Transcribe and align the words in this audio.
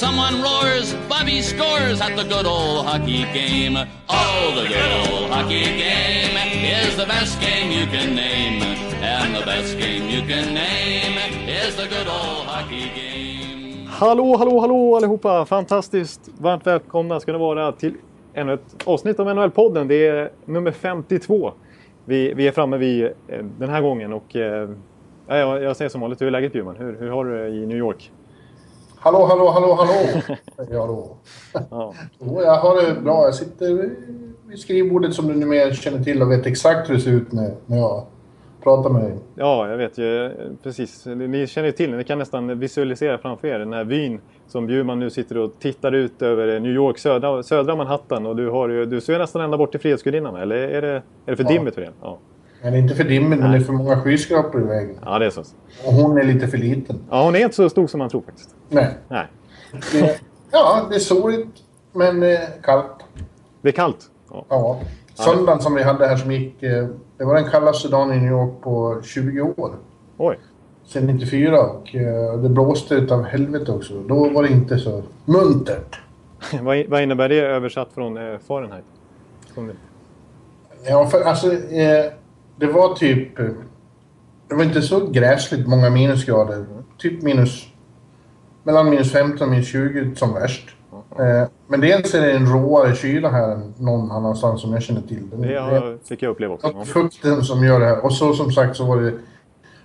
Someone 0.00 0.40
roars, 0.40 0.94
Bobby 1.10 1.42
scores 1.42 2.00
at 2.00 2.16
the 2.16 2.24
good 2.24 2.46
old 2.46 2.86
hockey 2.86 3.24
game. 3.34 3.76
Oh, 4.08 4.52
the 4.56 4.66
good 4.66 4.92
old 5.02 5.30
hockey 5.30 5.64
game 5.64 6.36
is 6.64 6.96
the 6.96 7.04
best 7.04 7.38
game 7.38 7.70
you 7.70 7.86
can 7.86 8.14
name. 8.14 8.62
And 9.02 9.36
the 9.36 9.44
best 9.44 9.76
game 9.78 10.08
you 10.08 10.22
can 10.22 10.54
name 10.54 11.18
is 11.46 11.76
the 11.76 11.86
good 11.86 12.08
old 12.08 12.46
hockey 12.46 12.90
game. 12.96 13.88
Hallå, 13.88 14.36
hallå, 14.36 14.60
hallå 14.60 14.96
allihopa! 14.96 15.44
Fantastiskt 15.44 16.30
varmt 16.38 16.66
välkomna 16.66 17.20
ska 17.20 17.32
ni 17.32 17.38
vara 17.38 17.72
till 17.72 17.94
ännu 18.34 18.52
ett 18.52 18.76
avsnitt 18.84 19.20
av 19.20 19.26
NHL-podden. 19.26 19.88
Det 19.88 20.06
är 20.06 20.30
nummer 20.44 20.72
52. 20.72 21.52
Vi, 22.04 22.34
vi 22.34 22.48
är 22.48 22.52
framme 22.52 22.76
vid 22.76 23.04
eh, 23.04 23.10
den 23.58 23.68
här 23.68 23.80
gången 23.80 24.12
och 24.12 24.36
eh, 24.36 24.70
ja, 25.26 25.36
jag, 25.36 25.62
jag 25.62 25.76
säger 25.76 25.88
som 25.88 26.00
vanligt, 26.00 26.20
hur 26.20 26.26
är 26.26 26.30
läget 26.30 26.52
Bjurman? 26.52 26.76
Hur, 26.76 26.96
hur 27.00 27.10
har 27.10 27.24
du 27.24 27.38
det 27.38 27.48
i 27.48 27.66
New 27.66 27.78
York? 27.78 28.10
Hallå, 29.02 29.26
hallå, 29.26 29.50
hallå, 29.50 29.74
hallå! 29.74 30.20
säger 30.56 30.74
jag 30.74 30.88
då. 30.88 31.16
Ja. 31.70 31.94
Jo, 32.18 32.42
jag 32.42 32.54
har 32.56 32.82
det 32.82 33.00
bra. 33.00 33.24
Jag 33.24 33.34
sitter 33.34 33.90
vid 34.48 34.58
skrivbordet 34.58 35.14
som 35.14 35.28
du 35.28 35.34
numera 35.34 35.72
känner 35.74 36.04
till 36.04 36.22
och 36.22 36.30
vet 36.30 36.46
exakt 36.46 36.90
hur 36.90 36.94
det 36.94 37.00
ser 37.00 37.10
ut 37.10 37.32
när, 37.32 37.54
jag 37.66 38.06
pratar 38.62 38.90
med 38.90 39.02
dig. 39.02 39.14
Ja, 39.34 39.68
jag 39.68 39.76
vet 39.76 39.98
ju 39.98 40.30
precis. 40.62 41.06
Ni 41.06 41.46
känner 41.46 41.66
ju 41.68 41.72
till, 41.72 41.96
ni 41.96 42.04
kan 42.04 42.18
nästan 42.18 42.58
visualisera 42.58 43.18
framför 43.18 43.48
er 43.48 43.58
den 43.58 43.72
här 43.72 43.84
vyn 43.84 44.20
som 44.46 44.66
Bjurman 44.66 44.98
nu 44.98 45.10
sitter 45.10 45.38
och 45.38 45.50
tittar 45.60 45.92
ut 45.92 46.22
över 46.22 46.60
New 46.60 46.72
York, 46.72 46.98
södra, 46.98 47.42
södra 47.42 47.76
Manhattan. 47.76 48.26
Och 48.26 48.36
du, 48.36 48.48
har 48.48 48.68
ju, 48.68 48.86
du 48.86 49.00
ser 49.00 49.18
nästan 49.18 49.42
ända 49.42 49.58
bort 49.58 49.70
till 49.70 49.80
Frihetsgudinnan, 49.80 50.36
eller 50.36 50.56
är 50.56 50.82
det, 50.82 50.88
är 50.88 51.02
det 51.26 51.36
för 51.36 51.44
Ja. 51.44 51.48
dimmigt 51.50 51.74
för 51.74 51.80
det? 51.80 51.90
Ja. 52.02 52.18
Det 52.62 52.68
är 52.68 52.76
inte 52.76 52.94
för 52.94 53.04
dimmigt, 53.04 53.40
men 53.40 53.50
det 53.50 53.56
är 53.56 53.60
för 53.60 53.72
många 53.72 54.00
skyskrapor 54.00 54.60
i 54.60 54.64
vägen. 54.64 54.98
ja, 55.04 55.18
det 55.18 55.26
är 55.26 55.30
så. 55.30 55.40
Och 55.84 55.92
hon 55.92 56.18
är 56.18 56.24
lite 56.24 56.48
för 56.48 56.58
liten. 56.58 57.00
Ja, 57.10 57.24
hon 57.24 57.36
är 57.36 57.40
inte 57.40 57.56
så 57.56 57.70
stor 57.70 57.86
som 57.86 57.98
man 57.98 58.10
tror 58.10 58.22
faktiskt. 58.22 58.54
Nej. 58.68 58.94
Nej. 59.08 59.26
Det, 59.92 60.20
ja, 60.50 60.86
det 60.90 60.94
är 60.94 61.00
soligt, 61.00 61.58
men 61.92 62.22
eh, 62.22 62.38
kallt. 62.62 63.04
Det 63.62 63.68
är 63.68 63.72
kallt. 63.72 64.10
Ja. 64.30 64.44
Ja. 64.48 64.80
Söndagen 65.14 65.60
som 65.60 65.74
vi 65.74 65.82
hade 65.82 66.06
här 66.06 66.16
som 66.16 66.32
gick, 66.32 66.62
eh, 66.62 66.86
det 67.18 67.24
var 67.24 67.34
den 67.34 67.50
kallaste 67.50 67.88
dagen 67.88 68.12
i 68.12 68.16
New 68.16 68.30
York 68.32 68.62
på 68.62 69.02
20 69.04 69.40
år. 69.40 69.74
Oj. 70.16 70.38
Sen 70.84 71.06
94 71.06 71.60
och 71.60 71.94
eh, 71.94 72.38
det 72.38 72.48
blåste 72.48 72.94
utav 72.94 73.24
helvete 73.24 73.72
också. 73.72 73.94
Då 73.94 74.28
var 74.28 74.42
det 74.42 74.48
inte 74.48 74.78
så 74.78 75.02
muntert. 75.24 76.00
vad, 76.62 76.86
vad 76.86 77.02
innebär 77.02 77.28
det 77.28 77.40
översatt 77.40 77.88
från 77.94 78.16
eh, 78.16 78.38
Fahrenheit? 78.38 78.84
Ja, 80.88 81.06
för 81.06 81.20
alltså, 81.20 81.52
eh, 81.52 82.12
det 82.60 82.66
var 82.66 82.94
typ... 82.94 83.36
Det 84.48 84.54
var 84.54 84.64
inte 84.64 84.82
så 84.82 85.06
gräsligt 85.06 85.68
många 85.68 85.90
minusgrader. 85.90 86.66
Typ 86.98 87.22
minus... 87.22 87.66
Mellan 88.62 88.90
minus 88.90 89.12
15 89.12 89.42
och 89.42 89.50
minus 89.50 89.68
20 89.68 90.14
som 90.14 90.34
värst. 90.34 90.76
Eh, 91.18 91.48
men 91.68 91.80
dels 91.80 92.14
är 92.14 92.20
det 92.20 92.32
en 92.32 92.46
råare 92.46 92.94
kyla 92.94 93.30
här 93.30 93.50
än 93.50 93.74
någon 93.78 94.10
annanstans 94.10 94.60
som 94.60 94.72
jag 94.72 94.82
känner 94.82 95.00
till. 95.00 95.30
Den, 95.30 95.40
Det 95.40 95.48
det 95.48 95.56
är 95.56 95.60
har, 95.60 95.98
fick 96.08 96.22
jag 96.22 96.30
uppleva 96.30 96.54
också. 96.54 96.72
Ja. 96.76 96.84
fukten 96.84 97.44
som 97.44 97.64
gör 97.64 97.80
det 97.80 97.86
här. 97.86 98.04
Och 98.04 98.12
så 98.12 98.32
som 98.32 98.52
sagt 98.52 98.76
så 98.76 98.84
var 98.84 99.00
det 99.00 99.12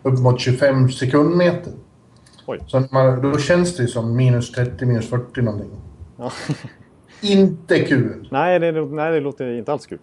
upp 0.03 0.19
mot 0.19 0.39
25 0.39 0.89
sekundmeter. 0.89 1.73
Oj. 2.45 2.59
Så 2.67 2.83
man, 2.91 3.21
då 3.21 3.37
känns 3.37 3.77
det 3.77 3.87
som 3.87 4.15
minus 4.15 4.51
30, 4.51 4.85
minus 4.85 5.09
40 5.09 5.41
någonting. 5.41 5.71
Ja. 6.17 6.31
Inte 7.21 7.79
kul! 7.79 8.27
nej, 8.31 8.59
det, 8.59 8.71
nej, 8.71 9.11
det 9.11 9.19
låter 9.19 9.57
inte 9.57 9.71
alls 9.71 9.85
kul. 9.85 9.99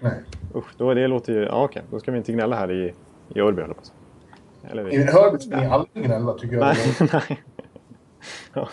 Nej. 0.00 0.12
Usch, 0.54 0.64
då, 0.78 0.94
det 0.94 1.06
låter 1.06 1.32
ju... 1.32 1.44
Ja, 1.44 1.64
okej. 1.64 1.82
Då 1.90 2.00
ska 2.00 2.10
vi 2.12 2.18
inte 2.18 2.32
gnälla 2.32 2.56
här 2.56 2.70
i, 2.72 2.94
i 3.34 3.40
Örby, 3.40 3.60
höll 3.62 3.70
jag 3.70 3.76
på 3.76 3.80
att 3.80 3.86
säga. 3.86 4.72
Eller 4.72 4.94
I 4.94 4.96
vi. 4.98 5.04
Hörby 5.12 5.38
ska 5.38 5.56
ni 5.56 5.66
aldrig 5.66 6.04
gnälla 6.04 6.32
tycker 6.32 6.56
jag. 6.56 6.64
Nej, 6.64 7.10
nej. 7.28 7.42
Ja. 8.54 8.68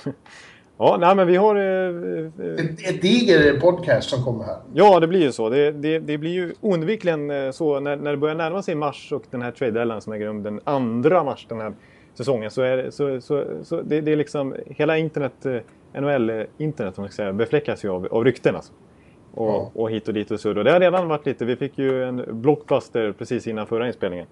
ja, 0.78 0.98
nej 1.00 1.16
men 1.16 1.28
vi 1.28 1.36
har... 1.36 1.56
eh, 1.56 1.64
eh, 1.64 2.66
Ett, 2.66 2.90
ett 2.90 3.02
diger 3.02 3.60
podcast 3.60 4.10
som 4.10 4.24
kommer 4.24 4.44
här. 4.44 4.58
Ja, 4.74 5.00
det 5.00 5.08
blir 5.08 5.22
ju 5.22 5.32
så. 5.32 5.50
Det, 5.50 5.72
det, 5.72 6.00
det 6.00 6.18
blir 6.18 6.32
ju 6.32 6.54
oundvikligen 6.62 7.32
eh, 7.32 7.52
så 7.52 7.80
när, 7.80 7.96
när 7.96 8.12
det 8.12 8.18
börjar 8.18 8.36
närma 8.36 8.62
sig 8.62 8.76
mars 8.76 9.12
och 9.12 9.24
den 9.32 9.42
här 9.42 9.52
trade 9.52 10.02
som 10.02 10.14
äger 10.14 10.26
rum 10.26 10.44
den 10.44 10.60
2 11.04 11.24
mars 11.24 11.46
den 11.50 11.60
här 11.62 11.74
säsongen 12.14 12.52
så 12.52 12.62
är 12.62 12.78
det, 12.78 12.92
så, 12.92 13.22
så, 13.22 13.46
så 13.64 13.82
det, 13.82 14.02
det 14.02 14.12
är 14.12 14.16
liksom 14.16 14.56
hela 14.66 14.98
internet, 14.98 15.46
eh, 15.46 16.02
NHL-internet 16.02 16.98
om 16.98 17.02
man 17.02 17.12
ska 17.12 17.16
säga, 17.16 17.34
befläckas 17.34 17.86
ju 17.86 17.90
av, 17.90 18.08
av 18.12 18.24
rykten 18.26 18.56
alltså. 18.56 18.74
Och, 19.34 19.48
Ja. 19.48 19.72
och 19.74 19.92
hit 19.92 20.08
och 20.08 20.14
dit 20.14 20.32
och 20.32 20.40
surr. 20.40 20.58
Och 20.58 20.64
det 20.64 20.72
har 20.72 20.80
redan 20.80 21.08
varit 21.08 21.26
lite, 21.26 21.46
vi 21.46 21.56
fick 21.56 21.78
ju 21.78 22.04
en 22.04 22.24
blockbuster 22.28 23.12
precis 23.12 23.48
innan 23.48 23.68
förra 23.68 23.88
inspelningen. 23.88 24.26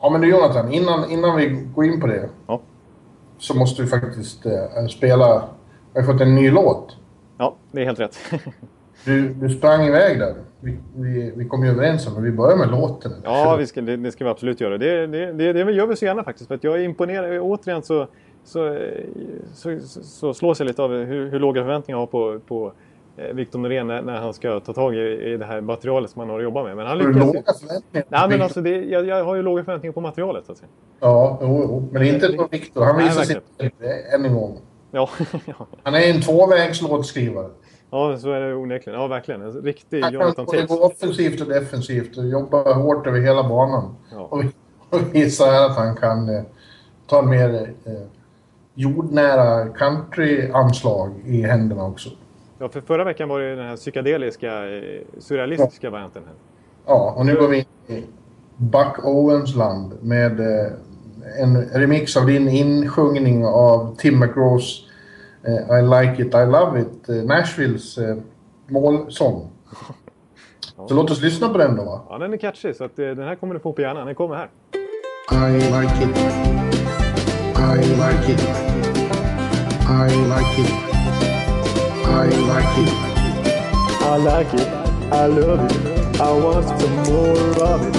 Ja 0.00 0.10
men 0.10 0.20
du 0.20 0.30
Jonathan, 0.30 0.72
innan, 0.72 1.10
innan 1.10 1.36
vi 1.36 1.46
går 1.74 1.84
in 1.84 2.00
på 2.00 2.06
det 2.06 2.28
Ja, 2.46 2.60
så 3.38 3.56
måste 3.56 3.82
vi 3.82 3.88
faktiskt 3.88 4.46
eh, 4.46 4.86
spela... 4.90 5.48
Vi 5.94 6.00
har 6.00 6.12
fått 6.12 6.20
en 6.20 6.34
ny 6.34 6.50
låt. 6.50 6.96
ja 7.38 7.54
det 7.72 7.80
är 7.80 7.84
helt 7.84 8.00
rätt. 8.00 8.18
Du, 9.04 9.28
du 9.28 9.50
sprang 9.50 9.86
iväg 9.86 10.18
där. 10.18 10.34
Vi, 10.60 10.78
vi, 10.96 11.32
vi 11.36 11.44
kom 11.44 11.64
ju 11.64 11.70
överens 11.70 12.06
om 12.06 12.16
att 12.16 12.24
vi 12.24 12.30
börjar 12.30 12.56
med 12.56 12.70
låten. 12.70 13.12
Ja, 13.24 13.56
vi 13.58 13.66
ska, 13.66 13.80
det, 13.80 13.96
det 13.96 14.12
ska 14.12 14.24
vi 14.24 14.30
absolut 14.30 14.60
göra. 14.60 14.78
Det, 14.78 15.06
det, 15.06 15.32
det, 15.32 15.52
det 15.52 15.72
gör 15.72 15.86
vi 15.86 15.96
så 15.96 16.04
gärna 16.04 16.24
faktiskt. 16.24 16.48
För 16.48 16.54
att 16.54 16.64
jag 16.64 16.74
är 16.74 16.82
imponerad. 16.84 17.40
Återigen 17.40 17.82
så, 17.82 18.06
så, 18.44 18.78
så, 19.54 19.78
så, 19.80 20.02
så 20.02 20.34
slås 20.34 20.58
jag 20.60 20.66
lite 20.66 20.82
av 20.82 20.90
hur, 20.90 21.30
hur 21.30 21.38
låga 21.38 21.62
förväntningar 21.62 21.96
jag 21.96 22.02
har 22.02 22.06
på, 22.06 22.40
på 22.48 22.72
eh, 23.18 23.34
Victor 23.34 23.58
Norén 23.58 23.86
när, 23.86 24.20
han 24.20 24.34
ska 24.34 24.60
ta 24.60 24.72
tag 24.72 24.94
i, 24.94 24.98
i 25.32 25.36
det 25.36 25.44
här 25.44 25.60
materialet 25.60 26.10
som 26.10 26.20
han 26.20 26.30
har 26.30 26.38
att 26.38 26.42
jobba 26.42 26.64
med. 26.64 26.76
Men 26.76 26.86
han 26.86 26.98
lyckas 26.98 27.16
låga 27.16 27.42
förväntningar? 27.60 28.06
Nej, 28.08 28.28
men 28.28 28.42
alltså 28.42 28.60
det, 28.60 28.84
jag, 28.84 29.06
jag 29.06 29.24
har 29.24 29.34
ju 29.34 29.42
låga 29.42 29.64
förväntningar 29.64 29.92
på 29.92 30.00
materialet 30.00 30.46
så 30.46 30.52
att 30.52 30.58
säga. 30.58 30.68
Ja, 31.00 31.38
jo, 31.42 31.60
jo. 31.68 31.88
Men 31.92 32.02
inte 32.02 32.28
på 32.28 32.48
Viktor. 32.50 32.84
Han 32.84 32.98
visar 32.98 33.22
sig 33.22 33.40
verkligen. 33.58 34.14
än 34.14 34.24
en 34.24 34.34
gång. 34.34 34.58
Ja. 34.90 35.10
Han 35.82 35.94
är 35.94 36.10
en 36.10 36.20
tvåvägslåtskrivare. 36.20 37.50
ja, 37.90 38.18
så 38.18 38.30
är 38.30 38.40
det 38.40 38.54
onekligen. 38.54 39.00
Ja, 39.00 39.06
verkligen. 39.06 39.42
En 39.42 39.52
riktig 39.52 40.02
Han 40.02 40.12
kan 40.12 40.20
Jonathan 40.20 40.44
både 40.44 40.66
gå 40.66 40.84
offensivt 40.84 41.40
och 41.40 41.48
defensivt 41.48 42.18
och 42.18 42.26
jobba 42.26 42.74
hårt 42.74 43.06
över 43.06 43.20
hela 43.20 43.48
banan. 43.48 43.94
Ja. 44.12 44.20
Och, 44.20 44.44
och 44.90 45.14
visa 45.14 45.44
här 45.44 45.66
att 45.66 45.76
han 45.76 45.96
kan 45.96 46.28
eh, 46.28 46.42
ta 47.06 47.22
mer 47.22 47.74
eh, 47.84 47.92
jordnära 48.74 49.68
country-anslag 49.68 51.10
i 51.24 51.42
händerna 51.42 51.86
också. 51.86 52.10
Ja, 52.58 52.68
för 52.68 52.80
förra 52.80 53.04
veckan 53.04 53.28
var 53.28 53.40
det 53.40 53.56
den 53.56 53.66
här 53.66 53.76
psykedeliska, 53.76 54.76
eh, 54.76 55.00
surrealistiska 55.18 55.90
varianten. 55.90 56.22
Här. 56.26 56.34
Ja, 56.86 57.14
och 57.16 57.26
nu 57.26 57.34
går 57.34 57.48
vi 57.48 57.58
in 57.58 57.96
i 57.96 58.04
Buck 58.56 59.04
Owens 59.04 59.54
land 59.54 59.92
med 60.02 60.40
eh, 60.40 60.72
en 61.42 61.68
remix 61.70 62.16
av 62.16 62.26
din 62.26 62.48
insjungning 62.48 63.46
av 63.46 63.96
Tim 63.96 64.18
McGraws 64.18 64.84
eh, 65.42 65.78
I 65.78 65.82
like 65.82 66.22
it, 66.22 66.34
I 66.34 66.46
love 66.46 66.80
it, 66.80 67.26
Nashvilles 67.26 67.98
målsång. 68.66 69.50
Så 70.88 70.94
låt 70.94 71.10
oss 71.10 71.22
lyssna 71.22 71.48
på 71.48 71.58
den 71.58 71.76
då 71.76 71.84
va? 71.84 72.00
Ja, 72.10 72.18
den 72.18 72.32
är 72.32 72.36
catchy 72.36 72.74
så 72.74 72.84
att, 72.84 72.96
den 72.96 73.18
här 73.18 73.34
kommer 73.34 73.54
du 73.54 73.60
få 73.60 73.72
på 73.72 73.80
hjärnan. 73.80 74.06
Den 74.06 74.14
kommer 74.14 74.34
här. 74.36 74.48
I 75.32 75.52
like 75.52 76.04
it. 76.04 76.16
I 77.58 77.76
like 77.76 78.32
it. 78.32 78.40
I 79.88 80.08
like 80.08 80.62
it. 80.62 80.87
I 82.18 82.26
like 82.26 82.78
it. 82.78 82.94
I 84.02 84.16
like 84.16 84.54
it, 84.54 84.68
I 85.12 85.26
love 85.26 85.70
it, 85.70 86.20
I 86.20 86.32
want 86.32 86.66
some 86.80 86.96
more 87.04 87.64
of 87.64 87.82
it. 87.86 87.96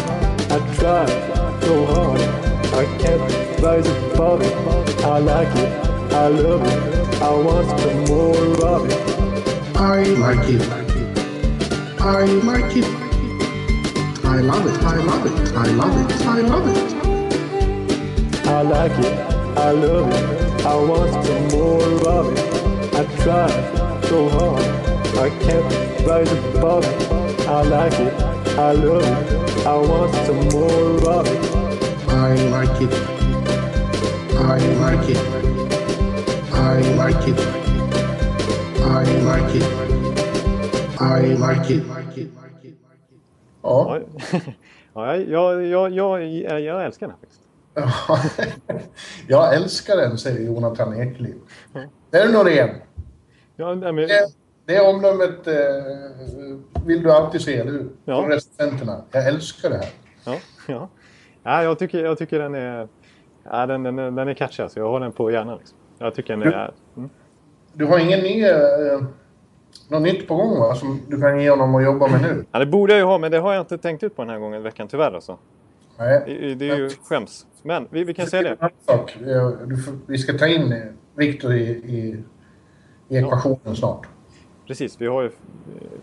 I 0.52 0.60
try 0.76 1.06
so 1.62 1.86
hard, 1.86 2.22
I 2.82 2.86
can't 3.00 3.22
rise 3.64 3.88
above 3.88 4.42
it. 4.42 4.56
I 5.06 5.20
like 5.20 5.56
it, 5.56 5.72
I 6.14 6.28
love 6.28 6.64
it, 6.66 7.22
I 7.22 7.32
want 7.32 7.80
some 7.80 8.06
more 8.06 8.66
of 8.68 8.90
it. 8.90 9.76
I 9.78 10.04
like 10.04 10.50
it. 10.50 10.64
I 12.02 12.26
like 12.26 12.76
it. 12.76 12.86
I 14.26 14.42
love 14.42 14.66
it. 14.68 14.84
I 14.84 14.98
love 14.98 15.26
it. 15.26 15.56
I 15.56 15.66
love 15.72 16.12
it. 16.12 16.26
I 16.26 16.42
love 16.42 16.68
it. 16.78 16.94
I 18.46 18.62
like 18.64 18.92
it, 19.00 19.18
I 19.58 19.72
love 19.72 20.12
it, 20.12 20.66
I 20.66 20.76
want 20.76 21.26
some 21.26 21.48
more 21.50 22.10
of 22.10 22.34
it. 22.34 22.96
I 22.96 23.06
try 23.24 23.89
so 24.10 24.28
hard, 24.28 24.64
I 25.18 25.30
can't 25.46 26.08
rise 26.08 26.32
above 26.32 26.84
it. 26.84 27.12
I 27.48 27.62
like 27.62 28.00
it, 28.00 28.14
I 28.58 28.72
love 28.72 29.06
it, 29.06 29.68
I 29.68 29.76
want 29.78 30.14
some 30.26 30.50
more 30.50 31.10
of 31.18 31.28
it. 31.28 31.70
I 32.10 32.34
like 32.50 32.82
it. 32.82 32.94
I 34.34 34.58
like 34.84 35.10
it. 35.10 35.22
I 36.52 36.82
like 37.02 37.28
it. 37.28 37.40
I 38.82 39.04
like 39.30 39.56
it. 39.56 39.68
I 41.00 41.22
like 41.46 41.70
it. 41.70 41.84
Ja, 43.64 44.00
Ja, 44.96 45.16
ja 45.18 45.62
jag, 45.62 45.92
jag, 45.92 46.24
jag, 46.24 46.62
jag, 46.62 46.86
älskar 46.86 47.08
den 47.08 47.16
här 47.16 47.20
faktiskt. 47.20 48.90
jag 49.28 49.56
älskar 49.56 49.98
den, 49.98 50.18
säger 50.18 50.46
Jonathan 50.46 51.02
Eklind. 51.02 51.42
Är 52.12 52.28
det 52.28 52.32
Norén? 52.32 52.70
Ja, 53.60 53.76
nej, 53.76 53.94
men, 53.94 54.08
Det, 54.08 54.32
det 54.66 54.82
omdömet 54.82 55.48
eh, 55.48 56.86
vill 56.86 57.04
du 57.04 57.12
alltid 57.12 57.42
se, 57.42 57.56
eller 57.56 57.72
hur? 57.72 57.90
Ja. 58.06 58.22
Från 58.22 58.32
recensenterna. 58.32 59.02
Jag 59.12 59.28
älskar 59.28 59.70
det 59.70 59.76
här. 59.76 59.90
ja, 60.26 60.38
ja. 60.68 60.90
ja 61.44 61.64
jag, 61.64 61.80
tycker, 61.80 62.04
jag 62.04 62.18
tycker 62.18 62.40
den 62.40 62.56
är, 62.56 62.88
ja, 63.44 63.66
den, 63.66 63.84
den, 63.84 63.96
den 63.96 64.28
är 64.28 64.34
catchy. 64.34 64.64
Alltså. 64.64 64.80
Jag 64.80 64.90
har 64.90 65.00
den 65.00 65.12
på 65.12 65.32
hjärnan. 65.32 65.58
Liksom. 65.58 65.78
Jag 65.98 66.16
tycker 66.16 66.38
den 66.38 66.54
är... 66.54 66.72
Mm. 66.98 67.10
Du 67.74 67.86
har 67.86 68.00
ingen 68.00 68.20
ny... 68.20 68.44
Eh, 68.44 69.02
något 69.88 70.02
nytt 70.02 70.28
på 70.28 70.36
gång 70.36 70.60
va? 70.60 70.76
Som 70.76 71.02
du 71.08 71.22
kan 71.22 71.42
ge 71.42 71.50
honom 71.50 71.76
att 71.76 71.84
jobba 71.84 72.08
med 72.08 72.22
nu? 72.22 72.46
Ja, 72.52 72.60
det 72.60 72.66
borde 72.66 72.94
jag 72.94 73.00
ju 73.00 73.06
ha, 73.06 73.18
men 73.18 73.32
det 73.32 73.38
har 73.38 73.54
jag 73.54 73.62
inte 73.62 73.78
tänkt 73.78 74.04
ut 74.04 74.16
på 74.16 74.22
den 74.22 74.30
här 74.30 74.40
gången 74.40 74.64
veckan 74.64 74.88
tyvärr. 74.88 75.12
Alltså. 75.12 75.38
Nej. 75.98 76.24
Det, 76.26 76.56
det 76.56 76.70
är 76.70 76.78
ju 76.78 76.90
skäms. 76.90 77.46
Men 77.64 77.88
vi, 77.90 78.04
vi 78.04 78.14
kan 78.14 78.28
säga 78.28 78.56
det. 78.56 78.70
Du, 79.66 79.78
vi 80.08 80.18
ska 80.18 80.34
ta 80.34 80.48
in 80.48 80.96
Viktor 81.16 81.54
i, 81.54 81.64
i, 81.70 82.24
i 83.10 83.18
ekvationen 83.18 83.76
snart. 83.76 84.08
Precis, 84.68 85.02
vi 85.02 85.08
har 85.08 85.22
ju 85.22 85.32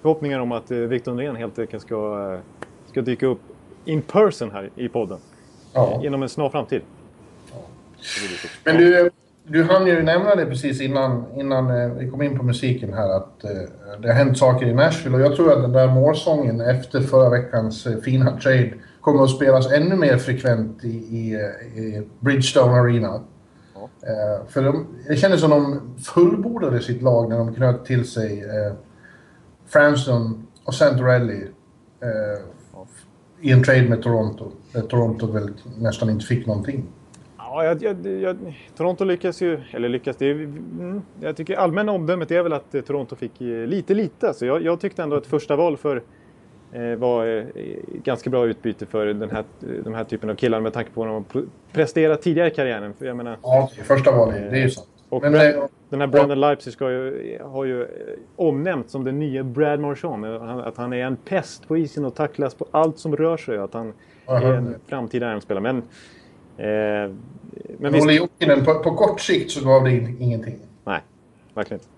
förhoppningar 0.02 0.40
om 0.40 0.52
att 0.52 0.70
eh, 0.70 0.78
Victor 0.78 1.14
Norén 1.14 1.36
helt 1.36 1.58
enkelt 1.58 1.82
ska, 1.82 2.32
eh, 2.32 2.40
ska 2.90 3.02
dyka 3.02 3.26
upp 3.26 3.40
in 3.84 4.02
person 4.02 4.50
här 4.50 4.70
i 4.76 4.88
podden. 4.88 5.18
Ja. 5.72 6.00
Inom 6.04 6.22
en 6.22 6.28
snar 6.28 6.50
framtid. 6.50 6.82
Men 8.64 8.76
du, 8.76 9.10
du 9.44 9.64
hann 9.64 9.86
ju 9.86 10.02
nämna 10.02 10.34
det 10.34 10.46
precis 10.46 10.80
innan, 10.80 11.24
innan 11.36 11.70
eh, 11.70 11.92
vi 11.92 12.10
kom 12.10 12.22
in 12.22 12.38
på 12.38 12.44
musiken 12.44 12.94
här 12.94 13.16
att 13.16 13.40
det 14.02 14.08
har 14.08 14.14
hänt 14.14 14.38
saker 14.38 14.66
i 14.66 14.74
Nashville 14.74 15.16
och 15.16 15.22
jag 15.22 15.36
tror 15.36 15.52
att 15.52 15.62
den 15.62 15.72
där 15.72 15.88
målsången 15.88 16.60
efter 16.60 17.00
förra 17.00 17.30
veckans 17.30 17.86
fina 18.04 18.40
trade 18.40 18.72
kommer 19.00 19.24
att 19.24 19.30
spelas 19.30 19.72
ännu 19.72 19.96
mer 19.96 20.18
frekvent 20.18 20.84
i, 20.84 20.88
i, 20.88 21.34
i 21.80 22.08
Bridgestone 22.20 22.72
Arena. 22.72 23.20
Eh, 24.02 24.46
för 24.48 24.62
de, 24.62 24.86
det 25.08 25.16
kändes 25.16 25.40
som 25.40 25.50
de 25.50 25.80
fullbordade 26.04 26.80
sitt 26.80 27.02
lag 27.02 27.28
när 27.28 27.38
de 27.38 27.54
knöt 27.54 27.84
till 27.84 28.04
sig 28.04 28.40
eh, 28.40 28.72
Fransson 29.66 30.46
och 30.64 30.74
Santorelli 30.74 31.48
eh, 32.00 32.42
i 33.40 33.52
en 33.52 33.62
trade 33.62 33.88
med 33.88 34.02
Toronto. 34.02 34.52
Där 34.72 34.82
Toronto 34.82 35.26
väl 35.26 35.50
nästan 35.78 36.10
inte 36.10 36.26
fick 36.26 36.46
någonting. 36.46 36.84
Ja, 37.38 37.64
jag, 37.64 37.82
jag, 37.82 38.06
jag, 38.06 38.36
Toronto 38.76 39.04
lyckas 39.04 39.42
ju, 39.42 39.60
eller 39.70 39.88
lyckas, 39.88 40.16
det 40.16 40.30
mm, 40.30 41.02
jag 41.20 41.36
tycker 41.36 41.56
allmänna 41.56 41.92
omdömet 41.92 42.30
är 42.30 42.42
väl 42.42 42.52
att 42.52 42.74
eh, 42.74 42.80
Toronto 42.80 43.16
fick 43.16 43.40
eh, 43.40 43.46
lite 43.46 43.94
lite. 43.94 44.34
Så 44.34 44.46
jag, 44.46 44.62
jag 44.62 44.80
tyckte 44.80 45.02
ändå 45.02 45.16
att 45.16 45.26
första 45.26 45.56
val 45.56 45.76
för 45.76 46.02
var 46.98 47.26
eh, 47.26 47.44
ganska 48.04 48.30
bra 48.30 48.46
utbyte 48.46 48.86
för 48.86 49.06
den 49.06 49.30
här, 49.30 49.44
de 49.84 49.94
här 49.94 50.04
typen 50.04 50.30
av 50.30 50.34
killar 50.34 50.60
med 50.60 50.72
tanke 50.72 50.90
på 50.90 51.04
vad 51.04 51.24
de 51.32 51.48
presterat 51.72 52.22
tidigare 52.22 52.48
i 52.48 52.54
karriären. 52.54 52.94
För 52.98 53.06
jag 53.06 53.16
menar, 53.16 53.36
Ja, 53.42 53.70
första 53.84 54.12
valet, 54.16 54.50
det 54.50 54.58
är 54.58 54.62
ju 54.62 54.70
sant. 54.70 54.88
och 55.08 55.22
Men 55.22 55.34
eh, 55.34 55.64
den 55.88 56.00
här 56.00 56.06
Brandon 56.06 56.40
Leipzig 56.40 56.72
ska 56.72 56.90
ju, 56.90 57.38
har 57.44 57.64
ju 57.64 57.82
eh, 57.82 57.88
omnämnts 58.36 58.92
som 58.92 59.04
den 59.04 59.18
nya 59.18 59.44
Brad 59.44 59.80
Marchand. 59.80 60.24
Han- 60.24 60.60
Att 60.60 60.76
han 60.76 60.92
är 60.92 61.04
en 61.06 61.16
pest 61.16 61.68
på 61.68 61.76
isen 61.76 62.04
och 62.04 62.14
tacklas 62.14 62.54
på 62.54 62.66
allt 62.70 62.98
som 62.98 63.16
rör 63.16 63.36
sig. 63.36 63.58
Att 63.58 63.74
han 63.74 63.92
jag 64.26 64.42
är 64.42 64.52
en 64.52 64.74
framtida 64.86 65.34
RM-spelare. 65.34 65.62
Men, 65.62 65.76
eh, 65.76 67.14
men 67.78 67.92
visst, 67.92 68.10
Jokinen, 68.12 68.64
på, 68.64 68.74
på 68.74 68.94
kort 68.94 69.20
sikt 69.20 69.50
så 69.50 69.64
gav 69.64 69.84
det 69.84 69.90
in, 69.92 70.16
ingenting. 70.20 70.54
nej, 70.84 71.00
verkligen 71.54 71.80
inte. 71.80 71.88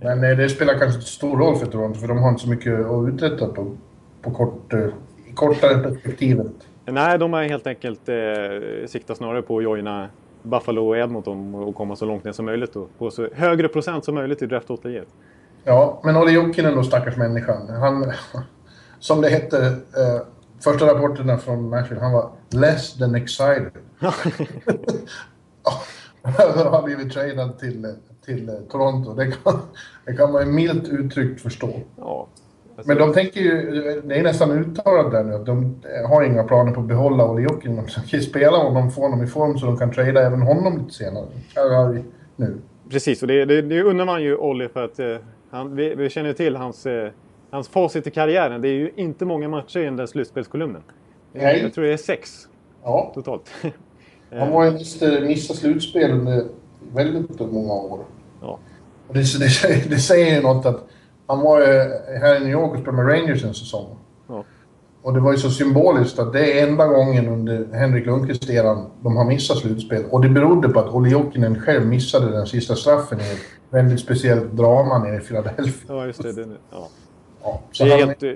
Men 0.00 0.24
eh, 0.24 0.36
det 0.36 0.48
spelar 0.48 0.78
kanske 0.78 0.98
inte 0.98 1.10
stor 1.10 1.38
roll 1.38 1.56
för 1.56 1.66
Toronto, 1.66 2.00
för 2.00 2.08
de 2.08 2.18
har 2.18 2.28
inte 2.28 2.42
så 2.42 2.48
mycket 2.48 2.86
att 2.86 3.08
uträtta 3.08 3.46
på, 3.46 3.76
på 4.22 4.30
kort, 4.30 4.72
eh, 4.72 4.86
i 5.26 5.32
kortare 5.34 5.78
perspektivet. 5.78 6.52
Nej, 6.84 7.18
de 7.18 7.32
har 7.32 7.42
helt 7.42 7.66
enkelt 7.66 8.08
eh, 8.08 8.16
siktat 8.86 9.16
snarare 9.16 9.42
på 9.42 9.58
att 9.58 9.64
joina 9.64 10.08
Buffalo 10.42 10.88
och 10.88 10.96
Edmonton 10.96 11.54
och 11.54 11.74
komma 11.74 11.96
så 11.96 12.04
långt 12.04 12.24
ner 12.24 12.32
som 12.32 12.44
möjligt 12.44 12.76
och 12.76 12.90
få 12.98 13.10
så 13.10 13.28
högre 13.34 13.68
procent 13.68 14.04
som 14.04 14.14
möjligt 14.14 14.42
i 14.42 14.46
draftlotteriet. 14.46 15.08
Ja, 15.64 16.00
men 16.04 16.16
Olle 16.16 16.30
Jokinen 16.30 16.74
då, 16.74 16.82
stackars 16.82 17.16
människan. 17.16 17.68
Han, 17.68 18.12
som 18.98 19.20
det 19.20 19.28
hette, 19.28 19.66
eh, 19.66 20.22
första 20.60 20.86
rapporterna 20.86 21.38
från 21.38 21.70
Nashville, 21.70 22.00
han 22.00 22.12
var 22.12 22.30
less 22.50 22.98
than 22.98 23.14
excited. 23.14 23.72
Han 26.22 26.66
har 26.66 26.82
blivit 26.82 27.12
tradad 27.12 27.58
till, 27.58 27.94
till 28.28 28.48
eh, 28.48 28.54
Toronto. 28.54 29.14
Det 29.14 29.26
kan, 29.26 29.58
det 30.06 30.12
kan 30.12 30.32
man 30.32 30.46
ju 30.46 30.52
milt 30.52 30.88
uttryckt 30.88 31.40
förstå. 31.40 31.70
ja. 31.96 32.28
Alltså, 32.76 32.92
Men 32.92 32.98
de 32.98 33.12
tänker 33.12 33.40
ju, 33.40 33.52
det 34.04 34.14
är 34.14 34.22
nästan 34.22 34.50
uttalat 34.50 35.12
där 35.12 35.24
nu, 35.24 35.34
att 35.34 35.46
de 35.46 35.82
har 36.08 36.22
inga 36.22 36.44
planer 36.44 36.72
på 36.72 36.80
att 36.80 36.86
behålla 36.86 37.30
Olle 37.30 37.42
Jokinen. 37.42 37.76
De 37.76 37.88
ska 38.06 38.20
spela 38.20 38.56
honom, 38.56 38.90
få 38.90 39.00
honom 39.00 39.22
i 39.22 39.26
form 39.26 39.58
så 39.58 39.66
de 39.66 39.76
kan 39.76 39.92
trada 39.92 40.26
även 40.26 40.42
honom 40.42 40.78
lite 40.78 40.94
senare. 40.94 41.26
Eller 41.56 42.02
nu. 42.36 42.58
Precis, 42.90 43.22
och 43.22 43.28
det, 43.28 43.44
det, 43.44 43.62
det 43.62 43.82
undrar 43.82 44.06
man 44.06 44.22
ju 44.22 44.36
Olli 44.36 44.68
för 44.68 44.84
att 44.84 44.98
eh, 44.98 45.16
han, 45.50 45.76
vi, 45.76 45.94
vi 45.94 46.10
känner 46.10 46.28
ju 46.28 46.34
till 46.34 46.56
hans, 46.56 46.86
eh, 46.86 47.10
hans 47.50 47.68
facit 47.68 48.06
i 48.06 48.10
karriären. 48.10 48.60
Det 48.60 48.68
är 48.68 48.72
ju 48.72 48.90
inte 48.96 49.24
många 49.24 49.48
matcher 49.48 49.78
i 49.80 49.84
den 49.84 49.96
där 49.96 50.06
slutspelskolumnen. 50.06 50.82
Nej. 51.32 51.60
Jag 51.62 51.74
tror 51.74 51.84
det 51.84 51.92
är 51.92 51.96
sex 51.96 52.48
Ja, 52.82 53.12
totalt. 53.14 53.50
han 54.30 54.50
var 54.50 54.64
ju 54.64 54.70
missade 54.70 55.36
slutspel 55.36 56.10
under 56.10 56.44
väldigt 56.92 57.40
många 57.40 57.72
år. 57.72 58.00
Ja. 58.40 58.58
Det, 59.12 59.18
det, 59.18 59.24
säger- 59.48 59.88
det 59.90 59.98
säger 59.98 60.34
ju 60.36 60.42
något 60.42 60.66
att 60.66 60.84
han 61.26 61.40
var 61.40 61.60
ju 61.60 61.66
här 62.20 62.36
i 62.36 62.40
New 62.40 62.50
York 62.52 62.72
och 62.74 62.78
spelade 62.80 63.02
med 63.04 63.12
Rangers 63.12 63.44
en 63.44 63.54
säsong. 63.54 63.96
Ja. 64.28 64.44
Och 65.02 65.14
det 65.14 65.20
var 65.20 65.32
ju 65.32 65.38
så 65.38 65.50
symboliskt 65.50 66.18
att 66.18 66.32
det 66.32 66.60
är 66.60 66.68
enda 66.68 66.86
gången 66.86 67.28
under 67.28 67.68
Henrik 67.72 68.06
Lundqvist-eran 68.06 68.86
de 69.02 69.16
har 69.16 69.24
missat 69.24 69.56
slutspel. 69.58 70.04
Och 70.10 70.20
det 70.22 70.28
berodde 70.28 70.68
på 70.68 70.80
att 70.80 70.88
Olle 70.94 71.08
Jokinen 71.10 71.60
själv 71.60 71.86
missade 71.86 72.30
den 72.32 72.46
sista 72.46 72.74
straffen 72.74 73.20
i 73.20 73.22
ett 73.22 73.38
väldigt 73.70 74.00
speciellt 74.00 74.52
drama 74.52 74.98
nere 74.98 75.16
i 75.16 75.20
Philadelphia. 75.20 75.94
ja, 75.96 76.06
just 76.06 76.22
det. 76.22 76.32
det 76.32 76.48
ja. 76.70 76.88
Ja, 77.42 77.60
Det 77.78 77.92
är 77.92 77.98
helt, 78.06 78.22
eh, 78.22 78.30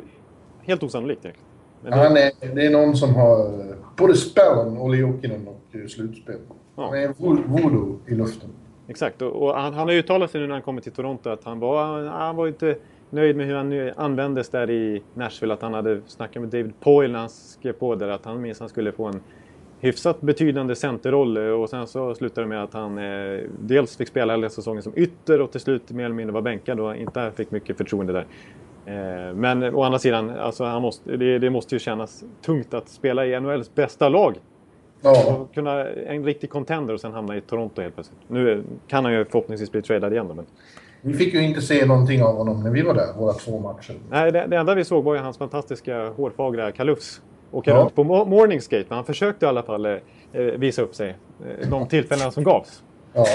helt 0.63 0.83
osannolikt 0.83 1.25
egentligen. 1.25 1.49
Men 1.83 1.93
han 1.93 2.17
är, 2.17 2.55
det 2.55 2.67
är 2.67 2.71
någon 2.71 2.97
som 2.97 3.15
har 3.15 3.41
eh, 3.47 3.77
både 3.97 4.15
spellen, 4.17 4.79
Olle 4.79 4.97
Jokinen 4.97 5.49
och 5.49 5.77
eh, 5.81 5.87
slutspel. 5.89 6.37
Ja. 6.77 6.85
Han 6.85 6.99
är 6.99 7.09
vo- 7.09 7.45
voodoo 7.47 7.99
i 8.07 8.15
luften. 8.15 8.51
Exakt, 8.89 9.23
och, 9.23 9.43
och 9.43 9.55
han, 9.55 9.75
han 9.75 9.89
har 9.89 9.93
ju 9.93 9.99
uttalat 9.99 10.31
sig 10.31 10.41
nu 10.41 10.47
när 10.47 10.55
han 10.55 10.63
kommer 10.63 10.81
till 10.81 10.93
Toronto 10.93 11.31
att 11.31 11.45
han 11.45 11.59
var, 11.59 12.05
han 12.05 12.37
var 12.37 12.49
inte 12.49 12.77
nöjd 13.11 13.37
med 13.37 13.47
hur 13.47 13.55
han 13.55 13.93
användes 13.97 14.49
där 14.49 14.71
i 14.71 15.03
Nashville. 15.15 15.55
Att 15.55 15.63
han 15.63 15.75
hade 15.75 16.01
snackat 16.07 16.43
med 16.43 16.51
David 16.51 16.81
Poyle 16.81 17.13
när 17.13 17.19
han 17.19 17.29
skrev 17.29 17.73
på 17.73 17.95
där 17.95 18.09
att 18.09 18.25
han 18.25 18.41
minns 18.41 18.61
han 18.61 18.69
skulle 18.69 18.93
få 18.93 19.07
en 19.07 19.21
hyfsat 19.81 20.21
betydande 20.21 20.75
centerroll 20.75 21.37
eh, 21.37 21.43
och 21.45 21.71
sen 21.71 21.87
så 21.87 22.15
slutade 22.15 22.45
det 22.45 22.49
med 22.49 22.63
att 22.63 22.75
han 22.75 22.99
eh, 22.99 23.41
dels 23.61 23.97
fick 23.97 24.09
spela 24.09 24.33
hela 24.33 24.51
säsongen 24.51 24.83
som 24.83 24.93
ytter 24.97 25.41
och 25.41 25.53
till 25.53 25.61
slut 25.61 25.91
mer 25.91 26.05
eller 26.05 26.15
mindre 26.15 26.35
var 26.35 26.43
bänkad 26.43 26.81
och 26.81 26.97
inte 26.97 27.33
fick 27.37 27.51
mycket 27.51 27.77
förtroende 27.77 28.13
där. 28.13 28.27
Eh, 28.87 29.35
men 29.35 29.75
å 29.75 29.83
andra 29.83 29.99
sidan, 29.99 30.31
alltså 30.31 30.65
han 30.65 30.83
måste, 30.83 31.17
det, 31.17 31.39
det 31.39 31.51
måste 31.51 31.75
ju 31.75 31.79
kännas 31.79 32.25
tungt 32.45 32.75
att 32.75 32.89
spela 32.89 33.27
i 33.27 33.41
NHLs 33.41 33.75
bästa 33.75 34.09
lag 34.09 34.39
Ja, 35.03 35.47
kunna 35.55 35.89
en 35.91 36.25
riktig 36.25 36.51
contender 36.51 36.95
och 36.95 37.01
sen 37.01 37.13
hamna 37.13 37.37
i 37.37 37.41
Toronto 37.41 37.83
helt 37.83 37.95
plötsligt. 37.95 38.19
Nu 38.29 38.63
kan 38.89 39.05
han 39.05 39.15
ju 39.15 39.25
förhoppningsvis 39.25 39.73
bli 39.73 39.83
tradad 39.83 40.13
igen 40.13 40.29
då, 40.29 40.35
men... 40.35 40.47
vi 41.01 41.15
fick 41.15 41.35
ju 41.35 41.43
inte 41.43 41.61
se 41.61 41.87
någonting 41.87 42.23
av 42.23 42.37
honom 42.37 42.63
när 42.63 42.71
vi 42.71 42.83
var 42.83 42.95
där, 42.95 43.13
våra 43.19 43.33
två 43.33 43.61
matcher. 43.61 43.95
Nej, 44.11 44.33
det, 44.33 44.47
det 44.47 44.57
enda 44.57 44.75
vi 44.75 44.85
såg 44.85 45.05
var 45.05 45.15
ju 45.15 45.21
hans 45.21 45.39
fantastiska 45.39 46.09
hårfagra 46.09 46.73
kalufs. 46.73 47.21
Åka 47.51 47.71
Ja. 47.71 47.77
runt 47.77 47.95
på 47.95 48.05
mo- 48.05 48.27
morning 48.29 48.61
skate, 48.61 48.85
men 48.89 48.97
han 48.97 49.05
försökte 49.05 49.47
i 49.47 49.49
alla 49.49 49.63
fall 49.63 49.87
eh, 49.87 49.93
eh, 50.33 50.41
visa 50.43 50.83
upp 50.83 50.95
sig. 50.95 51.17
Eh, 51.61 51.69
de 51.71 51.87
tillfällena 51.89 52.31
som 52.31 52.45
gavs. 52.45 52.83
Ja. 53.15 53.27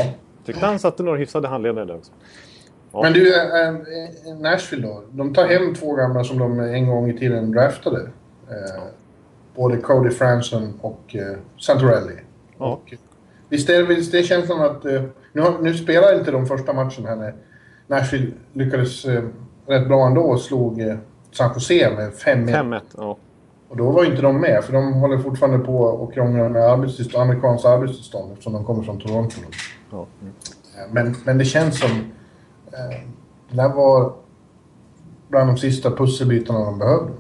Tyckte 0.46 0.66
han 0.66 0.80
satte 0.80 1.04
några 1.04 1.18
hyfsade 1.18 1.48
handledare 1.48 1.86
där 1.86 1.96
också. 1.96 2.12
Ja. 2.92 3.02
Men 3.04 3.14
du, 3.14 3.36
äh, 3.36 3.74
Nashville 4.40 4.88
då. 4.88 5.04
De 5.12 5.34
tar 5.34 5.46
hem 5.48 5.74
två 5.76 5.94
gamla 5.96 6.24
som 6.24 6.40
de 6.40 6.60
en 6.60 6.88
gång 6.88 7.10
i 7.10 7.18
tiden 7.18 7.52
draftade. 7.52 8.02
Eh, 8.50 8.84
både 9.58 9.78
Cody 9.78 10.10
Franson 10.10 10.74
och 10.82 11.16
eh, 11.16 11.38
Santorelli. 11.60 12.14
Ja. 12.58 12.66
Och, 12.66 12.94
visst, 13.50 13.70
är, 13.70 13.84
visst 13.84 14.14
är 14.14 14.24
känslan 14.24 14.62
att... 14.62 14.86
Eh, 14.86 15.04
nu, 15.34 15.42
har, 15.42 15.60
nu 15.62 15.74
spelar 15.74 16.20
inte 16.20 16.32
de 16.32 16.46
första 16.46 16.74
matchen 16.74 17.06
här 17.06 17.16
när 17.16 17.34
Nashville 17.88 18.32
lyckades 18.54 19.06
eh, 19.06 19.24
rätt 19.68 19.88
bra 19.88 20.08
ändå 20.08 20.22
och 20.22 20.40
slog 20.40 20.82
eh, 20.82 20.98
San 21.32 21.52
Jose 21.54 21.96
med 21.96 22.12
5-1. 22.12 22.48
5-1, 22.48 22.82
ja. 22.98 23.18
Och 23.70 23.78
då 23.78 23.92
var 23.92 24.06
inte 24.06 24.22
de 24.22 24.42
med, 24.42 24.64
för 24.64 24.74
de 24.74 24.94
håller 24.94 25.18
fortfarande 25.18 25.60
på 25.60 25.80
och 25.80 26.14
krånglar 26.14 26.50
med 26.50 26.62
arbetstillstånd, 26.62 27.24
amerikanskt 27.24 27.66
arbetstillstånd 27.66 28.32
eftersom 28.32 28.54
de 28.54 28.66
kommer 28.66 28.84
från 28.84 29.00
Toronto. 29.00 29.36
ja. 29.92 30.06
Mm. 30.22 30.34
Eh, 30.78 30.94
Men, 30.94 31.16
men 31.26 31.38
det 31.38 31.46
känns 31.46 31.80
som... 31.80 31.92
Eh, 32.72 33.00
det 33.50 33.58
där 33.58 33.70
var 33.70 34.14
bland 35.28 35.50
de 35.50 35.58
sista 35.58 35.92
pusselbitarna 35.92 36.60
de 36.60 36.80
behövde. 36.80 37.14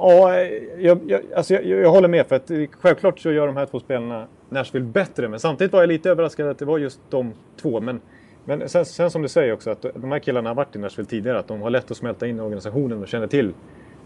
Ja, 0.00 0.34
jag, 0.78 1.00
jag, 1.06 1.20
alltså 1.36 1.54
jag, 1.54 1.64
jag 1.64 1.90
håller 1.90 2.08
med. 2.08 2.26
För 2.26 2.36
att 2.36 2.50
eh, 2.50 2.58
självklart 2.80 3.18
så 3.18 3.32
gör 3.32 3.46
de 3.46 3.56
här 3.56 3.66
två 3.66 3.80
spelarna 3.80 4.26
Nashville 4.48 4.86
bättre. 4.86 5.28
Men 5.28 5.40
samtidigt 5.40 5.72
var 5.72 5.80
jag 5.80 5.88
lite 5.88 6.10
överraskad 6.10 6.48
att 6.48 6.58
det 6.58 6.64
var 6.64 6.78
just 6.78 7.00
de 7.10 7.32
två. 7.60 7.80
Men, 7.80 8.00
men 8.44 8.68
sen, 8.68 8.84
sen 8.84 9.10
som 9.10 9.22
du 9.22 9.28
säger 9.28 9.52
också 9.52 9.70
att 9.70 9.86
de 9.94 10.12
här 10.12 10.18
killarna 10.18 10.50
har 10.50 10.54
varit 10.54 10.76
i 10.76 10.78
Nashville 10.78 11.08
tidigare. 11.08 11.38
Att 11.38 11.48
de 11.48 11.62
har 11.62 11.70
lätt 11.70 11.90
att 11.90 11.96
smälta 11.96 12.26
in 12.26 12.36
i 12.36 12.40
organisationen 12.40 13.02
och 13.02 13.08
känner 13.08 13.26
till 13.26 13.52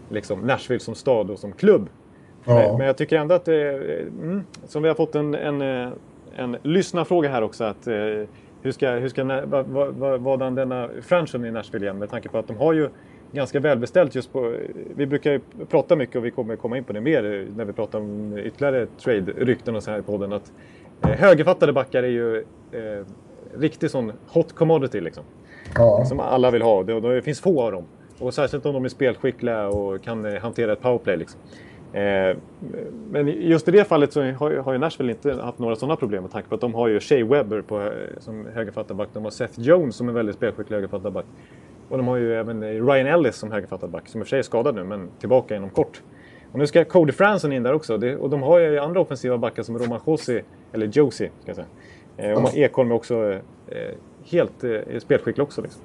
liksom, 0.09 0.39
Nashville 0.39 0.79
som 0.79 0.95
stad 0.95 1.29
och 1.29 1.39
som 1.39 1.51
klubb. 1.51 1.89
Ja. 2.45 2.75
Men, 2.77 2.87
jag 2.87 2.97
tycker 2.97 3.17
ändå 3.17 3.35
att 3.35 3.45
det 3.45 3.55
är... 3.55 4.01
Mm, 4.01 4.43
som 4.67 4.81
vi 4.83 4.87
har 4.87 4.95
fått 4.95 5.15
en, 5.15 5.35
en, 5.35 5.61
en, 5.61 5.93
en 6.35 6.57
lyssnarfråga 6.63 7.29
här 7.29 7.41
också. 7.41 7.63
Att, 7.63 7.87
hur 8.61 8.71
ska, 8.71 8.89
hur 8.89 9.09
ska, 9.09 9.23
vad, 9.45 9.65
vad, 9.67 10.21
vadan 10.21 10.55
denna 10.55 10.89
franchisen 11.01 11.45
i 11.45 11.51
Nashville 11.51 11.85
igen? 11.85 11.97
Med 11.97 12.09
tanke 12.09 12.29
på 12.29 12.37
att 12.37 12.47
de 12.47 12.57
har 12.57 12.73
ju 12.73 12.89
ganska 13.35 13.59
välbeställt 13.59 14.15
just 14.15 14.33
på... 14.33 14.55
Vi 14.95 15.05
brukar 15.05 15.31
ju 15.31 15.39
prata 15.69 15.95
mycket 15.95 16.15
och 16.15 16.25
vi 16.25 16.31
kommer 16.31 16.55
komma 16.55 16.77
in 16.77 16.83
på 16.83 16.93
det 16.93 17.01
mer 17.01 17.47
när 17.55 17.65
vi 17.65 17.73
pratar 17.73 17.99
om 17.99 18.37
ytterligare 18.37 18.87
trade-rykten 18.99 19.75
och 19.75 19.83
så 19.83 19.91
här 19.91 19.99
i 19.99 20.01
podden. 20.01 20.33
Att 20.33 20.51
eh, 21.01 21.09
högerfattade 21.09 21.73
backar 21.73 22.03
är 22.03 22.07
ju 22.07 22.37
eh, 22.71 23.05
riktig 23.57 23.91
sån 23.91 24.11
hot 24.27 24.53
commodity 24.53 25.01
liksom. 25.01 25.23
Ja. 25.75 26.05
Som 26.05 26.19
alla 26.19 26.51
vill 26.51 26.61
ha. 26.61 26.83
Det, 26.83 26.99
det 26.99 27.21
finns 27.21 27.41
få 27.41 27.61
av 27.61 27.71
dem. 27.71 27.83
Och 28.19 28.33
särskilt 28.33 28.65
om 28.65 28.73
de 28.73 28.85
är 28.85 28.89
spelskickliga 28.89 29.67
och 29.67 30.03
kan 30.03 30.25
eh, 30.25 30.41
hantera 30.41 30.73
ett 30.73 30.81
powerplay 30.81 31.17
liksom. 31.17 31.39
Eh, 31.95 32.37
men 33.09 33.27
just 33.27 33.67
i 33.67 33.71
det 33.71 33.85
fallet 33.85 34.13
så 34.13 34.31
har, 34.31 34.73
ju 34.73 34.77
Nashville 34.77 35.11
inte 35.11 35.33
haft 35.33 35.59
några 35.59 35.75
sådana 35.75 35.95
problem 35.95 36.21
med 36.23 36.31
tanke 36.31 36.49
på 36.49 36.55
att 36.55 36.61
de 36.61 36.73
har 36.73 36.87
ju 36.87 36.99
Shea 36.99 37.25
Webber 37.25 37.61
på, 37.61 37.81
eh, 37.81 37.89
som 38.19 38.45
högerfattarback. 38.53 39.09
De 39.13 39.23
har 39.23 39.31
Seth 39.31 39.59
Jones 39.59 39.95
som 39.95 40.09
är 40.09 40.13
väldigt 40.13 40.35
spelskicklig 40.35 40.75
högerfattarback. 40.75 41.25
Och 41.89 41.97
de 41.97 42.07
har 42.07 42.17
ju 42.17 42.35
även 42.35 42.63
Ryan 42.63 43.07
Ellis 43.07 43.35
som 43.35 43.51
högerfattarback 43.51 44.07
som 44.07 44.21
i 44.21 44.23
och 44.23 44.27
för 44.27 44.29
sig 44.29 44.39
är 44.39 44.43
skadad 44.43 44.75
nu 44.75 44.83
men 44.83 45.09
tillbaka 45.19 45.55
inom 45.55 45.69
kort. 45.69 46.01
Och 46.51 46.59
nu 46.59 46.67
ska 46.67 46.85
Cody 46.85 47.11
Franson 47.11 47.51
in 47.51 47.63
där 47.63 47.73
också. 47.73 47.97
Det, 47.97 48.15
och 48.15 48.29
de 48.29 48.43
har 48.43 48.59
ju 48.59 48.79
andra 48.79 48.99
offensiva 48.99 49.37
backar 49.37 49.63
som 49.63 49.79
Roman 49.79 49.99
Josi, 50.07 50.41
eller 50.73 50.87
Josie 50.87 51.29
ska 51.41 51.49
jag 51.49 51.55
säga. 51.55 51.67
Eh, 52.17 52.43
och 52.43 52.57
Ekholm 52.57 52.91
är 52.91 52.95
också 52.95 53.31
eh, 53.67 53.95
helt 54.25 54.63
eh, 54.63 54.99
spelskicklig 54.99 55.43
också. 55.43 55.61
Liksom. 55.61 55.81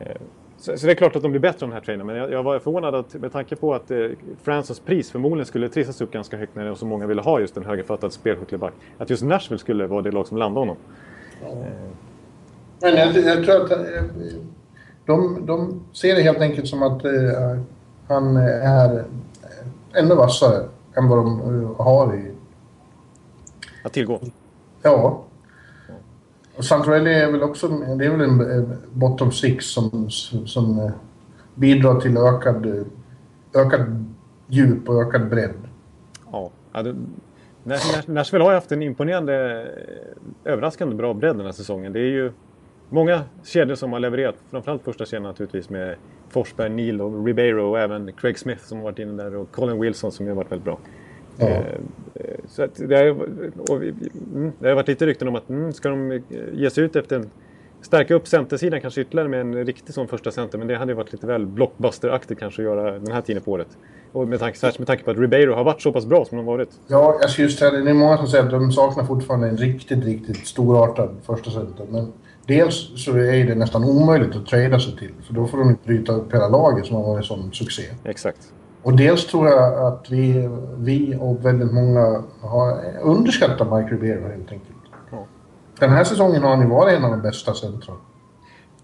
Eh, 0.00 0.16
så, 0.56 0.78
så, 0.78 0.86
det 0.86 0.92
är 0.92 0.96
klart 0.96 1.16
att 1.16 1.22
de 1.22 1.30
blir 1.30 1.40
bättre 1.40 1.58
de 1.60 1.72
här 1.72 1.80
traderna. 1.80 2.04
Men 2.04 2.16
jag, 2.16 2.32
jag, 2.32 2.42
var 2.42 2.58
förvånad 2.58 2.94
att 2.94 3.14
med 3.14 3.32
tanke 3.32 3.56
på 3.56 3.74
att 3.74 3.90
eh, 3.90 4.06
Fransons 4.42 4.80
pris 4.80 5.10
förmodligen 5.10 5.46
skulle 5.46 5.68
trissas 5.68 6.00
upp 6.00 6.12
ganska 6.12 6.36
högt 6.36 6.54
när 6.54 6.64
det 6.64 6.76
så 6.76 6.86
många 6.86 7.06
ville 7.06 7.22
ha 7.22 7.40
just 7.40 7.56
en 7.56 7.64
högerfattad 7.64 8.12
spelskicklig 8.12 8.60
back. 8.60 8.72
Att 8.98 9.10
just 9.10 9.22
Nashville 9.22 9.58
skulle 9.58 9.86
vara 9.86 10.02
det 10.02 10.10
lag 10.10 10.26
som 10.26 10.36
landade 10.36 10.60
honom. 10.60 10.76
Ja. 11.42 11.48
Eh. 11.48 11.56
Men 12.80 12.96
jag, 12.96 13.16
jag, 13.16 13.44
tror 13.44 13.64
att 13.64 13.70
eh, 13.70 14.02
de, 15.06 15.46
de 15.46 15.80
ser 15.92 16.14
det 16.14 16.22
helt 16.22 16.40
enkelt 16.40 16.68
som 16.68 16.82
att 16.82 17.04
eh, 17.04 17.60
han 18.08 18.36
är 18.36 19.04
ännu 19.94 20.14
vassare 20.14 20.68
än 20.94 21.08
vad 21.08 21.18
de 21.18 21.40
eh, 21.40 21.84
har 21.84 22.14
i... 22.14 22.34
Att 23.84 23.92
tillgå? 23.92 24.20
Ja. 24.82 25.24
Och 26.56 26.64
Santorelli 26.64 27.14
är 27.14 27.32
väl 27.32 27.42
också 27.42 27.68
det 27.68 28.04
är 28.06 28.10
väl 28.10 28.20
en 28.20 28.76
bottom 28.92 29.32
six 29.32 29.66
som, 29.66 30.10
som 30.46 30.78
eh, 30.78 30.90
bidrar 31.54 32.00
till 32.00 32.16
ökad, 32.16 32.86
ökad 33.54 34.04
djup 34.46 34.88
och 34.88 35.02
ökad 35.02 35.28
bredd. 35.28 35.54
Ja, 36.32 36.50
det, 36.72 36.96
Nashville 38.06 38.44
har 38.44 38.54
haft 38.54 38.72
en 38.72 38.82
imponerande, 38.82 39.66
överraskande 40.44 40.94
bra 40.94 41.14
bredd 41.14 41.36
den 41.36 41.46
här 41.46 41.52
säsongen. 41.52 41.92
Det 41.92 42.00
är 42.00 42.10
ju 42.10 42.32
många 42.92 43.24
kedjor 43.44 43.74
som 43.74 43.92
har 43.92 44.00
levererat. 44.00 44.34
Framförallt 44.50 44.84
första 44.84 45.04
kedjan 45.04 45.22
naturligtvis 45.22 45.70
med 45.70 45.96
Forsberg, 46.28 46.70
Neil 46.70 47.00
och 47.00 47.26
Ribeiro 47.26 47.70
och 47.70 47.78
även 47.78 48.12
Craig 48.12 48.38
Smith 48.38 48.64
som 48.64 48.78
har 48.78 48.84
varit 48.84 48.98
inne 48.98 49.22
där 49.22 49.36
och 49.36 49.52
Colin 49.52 49.80
Wilson 49.80 50.12
som 50.12 50.26
har 50.26 50.34
varit 50.34 50.52
väldigt 50.52 50.64
bra. 50.64 50.78
Ja. 51.38 51.46
Eh, 51.46 51.64
så 52.48 52.66
det, 52.76 52.96
har, 52.96 53.10
och, 53.70 53.76
mm, 54.34 54.52
det 54.58 54.68
har 54.68 54.74
varit 54.74 54.88
lite 54.88 55.06
rykten 55.06 55.28
om 55.28 55.36
att 55.36 55.48
mm, 55.48 55.72
ska 55.72 55.88
de 55.88 56.22
ge 56.52 56.70
sig 56.70 56.84
ut 56.84 56.96
efter 56.96 57.16
en 57.16 57.30
stärka 57.82 58.14
upp 58.14 58.28
centersidan 58.28 58.80
kanske 58.80 59.00
ytterligare 59.00 59.28
med 59.28 59.40
en 59.40 59.66
riktig 59.66 59.94
sån 59.94 60.08
första 60.08 60.30
center. 60.30 60.58
Men 60.58 60.68
det 60.68 60.76
hade 60.76 60.92
ju 60.92 60.96
varit 60.96 61.12
lite 61.12 61.26
väl 61.26 61.46
blockbusteraktigt 61.46 62.40
kanske 62.40 62.62
att 62.62 62.66
göra 62.66 62.98
den 62.98 63.12
här 63.12 63.20
tiden 63.20 63.42
på 63.42 63.52
året. 63.52 63.68
Och 64.12 64.28
med 64.28 64.38
tanke, 64.40 64.58
särskilt 64.58 64.78
med 64.78 64.86
tanke 64.86 65.04
på 65.04 65.10
att 65.10 65.18
Ribeiro 65.18 65.54
har 65.54 65.64
varit 65.64 65.82
så 65.82 65.92
pass 65.92 66.06
bra 66.06 66.24
som 66.24 66.36
de 66.36 66.46
varit. 66.46 66.68
Ja, 66.86 67.18
alltså 67.22 67.42
just 67.42 67.60
det. 67.60 67.82
Det 67.84 67.90
är 67.90 67.94
många 67.94 68.16
som 68.16 68.26
säger 68.26 68.44
att 68.44 68.50
de 68.50 68.72
saknar 68.72 69.04
fortfarande 69.04 69.48
en 69.48 69.56
riktigt, 69.56 70.04
riktigt 70.04 70.46
storartad 70.46 71.16
första 71.22 71.50
center. 71.50 71.86
Men 71.90 72.12
dels 72.46 73.04
så 73.04 73.16
är 73.16 73.44
det 73.46 73.54
nästan 73.54 73.84
omöjligt 73.84 74.36
att 74.36 74.46
trada 74.46 74.80
sig 74.80 74.96
till. 74.96 75.12
För 75.26 75.34
då 75.34 75.46
får 75.46 75.58
de 75.58 75.70
inte 75.70 75.86
bryta 75.86 76.12
upp 76.12 76.34
hela 76.34 76.48
laget 76.48 76.86
som 76.86 76.96
har 76.96 77.02
varit 77.02 77.18
en 77.18 77.24
sån 77.24 77.52
succé. 77.52 77.82
Exakt. 78.04 78.52
Och 78.82 78.96
dels 78.96 79.26
tror 79.26 79.48
jag 79.48 79.86
att 79.86 80.10
vi, 80.10 80.48
vi 80.78 81.16
och 81.20 81.46
väldigt 81.46 81.72
många 81.72 82.22
har 82.40 82.80
underskattat 83.02 83.72
Mike 83.72 83.94
Ribeiro 83.94 84.28
helt 84.28 84.52
enkelt. 84.52 84.76
Ja. 85.10 85.26
Den 85.78 85.90
här 85.90 86.04
säsongen 86.04 86.42
har 86.42 86.50
han 86.50 86.60
ju 86.60 86.66
varit 86.66 86.98
en 86.98 87.04
av 87.04 87.10
de 87.10 87.22
bästa 87.22 87.54
centrala. 87.54 88.00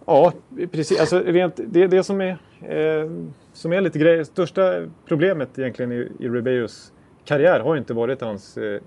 Ja, 0.07 0.33
precis. 0.73 1.01
Alltså, 1.01 1.19
rent, 1.19 1.61
det, 1.67 1.87
det 1.87 2.05
som 2.05 2.21
är, 2.21 2.39
eh, 2.61 3.11
som 3.53 3.73
är 3.73 3.81
lite 3.81 3.99
grej, 3.99 4.25
största 4.25 4.87
problemet 5.09 5.59
egentligen 5.59 5.93
i, 5.93 6.13
i 6.19 6.29
Ribeiros 6.29 6.93
karriär 7.25 7.61
har 7.61 7.77
inte 7.77 7.95
varit 7.95 8.21
hans 8.21 8.57
eh, 8.57 8.81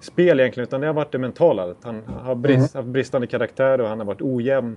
spel 0.00 0.40
egentligen, 0.40 0.66
utan 0.66 0.80
det 0.80 0.86
har 0.86 0.94
varit 0.94 1.12
det 1.12 1.18
mentala. 1.18 1.74
Han 1.82 2.02
har 2.06 2.34
brist, 2.34 2.74
mm. 2.74 2.84
haft 2.84 2.92
bristande 2.92 3.26
karaktär 3.26 3.80
och 3.80 3.88
han 3.88 3.98
har 3.98 4.06
varit 4.06 4.22
ojämn. 4.22 4.76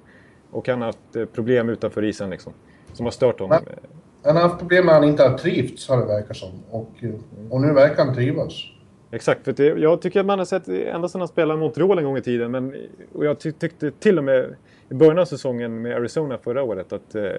Och 0.51 0.67
han 0.67 0.81
har 0.81 0.85
haft 0.85 1.15
eh, 1.15 1.25
problem 1.25 1.69
utanför 1.69 2.03
isen 2.03 2.29
liksom. 2.29 2.53
Som 2.93 3.05
har 3.05 3.11
stört 3.11 3.39
honom. 3.39 3.59
Men, 3.65 3.75
han 4.23 4.35
har 4.35 4.43
haft 4.43 4.59
problem 4.59 4.85
med 4.85 4.95
att 4.95 5.01
han 5.01 5.09
inte 5.09 5.23
har 5.23 5.37
trivts, 5.37 5.89
har 5.89 5.97
det 5.97 6.05
verkat 6.05 6.37
som. 6.37 6.49
Och, 6.69 6.91
och 7.49 7.61
nu 7.61 7.73
verkar 7.73 8.05
han 8.05 8.15
trivas. 8.15 8.53
Exakt, 9.11 9.45
för 9.45 9.53
det, 9.53 9.65
jag 9.65 10.01
tycker 10.01 10.19
att 10.19 10.25
man 10.25 10.39
har 10.39 10.45
sett 10.45 10.67
ända 10.67 11.07
sedan 11.07 11.21
han 11.21 11.27
spelade 11.27 11.59
Montreal 11.59 11.99
en 11.99 12.05
gång 12.05 12.17
i 12.17 12.21
tiden. 12.21 12.51
Men, 12.51 12.75
och 13.13 13.25
jag 13.25 13.39
ty 13.39 13.51
tyckte 13.51 13.91
till 13.91 14.17
och 14.17 14.23
med 14.23 14.55
i 14.89 14.93
början 14.93 15.19
av 15.19 15.25
säsongen 15.25 15.81
med 15.81 15.95
Arizona 15.95 16.37
förra 16.37 16.63
året 16.63 16.93
att 16.93 17.15
eh, 17.15 17.31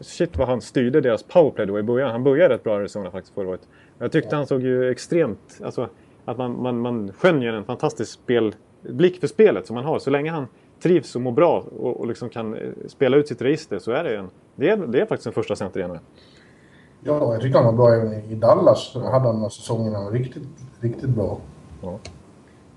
shit 0.00 0.36
vad 0.36 0.48
han 0.48 0.60
styrde 0.60 1.00
deras 1.00 1.22
powerplay 1.22 1.66
då 1.66 1.78
i 1.78 1.82
början. 1.82 2.10
Han 2.10 2.24
började 2.24 2.54
rätt 2.54 2.64
bra 2.64 2.72
i 2.72 2.76
Arizona 2.76 3.10
faktiskt 3.10 3.34
förra 3.34 3.48
året. 3.48 3.68
Jag 3.98 4.12
tyckte 4.12 4.28
ja. 4.32 4.36
han 4.36 4.46
såg 4.46 4.62
ju 4.62 4.90
extremt, 4.90 5.60
alltså 5.64 5.88
att 6.26 6.38
man, 6.38 6.62
man, 6.62 6.80
man 6.80 7.12
skönjer 7.12 7.52
en 7.52 7.64
fantastisk 7.64 8.12
spel, 8.12 8.54
blick 8.82 9.20
för 9.20 9.26
spelet 9.26 9.66
som 9.66 9.74
man 9.74 9.84
har. 9.84 9.98
Så 9.98 10.10
länge 10.10 10.30
han 10.30 10.46
trivs 10.82 11.16
och 11.16 11.22
mår 11.22 11.32
bra 11.32 11.64
och, 11.78 12.00
och 12.00 12.06
liksom 12.06 12.28
kan 12.28 12.54
eh, 12.54 12.70
spela 12.86 13.16
ut 13.16 13.28
sitt 13.28 13.42
register 13.42 13.78
så 13.78 13.92
är 13.92 14.04
det 14.04 14.16
en, 14.16 14.30
det 14.56 14.70
är, 14.70 14.76
det 14.76 15.00
är 15.00 15.06
faktiskt 15.06 15.26
en 15.26 15.32
första 15.32 15.56
center 15.56 15.80
igen. 15.80 15.98
Ja, 17.00 17.32
jag 17.32 17.42
tyckte 17.42 17.58
han 17.58 17.66
var 17.66 17.72
bra 17.72 17.94
även 17.94 18.12
i 18.12 18.34
Dallas. 18.34 18.92
Så 18.92 19.00
hade 19.00 19.26
han 19.26 19.36
några 19.36 19.50
säsonger 19.50 19.92
han 19.92 20.04
var 20.04 20.12
riktigt, 20.12 20.48
riktigt 20.80 21.10
bra. 21.10 21.38
Ja. 21.82 21.98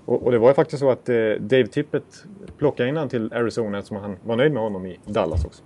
Och, 0.04 0.22
och, 0.22 0.32
det 0.32 0.38
var 0.38 0.48
ju 0.48 0.54
faktiskt 0.54 0.80
så 0.80 0.90
att 0.90 1.08
eh, 1.08 1.14
Dave 1.40 1.66
Tippett 1.66 2.24
plockade 2.58 2.88
in 2.88 2.96
honom 2.96 3.08
till 3.08 3.32
Arizona 3.32 3.78
eftersom 3.78 3.96
han 3.96 4.16
var 4.24 4.36
nöjd 4.36 4.52
med 4.52 4.62
honom 4.62 4.86
i 4.86 4.98
Dallas 5.04 5.44
också. 5.44 5.62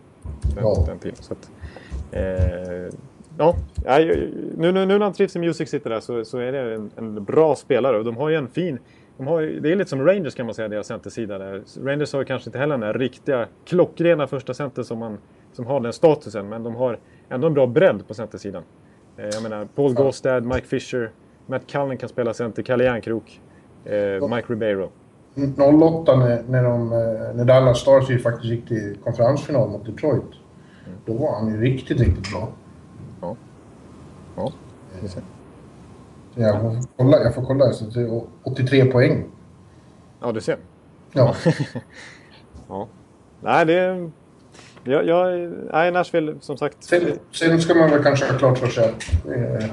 Den, 0.55 0.65
ja. 0.65 0.85
den 0.87 0.99
tiden. 0.99 1.17
Så 1.21 1.33
att, 1.33 1.51
eh, 2.11 2.95
ja, 3.39 3.55
nu, 3.85 4.33
nu, 4.57 4.73
nu 4.73 4.87
när 4.87 5.01
han 5.01 5.13
trivs 5.13 5.37
i 5.37 5.39
Music 5.39 5.71
City 5.71 5.89
där 5.89 6.01
så, 6.01 6.25
så 6.25 6.39
är 6.39 6.53
det 6.53 6.75
en, 6.75 6.91
en, 6.97 7.25
bra 7.25 7.55
spelare 7.55 7.99
och 7.99 8.05
de 8.05 8.17
har 8.17 8.29
ju 8.29 8.37
en 8.37 8.49
fin... 8.49 8.79
De 9.17 9.27
har, 9.27 9.43
det 9.43 9.73
är 9.73 9.77
lite 9.77 9.91
som 9.91 10.07
Rangers 10.07 10.35
kan 10.35 10.47
man 10.47 10.55
säga, 10.55 10.69
deras 10.69 10.87
centersida 10.87 11.39
där. 11.39 11.63
Rangers 11.85 12.13
har 12.13 12.21
ju 12.21 12.25
kanske 12.25 12.49
inte 12.49 12.59
heller 12.59 12.79
den 12.79 12.81
där 12.81 12.99
riktiga 12.99 13.47
klockrena 13.65 14.27
första 14.27 14.55
center 14.55 14.83
som, 14.83 14.99
man, 14.99 15.19
som 15.53 15.67
har 15.67 15.81
den 15.81 15.93
statusen, 15.93 16.49
men 16.49 16.63
de 16.63 16.75
har 16.75 16.99
ändå 17.29 17.47
en 17.47 17.55
bra 17.55 17.67
bredd 17.67 18.09
på 18.09 18.15
centersidan. 18.15 18.63
Eh, 19.17 19.29
jag 19.33 19.43
menar, 19.43 19.69
Paul 19.75 19.95
ja. 19.97 20.05
Gostad, 20.05 20.41
Mike 20.41 20.67
Fisher, 20.67 21.11
Matt 21.47 21.67
Cullen 21.67 21.97
kan 21.97 22.09
spela 22.09 22.35
center, 22.35 22.63
Kalle 22.63 22.85
Järnkrok, 22.85 23.41
eh, 23.85 24.29
Mike 24.29 24.53
Ribeiro. 24.53 24.91
08 25.35 26.17
när, 26.17 26.43
när, 26.49 26.63
de, 26.63 26.93
eh, 26.93 27.35
när 27.35 27.45
Dallas 27.45 27.79
Stars 27.79 28.11
ju 28.11 28.19
faktiskt 28.19 28.45
gick 28.45 28.69
till 28.69 28.97
konferensfinal 29.05 29.69
mot 29.71 29.87
Detroit. 29.87 30.23
Mm. 30.23 30.99
Då 31.07 31.13
var 31.13 31.35
han 31.41 31.55
ju 31.55 31.61
riktigt, 31.61 32.01
riktigt 32.01 32.33
bra. 32.33 32.49
Ja. 34.37 34.53
Vi 35.03 35.09
ser. 35.09 35.23
Jag 36.35 36.61
får 36.61 36.77
kolla, 36.97 37.23
jag 37.23 37.35
får 37.35 37.43
kolla 37.43 37.73
så 37.73 37.85
det 37.85 38.01
är 38.01 38.23
83 38.43 38.85
poäng. 38.85 39.25
Ja, 40.21 40.33
du 40.33 40.41
ser. 40.41 40.59
Ja. 41.13 41.35
ja. 42.69 42.89
Nej, 43.41 43.67
det... 43.67 44.11
Jag, 44.85 45.07
jag, 45.07 45.53
nej, 45.73 45.91
Nashville, 45.91 46.35
som 46.41 46.57
sagt. 46.57 46.77
Sen, 46.81 47.01
sen 47.33 47.61
ska 47.61 47.75
man 47.75 47.91
väl 47.91 48.03
kanske 48.03 48.33
ha 48.33 48.39
klart 48.39 48.59
för 48.59 48.67
sig 48.67 48.85
att, 48.85 49.27
eh, 49.27 49.71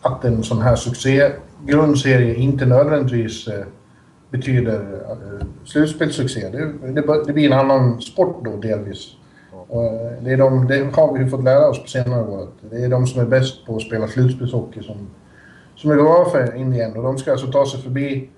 att 0.00 0.24
en 0.24 0.42
sån 0.42 0.62
här 0.62 0.76
succégrundserie 0.76 2.34
inte 2.34 2.66
nödvändigtvis 2.66 3.48
eh, 3.48 3.64
betyder 4.30 5.02
eh, 5.10 5.46
slutspelssuccé. 5.64 6.48
Det, 6.48 6.72
det, 6.92 7.24
det, 7.26 7.32
blir 7.32 7.46
en 7.46 7.58
annan 7.58 8.00
sport 8.00 8.44
då 8.44 8.56
delvis. 8.56 9.16
Och 9.68 9.84
eh, 9.84 10.12
det, 10.22 10.32
är 10.32 10.36
de, 10.36 10.66
det 10.66 10.96
har 10.96 11.18
vi 11.18 11.30
fått 11.30 11.44
lära 11.44 11.68
oss 11.68 11.82
på 11.82 11.88
senare 11.88 12.22
år. 12.22 12.48
Det 12.70 12.84
är 12.84 12.88
de 12.88 13.06
som 13.06 13.20
är 13.20 13.26
bäst 13.26 13.66
på 13.66 13.76
att 13.76 13.82
spela 13.82 14.08
slutspelshockey 14.08 14.82
som, 14.82 14.96
som 15.74 15.90
är 15.90 15.96
bra 15.96 16.28
för 16.32 16.56
Indien. 16.56 16.96
Och 16.96 17.02
de 17.02 17.18
ska 17.18 17.32
alltså 17.32 17.46
ta 17.46 17.66
sig 17.66 17.80
förbi 17.80 18.30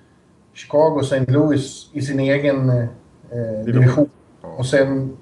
Chicago 0.55 0.95
och 0.97 1.03
St. 1.03 1.33
Louis 1.33 1.91
i 1.93 2.03
sin 2.03 2.21
egen 2.21 2.71
eh, 2.71 3.65
division. 3.65 4.09
Och 4.41 4.67
sen 4.67 5.17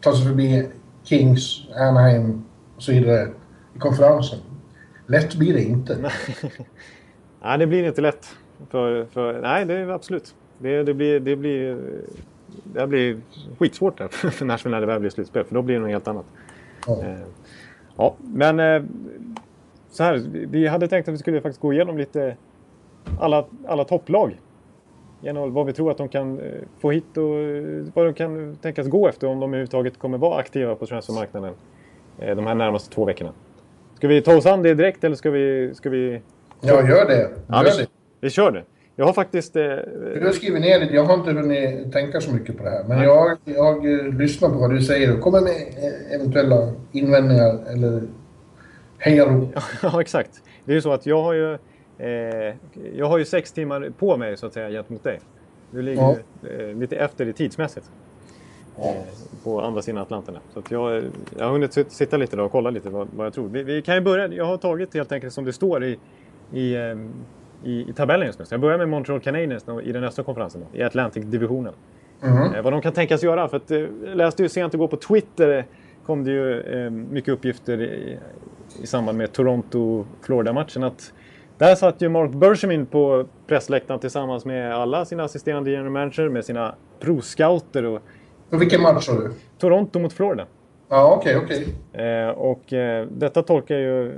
ta 0.00 0.16
sig 0.16 0.26
förbi 0.26 0.68
Kings, 1.02 1.66
Anaheim 1.76 2.44
och 2.76 2.82
så 2.82 2.92
vidare 2.92 3.28
i 3.76 3.78
konferensen. 3.78 4.38
Lätt 5.06 5.34
blir 5.34 5.54
det 5.54 5.62
inte. 5.62 6.10
nej, 7.42 7.58
det 7.58 7.66
blir 7.66 7.84
inte 7.84 8.00
lätt. 8.00 8.26
För, 8.70 9.04
för, 9.04 9.40
nej, 9.40 9.64
det 9.64 9.74
är 9.74 9.88
absolut. 9.88 10.34
Det, 10.58 10.82
det, 10.82 10.94
blir, 10.94 11.20
det, 11.20 11.36
blir, 11.36 11.78
det 12.64 12.86
blir 12.86 13.20
skitsvårt 13.58 13.98
där 13.98 14.08
för 14.30 14.44
Nashville 14.44 14.76
när 14.76 14.80
det 14.80 14.86
väl 14.86 15.00
blir 15.00 15.10
slutspel. 15.10 15.44
För 15.44 15.54
då 15.54 15.62
blir 15.62 15.74
det 15.74 15.80
något 15.80 15.90
helt 15.90 16.08
annat. 16.08 16.26
Ja, 16.86 17.02
eh, 17.02 17.18
ja 17.96 18.14
men 18.18 18.60
eh, 18.60 18.82
så 19.90 20.02
här, 20.02 20.22
vi 20.32 20.66
hade 20.66 20.88
tänkt 20.88 21.08
att 21.08 21.14
vi 21.14 21.18
skulle 21.18 21.40
faktiskt 21.40 21.60
gå 21.60 21.72
igenom 21.72 21.98
lite 21.98 22.36
alla, 23.20 23.44
alla 23.66 23.84
topplag. 23.84 24.40
Genom 25.20 25.52
vad 25.52 25.66
vi 25.66 25.72
tror 25.72 25.90
att 25.90 25.98
de 25.98 26.08
kan 26.08 26.40
eh, 26.40 26.52
få 26.80 26.90
hit 26.90 27.16
och 27.16 27.34
vad 27.94 28.06
de 28.06 28.14
kan 28.14 28.56
tänkas 28.56 28.86
gå 28.86 29.08
efter 29.08 29.26
om 29.26 29.40
de 29.40 29.50
överhuvudtaget 29.50 29.98
kommer 29.98 30.18
vara 30.18 30.38
aktiva 30.38 30.74
på 30.74 30.86
transfermarknaden 30.86 31.54
de 32.16 32.46
här 32.46 32.54
närmaste 32.54 32.94
två 32.94 33.04
veckorna. 33.04 33.32
Ska 33.94 34.08
vi 34.08 34.22
ta 34.22 34.36
oss 34.36 34.46
an 34.46 34.62
det 34.62 34.74
direkt 34.74 35.04
eller 35.04 35.16
ska 35.16 35.30
vi... 35.30 35.74
Ska 35.74 35.90
vi... 35.90 36.20
Ja, 36.60 36.88
gör 36.88 37.06
det. 37.06 37.18
Gör 37.18 37.30
ja, 37.46 37.62
vi, 37.64 37.82
det. 37.82 37.88
vi 38.20 38.30
kör 38.30 38.50
det. 38.50 38.62
Jag 38.96 39.06
har 39.06 39.12
faktiskt... 39.12 39.56
Eh, 39.56 39.62
du 40.14 40.22
har 40.24 40.32
skrivit 40.32 40.60
ner 40.60 40.80
det. 40.80 40.94
Jag 40.94 41.04
har 41.04 41.14
inte 41.14 41.32
hunnit 41.32 41.92
tänka 41.92 42.20
så 42.20 42.34
mycket 42.34 42.58
på 42.58 42.64
det 42.64 42.70
här. 42.70 42.84
Men 42.84 43.02
jag, 43.02 43.38
jag 43.44 43.86
lyssnar 44.14 44.48
på 44.48 44.54
vad 44.54 44.70
du 44.70 44.82
säger 44.82 45.14
och 45.14 45.20
kommer 45.20 45.40
med 45.40 45.54
eventuella 46.10 46.72
invändningar 46.92 47.58
eller 47.72 48.02
hejarop. 48.98 49.54
ja, 49.82 50.00
exakt. 50.00 50.42
Det 50.64 50.72
är 50.72 50.74
ju 50.74 50.82
så 50.82 50.92
att 50.92 51.06
jag 51.06 51.22
har 51.22 51.32
ju... 51.32 51.58
Eh, 51.98 52.54
jag 52.94 53.06
har 53.06 53.18
ju 53.18 53.24
sex 53.24 53.52
timmar 53.52 53.92
på 53.98 54.16
mig 54.16 54.36
så 54.36 54.46
att 54.46 54.52
säga 54.52 54.70
gentemot 54.70 55.04
dig. 55.04 55.20
Du 55.70 55.82
ligger 55.82 56.02
ja. 56.02 56.16
eh, 56.48 56.76
lite 56.76 56.96
efter 56.96 57.28
i 57.28 57.32
tidsmässigt. 57.32 57.90
Eh, 58.78 58.94
på 59.44 59.60
andra 59.60 59.82
sidan 59.82 60.02
Atlanten. 60.02 60.36
Så 60.52 60.58
att 60.58 60.70
jag, 60.70 61.04
jag 61.38 61.44
har 61.44 61.52
hunnit 61.52 61.92
sitta 61.92 62.16
lite 62.16 62.40
och 62.40 62.52
kolla 62.52 62.70
lite 62.70 62.90
vad, 62.90 63.08
vad 63.16 63.26
jag 63.26 63.34
tror. 63.34 63.48
Vi, 63.48 63.62
vi, 63.62 63.82
kan 63.82 63.94
ju 63.94 64.00
börja. 64.00 64.28
Jag 64.28 64.44
har 64.44 64.56
tagit 64.56 64.94
helt 64.94 65.12
enkelt 65.12 65.32
som 65.32 65.44
det 65.44 65.52
står 65.52 65.84
i, 65.84 65.98
i, 66.52 66.74
eh, 66.74 66.96
i, 67.64 67.90
i 67.90 67.92
tabellen 67.92 68.26
just 68.26 68.38
nu. 68.38 68.44
Så 68.44 68.54
jag 68.54 68.60
börjar 68.60 68.78
med 68.78 68.88
Montreal 68.88 69.20
Canadiens 69.20 69.64
i 69.82 69.92
den 69.92 70.04
östra 70.04 70.24
konferensen, 70.24 70.60
då, 70.60 70.78
i 70.78 70.82
Atlantic-divisionen. 70.82 71.74
Mm. 72.22 72.54
Eh, 72.54 72.62
vad 72.62 72.72
de 72.72 72.82
kan 72.82 72.92
tänkas 72.92 73.22
göra. 73.22 73.48
För 73.48 73.56
att, 73.56 73.70
eh, 73.70 73.84
läste 74.14 74.42
ju 74.42 74.48
sent 74.48 74.74
igår 74.74 74.88
på 74.88 74.96
Twitter 74.96 75.66
kom 76.06 76.24
det 76.24 76.30
ju 76.30 76.60
eh, 76.60 76.90
mycket 76.90 77.34
uppgifter 77.34 77.82
i, 77.82 78.18
i 78.82 78.86
samband 78.86 79.18
med 79.18 79.32
Toronto-Florida-matchen 79.32 80.82
att 80.82 81.12
där 81.58 81.74
satt 81.74 82.02
ju 82.02 82.08
Mark 82.08 82.30
Bergevin 82.30 82.86
på 82.86 83.26
pressläktaren 83.46 84.00
tillsammans 84.00 84.44
med 84.44 84.74
alla 84.74 85.04
sina 85.04 85.24
assisterande 85.24 85.70
general 85.70 85.90
manager, 85.90 86.28
med 86.28 86.44
sina 86.44 86.74
pro-scouter. 87.00 87.84
Och, 87.84 88.02
och 88.50 88.62
vilken 88.62 88.82
match 88.82 89.04
sa 89.04 89.12
du? 89.12 89.30
Toronto 89.58 89.98
mot 89.98 90.12
Florida. 90.12 90.46
Ja, 90.88 91.14
okej, 91.16 91.36
okay, 91.36 91.44
okej. 91.44 91.74
Okay. 91.92 92.06
Eh, 92.06 92.28
och 92.28 92.72
eh, 92.72 93.06
detta 93.10 93.42
tolkar 93.42 93.76
ju 93.76 94.12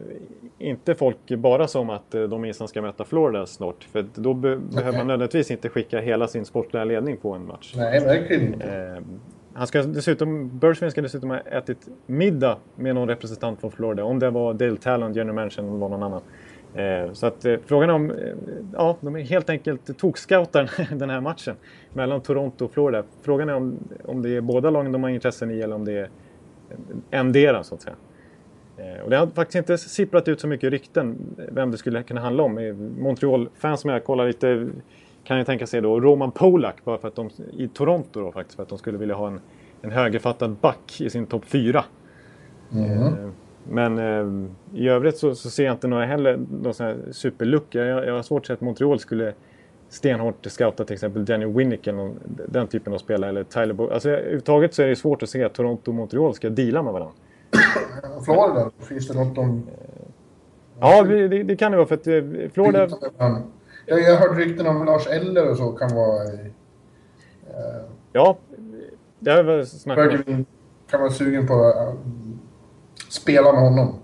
inte 0.59 0.95
folk 0.95 1.31
bara 1.31 1.69
som 1.69 1.91
att 1.91 2.15
eh, 2.15 2.23
de 2.23 2.41
minsann 2.41 2.69
ska 2.69 2.83
möta 2.83 3.05
Florida 3.05 3.47
snart. 3.47 3.85
För 3.85 4.07
då 4.15 4.35
be 4.35 4.57
okay. 4.57 4.77
behöver 4.77 4.99
man 4.99 5.07
nödvändigtvis 5.07 5.51
inte 5.51 5.69
skicka 5.69 6.01
hela 6.01 6.29
sin 6.29 6.45
sportliga 6.45 6.85
ledning 6.85 7.17
på 7.17 7.33
en 7.33 7.47
match. 7.47 7.73
Nej, 7.77 8.05
verkligen 8.05 8.47
inte. 8.47 8.67
Eh, 8.67 9.03
han 9.57 9.67
ska 9.67 9.83
dessutom, 9.83 10.59
Bergevin 10.59 10.91
ska 10.91 11.03
dessutom 11.03 11.31
ha 11.31 11.39
ätit 11.39 11.89
middag 12.07 12.57
med 12.77 12.95
någon 12.95 13.09
representant 13.09 13.61
från 13.61 13.71
Florida. 13.71 14.05
Om 14.05 14.19
det 14.19 14.31
var 14.31 14.55
Dale 14.55 14.77
Talon, 14.77 15.15
general 15.15 15.35
manager 15.35 15.63
eller 15.63 15.73
någon 15.73 16.03
annan. 16.03 16.21
Eh, 16.75 17.13
så 17.13 17.27
att 17.27 17.45
eh, 17.45 17.57
frågan 17.67 17.91
är 17.91 17.95
om, 17.95 18.11
eh, 18.11 18.35
ja, 18.73 18.97
de 19.01 19.17
är 19.17 19.21
helt 19.21 19.51
enkelt 19.51 19.99
tokscoutar 19.99 20.71
den 20.97 21.11
här 21.11 21.21
matchen 21.21 21.57
mellan 21.93 22.21
Toronto 22.21 22.65
och 22.65 22.73
Florida. 22.73 23.03
Frågan 23.23 23.49
är 23.49 23.55
om, 23.55 23.79
om 24.05 24.23
det 24.23 24.37
är 24.37 24.41
båda 24.41 24.71
lagen 24.71 24.93
de 24.93 25.03
har 25.03 25.11
intressen 25.11 25.51
i 25.51 25.61
eller 25.61 25.77
om 25.77 25.85
det 25.85 25.93
är 25.93 26.09
endera 27.11 27.65
så 27.65 27.75
att 27.75 27.83
säga. 27.83 27.97
Och 29.05 29.11
det 29.11 29.17
har 29.17 29.27
faktiskt 29.27 29.57
inte 29.57 29.79
sipprat 29.79 30.29
ut 30.29 30.41
så 30.41 30.47
mycket 30.47 30.71
rykten 30.71 31.17
vem 31.53 31.71
det 31.71 31.79
skulle 31.79 32.03
kunna 32.03 32.21
handla 32.21 32.43
om. 32.43 32.55
Montreal-fans 32.99 33.81
som 33.81 33.91
jag 33.91 34.05
kollar 34.05 34.27
lite 34.27 34.69
kan 35.25 35.39
ju 35.39 35.45
tänka 35.45 35.67
sig 35.67 35.81
då 35.81 36.01
Roman 36.01 36.31
Polak 36.31 36.85
bara 36.85 36.99
för 36.99 37.09
att 37.09 37.17
de, 37.17 37.31
i 37.53 37.69
Toronto 37.69 38.21
då 38.21 38.33
faktiskt, 38.33 38.57
för 38.57 38.63
att 38.63 38.69
de 38.69 38.79
skulle 38.79 38.99
vilja 38.99 39.15
ha 39.15 39.27
en, 39.27 39.41
en 39.83 39.91
högerfattad 39.91 40.57
back 40.61 41.01
i 41.01 41.11
sin 41.11 41.27
topp 41.27 41.45
4. 41.45 41.85
Mm. 42.73 43.33
Men 43.71 43.99
eh, 43.99 44.49
i 44.81 44.89
övrigt 44.89 45.17
så, 45.17 45.35
så, 45.35 45.51
ser 45.51 45.65
jag 45.65 45.75
inte 45.75 45.89
några 45.89 46.05
heller 46.05 46.41
någon 46.63 46.75
sån 46.75 46.87
här 46.87 46.97
superlucka. 47.11 47.85
Jag, 47.85 48.07
jag 48.07 48.15
har 48.15 48.23
svårt 48.23 48.43
att 48.43 48.47
se 48.47 48.53
att 48.53 48.61
Montreal 48.61 48.99
skulle 48.99 49.33
stenhårt 49.89 50.47
scouta 50.47 50.85
till 50.85 50.95
exempel 50.95 51.25
Daniel 51.25 51.53
Winnick 51.53 51.87
eller 51.87 51.99
någon, 51.99 52.19
den 52.49 52.67
typen 52.67 52.93
av 52.93 52.99
spelare. 52.99 53.31
Eller 53.31 53.45
Tyler 53.45 53.75
Bo 53.75 53.91
alltså, 53.91 54.11
överhuvudtaget 54.11 54.75
så 54.75 54.83
är 54.83 54.87
det 54.87 54.97
svårt 54.97 55.23
att 55.23 55.29
se 55.29 55.45
att 55.45 55.55
Toronto 55.55 55.91
och 55.91 55.95
Montreal 55.95 56.35
ska 56.35 56.51
deala 56.51 56.83
med 56.83 56.93
varandra. 56.93 57.15
Florida, 58.25 58.71
finns 58.79 59.09
det 59.09 59.15
något 59.15 59.39
om... 59.39 59.67
Ja, 60.81 61.03
det, 61.03 61.43
det, 61.43 61.57
kan 61.57 61.73
det 61.73 61.77
vara 61.77 61.87
för 61.87 61.95
att 61.95 62.07
eh, 62.07 62.51
Florida... 62.53 62.89
Jag, 63.87 64.01
jag 64.01 64.17
har 64.17 64.29
hört 64.29 64.37
rykten 64.39 64.67
om 64.67 64.85
Lars 64.85 65.07
Eller 65.07 65.51
och 65.51 65.57
så 65.57 65.73
kan 65.73 65.95
vara... 65.95 66.25
Uh... 66.25 66.51
Ja, 68.13 68.39
det 69.19 69.31
har 69.31 69.43
väl 69.43 69.67
snackat 69.67 70.29
om. 70.29 70.45
Kan 70.91 71.01
vara 71.01 71.11
sugen 71.11 71.47
på 71.47 71.65
att 71.65 71.97
spela 73.13 73.53
med 73.53 73.63
honom. 73.63 73.95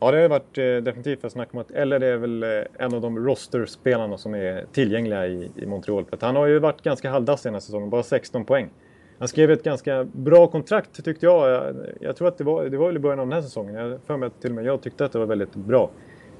Ja, 0.00 0.10
det 0.10 0.22
har 0.22 0.28
varit 0.28 0.58
eh, 0.58 0.64
definitivt 0.64 1.20
för 1.20 1.28
snack 1.28 1.48
om 1.52 1.60
att 1.60 1.70
Eller 1.70 2.00
är 2.00 2.16
väl 2.16 2.42
eh, 2.42 2.48
en 2.78 2.94
av 2.94 3.00
de 3.00 3.18
roster-spelarna 3.18 4.18
som 4.18 4.34
är 4.34 4.64
tillgängliga 4.72 5.26
i, 5.26 5.50
i 5.56 5.66
Montreal. 5.66 6.04
För 6.04 6.18
han 6.20 6.36
har 6.36 6.46
ju 6.46 6.58
varit 6.58 6.82
ganska 6.82 7.10
halvdassig 7.10 7.48
den 7.48 7.54
här 7.54 7.60
säsongen, 7.60 7.90
bara 7.90 8.02
16 8.02 8.44
poäng. 8.44 8.70
Han 9.22 9.28
skrev 9.28 9.50
ett 9.50 9.62
ganska 9.62 10.04
bra 10.12 10.46
kontrakt 10.46 11.04
tyckte 11.04 11.26
jag. 11.26 11.50
Jag, 11.50 11.76
jag 12.00 12.16
tror 12.16 12.28
att 12.28 12.38
det 12.38 12.44
var, 12.44 12.64
det 12.64 12.76
var 12.76 12.96
i 12.96 12.98
början 12.98 13.20
av 13.20 13.26
den 13.26 13.32
här 13.32 13.42
säsongen. 13.42 13.74
Jag 13.74 14.00
för 14.06 14.16
mig 14.16 14.26
att 14.26 14.40
till 14.40 14.50
och 14.50 14.56
med 14.56 14.64
jag 14.64 14.82
tyckte 14.82 15.04
att 15.04 15.12
det 15.12 15.18
var 15.18 15.26
väldigt 15.26 15.54
bra. 15.54 15.90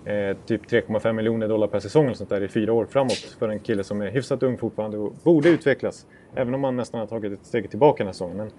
Eh, 0.04 0.36
typ 0.46 0.66
3,5 0.70 1.12
miljoner 1.12 1.48
dollar 1.48 1.66
per 1.66 1.80
säsong 1.80 2.04
eller 2.04 2.14
sånt 2.14 2.30
där 2.30 2.40
i 2.40 2.48
fyra 2.48 2.72
år 2.72 2.86
framåt 2.90 3.36
för 3.38 3.48
en 3.48 3.58
kille 3.58 3.84
som 3.84 4.02
är 4.02 4.10
hyfsat 4.10 4.42
ung 4.42 4.58
fortfarande 4.58 4.98
och 4.98 5.12
borde 5.22 5.48
utvecklas. 5.48 6.06
Även 6.34 6.54
om 6.54 6.64
han 6.64 6.76
nästan 6.76 7.00
har 7.00 7.06
tagit 7.06 7.32
ett 7.32 7.46
steg 7.46 7.70
tillbaka 7.70 7.98
den 7.98 8.06
här 8.06 8.12
säsongen. 8.12 8.50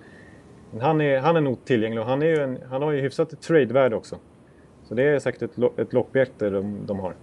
Men 0.72 0.82
han 0.82 1.02
är, 1.02 1.20
han 1.20 1.36
är 1.36 1.42
nog 1.42 1.66
tillgänglig 1.66 2.00
och 2.00 2.08
han, 2.08 2.22
är 2.22 2.40
en, 2.40 2.58
han 2.70 2.82
har 2.82 2.92
ju 2.92 3.02
hyfsat 3.02 3.42
trade-värde 3.42 3.96
också. 3.96 4.16
Så 4.84 4.96
det 4.96 5.04
är 5.04 5.20
säkert 5.20 5.42
ett, 5.42 5.80
ett 5.80 5.94
lockbete 5.94 6.50
de, 6.50 6.78
de 6.86 7.00
har. 7.00 7.16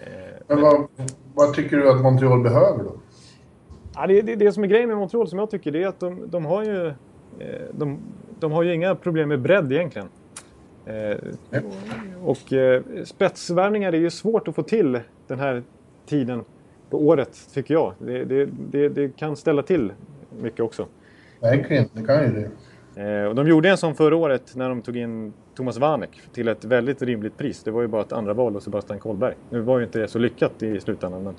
Eh, 0.00 0.12
men 0.46 0.60
vad, 0.60 0.86
vad, 1.34 1.54
tycker 1.54 1.76
du 1.76 1.90
att 1.90 2.00
Montreal 2.00 2.42
behöver 2.42 2.84
då? 2.84 2.92
Ja, 4.00 4.06
det, 4.06 4.22
det, 4.22 4.36
det 4.36 4.52
som 4.52 4.64
är 4.64 4.68
grejen 4.68 4.88
med 4.88 4.98
Montreal 4.98 5.28
som 5.28 5.38
jag 5.38 5.50
tycker 5.50 5.70
det 5.70 5.82
är 5.82 5.86
att 5.86 6.00
de, 6.00 6.30
de 6.30 6.44
har 6.44 6.64
ju 6.64 6.86
eh, 6.86 6.94
de, 7.72 7.98
de, 8.40 8.52
har 8.52 8.62
ju 8.62 8.74
inga 8.74 8.94
problem 8.94 9.28
med 9.28 9.40
bredd 9.40 9.72
egentligen. 9.72 10.08
Eh, 10.86 11.16
och 12.24 12.52
eh, 12.52 12.82
spetsvärvningar 13.04 13.92
är 13.92 13.98
ju 13.98 14.10
svårt 14.10 14.48
att 14.48 14.54
få 14.54 14.62
till 14.62 15.00
den 15.26 15.38
här 15.38 15.62
tiden 16.06 16.44
på 16.90 17.06
året 17.06 17.48
tycker 17.54 17.74
jag. 17.74 17.94
Det, 17.98 18.24
det, 18.24 18.48
det, 18.70 18.88
det 18.88 19.16
kan 19.16 19.36
ställa 19.36 19.62
till 19.62 19.92
mycket 20.42 20.60
också. 20.60 20.86
Verkligen, 21.40 21.88
det 21.92 22.02
kan 22.02 22.22
ju 22.22 22.30
det. 22.32 22.50
Eh, 23.02 23.24
och 23.24 23.34
de 23.34 23.48
gjorde 23.48 23.70
en 23.70 23.76
sån 23.76 23.94
förra 23.94 24.16
året 24.16 24.56
när 24.56 24.68
de 24.68 24.82
tog 24.82 24.96
in 24.96 25.32
Thomas 25.54 25.78
Vanek 25.78 26.20
till 26.32 26.48
ett 26.48 26.64
väldigt 26.64 27.02
rimligt 27.02 27.36
pris. 27.36 27.62
Det 27.62 27.70
var 27.70 27.82
ju 27.82 27.88
bara 27.88 28.02
ett 28.02 28.12
andra 28.12 28.34
val 28.34 28.56
och 28.56 28.62
Sebastian 28.62 28.98
Kollberg. 28.98 29.34
Nu 29.50 29.60
var 29.60 29.78
ju 29.78 29.84
inte 29.84 29.98
det 29.98 30.08
så 30.08 30.18
lyckat 30.18 30.62
i 30.62 30.80
slutändan. 30.80 31.22
Men, 31.22 31.34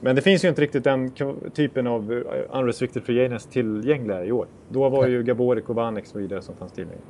men 0.00 0.16
det 0.16 0.22
finns 0.22 0.44
ju 0.44 0.48
inte 0.48 0.62
riktigt 0.62 0.84
den 0.84 1.10
typen 1.54 1.86
av 1.86 2.12
eh, 2.12 2.58
unrestricted 2.58 3.02
free 3.02 3.24
agents 3.24 3.46
tillgängliga 3.46 4.24
i 4.24 4.32
år. 4.32 4.46
Då 4.68 4.88
var 4.88 5.06
ju 5.06 5.22
Gaborik 5.22 5.68
och 5.68 5.74
Vanek 5.74 6.04
och 6.04 6.10
så 6.10 6.18
vidare 6.18 6.42
som 6.42 6.54
fanns 6.56 6.72
tillgängliga. 6.72 7.06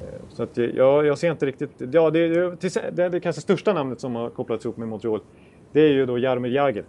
Eh, 0.00 0.20
så 0.28 0.42
att 0.42 0.56
jag, 0.56 1.06
jag 1.06 1.18
ser 1.18 1.30
inte 1.30 1.46
riktigt... 1.46 1.70
Ja, 1.92 2.10
det, 2.10 2.28
det, 2.28 2.90
det, 2.92 3.08
det 3.08 3.20
kanske 3.20 3.42
största 3.42 3.72
namnet 3.72 4.00
som 4.00 4.14
har 4.14 4.30
kopplats 4.30 4.64
ihop 4.64 4.76
med 4.76 4.88
Montreal. 4.88 5.20
Det 5.72 5.80
är 5.80 5.92
ju 5.92 6.06
då 6.06 6.18
Jaromir 6.18 6.50
Jagr 6.50 6.84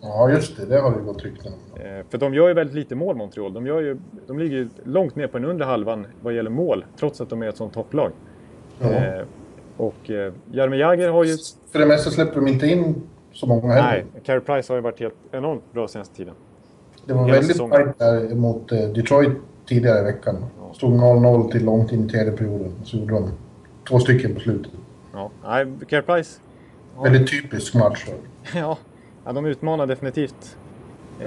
Ja, 0.00 0.30
just 0.30 0.56
det. 0.56 0.66
Det 0.66 0.80
har 0.80 0.96
det 0.96 1.02
gått 1.02 1.24
rykten 1.24 1.52
om. 1.52 1.80
Eh, 1.80 2.04
för 2.10 2.18
de 2.18 2.34
gör 2.34 2.48
ju 2.48 2.54
väldigt 2.54 2.76
lite 2.76 2.94
mål, 2.94 3.16
Montreal. 3.16 3.52
De, 3.52 3.66
gör 3.66 3.80
ju, 3.80 3.96
de 4.26 4.38
ligger 4.38 4.68
långt 4.84 5.16
ner 5.16 5.26
på 5.26 5.38
den 5.38 5.50
undre 5.50 5.64
halvan 5.64 6.06
vad 6.22 6.34
gäller 6.34 6.50
mål, 6.50 6.84
trots 6.96 7.20
att 7.20 7.30
de 7.30 7.42
är 7.42 7.48
ett 7.48 7.56
sånt 7.56 7.74
topplag. 7.74 8.12
Ja. 8.80 9.22
Och 9.78 10.10
eh, 10.10 10.32
Jaromir 10.52 10.78
Jagr 10.78 11.08
har 11.08 11.24
ju... 11.24 11.36
För 11.72 11.78
det 11.78 11.86
mesta 11.86 12.10
släpper 12.10 12.34
de 12.34 12.48
inte 12.48 12.66
in 12.66 13.02
så 13.32 13.46
många 13.46 13.72
heller. 13.72 13.88
Nej, 14.12 14.22
Carey 14.24 14.40
Price 14.40 14.72
har 14.72 14.76
ju 14.76 14.82
varit 14.82 15.00
helt 15.00 15.14
enormt 15.32 15.72
bra 15.72 15.88
senaste 15.88 16.16
tiden. 16.16 16.34
Det 17.06 17.14
var 17.14 17.26
Hela 17.26 17.40
väldigt 17.40 17.56
fight 17.56 17.98
där 17.98 18.34
mot 18.34 18.72
eh, 18.72 18.78
Detroit 18.78 19.32
tidigare 19.66 20.00
i 20.00 20.04
veckan. 20.04 20.44
Ja. 20.60 20.74
Stod 20.74 20.92
0-0 20.92 21.50
till 21.52 21.64
långt 21.64 21.92
in 21.92 22.06
i 22.06 22.08
tredje 22.08 22.32
perioden. 22.32 22.72
Så 22.84 22.96
gjorde 22.96 23.14
de 23.14 23.30
två 23.88 23.98
stycken 23.98 24.34
på 24.34 24.40
slutet. 24.40 24.72
Ja, 25.12 25.30
nej, 25.44 25.66
Carey 25.88 26.02
Price... 26.02 26.40
Väldigt 27.02 27.30
typisk 27.30 27.74
match. 27.74 28.06
ja, 28.54 28.78
Ja, 29.28 29.32
de 29.32 29.46
utmanar 29.46 29.86
definitivt... 29.86 30.56
Eh, 31.20 31.26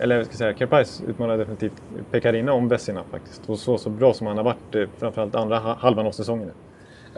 eller 0.00 0.22
ska 0.22 0.32
jag 0.32 0.38
säga, 0.38 0.54
Kerpais 0.54 1.02
utmanar 1.08 1.38
definitivt 1.38 1.82
Pekarina 2.10 2.52
om 2.52 2.68
Vessina 2.68 3.02
faktiskt. 3.10 3.42
Och 3.46 3.58
så, 3.58 3.78
så 3.78 3.90
bra 3.90 4.14
som 4.14 4.26
han 4.26 4.36
har 4.36 4.44
varit 4.44 4.74
eh, 4.74 4.84
framförallt 4.98 5.34
andra 5.34 5.58
halvan 5.58 6.06
av 6.06 6.12
säsongen. 6.12 6.50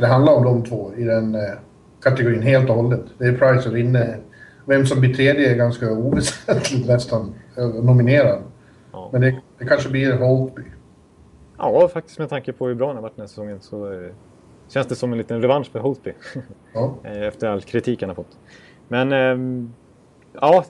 Det 0.00 0.06
handlar 0.06 0.32
om 0.32 0.44
de 0.44 0.64
två 0.64 0.92
i 0.96 1.04
den 1.04 1.34
eh, 1.34 1.40
kategorin 2.02 2.42
helt 2.42 2.70
och 2.70 2.76
hållet. 2.76 3.04
Det 3.18 3.24
är 3.24 3.32
Price 3.32 3.68
och 3.68 3.74
Rinne. 3.74 4.16
Vem 4.64 4.86
som 4.86 5.00
blir 5.00 5.14
tredje 5.14 5.50
är 5.50 5.56
ganska 5.56 5.92
oväsentligt 5.92 6.86
nästan 6.88 7.34
eh, 7.56 7.66
nominerad. 7.66 8.42
Ja. 8.92 9.08
Men 9.12 9.20
det, 9.20 9.40
det, 9.58 9.64
kanske 9.64 9.88
blir 9.88 10.12
Holtby. 10.12 10.62
Ja, 11.58 11.88
faktiskt 11.88 12.18
med 12.18 12.28
tanke 12.28 12.52
på 12.52 12.66
hur 12.66 12.74
bra 12.74 12.86
han 12.86 12.96
har 12.96 13.02
varit 13.02 13.16
den 13.16 13.22
här 13.22 13.28
säsongen 13.28 13.60
så 13.60 13.92
eh, 13.92 14.10
känns 14.68 14.86
det 14.86 14.94
som 14.94 15.12
en 15.12 15.18
liten 15.18 15.42
revansch 15.42 15.72
för 15.72 15.78
Holtby. 15.78 16.12
Ja. 16.72 16.96
Efter 17.04 17.48
all 17.48 17.60
kritik 17.60 18.00
han 18.00 18.10
har 18.10 18.14
fått. 18.14 18.38
Men 18.88 19.12
eh, 19.12 19.68
ja, 20.40 20.64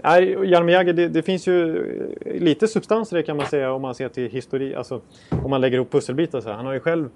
Jaromir 0.44 0.74
Jagr, 0.74 0.92
det, 0.92 1.08
det, 1.08 1.22
finns 1.22 1.46
ju 1.46 1.84
lite 2.24 2.68
substans 2.68 3.12
i 3.12 3.16
det 3.16 3.22
kan 3.22 3.36
man 3.36 3.46
säga 3.46 3.72
om 3.72 3.82
man 3.82 3.94
ser 3.94 4.08
till 4.08 4.30
histori, 4.30 4.74
alltså 4.74 5.00
om 5.44 5.50
man 5.50 5.60
lägger 5.60 5.76
ihop 5.76 5.90
pusselbitar 5.90 6.40
så 6.40 6.48
här. 6.48 6.56
Han 6.56 6.66
har 6.66 6.72
ju 6.72 6.80
själv 6.80 7.08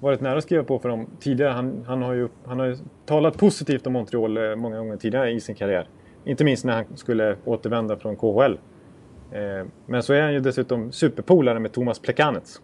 varit 0.00 0.20
nära 0.20 0.38
att 0.38 0.44
skriva 0.44 0.64
på 0.64 0.78
för 0.78 0.88
dem 0.88 1.06
tidigare. 1.20 1.52
Han, 1.52 1.84
han, 1.86 2.02
har, 2.02 2.12
ju, 2.12 2.28
han 2.44 2.58
har 2.58 2.66
ju 2.66 2.76
talat 3.06 3.38
positivt 3.38 3.86
om 3.86 3.92
Montreal 3.92 4.36
eh, 4.36 4.56
många 4.56 4.78
gånger 4.78 4.96
tidigare 4.96 5.30
i 5.30 5.40
sin 5.40 5.54
karriär. 5.54 5.88
Inte 6.24 6.44
minst 6.44 6.64
när 6.64 6.72
han 6.72 6.84
skulle 6.96 7.36
återvända 7.44 7.96
från 7.96 8.16
KHL. 8.16 8.58
Eh, 9.32 9.66
men 9.86 10.02
så 10.02 10.12
är 10.12 10.22
han 10.22 10.32
ju 10.32 10.40
dessutom 10.40 10.92
superpolare 10.92 11.58
med 11.58 11.72
Thomas 11.72 11.98
Plekanec. 11.98 12.60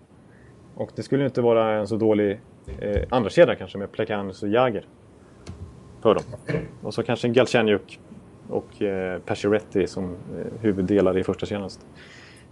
Och 0.75 0.91
det 0.95 1.03
skulle 1.03 1.23
ju 1.23 1.27
inte 1.27 1.41
vara 1.41 1.75
en 1.75 1.87
så 1.87 1.97
dålig 1.97 2.41
eh, 2.79 3.03
andra 3.11 3.31
kedja 3.31 3.55
kanske 3.55 3.79
med 3.79 3.93
Plekanec 3.93 4.43
och 4.43 4.49
Jagr. 4.49 4.87
För 6.03 6.15
dem. 6.15 6.25
Och 6.83 6.95
så 6.95 7.03
kanske 7.03 7.29
en 7.29 7.33
Galchenyuk 7.33 8.01
och 8.49 8.83
eh, 8.83 9.21
Pacioretty 9.21 9.87
som 9.87 10.05
eh, 10.05 10.61
huvuddelar 10.61 11.19
i 11.19 11.25
första 11.25 11.47
kedjan. 11.47 11.71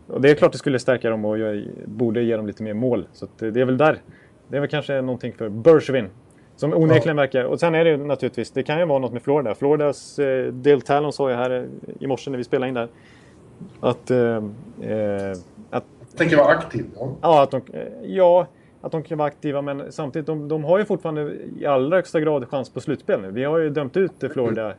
Och 0.07 0.20
det 0.20 0.31
är 0.31 0.35
klart 0.35 0.53
det 0.53 0.59
skulle 0.59 0.79
stärka 0.79 1.11
dem 1.11 1.25
och 1.25 1.38
jag 1.38 1.64
borde 1.85 2.23
ge 2.23 2.37
dem 2.37 2.47
lite 2.47 2.62
mer 2.62 2.75
mål. 2.75 3.07
Så 3.12 3.29
det 3.38 3.61
är 3.61 3.64
väl 3.64 3.77
där. 3.77 3.99
Det 4.48 4.57
är 4.57 4.61
väl 4.61 4.70
kanske 4.70 5.00
någonting 5.00 5.33
för 5.33 5.48
Bergevin. 5.48 6.09
Som 6.57 6.74
onekligen 6.74 7.16
verkar... 7.16 7.44
Och 7.44 7.61
sen 7.61 7.74
är 7.74 7.85
det 7.85 7.90
ju 7.90 7.96
naturligtvis, 7.96 8.50
det 8.50 8.62
kan 8.62 8.78
ju 8.78 8.85
vara 8.85 8.98
något 8.98 9.12
med 9.12 9.22
Florida. 9.22 9.54
Floridas 9.54 10.18
eh, 10.18 10.52
Dale 10.52 10.80
Talon 10.80 11.12
sa 11.12 11.30
ju 11.30 11.37
här 11.37 11.50
eh, 11.50 11.62
i 12.00 12.07
morse 12.07 12.30
när 12.30 12.38
vi 12.38 12.44
spelade 12.44 12.68
in 12.68 12.74
där. 12.74 12.88
Att... 13.80 14.11
Eh, 14.11 14.18
eh, 14.80 15.33
att 15.70 15.85
tänker 16.16 16.37
vara 16.37 16.48
aktiv? 16.48 16.85
Ja. 16.96 17.16
Ja, 17.22 17.42
att 17.42 17.50
de, 17.50 17.62
eh, 17.72 17.83
ja, 18.02 18.46
att 18.80 18.92
de 18.92 19.02
kan 19.02 19.18
vara 19.18 19.28
aktiva 19.28 19.62
men 19.62 19.92
samtidigt, 19.92 20.26
de, 20.26 20.48
de 20.48 20.64
har 20.64 20.78
ju 20.78 20.85
fortfarande 20.85 21.35
i 21.59 21.66
allra 21.66 21.96
högsta 21.96 22.20
grad 22.20 22.48
chans 22.48 22.70
på 22.70 22.80
slutspel 22.80 23.20
nu. 23.20 23.30
Vi 23.30 23.44
har 23.44 23.59
ju 23.59 23.70
dömt 23.70 23.96
ut 23.96 24.12
Florida 24.33 24.74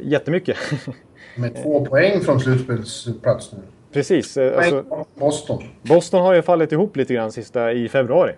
jättemycket. 0.00 0.56
Med 1.36 1.62
två 1.62 1.84
poäng 1.84 2.20
från 2.20 2.40
slutspelsplats 2.40 3.52
nu. 3.52 3.58
Precis. 3.92 4.36
Alltså, 4.36 4.84
Boston. 5.14 5.62
Boston 5.82 6.22
har 6.22 6.34
ju 6.34 6.42
fallit 6.42 6.72
ihop 6.72 6.96
lite 6.96 7.14
grann 7.14 7.32
sista 7.32 7.72
i 7.72 7.88
februari. 7.88 8.32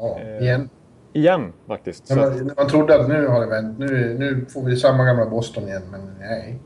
Ja, 0.00 0.18
Eh, 0.20 0.42
igen. 0.42 0.68
Igen 1.12 1.52
faktiskt. 1.66 2.16
Man, 2.16 2.50
man 2.56 2.68
trodde 2.68 3.00
att 3.00 3.08
nu 3.08 3.26
har 3.26 3.40
det 3.40 3.46
vänt. 3.46 3.78
Nu, 3.78 4.16
nu 4.18 4.46
får 4.48 4.62
vi 4.62 4.76
samma 4.76 5.04
gamla 5.04 5.26
Boston 5.26 5.68
igen, 5.68 5.82
men 5.90 6.00
nej. 6.20 6.58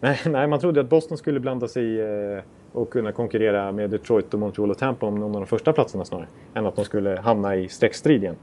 nej, 0.00 0.20
nej, 0.26 0.46
man 0.46 0.60
trodde 0.60 0.80
att 0.80 0.90
Boston 0.90 1.18
skulle 1.18 1.40
blanda 1.40 1.68
sig 1.68 1.84
i 1.84 2.00
eh, 2.00 2.42
och 2.72 2.90
kunna 2.90 3.12
konkurrera 3.12 3.72
med 3.72 3.90
Detroit, 3.90 4.34
och 4.34 4.40
Montreal 4.40 4.70
och 4.70 4.78
Tampa 4.78 5.06
om 5.06 5.14
någon 5.14 5.34
av 5.34 5.40
de 5.40 5.46
första 5.46 5.72
platserna 5.72 6.04
snarare. 6.04 6.26
Än 6.54 6.66
att 6.66 6.76
de 6.76 6.84
skulle 6.84 7.20
hamna 7.20 7.56
i 7.56 7.68
streckstrid 7.68 8.22
igen. 8.22 8.36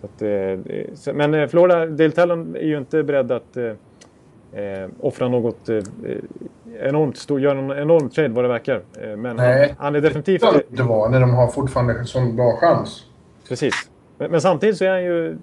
Så 0.00 0.06
att, 0.06 0.22
eh, 0.22 1.14
men 1.14 1.48
Florida, 1.48 2.10
Talon 2.10 2.56
är 2.56 2.66
ju 2.66 2.78
inte 2.78 3.02
beredd 3.02 3.32
att 3.32 3.56
eh, 3.56 4.88
offra 5.00 5.28
något 5.28 5.68
eh, 5.68 5.82
enormt 6.80 7.16
stort, 7.16 7.40
göra 7.40 7.54
någon 7.54 7.78
enorm 7.78 8.10
trade 8.10 8.28
vad 8.28 8.44
det 8.44 8.48
verkar. 8.48 8.82
Men 9.16 9.26
han, 9.26 9.36
Nej. 9.36 9.74
han 9.78 9.94
är 9.94 10.00
definitivt... 10.00 10.40
Det 10.40 10.70
inte 10.70 10.82
vara 10.82 11.10
när 11.10 11.20
de 11.20 11.34
har 11.34 11.48
fortfarande 11.48 11.98
en 11.98 12.06
sån 12.06 12.36
bra 12.36 12.56
chans. 12.56 13.04
Precis. 13.48 13.90
Men, 14.18 14.30
men 14.30 14.40
samtidigt 14.40 14.76
så 14.76 14.84
är 14.84 14.90
han 14.90 15.04
ju... 15.04 15.38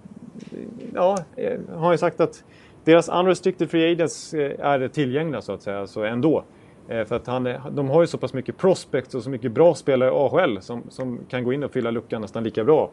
Ja, 0.94 1.18
eh, 1.36 1.60
har 1.76 1.92
ju 1.92 1.98
sagt 1.98 2.20
att 2.20 2.44
deras 2.84 3.10
unrestricted 3.10 3.70
free 3.70 3.92
agents 3.92 4.34
eh, 4.34 4.66
är 4.66 4.88
tillgängliga 4.88 5.42
så 5.42 5.52
att 5.52 5.62
säga, 5.62 5.88
så 5.88 6.04
ändå. 6.04 6.44
Eh, 6.88 7.06
för 7.06 7.16
att 7.16 7.28
han, 7.28 7.50
de 7.72 7.90
har 7.90 8.02
ju 8.02 8.08
så 8.08 8.18
pass 8.18 8.34
mycket 8.34 8.58
prospects 8.58 9.16
och 9.16 9.24
så 9.24 9.30
mycket 9.30 9.52
bra 9.52 9.76
spelare 9.76 10.10
i 10.10 10.14
AHL 10.14 10.62
som, 10.62 10.84
som 10.90 11.20
kan 11.30 11.44
gå 11.44 11.54
in 11.54 11.64
och 11.64 11.72
fylla 11.72 11.92
luckan 11.92 12.22
nästan 12.22 12.44
lika 12.44 12.64
bra. 12.64 12.92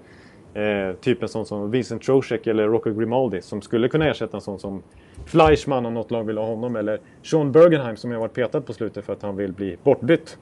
Eh, 0.55 0.95
typ 1.01 1.23
en 1.23 1.29
sån 1.29 1.47
som 1.47 1.71
Vincent 1.71 2.03
Trocek 2.03 2.47
eller 2.47 2.69
Rocco 2.69 2.93
Grimaldi 2.93 3.43
som 3.43 3.63
skulle 3.63 3.89
kunna 3.89 4.09
ersätta 4.09 4.37
en 4.37 4.41
sån 4.41 4.59
som 4.59 4.83
Fleischmann 5.27 5.87
om 5.87 5.95
något 5.95 6.11
lag 6.11 6.25
vill 6.25 6.39
ha 6.39 6.47
honom. 6.47 6.77
Eller 6.77 7.01
Sean 7.23 7.53
Bergenheim 7.53 7.97
som 7.97 8.11
har 8.11 8.19
varit 8.19 8.35
petad 8.35 8.61
på 8.61 8.73
slutet 8.73 9.05
för 9.05 9.13
att 9.13 9.23
han 9.23 9.37
vill 9.37 9.53
bli 9.53 9.77
bortbytt. 9.83 10.39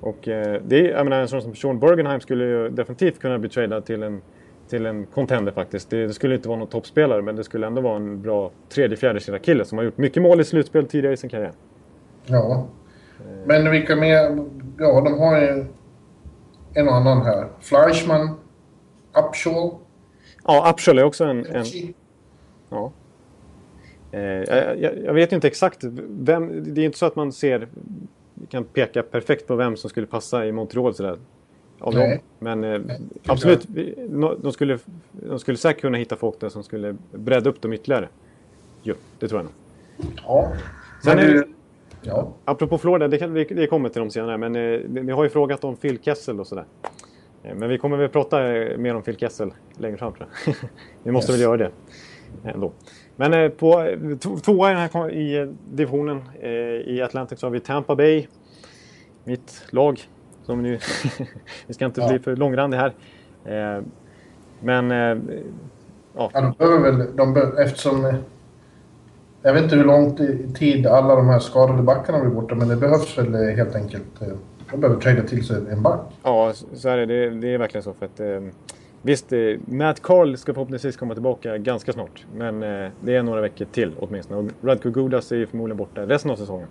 Och 0.00 0.28
eh, 0.28 0.60
det 0.66 0.78
är, 0.80 0.90
jag 0.90 1.04
menar, 1.04 1.20
en 1.20 1.28
sån 1.28 1.42
som 1.42 1.54
Sean 1.54 1.78
Bergenheim 1.78 2.20
skulle 2.20 2.44
ju 2.44 2.68
definitivt 2.68 3.18
kunna 3.20 3.38
bli 3.38 3.48
tradad 3.48 3.84
till 3.84 4.02
en, 4.02 4.20
till 4.68 4.86
en 4.86 5.06
contender 5.06 5.52
faktiskt. 5.52 5.90
Det, 5.90 6.06
det 6.06 6.12
skulle 6.14 6.34
inte 6.34 6.48
vara 6.48 6.58
någon 6.58 6.68
toppspelare 6.68 7.22
men 7.22 7.36
det 7.36 7.44
skulle 7.44 7.66
ändå 7.66 7.80
vara 7.80 7.96
en 7.96 8.22
bra 8.22 8.50
tredje, 8.68 8.96
fjärde 8.96 9.38
kille 9.38 9.64
som 9.64 9.78
har 9.78 9.84
gjort 9.84 9.98
mycket 9.98 10.22
mål 10.22 10.40
i 10.40 10.44
slutspel 10.44 10.86
tidigare 10.86 11.14
i 11.14 11.16
sin 11.16 11.30
karriär. 11.30 11.52
Ja. 12.26 12.66
Men 13.46 13.70
vilka 13.70 13.96
mer? 13.96 14.44
Ja, 14.78 15.00
de 15.00 15.18
har 15.18 15.40
ju 15.40 15.64
en 16.74 16.88
och 16.88 16.94
annan 16.94 17.22
här. 17.22 17.48
Fleischmann, 17.60 18.30
Upshaw, 19.18 19.70
Ja, 20.44 20.70
Upshall 20.72 20.98
är 20.98 21.04
också 21.04 21.24
en... 21.24 21.46
en 21.46 21.64
ja. 22.68 22.92
eh, 24.12 24.20
jag, 24.20 24.98
jag- 25.04 25.14
vet 25.14 25.32
inte 25.32 25.46
exakt 25.46 25.78
vem... 26.08 26.74
Det 26.74 26.80
är 26.80 26.84
inte 26.84 26.98
så 26.98 27.06
att 27.06 27.16
man 27.16 27.32
ser... 27.32 27.68
kan 28.48 28.64
peka 28.64 29.02
perfekt 29.02 29.46
på 29.46 29.56
vem 29.56 29.76
som 29.76 29.90
skulle 29.90 30.06
passa 30.06 30.46
i 30.46 30.52
Montreal 30.52 30.94
sådär. 30.94 31.18
Av 31.80 31.94
Nej. 31.94 32.10
dem. 32.10 32.18
Men 32.38 32.64
eh, 32.64 32.96
absolut, 33.26 33.66
vi- 33.68 33.94
no- 34.10 34.38
de 34.42 34.52
skulle, 34.52 34.78
de 35.12 35.38
skulle 35.38 35.58
säkert 35.58 35.80
kunna 35.80 35.98
hitta 35.98 36.16
folk 36.16 36.40
där 36.40 36.48
som 36.48 36.62
skulle 36.62 36.96
bredda 37.12 37.50
upp 37.50 37.60
dem 37.62 37.72
ytterligare. 37.72 38.08
Jo, 38.82 38.94
det 39.18 39.28
tror 39.28 39.40
jag 39.40 39.44
nog. 39.44 40.12
Ja. 40.26 40.52
Sen 41.04 41.16
Men 41.16 41.24
är 41.26 41.32
du, 41.32 41.48
ja. 42.02 42.32
Apropå 42.44 42.78
Florida, 42.78 43.08
det, 43.08 43.18
kan, 43.18 43.32
vi, 43.32 43.44
det 43.44 43.66
kommer 43.66 43.88
till 43.88 44.00
dem 44.00 44.10
senare, 44.10 44.38
men 44.38 44.56
eh, 44.56 44.80
ni 45.04 45.12
har 45.12 45.24
ju 45.24 45.30
frågat 45.30 45.64
om 45.64 45.76
Phil 45.76 45.98
Kessel 46.02 46.40
och 46.40 46.46
sådär. 46.46 46.64
Eh, 47.42 47.54
men 47.54 47.68
vi 47.68 47.78
kommer 47.78 47.96
väl 47.96 48.08
prata 48.08 48.56
eh, 48.56 48.78
mer 48.78 48.94
om 48.96 49.02
Phil 49.02 49.16
Kessel 49.16 49.52
längre 49.78 49.96
fram 49.96 50.12
tror 50.12 50.28
jag. 50.46 50.54
vi 51.02 51.10
måste 51.12 51.32
Yes. 51.32 51.40
väl 51.40 51.44
göra 51.44 51.56
det 51.56 51.70
ändå. 52.44 52.72
Men 53.16 53.34
eh, 53.34 53.48
på 53.48 53.96
tvåa 54.44 54.70
i, 54.70 54.74
den 54.74 54.88
här, 54.92 55.10
i 55.10 55.38
eh, 55.38 55.48
divisionen 55.70 56.22
eh, 56.40 56.50
i 56.50 57.02
Atlantic 57.02 57.40
så 57.40 57.46
har 57.46 57.50
vi 57.50 57.60
Tampa 57.60 57.96
Bay. 57.96 58.26
Mitt 59.24 59.64
lag. 59.70 60.00
Som 60.42 60.62
nu 60.62 60.78
vi 61.66 61.74
ska 61.74 61.84
inte 61.84 62.00
Ja. 62.00 62.08
bli 62.08 62.18
för 62.18 62.36
långrandig 62.36 62.78
här. 62.78 62.92
Men 64.60 64.90
ja, 66.16 66.30
Ja, 66.34 66.40
de 66.40 66.52
behöver 66.58 66.92
väl, 66.92 67.16
de 67.16 67.34
be, 67.34 67.62
eftersom... 67.62 68.14
Jag 69.42 69.52
vet 69.52 69.62
inte 69.62 69.76
hur 69.76 69.84
lång 69.84 70.16
tid 70.54 70.86
alla 70.86 71.14
de 71.16 71.28
här 71.28 71.38
skadade 71.38 71.82
backarna 71.82 72.20
blir 72.20 72.30
borta, 72.30 72.54
men 72.54 72.68
det 72.68 72.76
behövs 72.76 73.18
väl 73.18 73.34
helt 73.56 73.74
enkelt... 73.74 74.04
De 74.70 74.80
behöver 74.80 75.00
trada 75.00 75.22
till 75.22 75.46
sig 75.46 75.56
en 75.70 75.82
back. 75.82 76.00
Ja, 76.22 76.52
så 76.74 76.88
är 76.88 76.96
det. 76.96 77.06
Det, 77.06 77.30
det 77.30 77.54
är 77.54 77.58
verkligen 77.58 77.82
så. 77.82 77.92
För 77.92 78.06
att, 78.06 78.20
visst, 79.06 79.32
eh, 79.32 79.38
Matt 79.64 80.02
Carl 80.02 80.36
ska 80.36 80.54
förhoppningsvis 80.54 80.96
komma 80.96 81.14
tillbaka 81.14 81.58
ganska 81.58 81.92
snart. 81.92 82.26
Men 82.36 82.62
eh, 82.62 82.90
det 83.00 83.16
är 83.16 83.22
några 83.22 83.40
veckor 83.40 83.64
till 83.64 83.92
åtminstone. 83.98 84.40
Och 84.40 84.64
Radko 84.68 84.90
Gudas 84.90 85.32
är 85.32 85.36
ju 85.36 85.46
förmodligen 85.46 85.76
borta 85.76 86.06
resten 86.06 86.30
av 86.30 86.36
säsongen. 86.36 86.68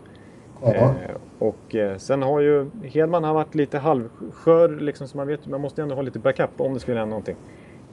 Eh, 0.63 0.91
och 1.39 1.75
eh, 1.75 1.97
sen 1.97 2.21
har 2.21 2.39
ju 2.39 2.69
Hedman 2.83 3.23
har 3.23 3.33
varit 3.33 3.55
lite 3.55 3.77
halvskör. 3.77 4.69
Liksom, 4.79 5.07
så 5.07 5.17
man, 5.17 5.27
vet, 5.27 5.47
man 5.47 5.61
måste 5.61 5.81
ändå 5.81 5.95
ha 5.95 6.01
lite 6.01 6.19
backup 6.19 6.49
om 6.57 6.73
det 6.73 6.79
skulle 6.79 6.97
hända 6.97 7.09
någonting. 7.09 7.35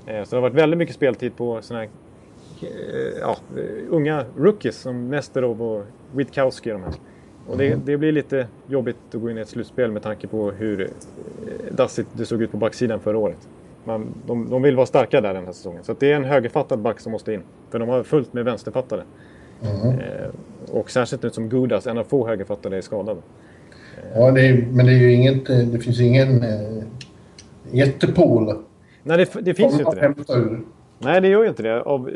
Eh, 0.07 0.25
så 0.25 0.31
det 0.31 0.37
har 0.37 0.43
varit 0.43 0.55
väldigt 0.55 0.79
mycket 0.79 0.95
speltid 0.95 1.37
på 1.37 1.63
såna 1.63 1.81
här 1.81 1.89
ja, 3.21 3.37
unga 3.89 4.25
rookies 4.37 4.77
som 4.77 5.09
Nesterov 5.09 5.63
och 5.63 5.85
Witkowski 6.13 6.73
och 6.73 6.75
de 6.75 6.83
här. 6.83 6.95
Och 7.47 7.59
det, 7.59 7.75
det 7.85 7.97
blir 7.97 8.13
lite 8.13 8.47
jobbigt 8.67 8.97
att 9.15 9.21
gå 9.21 9.31
in 9.31 9.39
i 9.39 9.41
ett 9.41 9.49
slutspel 9.49 9.91
med 9.91 10.03
tanke 10.03 10.27
på 10.27 10.51
hur 10.51 10.91
dassigt 11.71 12.09
det 12.13 12.27
såg 12.27 12.43
ut 12.43 12.51
på 12.51 12.57
backsidan 12.57 13.01
förra 13.01 13.19
året. 13.19 13.49
Man, 13.85 14.15
de, 14.27 14.51
de 14.51 14.63
vill 14.63 14.77
vara 14.77 14.87
starka 14.87 15.21
där 15.21 15.35
den 15.35 15.45
här 15.45 15.53
säsongen. 15.53 15.85
Så 15.85 15.95
det 15.99 16.13
är 16.13 16.17
en 16.17 16.25
högerfattad 16.25 16.79
back 16.79 17.01
som 17.01 17.13
måste 17.13 17.33
in. 17.33 17.43
För 17.71 17.79
de 17.79 17.89
har 17.89 18.03
fullt 18.03 18.33
med 18.33 18.45
vänsterfattade. 18.45 19.03
Mm. 19.63 19.99
Eh, 19.99 20.27
och 20.73 20.91
särskilt 20.91 21.23
nu 21.23 21.31
som 21.31 21.49
Gudas, 21.49 21.87
en 21.87 21.99
av 21.99 22.05
få 22.05 22.27
högerfattade, 22.29 22.77
är 22.77 22.81
skadad. 22.81 23.17
Ja, 24.15 24.31
det 24.31 24.47
är, 24.49 24.67
men 24.73 24.87
det 24.87 24.93
är 24.93 24.99
ju 24.99 25.13
inget... 25.13 25.51
eh, 25.51 25.59
Det 25.59 25.79
finns 25.79 26.01
ingen 26.01 26.43
eh, 26.43 26.85
jättepool. 27.71 28.55
Nej, 29.03 29.17
det, 29.19 29.41
det 29.41 29.55
finns 29.55 29.75
ju 29.75 29.85
inte 29.85 30.15
det. 30.27 30.35
ur. 30.39 30.61
Nej, 30.99 31.21
det 31.21 31.29
gör 31.29 31.43
ju 31.43 31.49
inte 31.49 31.63
det. 31.63 31.83
Av 31.83 32.09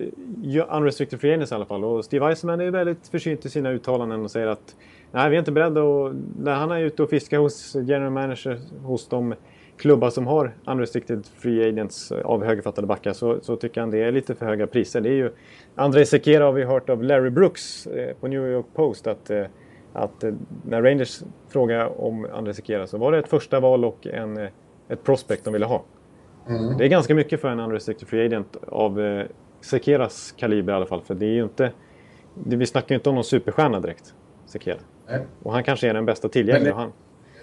eh, 0.55 0.77
unrestricted 0.77 1.21
free 1.21 1.33
agents 1.33 1.53
i 1.53 1.55
alla 1.55 1.65
fall. 1.65 1.85
Och 1.85 2.05
Steve 2.05 2.27
Eisenman 2.27 2.61
är 2.61 2.71
väldigt 2.71 3.09
försynt 3.09 3.47
i 3.47 3.51
sina 3.51 3.71
uttalanden 3.71 4.25
och 4.25 4.31
säger 4.31 4.47
att 4.47 4.75
nej, 5.13 5.31
vi 5.31 5.37
är 5.37 5.39
inte 5.39 5.53
beredda 5.53 5.81
att... 5.81 6.13
När 6.43 6.55
han 6.55 6.71
är 6.71 6.81
ute 6.81 7.03
och 7.03 7.11
fiskar 7.11 7.39
hos 7.39 7.75
general 7.75 8.11
manager 8.13 8.61
hos 8.85 9.09
de 9.09 9.35
klubbar 9.77 10.11
som 10.11 10.27
har 10.27 10.55
unrestricted 10.67 11.27
free 11.27 11.69
agents 11.69 12.13
av 12.13 12.45
högerfattade 12.45 12.87
backar 12.87 13.13
så, 13.13 13.41
så 13.41 13.57
tycker 13.57 13.81
han 13.81 13.91
det 13.91 14.03
är 14.03 14.13
lite 14.13 14.35
för 14.35 14.47
höga 14.47 14.67
priser. 14.67 15.01
Det 15.01 15.09
är 15.09 15.15
ju... 15.15 15.31
André 15.75 16.07
Sekera 16.07 16.45
har 16.45 16.53
vi 16.53 16.65
hört 16.65 16.91
av 16.91 17.03
Larry 17.03 17.31
Brooks 17.31 17.87
eh, 17.87 18.17
på 18.17 18.29
New 18.29 18.47
York 18.47 18.67
Post 18.75 19.07
att, 19.07 19.31
eh, 19.31 19.45
att 19.93 20.25
eh, 20.25 20.35
när 20.65 20.83
Rangers 20.83 21.23
frågade 21.49 21.87
om 21.87 22.27
André 22.33 22.55
Sekera 22.55 22.87
så 22.87 22.99
var 22.99 23.13
det 23.13 23.19
ett 23.19 23.29
första 23.29 23.61
val 23.61 23.85
och 23.85 24.07
en, 24.07 24.37
eh, 24.37 24.49
ett 24.89 25.05
prospect 25.05 25.45
de 25.45 25.53
ville 25.53 25.67
ha. 25.67 25.85
Mm. 26.49 26.79
Det 26.79 26.85
är 26.85 26.89
ganska 26.89 27.15
mycket 27.15 27.41
för 27.41 27.49
en 27.49 27.61
unrestricted 27.61 28.09
free 28.09 28.27
agent 28.27 28.57
av 28.69 29.01
eh, 29.01 29.27
Sekeras 29.61 30.35
kaliber 30.37 30.73
i 30.73 30.77
alla 30.77 30.87
fall. 30.87 31.03
För 31.03 31.15
det 31.15 31.27
är 31.27 31.35
ju 31.35 31.43
inte... 31.43 31.73
Det, 32.35 32.57
vi 32.57 32.67
snackar 32.67 32.89
ju 32.89 32.95
inte 32.95 33.09
om 33.09 33.15
någon 33.15 33.25
superstjärna 33.25 33.81
direkt, 33.81 34.15
Sekera. 34.47 34.79
Nej. 35.09 35.21
Och 35.43 35.53
han 35.53 35.65
kanske 35.65 35.89
är 35.89 35.95
den 35.95 36.07
bästa 36.07 36.29
tillgängliga. 36.29 36.91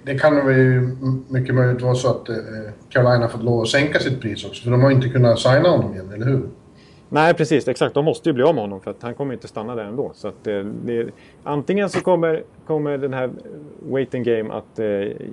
Det 0.04 0.20
kan 0.20 0.36
ju 0.36 0.96
mycket 1.28 1.56
möjligt 1.56 1.82
vara 1.82 1.96
så 1.96 2.10
att 2.10 2.30
eh, 2.30 2.36
Carolina 2.90 3.28
fått 3.28 3.44
lov 3.44 3.62
att 3.62 3.68
sänka 3.68 4.00
sitt 4.00 4.22
pris 4.22 4.46
också. 4.46 4.64
För 4.64 4.72
de 4.72 4.82
har 4.82 4.92
inte 4.92 5.10
kunnat 5.10 5.40
signa 5.40 5.70
honom 5.70 5.94
igen, 5.94 6.12
eller 6.14 6.26
hur? 6.26 6.50
Nej, 7.14 7.34
precis. 7.34 7.68
Exakt. 7.68 7.94
De 7.94 8.06
måste 8.06 8.30
ju 8.30 8.34
bli 8.34 8.44
av 8.44 8.56
med 8.56 8.64
honom 8.64 8.82
för 8.82 8.92
att 8.92 9.02
han 9.02 9.14
kommer 9.14 9.34
inte 9.34 9.48
stanna 9.48 9.76
där 9.76 9.84
ändå. 9.84 10.12
Så 10.16 10.28
att, 10.28 10.48
eh, 10.48 10.60
det, 10.86 11.08
antingen 11.44 11.90
så 11.90 12.02
kommer, 12.02 12.44
kommer 12.68 12.98
den 12.98 13.14
här 13.14 13.30
waiting 13.90 14.24
game 14.24 14.54
att 14.54 14.80
eh, 14.80 14.86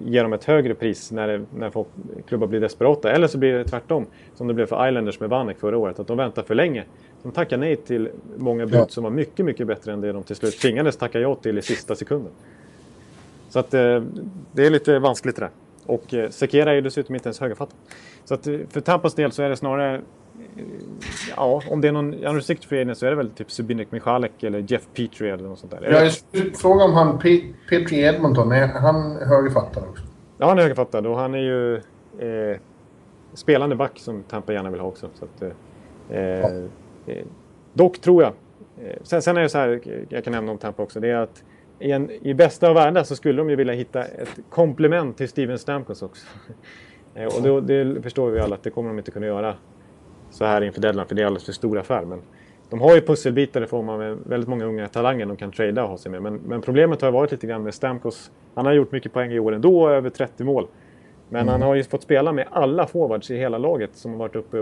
ge 0.04 0.22
dem 0.22 0.32
ett 0.32 0.44
högre 0.44 0.74
pris 0.74 1.12
när, 1.12 1.28
det, 1.28 1.44
när 1.54 1.70
folk, 1.70 1.88
klubbar 2.28 2.46
blir 2.46 2.60
desperata. 2.60 3.12
Eller 3.12 3.26
så 3.26 3.38
blir 3.38 3.52
det 3.52 3.64
tvärtom, 3.64 4.06
som 4.34 4.48
det 4.48 4.54
blev 4.54 4.66
för 4.66 4.88
Islanders 4.88 5.20
med 5.20 5.30
Vanek 5.30 5.58
förra 5.58 5.78
året. 5.78 5.98
Att 6.00 6.06
de 6.06 6.16
väntar 6.16 6.42
för 6.42 6.54
länge. 6.54 6.84
De 7.22 7.32
tackar 7.32 7.56
nej 7.56 7.76
till 7.76 8.08
många 8.36 8.66
bud 8.66 8.74
ja. 8.74 8.86
som 8.88 9.04
var 9.04 9.10
mycket, 9.10 9.46
mycket 9.46 9.66
bättre 9.66 9.92
än 9.92 10.00
det 10.00 10.12
de 10.12 10.22
till 10.22 10.36
slut 10.36 10.58
tvingades 10.58 10.96
tacka 10.96 11.20
ja 11.20 11.34
till 11.34 11.58
i 11.58 11.62
sista 11.62 11.94
sekunden. 11.94 12.32
Så 13.50 13.58
att 13.58 13.74
eh, 13.74 14.02
det 14.52 14.66
är 14.66 14.70
lite 14.70 14.98
vanskligt 14.98 15.36
det 15.36 15.42
där. 15.42 15.50
Och 15.86 16.14
eh, 16.14 16.30
Sekera 16.30 16.70
är 16.70 16.74
ju 16.74 16.80
dessutom 16.80 17.14
inte 17.14 17.28
ens 17.28 17.40
högerfattad. 17.40 17.76
Så 18.24 18.34
att 18.34 18.46
eh, 18.46 18.58
för 18.70 18.80
Tampas 18.80 19.14
del 19.14 19.32
så 19.32 19.42
är 19.42 19.48
det 19.48 19.56
snarare 19.56 20.00
ja, 21.36 21.62
om 21.70 21.80
det 21.80 21.88
är 21.88 21.92
någon 21.92 22.14
unrestricted 22.14 22.68
free 22.68 22.80
agent 22.80 22.98
så 22.98 23.06
är 23.06 23.10
det 23.10 23.16
väl 23.16 23.30
typ 23.30 23.50
Subinik 23.50 23.92
Michalek 23.92 24.42
eller 24.42 24.64
Jeff 24.72 24.82
Petrie 24.94 25.34
eller 25.34 25.48
något 25.48 25.58
sånt 25.58 25.72
där. 25.72 25.90
Jag 25.90 26.12
skulle 26.12 26.50
fråga 26.52 26.84
om 26.84 26.94
han 26.94 27.18
P 27.18 27.42
Petrie 27.68 28.08
Edmonton, 28.08 28.52
är 28.52 28.66
han 28.66 29.16
högerfattad 29.16 29.84
också? 29.90 30.04
Ja, 30.38 30.48
han 30.48 30.58
är 30.58 30.62
högerfattad 30.62 31.06
och 31.06 31.18
han 31.18 31.34
är 31.34 31.38
ju 31.38 31.74
eh, 32.18 32.58
spelande 33.34 33.76
back 33.76 33.98
som 33.98 34.22
Tampa 34.22 34.52
gärna 34.52 34.70
vill 34.70 34.80
ha 34.80 34.88
också. 34.88 35.08
Så 35.14 35.24
att, 35.24 35.42
eh, 36.10 36.20
ja. 36.20 36.48
dock 37.72 38.00
tror 38.00 38.22
jag, 38.22 38.32
sen, 39.02 39.22
sen 39.22 39.36
är 39.36 39.40
det 39.40 39.48
så 39.48 39.58
här, 39.58 39.80
jag 40.08 40.24
kan 40.24 40.32
nämna 40.32 40.52
om 40.52 40.58
Tampa 40.58 40.82
också, 40.82 41.00
det 41.00 41.08
är 41.08 41.16
att 41.16 41.42
i, 41.80 41.92
en, 41.92 42.10
i 42.10 42.34
bästa 42.34 42.68
av 42.68 42.74
världar 42.74 43.04
så 43.04 43.16
skulle 43.16 43.38
de 43.38 43.50
ju 43.50 43.56
vilja 43.56 43.74
hitta 43.74 44.04
ett 44.04 44.38
komplement 44.50 45.16
till 45.16 45.28
Steven 45.28 45.58
Stamkos 45.58 46.02
också. 46.02 46.26
Eh, 47.14 47.36
och 47.36 47.42
då, 47.42 47.60
det 47.60 48.02
förstår 48.02 48.30
vi 48.30 48.40
alla 48.40 48.54
att 48.54 48.62
det 48.62 48.70
kommer 48.70 48.88
de 48.88 48.98
inte 48.98 49.10
kunna 49.10 49.26
göra 49.26 49.54
så 50.30 50.44
här 50.44 50.62
inför 50.62 50.80
deadline 50.80 51.06
för 51.06 51.14
det 51.14 51.22
är 51.22 51.26
alldeles 51.26 51.44
för 51.44 51.52
stor 51.52 51.78
affär. 51.78 52.04
Men 52.04 52.22
de 52.70 52.80
har 52.80 52.94
ju 52.94 53.00
pusselbitar 53.00 53.62
i 53.62 53.66
form 53.66 53.88
av 53.88 54.18
väldigt 54.26 54.48
många 54.48 54.64
unga 54.64 54.88
talanger 54.88 55.26
de 55.26 55.36
kan 55.36 55.52
trada 55.52 55.82
och 55.82 55.88
ha 55.88 55.98
sig 55.98 56.12
med. 56.12 56.22
Men, 56.22 56.34
men, 56.34 56.62
problemet 56.62 57.02
har 57.02 57.10
varit 57.10 57.30
lite 57.30 57.46
grann 57.46 57.62
med 57.62 57.74
Stamkos. 57.74 58.30
Han 58.54 58.66
har 58.66 58.72
gjort 58.72 58.92
mycket 58.92 59.12
poäng 59.12 59.32
i 59.32 59.38
år 59.38 59.52
ändå, 59.52 59.88
över 59.88 60.10
30 60.10 60.44
mål. 60.44 60.66
Men 61.28 61.40
mm. 61.40 61.52
han 61.52 61.62
har 61.62 61.74
ju 61.74 61.84
fått 61.84 62.02
spela 62.02 62.32
med 62.32 62.48
alla 62.50 62.86
forwards 62.86 63.30
i 63.30 63.36
hela 63.36 63.58
laget 63.58 63.90
som 63.94 64.10
har 64.10 64.18
varit 64.18 64.36
uppe 64.36 64.56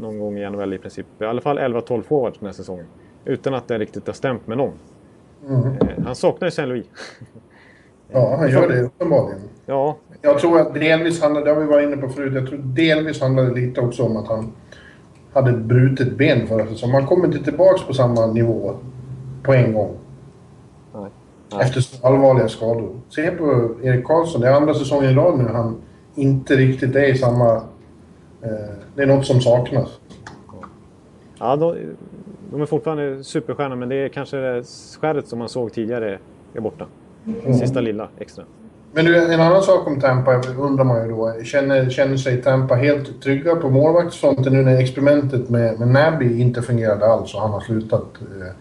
någon 0.00 0.18
gång 0.18 0.38
i 0.38 0.50
NHL 0.50 0.72
i 0.72 0.78
princip. 0.78 1.06
I 1.20 1.24
alla 1.24 1.40
fall 1.40 1.58
11-12 1.58 2.02
forwards 2.02 2.38
den 2.38 2.46
här 2.46 2.52
säsongen. 2.52 2.86
Utan 3.24 3.54
att 3.54 3.68
det 3.68 3.78
riktigt 3.78 4.06
har 4.06 4.14
stämt 4.14 4.46
med 4.46 4.58
någon. 4.58 4.72
Mm. 5.48 5.76
Han 6.04 6.14
saknar 6.14 6.46
ju 6.46 6.50
Saint-Louis. 6.50 6.86
ja, 8.12 8.36
han 8.38 8.50
gör 8.50 8.68
det 8.68 8.82
uppenbarligen. 8.82 9.40
Ja. 9.66 9.96
Jag 10.22 10.38
tror 10.38 10.60
att 10.60 10.74
delvis 10.74 11.22
handlar, 11.22 11.44
det 11.44 11.50
har 11.50 11.60
vi 11.60 11.66
varit 11.66 11.86
inne 11.86 11.96
på 11.96 12.08
förut, 12.08 12.34
jag 12.34 12.46
tror 12.46 12.58
delvis 12.58 13.20
handlar 13.20 13.44
det 13.44 13.54
lite 13.54 13.80
också 13.80 14.02
om 14.02 14.16
att 14.16 14.28
han 14.28 14.52
hade 15.32 15.50
ett 15.50 15.56
brutet 15.56 16.16
ben 16.16 16.46
förra 16.46 16.66
säsongen. 16.66 16.92
Man 16.92 17.06
kommer 17.06 17.26
inte 17.26 17.44
tillbaka 17.44 17.82
på 17.86 17.94
samma 17.94 18.26
nivå 18.26 18.74
på 19.42 19.54
en 19.54 19.72
gång. 19.72 19.96
Nej. 20.94 21.10
Nej. 21.52 21.60
Efter 21.62 21.80
så 21.80 22.06
allvarliga 22.06 22.48
skador. 22.48 23.00
Se 23.08 23.30
på 23.30 23.70
Erik 23.82 24.04
Karlsson, 24.04 24.40
det 24.40 24.48
är 24.48 24.52
andra 24.52 24.74
säsongen 24.74 25.10
i 25.10 25.14
rad 25.14 25.38
nu 25.38 25.44
han 25.44 25.76
inte 26.14 26.56
riktigt 26.56 26.96
är 26.96 27.14
i 27.14 27.18
samma... 27.18 27.54
Eh, 28.42 28.74
det 28.94 29.02
är 29.02 29.06
något 29.06 29.26
som 29.26 29.40
saknas. 29.40 29.88
Ja, 31.38 31.56
de, 31.56 31.76
de 32.50 32.62
är 32.62 32.66
fortfarande 32.66 33.24
superstjärnor 33.24 33.76
men 33.76 33.88
det 33.88 33.96
är 33.96 34.08
kanske 34.08 34.36
det 34.36 34.64
skäret 35.00 35.28
som 35.28 35.38
man 35.38 35.48
såg 35.48 35.72
tidigare 35.72 36.18
är 36.54 36.60
borta. 36.60 36.86
Sista 37.60 37.80
lilla 37.80 38.08
extra. 38.18 38.44
Men 38.92 39.04
du, 39.04 39.32
en 39.34 39.40
annan 39.40 39.62
sak 39.62 39.86
om 39.86 40.00
Tampa 40.00 40.42
undrar 40.58 40.84
man 40.84 41.02
ju 41.02 41.10
då. 41.10 41.44
Känner, 41.44 41.90
känner 41.90 42.16
sig 42.16 42.42
Tampa 42.42 42.74
helt 42.74 43.22
trygga 43.22 43.56
på 43.56 43.70
målvaktsfronten 43.70 44.52
nu 44.52 44.62
när 44.62 44.78
experimentet 44.78 45.48
med, 45.48 45.78
med 45.78 45.88
Nabby 45.88 46.40
inte 46.40 46.62
fungerade 46.62 47.06
alls 47.06 47.34
och 47.34 47.40
han 47.40 47.50
har 47.50 47.60
slutat? 47.60 48.06
Eh, 48.20 48.52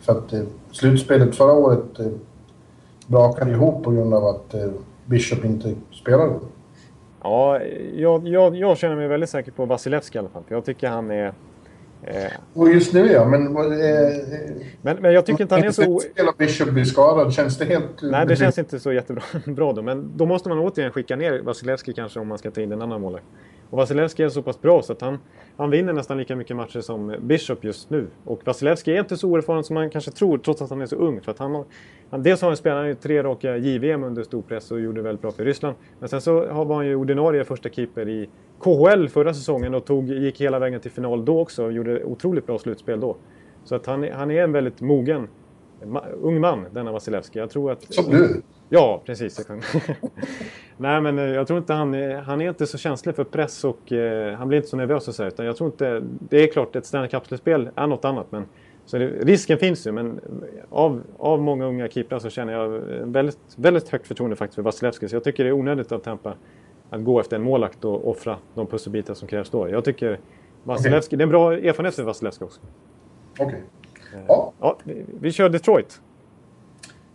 för 0.00 0.12
att 0.12 0.32
eh, 0.32 0.40
slutspelet 0.70 1.36
förra 1.36 1.52
året 1.52 1.98
eh, 1.98 2.06
brakade 3.06 3.50
ihop 3.50 3.84
på 3.84 3.90
grund 3.90 4.14
av 4.14 4.24
att 4.24 4.54
Bishop 5.04 5.44
inte 5.44 5.74
spelade. 5.92 6.32
Ja, 7.22 7.60
jag, 7.94 8.28
jag, 8.28 8.56
jag 8.56 8.78
känner 8.78 8.96
mig 8.96 9.08
väldigt 9.08 9.30
säker 9.30 9.52
på 9.52 9.64
Vasilevski 9.64 10.16
i 10.16 10.20
alla 10.20 10.28
fall. 10.28 10.42
Jag 10.48 10.64
tycker 10.64 10.88
han 10.88 11.10
är 11.10 11.32
och 12.54 12.68
just 12.72 12.92
nu 12.92 13.12
ja, 13.12 13.24
men... 13.24 13.46
Eh, 13.46 13.62
men, 14.82 14.96
men 14.96 15.12
jag 15.12 15.26
tycker 15.26 15.42
inte 15.42 15.54
han 15.54 15.64
är 15.64 15.70
så... 15.70 16.00
Spela 16.00 16.32
Bishop 16.38 16.70
blir 16.70 16.84
skadad, 16.84 17.32
känns 17.32 17.58
det 17.58 17.64
helt... 17.64 18.02
Nej, 18.02 18.26
det 18.26 18.36
känns 18.36 18.58
inte 18.58 18.80
så 18.80 18.92
jättebra 18.92 19.22
bra 19.46 19.72
då. 19.72 19.82
Men 19.82 20.16
då 20.16 20.26
måste 20.26 20.48
man 20.48 20.58
återigen 20.58 20.92
skicka 20.92 21.16
ner 21.16 21.40
Vasilevski 21.42 21.92
kanske 21.92 22.20
om 22.20 22.28
man 22.28 22.38
ska 22.38 22.50
ta 22.50 22.60
in 22.60 22.72
en 22.72 22.82
annan 22.82 23.00
målvakt. 23.00 23.26
Och 23.70 23.78
Vasilevski 23.78 24.22
är 24.22 24.28
så 24.28 24.42
pass 24.42 24.60
bra 24.60 24.82
så 24.82 24.92
att 24.92 25.00
han, 25.00 25.18
han 25.56 25.70
vinner 25.70 25.92
nästan 25.92 26.18
lika 26.18 26.36
mycket 26.36 26.56
matcher 26.56 26.80
som 26.80 27.16
Bishop 27.20 27.64
just 27.64 27.90
nu. 27.90 28.06
Och 28.24 28.40
Vasilevski 28.44 28.92
är 28.92 29.00
inte 29.00 29.16
så 29.16 29.28
oerfaren 29.28 29.64
som 29.64 29.74
man 29.74 29.90
kanske 29.90 30.10
tror, 30.10 30.38
trots 30.38 30.62
att 30.62 30.70
han 30.70 30.82
är 30.82 30.86
så 30.86 30.96
ung. 30.96 31.20
För 31.20 31.30
att 31.32 31.38
han, 31.38 31.64
han, 32.10 32.22
dels 32.22 32.40
har 32.40 32.48
han 32.48 32.56
spelat 32.56 33.00
tre 33.00 33.22
raka 33.22 33.56
JVM 33.56 34.04
under 34.04 34.22
stor 34.22 34.42
press 34.42 34.70
och 34.70 34.80
gjorde 34.80 35.02
väldigt 35.02 35.22
bra 35.22 35.30
för 35.30 35.44
Ryssland. 35.44 35.76
Men 35.98 36.08
sen 36.08 36.20
så 36.20 36.64
var 36.64 36.76
han 36.76 36.86
ju 36.86 36.96
ordinarie 36.96 37.44
första 37.44 37.68
keeper 37.68 38.08
i 38.08 38.28
KHL 38.60 39.08
förra 39.08 39.34
säsongen 39.34 39.74
och 39.74 39.84
tog, 39.84 40.08
gick 40.08 40.40
hela 40.40 40.58
vägen 40.58 40.80
till 40.80 40.90
final 40.90 41.24
då 41.24 41.40
också 41.40 41.64
och 41.64 41.72
gjorde 41.72 42.04
otroligt 42.04 42.46
bra 42.46 42.58
slutspel 42.58 43.00
då. 43.00 43.16
Så 43.64 43.74
att 43.74 43.86
han, 43.86 44.08
han 44.12 44.30
är 44.30 44.42
en 44.42 44.52
väldigt 44.52 44.80
mogen 44.80 45.28
ung 46.22 46.40
man, 46.40 46.66
denna 46.72 46.92
Vasilevski. 46.92 47.38
Jag 47.38 47.50
tror 47.50 47.72
att... 47.72 47.94
Som 47.94 48.10
du? 48.10 48.42
Ja, 48.68 49.02
precis. 49.06 49.46
Nej, 50.78 51.00
men 51.00 51.18
eh, 51.18 51.24
jag 51.24 51.46
tror 51.46 51.58
inte 51.58 51.72
han 51.72 51.94
är, 51.94 52.16
han 52.16 52.40
är 52.40 52.48
inte 52.48 52.66
så 52.66 52.78
känslig 52.78 53.16
för 53.16 53.24
press 53.24 53.64
och 53.64 53.92
eh, 53.92 54.34
han 54.34 54.48
blir 54.48 54.58
inte 54.58 54.68
så 54.68 54.76
nervös 54.76 55.08
och 55.08 55.14
så 55.14 55.24
utan 55.24 55.46
jag 55.46 55.56
tror 55.56 55.70
inte... 55.70 56.02
Det 56.18 56.42
är 56.42 56.52
klart, 56.52 56.76
ett 56.76 56.86
Stanley 56.86 57.10
Cup-spel 57.10 57.70
är 57.74 57.86
något 57.86 58.04
annat, 58.04 58.26
men 58.30 58.44
så 58.86 58.98
det, 58.98 59.06
risken 59.06 59.58
finns 59.58 59.86
ju, 59.86 59.92
men 59.92 60.20
av, 60.70 61.02
av 61.18 61.42
många 61.42 61.66
unga 61.66 61.88
keeprar 61.88 62.18
så 62.18 62.30
känner 62.30 62.52
jag 62.52 62.68
väldigt, 63.06 63.38
väldigt 63.56 63.88
högt 63.88 64.06
förtroende 64.06 64.36
faktiskt 64.36 64.54
för 64.54 64.62
Vasilevski. 64.62 65.08
Så 65.08 65.16
jag 65.16 65.24
tycker 65.24 65.44
det 65.44 65.50
är 65.50 65.52
onödigt 65.52 65.92
av 65.92 65.98
Tampa 65.98 66.34
att 66.90 67.04
gå 67.04 67.20
efter 67.20 67.36
en 67.36 67.42
målakt 67.42 67.84
och 67.84 68.08
offra 68.08 68.36
de 68.54 68.66
pusselbitar 68.66 69.14
som 69.14 69.28
krävs 69.28 69.50
då. 69.50 69.68
Jag 69.68 69.84
tycker 69.84 70.18
Vasilevski, 70.64 71.08
okay. 71.08 71.16
det 71.16 71.22
är 71.22 71.26
en 71.26 71.30
bra 71.30 71.52
erfarenhet 71.52 71.94
för 71.94 72.02
Vasilevski 72.02 72.44
också. 72.44 72.60
Okej. 73.32 73.46
Okay. 73.46 73.60
Eh, 74.20 74.24
ja. 74.28 74.52
ja. 74.60 74.78
Vi 75.20 75.32
kör 75.32 75.48
Detroit. 75.48 76.00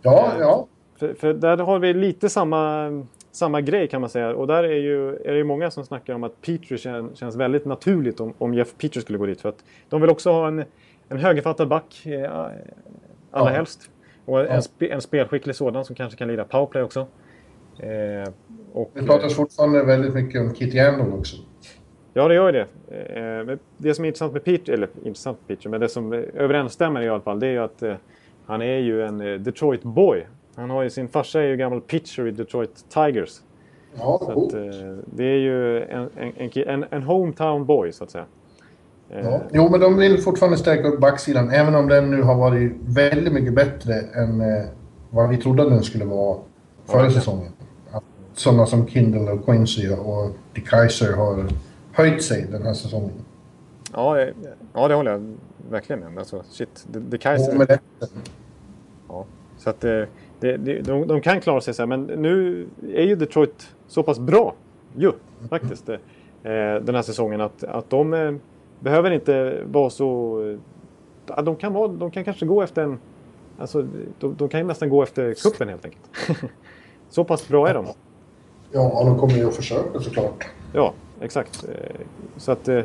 Ja, 0.02 0.32
ja. 0.40 0.66
För, 0.96 1.14
för, 1.14 1.34
där 1.34 1.56
har 1.56 1.78
vi 1.78 1.94
lite 1.94 2.28
samma, 2.28 2.86
samma 3.32 3.60
grej 3.60 3.88
kan 3.88 4.00
man 4.00 4.10
säga. 4.10 4.34
Och 4.34 4.46
där 4.46 4.64
är 4.64 4.78
ju 4.78 5.16
är 5.16 5.34
det 5.34 5.44
många 5.44 5.70
som 5.70 5.84
snackar 5.84 6.14
om 6.14 6.24
att 6.24 6.40
Petrie 6.40 6.78
känns, 6.78 7.18
känns 7.18 7.36
väldigt 7.36 7.64
naturligt 7.64 8.20
om, 8.20 8.34
om 8.38 8.54
Jeff 8.54 8.74
Petrie 8.78 9.02
skulle 9.02 9.18
gå 9.18 9.26
dit. 9.26 9.40
För 9.40 9.48
att 9.48 9.64
de 9.88 10.00
vill 10.00 10.10
också 10.10 10.30
ha 10.30 10.48
en, 10.48 10.64
en 11.08 11.18
högerfattad 11.18 11.68
back 11.68 12.06
eh, 12.06 12.32
allra 13.30 13.50
ja. 13.50 13.56
helst. 13.56 13.90
Och 14.24 14.40
en, 14.40 14.54
ja. 14.54 14.62
spe, 14.62 14.88
en 14.88 15.00
spelskicklig 15.00 15.56
sådan 15.56 15.84
som 15.84 15.96
kanske 15.96 16.18
kan 16.18 16.28
lira 16.28 16.44
powerplay 16.44 16.82
också. 16.82 17.06
Eh, 17.78 18.32
och, 18.72 18.90
det 18.94 19.02
pratas 19.02 19.34
fortfarande 19.34 19.84
väldigt 19.84 20.14
mycket 20.14 20.40
om 20.40 20.54
Kit 20.54 20.74
Yandel 20.74 21.12
också. 21.12 21.36
Ja, 22.14 22.28
det 22.28 22.34
gör 22.34 22.52
det. 22.52 22.66
Eh, 22.88 23.58
det 23.76 23.94
som 23.94 24.04
är 24.04 24.08
intressant 24.08 24.32
med 24.32 24.44
Peter, 24.44 24.72
eller 24.72 24.88
intressant 25.04 25.38
med 25.38 25.48
Peter, 25.48 25.70
men 25.70 25.80
det 25.80 25.88
som 25.88 26.12
överensstämmer 26.12 27.02
i 27.02 27.08
alla 27.08 27.20
fall, 27.20 27.40
det 27.40 27.46
är 27.46 27.50
ju 27.50 27.58
att 27.58 27.82
eh, 27.82 27.94
han 28.46 28.62
är 28.62 28.78
ju 28.78 29.02
en 29.02 29.20
eh, 29.20 29.40
Detroit 29.40 29.82
boy. 29.82 30.26
Han 30.56 30.70
har 30.70 30.82
ju 30.82 30.90
sin 30.90 31.08
farsa 31.08 31.40
är 31.40 31.46
ju 31.46 31.56
gammal 31.56 31.80
pitcher 31.80 32.26
i 32.26 32.30
Detroit 32.30 32.84
Tigers. 32.88 33.40
Ja, 33.94 34.20
så 34.24 34.44
att, 34.44 34.50
det 35.04 35.24
är 35.24 35.38
ju 35.38 35.82
en, 35.82 36.10
en, 36.16 36.50
en, 36.68 36.84
en 36.90 37.02
hometown 37.02 37.66
boy, 37.66 37.92
så 37.92 38.04
att 38.04 38.10
säga. 38.10 38.24
Ja. 39.08 39.40
Jo, 39.52 39.68
men 39.70 39.80
de 39.80 39.96
vill 39.96 40.22
fortfarande 40.22 40.58
stärka 40.58 40.88
upp 40.88 41.00
backsidan, 41.00 41.50
även 41.50 41.74
om 41.74 41.88
den 41.88 42.10
nu 42.10 42.22
har 42.22 42.34
varit 42.34 42.72
väldigt 42.86 43.32
mycket 43.32 43.54
bättre 43.54 43.94
än 43.94 44.42
vad 45.10 45.28
vi 45.28 45.36
trodde 45.36 45.70
den 45.70 45.82
skulle 45.82 46.04
vara 46.04 46.38
förra 46.84 47.10
säsongen. 47.10 47.52
Sådana 48.34 48.66
som 48.66 48.86
Kindle 48.86 49.32
och 49.32 49.44
Quincy 49.44 49.88
och 49.88 50.30
De 50.54 50.60
Kaiser 50.60 51.12
har 51.12 51.44
höjt 51.92 52.22
sig 52.22 52.46
den 52.50 52.62
här 52.62 52.74
säsongen. 52.74 53.24
Ja, 53.92 54.20
ja 54.72 54.88
det 54.88 54.94
håller 54.94 55.10
jag 55.10 55.36
verkligen 55.70 56.00
med 56.00 56.08
om. 56.08 56.18
Alltså, 56.18 56.42
shit, 56.50 56.86
De, 56.92 57.00
de 57.10 57.18
Kaiser... 57.18 57.58
med 57.58 57.78
ja, 59.08 59.24
så 59.58 59.70
att 59.70 59.84
det, 60.42 60.56
det, 60.56 60.80
de, 60.80 61.06
de 61.06 61.20
kan 61.20 61.40
klara 61.40 61.60
sig 61.60 61.74
så 61.74 61.82
här, 61.82 61.86
men 61.86 62.02
nu 62.02 62.66
är 62.94 63.02
ju 63.02 63.16
Detroit 63.16 63.74
så 63.86 64.02
pass 64.02 64.18
bra 64.18 64.54
ju 64.96 65.12
faktiskt 65.50 65.88
eh, 65.88 65.96
den 66.82 66.94
här 66.94 67.02
säsongen 67.02 67.40
att, 67.40 67.64
att 67.64 67.90
de 67.90 68.14
eh, 68.14 68.32
behöver 68.80 69.10
inte 69.10 69.62
vara 69.64 69.90
så... 69.90 70.40
Eh, 71.36 71.42
de 71.44 71.56
kan, 71.56 71.72
vara, 71.72 71.88
de 71.88 72.10
kan 72.10 72.24
kanske 72.24 72.46
gå 72.46 72.62
efter 72.62 72.82
en... 72.82 72.98
Alltså, 73.58 73.86
de, 74.18 74.34
de 74.36 74.48
kan 74.48 74.66
nästan 74.66 74.88
gå 74.88 75.02
efter 75.02 75.34
kuppen 75.34 75.68
helt 75.68 75.84
enkelt. 75.84 76.10
så 77.08 77.24
pass 77.24 77.48
bra 77.48 77.68
är 77.68 77.74
de. 77.74 77.86
Ja, 78.72 79.02
de 79.04 79.18
kommer 79.18 79.34
ju 79.34 79.48
att 79.48 79.56
försöka 79.56 80.00
såklart. 80.00 80.44
Ja, 80.72 80.92
exakt. 81.20 81.64
Eh, 81.68 82.00
så 82.36 82.52
att... 82.52 82.68
Eh, 82.68 82.82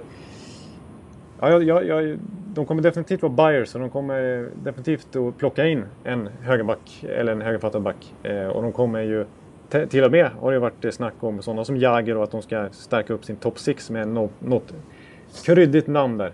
ja, 1.40 1.62
ja, 1.62 1.82
ja, 1.82 2.16
de 2.58 2.66
kommer 2.66 2.82
definitivt 2.82 3.22
vara 3.22 3.32
buyers 3.34 3.76
och 3.76 3.82
de 3.82 3.90
kommer 3.90 4.50
definitivt 4.64 5.16
att 5.16 5.38
plocka 5.38 5.68
in 5.68 5.86
en 6.04 6.30
högerback 6.42 7.06
eller 7.10 7.32
en 7.32 7.42
högerfattad 7.42 7.82
back. 7.82 8.14
Eh, 8.24 8.48
och 8.48 8.62
de 8.62 8.72
kommer 8.72 9.00
ju 9.00 9.26
till 9.90 10.04
och 10.04 10.12
med 10.12 10.32
har 10.42 10.52
det 10.52 10.60
varit 10.60 10.94
snack 10.94 11.14
om 11.20 11.42
sådana 11.42 11.66
som 11.66 11.78
Jagger 11.78 12.18
och 12.18 12.24
att 12.24 12.32
de 12.32 12.42
ska 12.42 12.70
stärka 12.72 13.14
upp 13.14 13.26
sin 13.26 13.36
top 13.36 13.60
6 13.60 13.90
med 13.90 14.08
något, 14.08 14.32
något 14.40 14.74
kryddigt 15.46 15.88
namn 15.88 16.18
där. 16.18 16.32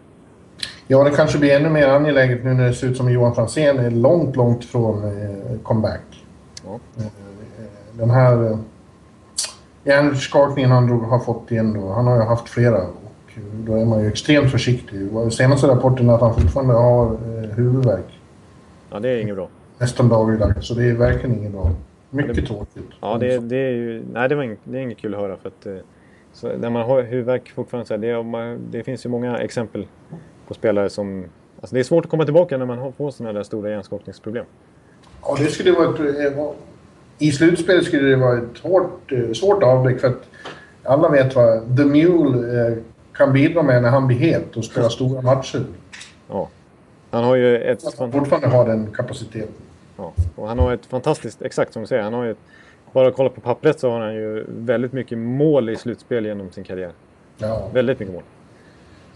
Ja, 0.87 1.03
det 1.03 1.11
kanske 1.11 1.39
blir 1.39 1.55
ännu 1.55 1.69
mer 1.69 1.87
angeläget 1.87 2.43
nu 2.43 2.53
när 2.53 2.67
det 2.67 2.73
ser 2.73 2.87
ut 2.87 2.97
som 2.97 3.11
Johan 3.11 3.35
Franzén 3.35 3.79
är 3.79 3.91
långt, 3.91 4.35
långt 4.35 4.65
från 4.65 5.03
eh, 5.03 5.59
comeback. 5.63 6.25
Ja. 6.65 6.79
Eh, 6.97 7.05
den 7.91 8.09
här 8.09 8.51
eh, 8.51 8.57
hjärnskakningen 9.83 10.71
han 10.71 10.89
har 10.89 11.19
fått 11.19 11.51
igen 11.51 11.73
då, 11.73 11.93
han 11.93 12.07
har 12.07 12.15
ju 12.15 12.21
haft 12.21 12.49
flera 12.49 12.85
då 13.65 13.75
är 13.75 13.85
man 13.85 14.03
ju 14.03 14.07
extremt 14.07 14.51
försiktig. 14.51 15.09
Senaste 15.31 15.67
rapporten 15.67 16.09
är 16.09 16.13
att 16.13 16.21
han 16.21 16.33
fortfarande 16.33 16.73
har 16.73 17.05
eh, 17.05 17.49
huvudvärk. 17.49 18.19
Ja, 18.89 18.99
det 18.99 19.09
är 19.09 19.17
inget 19.17 19.35
bra. 19.35 19.49
Nästan 19.77 20.09
dagligdags, 20.09 20.67
så 20.67 20.73
det 20.73 20.83
är 20.83 20.93
verkligen 20.93 21.37
inget 21.37 21.51
bra. 21.51 21.71
Mycket 22.09 22.35
det, 22.35 22.41
tråkigt. 22.41 22.89
Ja, 23.01 23.17
det, 23.17 23.37
det, 23.37 23.57
är 23.57 23.71
ju... 23.71 24.03
Nej, 24.13 24.29
det, 24.29 24.35
var 24.35 24.57
det 24.63 24.77
är 24.77 24.81
inget 24.81 24.97
kul 24.97 25.13
att 25.13 25.19
höra 25.19 25.37
för 25.37 25.47
att... 25.49 25.65
Eh, 25.65 25.75
så 26.33 26.57
när 26.57 26.69
man 26.69 26.81
har 26.81 27.03
huvudvärk 27.03 27.51
fortfarande 27.51 27.87
så 27.87 27.93
här, 27.93 28.01
det, 28.01 28.23
man, 28.23 28.59
det 28.71 28.83
finns 28.83 29.05
ju 29.05 29.09
många 29.09 29.37
exempel 29.37 29.87
på 30.47 30.53
spelare 30.53 30.89
som... 30.89 31.25
Alltså 31.61 31.75
det 31.75 31.79
är 31.79 31.83
svårt 31.83 32.05
att 32.05 32.11
komma 32.11 32.25
tillbaka 32.25 32.57
när 32.57 32.65
man 32.65 32.93
får 32.93 33.11
sådana 33.11 33.33
där 33.33 33.43
stora 33.43 33.69
hjärnskakningsproblem. 33.69 34.45
Ja, 35.21 35.35
det 35.39 35.47
skulle 35.47 35.71
vara 35.71 35.89
ett, 35.89 35.99
eh, 35.99 36.51
I 37.19 37.31
slutspelet 37.31 37.85
skulle 37.85 38.09
det 38.09 38.15
vara 38.15 38.37
ett 38.37 38.59
hårt, 38.63 39.11
eh, 39.11 39.31
svårt 39.31 39.63
avbräck 39.63 39.99
för 39.99 40.07
att 40.07 40.23
alla 40.83 41.09
vet 41.09 41.35
vad 41.35 41.77
The 41.77 41.85
Mule 41.85 42.77
kan 43.13 43.33
bidra 43.33 43.63
med 43.63 43.81
när 43.81 43.89
han 43.89 44.07
blir 44.07 44.17
het 44.17 44.57
och 44.57 44.65
spelar 44.65 44.89
stora 44.89 45.21
matcher. 45.21 45.65
Ja. 46.29 46.49
Han 47.11 47.23
har 47.23 47.35
ju 47.35 47.57
ett... 47.57 47.99
Han 47.99 48.11
fortfarande 48.11 48.47
har 48.47 48.67
den 48.67 48.91
kapaciteten. 48.91 49.53
Ja, 49.97 50.13
och 50.35 50.47
han 50.47 50.59
har 50.59 50.73
ett 50.73 50.85
fantastiskt, 50.85 51.41
exakt 51.41 51.73
som 51.73 51.81
du 51.81 51.87
säger, 51.87 52.03
han 52.03 52.13
har 52.13 52.23
ju 52.23 52.31
ett, 52.31 52.37
bara 52.91 53.11
kolla 53.11 53.29
på 53.29 53.41
pappret 53.41 53.79
så 53.79 53.89
har 53.89 53.99
han 53.99 54.15
ju 54.15 54.45
väldigt 54.47 54.93
mycket 54.93 55.17
mål 55.17 55.69
i 55.69 55.75
slutspel 55.75 56.25
genom 56.25 56.51
sin 56.51 56.63
karriär. 56.63 56.91
Ja. 57.37 57.69
Väldigt 57.73 57.99
mycket 57.99 58.13
mål. 58.13 58.23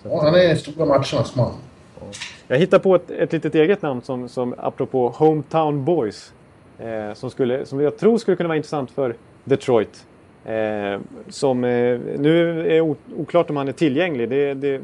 Så 0.04 0.10
ja, 0.10 0.22
han 0.24 0.36
är 0.36 0.56
stora 0.56 0.86
matchernas 0.86 1.36
man. 1.36 1.52
Ja. 2.00 2.06
Jag 2.48 2.58
hittar 2.58 2.80
på 2.80 2.96
ett, 2.96 3.12
ett 3.12 3.34
litet 3.34 3.56
eget 3.56 3.82
namn 3.82 4.02
som, 4.02 4.30
som 4.30 4.56
apropå 4.58 5.10
Hometown 5.10 5.86
Boys. 5.86 6.34
Eh, 6.80 7.14
som, 7.14 7.32
skulle, 7.32 7.66
som 7.66 7.82
jag 7.82 7.98
tror 7.98 8.18
skulle 8.18 8.38
kunna 8.38 8.48
vara 8.48 8.58
intressant 8.58 8.92
för 8.92 9.16
Detroit. 9.44 10.06
Eh, 10.48 11.00
som 11.30 11.64
eh, 11.64 12.00
nu 12.18 12.62
är 12.78 12.82
oklart 13.18 13.50
om 13.50 13.58
han 13.58 13.68
är 13.68 13.72
tillgänglig. 13.72 14.30
Det, 14.30 14.54
det, 14.54 14.82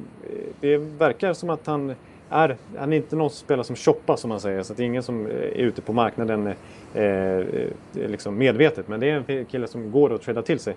det 0.59 0.77
verkar 0.77 1.33
som 1.33 1.49
att 1.49 1.67
han 1.67 1.95
är, 2.29 2.57
han 2.77 2.93
är 2.93 2.97
inte 2.97 3.15
någon 3.15 3.29
som 3.29 3.45
spelar 3.45 3.63
som 3.63 3.75
shoppa 3.75 4.17
som 4.17 4.29
man 4.29 4.39
säger. 4.39 4.63
Så 4.63 4.73
det 4.73 4.83
är 4.83 4.85
ingen 4.85 5.03
som 5.03 5.25
eh, 5.25 5.31
är 5.33 5.63
ute 5.63 5.81
på 5.81 5.93
marknaden 5.93 6.53
eh, 6.93 7.03
eh, 7.03 7.43
liksom 7.93 8.37
medvetet. 8.37 8.87
Men 8.87 8.99
det 8.99 9.09
är 9.09 9.23
en 9.29 9.45
kille 9.45 9.67
som 9.67 9.91
går 9.91 10.13
att 10.13 10.21
träda 10.21 10.41
till 10.41 10.59
sig. 10.59 10.75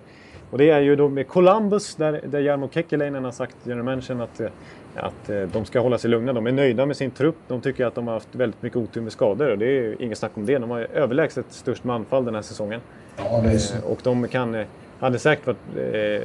Och 0.51 0.57
det 0.57 0.69
är 0.69 0.79
ju 0.79 0.95
då 0.95 1.09
med 1.09 1.27
Columbus 1.27 1.95
där, 1.95 2.21
där 2.25 2.39
Jarmo 2.39 2.69
Kekkeläinen 2.71 3.23
har 3.23 3.31
sagt, 3.31 3.55
general 3.63 3.83
manager, 3.85 4.21
att, 4.23 4.39
eh, 4.39 4.49
att 4.97 5.29
eh, 5.29 5.41
de 5.41 5.65
ska 5.65 5.79
hålla 5.79 5.97
sig 5.97 6.09
lugna. 6.09 6.33
De 6.33 6.47
är 6.47 6.51
nöjda 6.51 6.85
med 6.85 6.97
sin 6.97 7.11
trupp. 7.11 7.35
De 7.47 7.61
tycker 7.61 7.85
att 7.85 7.95
de 7.95 8.07
har 8.07 8.13
haft 8.13 8.35
väldigt 8.35 8.61
mycket 8.61 8.77
otur 8.77 9.01
med 9.01 9.11
skador. 9.11 9.51
Och 9.51 9.57
det 9.57 9.65
är 9.65 10.01
inget 10.01 10.17
snack 10.17 10.31
om 10.33 10.45
det. 10.45 10.57
De 10.57 10.69
har 10.69 10.79
överlägset 10.79 11.45
störst 11.49 11.83
manfall 11.83 12.25
den 12.25 12.35
här 12.35 12.41
säsongen. 12.41 12.81
Ja, 13.17 13.59
så. 13.59 13.87
Och 13.87 13.99
de 14.03 14.27
kan, 14.27 14.63
hade 14.99 15.19
säkert 15.19 15.47
varit 15.47 16.23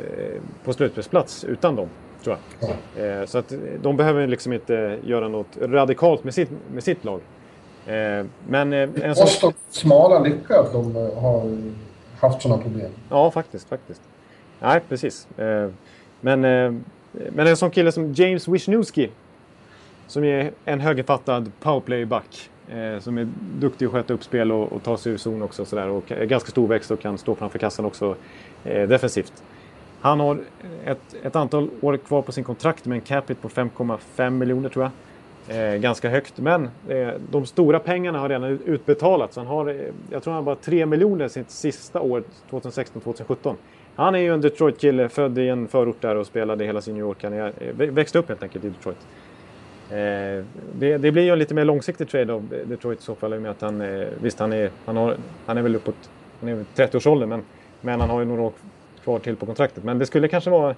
på 0.65 0.73
slutspelsplats 0.73 1.45
utan 1.45 1.77
dem 1.77 1.89
tror 2.23 2.37
jag. 2.59 2.71
Ja. 2.97 3.03
Eh, 3.03 3.27
så 3.27 3.39
att 3.39 3.53
de 3.83 3.97
behöver 3.97 4.27
liksom 4.27 4.53
inte 4.53 4.99
göra 5.05 5.29
något 5.29 5.57
radikalt 5.61 6.25
med 6.25 6.35
sitt, 6.35 6.51
med 6.75 6.85
sitt 6.85 7.05
lag. 7.05 7.21
Eh, 7.87 8.27
men 8.49 8.73
eh, 8.73 8.89
en 9.03 9.15
sån... 9.15 9.25
Måste 9.25 9.53
smala 9.71 10.19
lycka 10.19 10.61
att 10.61 10.73
de 10.73 10.95
har 10.97 11.57
haft 12.21 12.43
sådana 12.43 12.63
problem. 12.63 12.91
Ja, 13.11 13.31
faktiskt. 13.31 13.69
faktiskt. 13.69 14.01
Nej, 14.61 14.81
precis. 14.89 15.29
Men, 16.21 16.85
men 17.13 17.47
en 17.47 17.57
sån 17.57 17.71
kille 17.71 17.93
som 17.93 18.13
James 18.13 18.49
Wisniewski 18.49 19.11
som 20.07 20.25
är 20.25 20.51
en 20.65 20.81
högerfattad 20.81 21.53
powerplay-back. 21.61 22.51
Eh, 22.69 22.99
som 22.99 23.19
är 23.19 23.29
duktig 23.59 23.87
att 23.87 23.93
sköta 23.93 24.15
upp 24.15 24.25
spel 24.25 24.53
och, 24.53 24.73
och 24.73 24.83
ta 24.83 24.97
sig 24.97 25.13
ur 25.13 25.17
zon 25.17 25.43
också. 25.43 25.65
Sådär, 25.65 25.89
och 25.89 26.13
är 26.13 26.25
ganska 26.25 26.51
storväxt 26.51 26.91
och 26.91 27.01
kan 27.01 27.19
stå 27.19 27.35
framför 27.35 27.59
kassan 27.59 27.85
också 27.85 28.17
eh, 28.65 28.89
defensivt. 28.89 29.43
Han 30.01 30.21
har 30.21 30.39
ett, 30.85 31.15
ett 31.23 31.37
antal 31.37 31.71
år 31.81 31.97
kvar 31.97 32.23
på 32.23 32.33
sin 32.33 32.45
kontrakt 32.45 32.87
med 32.87 32.97
en 32.97 33.01
capita 33.01 33.41
på 33.41 33.49
5,5 33.49 34.31
miljoner 34.31 34.69
tror 34.69 34.85
jag. 34.85 34.93
Eh, 35.49 35.77
ganska 35.77 36.11
högt, 36.11 36.39
men 36.39 36.71
eh, 36.89 37.09
de 37.31 37.47
stora 37.47 37.79
pengarna 37.79 38.19
har 38.19 38.29
redan 38.29 38.45
utbetalats. 38.45 39.37
Han 39.37 39.47
har, 39.47 39.69
eh, 39.69 39.77
jag 40.11 40.23
tror 40.23 40.35
han 40.35 40.45
har 40.45 40.55
bara 40.55 40.57
3 40.57 40.87
miljoner 40.87 41.29
sitt 41.29 41.51
sista 41.51 42.01
år, 42.01 42.23
2016-2017. 42.51 43.55
Han 43.97 44.15
är 44.15 44.19
ju 44.19 44.35
en 44.35 44.41
Detroit-kille, 44.41 45.09
född 45.09 45.39
i 45.39 45.49
en 45.49 45.69
förort 45.69 46.01
där 46.01 46.17
och 46.17 46.27
spelade 46.27 46.65
hela 46.65 46.81
sin 46.81 46.95
New 46.95 47.03
York-karriär. 47.03 47.53
Eh, 47.61 47.75
växte 47.75 48.19
upp 48.19 48.29
helt 48.29 48.43
enkelt 48.43 48.65
i 48.65 48.69
Detroit. 48.69 49.07
Eh, 49.91 50.45
det, 50.79 50.99
det, 50.99 51.13
blir 51.13 51.23
ju 51.23 51.31
en 51.31 51.39
lite 51.39 51.55
mer 51.55 51.65
långsiktig 51.65 52.09
trade 52.09 52.33
av 52.33 52.55
Detroit 52.65 52.99
i 52.99 53.03
så 53.03 53.15
fall. 53.15 53.41
Med 53.41 53.51
att 53.51 53.61
han, 53.61 53.81
eh, 53.81 54.07
visst, 54.23 54.39
han 54.39 54.53
är, 54.53 54.71
han, 54.85 54.97
har, 54.97 55.17
han 55.47 55.59
är 55.59 55.63
väl 55.63 55.77
uppåt 55.77 56.11
han 56.43 56.49
är 56.49 56.65
30-årsåldern, 56.77 57.29
men, 57.29 57.43
men 57.81 58.01
han 58.01 58.11
har 58.11 58.21
ju 58.21 58.27
några 58.27 58.43
år 58.43 58.53
kvar 59.05 59.19
till 59.19 59.37
på 59.37 59.47
kontraktet. 59.47 59.85
Men 59.85 59.99
det 59.99 60.07
skulle 60.07 60.29
kanske 60.29 60.51
vara 60.51 60.71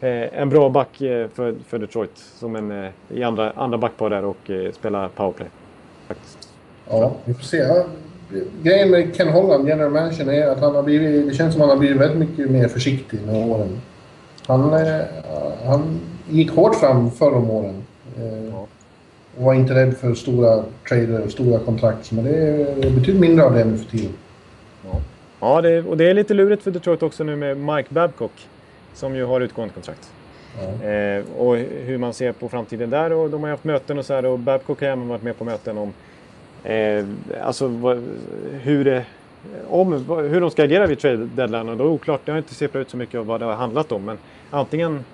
eh, 0.00 0.40
en 0.40 0.48
bra 0.48 0.68
back 0.68 1.00
eh, 1.00 1.28
för, 1.28 1.54
för 1.66 1.78
Detroit 1.78 2.16
som 2.16 2.56
en, 2.56 2.84
eh, 2.84 2.90
i 3.08 3.22
andra, 3.22 3.50
andra 3.50 3.78
backpar 3.78 4.10
där 4.10 4.24
och 4.24 4.50
eh, 4.50 4.72
spela 4.72 5.08
powerplay. 5.08 5.48
Faktiskt. 6.08 6.48
Ja, 6.88 7.12
vi 7.24 7.34
får 7.34 7.42
se. 7.42 7.64
Ja, 8.34 8.40
grejen 8.62 8.90
med 8.90 9.16
Ken 9.16 9.28
Holland, 9.28 9.68
general 9.68 9.90
manager, 9.90 10.32
är 10.32 10.46
att 10.46 10.60
han 10.60 10.74
har 10.74 10.82
blivit, 10.82 11.28
det 11.28 11.34
känns 11.34 11.54
som 11.54 11.62
att 11.62 11.68
han 11.68 11.76
har 11.76 11.80
blivit 11.80 12.00
väldigt 12.00 12.28
mycket 12.28 12.50
mer 12.50 12.68
försiktig 12.68 13.20
med 13.26 13.50
åren. 13.50 13.80
Han, 14.46 14.70
han 15.64 16.00
gick 16.28 16.50
hårt 16.50 16.74
fram 16.74 17.10
förra 17.10 17.36
om 17.36 17.50
åren. 17.50 17.82
Ja. 18.52 18.66
Och 19.36 19.44
var 19.44 19.54
inte 19.54 19.74
rädd 19.74 19.96
för 19.96 20.14
stora 20.14 20.64
trader 20.88 21.20
och 21.24 21.30
stora 21.30 21.58
kontrakt. 21.58 22.12
Men 22.12 22.24
det 22.24 22.36
är 22.36 22.90
betydligt 22.90 23.20
mindre 23.20 23.44
av 23.44 23.54
det 23.54 23.64
nu 23.64 23.78
för 23.78 23.90
tiden. 23.90 24.12
Ja, 25.40 25.60
det, 25.60 25.82
och 25.82 25.96
det 25.96 26.10
är 26.10 26.14
lite 26.14 26.34
lurigt 26.34 26.62
för 26.62 26.70
Detroit 26.70 27.02
också 27.02 27.24
nu 27.24 27.36
med 27.36 27.56
Mike 27.56 27.94
Babcock 27.94 28.48
som 28.94 29.16
ju 29.16 29.24
har 29.24 29.40
utgående 29.40 29.74
kontrakt. 29.74 30.10
Ja. 30.60 30.88
Eh, 30.88 31.24
och 31.38 31.56
hur 31.56 31.98
man 31.98 32.14
ser 32.14 32.32
på 32.32 32.48
framtiden 32.48 32.90
där 32.90 33.12
och 33.12 33.30
de 33.30 33.42
har 33.42 33.50
haft 33.50 33.64
möten 33.64 33.98
och 33.98 34.04
så 34.04 34.14
här 34.14 34.24
och 34.24 34.38
Babcock 34.38 34.80
har 34.80 34.88
även 34.88 35.08
varit 35.08 35.22
med 35.22 35.38
på 35.38 35.44
möten 35.44 35.78
om 35.78 35.92
eh, 36.64 37.04
alltså 37.42 37.66
vad, 37.66 38.02
hur, 38.62 38.84
det, 38.84 39.04
om, 39.68 39.92
hur 40.30 40.40
de 40.40 40.50
ska 40.50 40.64
agera 40.64 40.86
vid 40.86 40.98
trade 40.98 41.28
deadline 41.34 41.68
och 41.68 41.76
då 41.76 41.84
är 41.84 41.88
det 41.88 41.94
oklart. 41.94 42.20
Det 42.24 42.32
har 42.32 42.38
inte 42.38 42.54
sipprat 42.54 42.80
ut 42.80 42.90
så 42.90 42.96
mycket 42.96 43.18
av 43.20 43.26
vad 43.26 43.40
det 43.40 43.46
har 43.46 43.54
handlat 43.54 43.92
om 43.92 44.04
men 44.04 44.18
antingen 44.50 45.04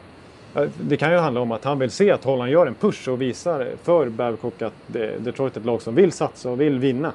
det 0.81 0.97
kan 0.97 1.13
ju 1.13 1.19
handla 1.19 1.41
om 1.41 1.53
att 1.53 1.65
han 1.65 1.79
vill 1.79 1.91
se 1.91 2.11
att 2.11 2.25
Holland 2.25 2.51
gör 2.51 2.67
en 2.67 2.75
push 2.75 3.09
och 3.09 3.23
visar 3.23 3.69
för 3.83 4.09
Babcock 4.09 4.63
att 4.63 4.73
Detroit 5.19 5.57
är 5.57 5.61
ett 5.61 5.67
lag 5.67 5.83
som 5.83 5.95
vill 5.95 6.13
satsa 6.13 6.51
och 6.51 6.61
vill 6.61 6.79
vinna. 6.79 7.13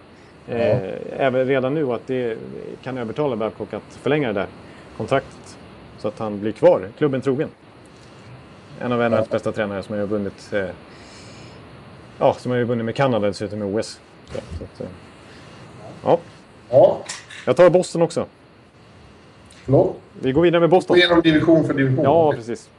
Eh, 0.48 0.78
även 1.17 1.48
redan 1.48 1.74
nu 1.74 1.91
att 1.91 2.08
det 2.08 2.38
kan 2.84 2.98
övertala 2.98 3.36
Babcock 3.36 3.74
att 3.74 4.00
förlänga 4.02 4.28
det 4.28 4.34
där 4.34 4.48
kontraktet. 4.98 5.58
Så 5.98 6.08
att 6.08 6.19
han 6.19 6.39
blir 6.39 6.52
kvar, 6.52 6.88
klubben 6.98 7.22
trogen. 7.22 7.50
En 8.80 8.91
av 8.91 9.12
NHLs 9.12 9.30
bästa 9.30 9.52
tränare 9.52 9.84
som 9.84 9.98
har 9.98 10.06
vunnit 10.06 10.54
eh, 10.54 10.65
Ja, 12.19 12.34
som 12.34 12.52
har 12.52 12.63
vunnit 12.63 12.86
med 12.86 12.96
Kanada 12.96 13.28
dessutom 13.28 13.62
i 13.62 13.80
OS. 13.80 14.00
Så, 14.31 14.63
att, 14.63 14.89
ja. 16.03 16.19
ja. 16.69 17.03
Jag 17.45 17.55
tar 17.55 17.69
Boston 17.69 18.01
också. 18.01 18.25
Förlåt? 19.65 19.95
Vi 20.21 20.31
går 20.31 20.41
vidare 20.41 20.59
med 20.59 20.69
Boston. 20.69 20.95
Gå 20.95 20.99
igenom 20.99 21.21
division 21.21 21.67
för 21.67 21.73
division. 21.73 22.03
Ja, 22.03 22.31
precis. 22.31 22.69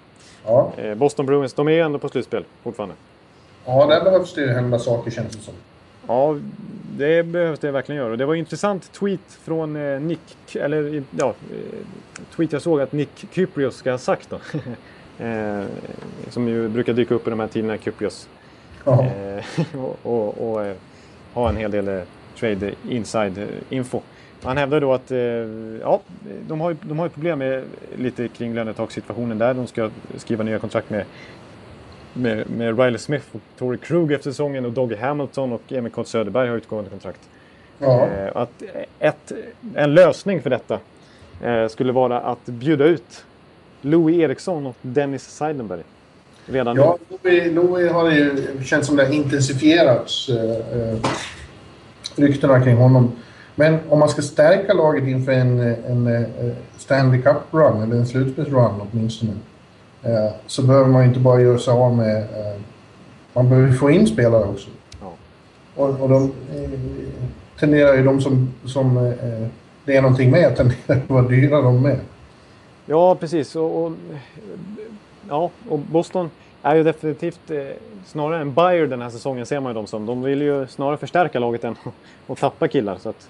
Ja. 0.45 0.73
Eh, 0.77 0.95
Boston 0.95 1.27
Bruins, 1.27 1.55
de 1.55 1.69
är 1.69 1.83
ändå 1.83 1.99
på 1.99 2.09
slutspel 2.09 2.45
fortfarande. 2.63 2.95
Ja, 3.65 3.87
där 3.87 4.05
behövs 4.05 4.35
det 4.35 4.53
hända 4.53 4.79
saker 4.79 5.11
känns 5.11 5.37
det 5.37 5.43
som. 5.43 5.55
Ja, 6.07 6.39
det 6.97 7.23
behövs 7.23 7.61
det 7.61 7.71
verkligen 7.71 8.03
göra. 8.03 8.17
Det 8.17 8.27
var 8.27 8.35
en 8.35 8.41
intressant 8.41 8.93
tweet 8.93 9.39
från 9.43 9.77
eh, 9.77 10.01
Nick, 10.01 10.57
eller 10.57 11.03
ja, 11.19 11.29
eh, 11.29 11.83
tweet 12.37 12.53
jag 12.53 12.63
såg 12.63 12.81
att 12.81 12.93
Nick 12.93 13.27
Kyprios 13.31 13.77
ska 13.77 13.91
ha 13.91 13.99
sagt 13.99 14.31
då. 14.31 14.39
som 16.31 16.49
ju 16.49 16.69
brukar 16.69 16.93
dyka 16.93 17.15
upp 17.15 17.27
i 17.27 17.31
de 17.31 17.41
här 17.41 17.47
tiderna, 17.47 17.79
Kyprios. 17.79 18.29
Eh, 18.87 19.45
och, 19.81 19.99
och, 20.03 20.51
och 20.51 20.67
ha 21.35 21.49
en 21.49 21.57
hel 21.57 21.71
del 21.71 21.89
eh, 21.89 22.01
trade 22.39 22.75
inside 22.89 23.49
info. 23.71 24.01
Han 24.43 24.57
hävdar 24.57 24.81
då 24.81 24.93
att 24.93 25.11
ja, 25.81 26.01
de 26.49 26.61
har, 26.61 26.77
de 26.83 26.99
har 26.99 27.09
problem 27.09 27.39
med 27.39 27.63
lite 27.97 28.29
kring 28.29 28.55
lönetakssituationen 28.55 29.39
där. 29.39 29.55
De 29.55 29.67
ska 29.67 29.91
skriva 30.17 30.45
nya 30.45 30.59
kontrakt 30.59 30.91
med 30.91 31.05
med, 32.15 32.51
med 32.51 32.79
Riley 32.79 32.99
Smith 32.99 33.27
och 33.33 33.41
Tory 33.59 33.79
Krug 33.79 34.13
efter 34.13 34.31
säsongen 34.31 34.65
och 34.65 34.73
Doggy 34.73 34.97
Hamilton 34.97 35.53
och 35.53 35.73
Emil 35.73 35.93
Kott 35.93 36.09
Söderberg 36.09 36.49
har 36.49 36.57
utgående 36.57 36.91
kontrakt. 36.91 37.21
Ja. 37.79 38.07
Eh, 38.07 38.37
att 38.37 38.63
ett, 38.99 39.33
en 39.75 39.95
lösning 39.95 40.43
för 40.43 40.51
detta 40.51 40.79
eh, 41.43 41.69
skulle 41.69 41.93
vara 41.93 42.21
att 42.21 42.47
bjuda 42.47 42.85
ut 42.85 43.25
Louis 43.81 44.19
Eriksson 44.19 44.67
och 44.67 44.77
Dennis 44.83 45.23
Seidenberg. 45.23 45.83
Redan 46.47 46.77
ja, 46.77 46.99
Louis, 47.23 47.53
Louis 47.53 47.93
har 47.93 48.11
ju 48.11 48.47
känts 48.65 48.87
som 48.87 48.97
det 48.97 49.05
har 49.05 49.13
intensifierats 49.13 50.29
eh, 50.29 50.81
eh, 50.81 50.99
ryktena 52.17 52.61
kring 52.61 52.77
honom. 52.77 53.13
Men 53.55 53.79
om 53.89 53.99
man 53.99 54.09
ska 54.09 54.23
stärka 54.23 54.73
laget 54.73 55.09
inför 55.09 55.33
en, 55.33 55.61
en, 55.61 56.07
eh, 56.07 56.53
Stanley 56.79 57.23
Cup-run, 57.23 57.83
eller 57.83 57.97
en 57.97 58.07
slutspelsrun 58.07 58.81
åtminstone, 58.93 59.33
Eh, 60.05 60.33
så 60.47 60.63
behöver 60.63 60.91
man 60.91 61.05
inte 61.05 61.21
bara 61.21 61.41
göra 61.41 61.59
sig 61.59 61.73
av 61.73 61.97
med 61.97 62.17
eh, 62.17 62.61
Man 63.33 63.49
behöver 63.49 63.73
få 63.73 63.91
in 63.91 64.07
spelare 64.07 64.45
också. 64.45 64.69
Ja. 65.01 65.13
Och, 65.75 66.01
och 66.01 66.09
de 66.09 66.23
eh, 66.25 66.71
tenderar 67.59 67.95
ju 67.95 68.05
de 68.05 68.21
som, 68.21 68.55
som 68.65 68.97
eh, 68.97 69.49
det 69.85 69.97
är 69.97 70.03
någonting 70.03 70.31
med 70.31 70.57
tenderar 70.57 71.03
att 71.03 71.11
vara 71.11 71.29
dyra 71.29 71.63
de 71.63 71.83
med. 71.83 71.99
Ja, 72.87 73.15
precis. 73.15 73.57
Och, 73.57 73.85
och, 73.85 73.93
ja, 75.29 75.51
och 75.69 75.79
Boston 75.79 76.31
är 76.63 76.75
ju 76.75 76.83
definitivt 76.83 77.51
eh, 77.51 77.59
snarare 78.07 78.41
en 78.41 78.55
buyer 78.55 78.87
den 78.87 79.03
här 79.03 79.11
säsongen 79.11 79.47
ser 79.47 79.61
man 79.61 79.71
ju 79.71 79.75
dem 79.75 79.87
som. 79.87 80.07
De 80.07 80.23
vill 80.23 80.43
ju 80.43 80.67
snarare 80.67 80.97
förstärka 80.97 81.39
laget 81.39 81.65
än 81.65 81.77
att 82.27 82.39
tappa 82.39 82.69
killar. 82.69 82.97
Så 82.99 83.09
att, 83.09 83.29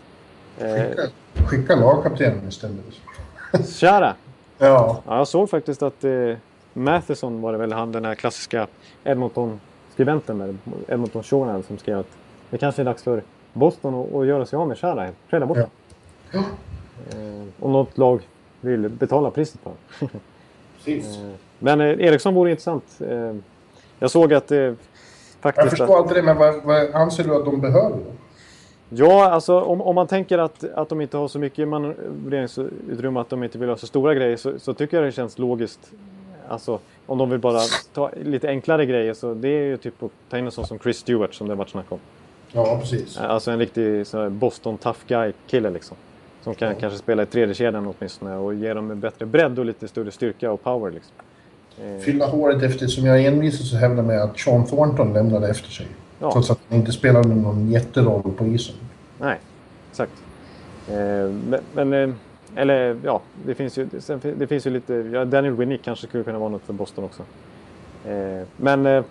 eh, 0.59 0.68
Skicka, 0.74 1.03
skicka 1.47 1.76
lagkaptenen 1.76 2.49
istället. 2.49 2.84
Kära! 3.68 4.14
Ja. 4.59 5.03
Ja, 5.07 5.16
jag 5.18 5.28
såg 5.28 5.51
faktiskt 5.51 5.82
att 5.82 6.05
eh, 6.05 6.36
Matheson 6.72 7.40
var 7.40 7.53
det 7.53 7.59
väl 7.59 7.72
han 7.72 7.92
den 7.92 8.05
här 8.05 8.14
klassiska 8.14 8.66
Edmonton-skribenten 9.05 10.59
Edmonton 10.88 11.22
Journal 11.22 11.62
som 11.62 11.78
skrev 11.78 11.99
att 11.99 12.07
det 12.51 12.59
kanske 12.59 12.82
är 12.82 12.84
dags 12.84 13.03
för 13.03 13.22
Boston 13.53 14.20
att, 14.20 14.26
göra 14.26 14.47
sig 14.47 14.57
av 14.57 14.68
med 14.68 14.78
Chara. 14.78 15.09
Trada 15.30 15.47
bort 15.47 15.59
Ja. 15.59 15.64
honom. 16.32 16.51
eh, 17.11 17.64
Om 17.64 17.72
något 17.72 17.99
lag 17.99 18.20
vill 18.61 18.88
betala 18.88 19.30
priset 19.30 19.61
för 19.61 19.70
honom. 20.01 20.20
Precis. 20.76 21.18
Eh, 21.61 21.64
Men 21.76 21.80
eh, 21.80 21.86
Eriksson 22.07 22.34
vore 22.34 22.50
intressant. 22.50 23.00
Eh, 23.09 23.34
jag 23.98 24.11
såg 24.11 24.34
att 24.34 24.50
eh, 24.52 24.59
Jag 24.59 24.76
faktiskt... 25.40 25.68
förstår 25.78 25.98
inte 26.02 26.14
det, 26.14 26.22
men 26.22 26.36
vad, 26.36 26.62
vad 26.62 26.94
anser 26.94 27.24
du 27.24 27.34
att 27.36 27.44
de 27.44 27.61
behöver? 27.61 27.98
Ja, 28.88 29.30
alltså 29.30 29.61
om, 29.61 29.80
om 29.82 29.94
man 29.94 30.07
tänker 30.07 30.38
att, 30.38 30.64
att 30.74 30.88
de 30.88 31.00
inte 31.00 31.16
har 31.16 31.28
så 31.28 31.38
mycket 31.38 31.68
manövreringsutrymme, 31.68 33.20
att 33.20 33.30
de 33.30 33.44
inte 33.44 33.59
vill 33.59 33.68
ha 33.68 33.76
så 33.76 33.86
stora 33.86 34.14
grejer, 34.14 34.36
så, 34.36 34.59
så 34.59 34.74
tycker 34.74 34.96
jag 34.96 35.07
det 35.07 35.12
känns 35.12 35.38
logiskt. 35.38 35.92
Alltså, 36.48 36.78
om 37.07 37.18
de 37.18 37.30
vill 37.30 37.38
bara 37.38 37.61
ta 37.94 38.11
lite 38.22 38.48
enklare 38.48 38.86
grejer, 38.86 39.14
så 39.14 39.34
det 39.34 39.48
är 39.48 39.64
ju 39.64 39.76
typ 39.76 40.02
att 40.02 40.11
ta 40.30 40.38
in 40.38 40.44
en 40.44 40.50
sån 40.50 40.66
som 40.66 40.78
Chris 40.78 40.98
Stewart 40.98 41.34
som 41.34 41.46
det 41.46 41.52
har 41.52 41.57
varit 41.59 41.68
snack 41.70 41.92
om. 41.92 41.98
Ja, 42.52 42.78
precis. 42.80 43.18
Alltså 43.18 43.50
en 43.50 43.59
riktig 43.59 44.05
Boston 44.30 44.78
tough 44.78 44.98
guy-kille 45.07 45.70
liksom. 45.70 45.96
Som 46.42 46.55
kan 46.55 46.68
Ja. 46.68 46.74
kanske 46.80 46.98
spela 46.98 47.22
i 47.22 47.26
tredje 47.26 47.55
kedjan 47.55 47.94
åtminstone 47.98 48.36
och 48.36 48.55
ge 48.55 48.74
dem 48.74 48.90
en 48.90 49.00
bättre 49.00 49.26
bredd 49.26 49.59
och 49.59 49.64
lite 49.64 49.88
större 49.88 50.11
styrka 50.11 50.52
och 50.52 50.62
power 50.62 50.90
liksom. 50.90 51.12
Eh, 51.81 52.01
Fylla 52.01 52.27
håret 52.27 52.62
efter, 52.62 52.87
som 52.87 53.07
jag 53.07 53.25
envisas 53.25 53.75
att 53.75 53.81
hävda 53.81 54.03
med 54.03 54.22
att 54.22 54.39
Sean 54.39 54.66
Thornton 54.66 55.12
lämnade 55.12 55.49
efter 55.49 55.70
sig. 55.70 55.87
Ja. 56.18 56.33
Trots 56.33 56.51
att 56.51 56.61
han 56.68 56.79
inte 56.79 56.93
spelade 56.93 57.29
någon 57.29 57.70
jätteroll 57.70 58.33
på 58.39 58.45
isen. 58.45 58.75
Nej, 59.20 59.39
exakt. 59.91 60.12
Eh, 60.89 61.31
men, 61.75 61.93
eh, 61.93 62.11
eller 62.57 63.01
ja, 63.05 63.20
det 63.47 63.55
finns 63.55 63.79
ju, 63.79 63.89
det 64.37 64.47
finns 64.47 64.66
ju 64.66 64.70
lite, 64.70 64.95
ja, 64.95 65.25
Daniel 65.25 65.55
Winnick 65.55 65.83
kanske 65.83 66.07
skulle 66.07 66.25
kunna 66.25 66.39
vara 66.39 66.49
något 66.49 66.62
för 66.62 66.72
Boston 66.72 67.05
också. 67.05 67.22
Eh, 68.09 68.47
men 68.57 68.87
eh, 68.87 69.05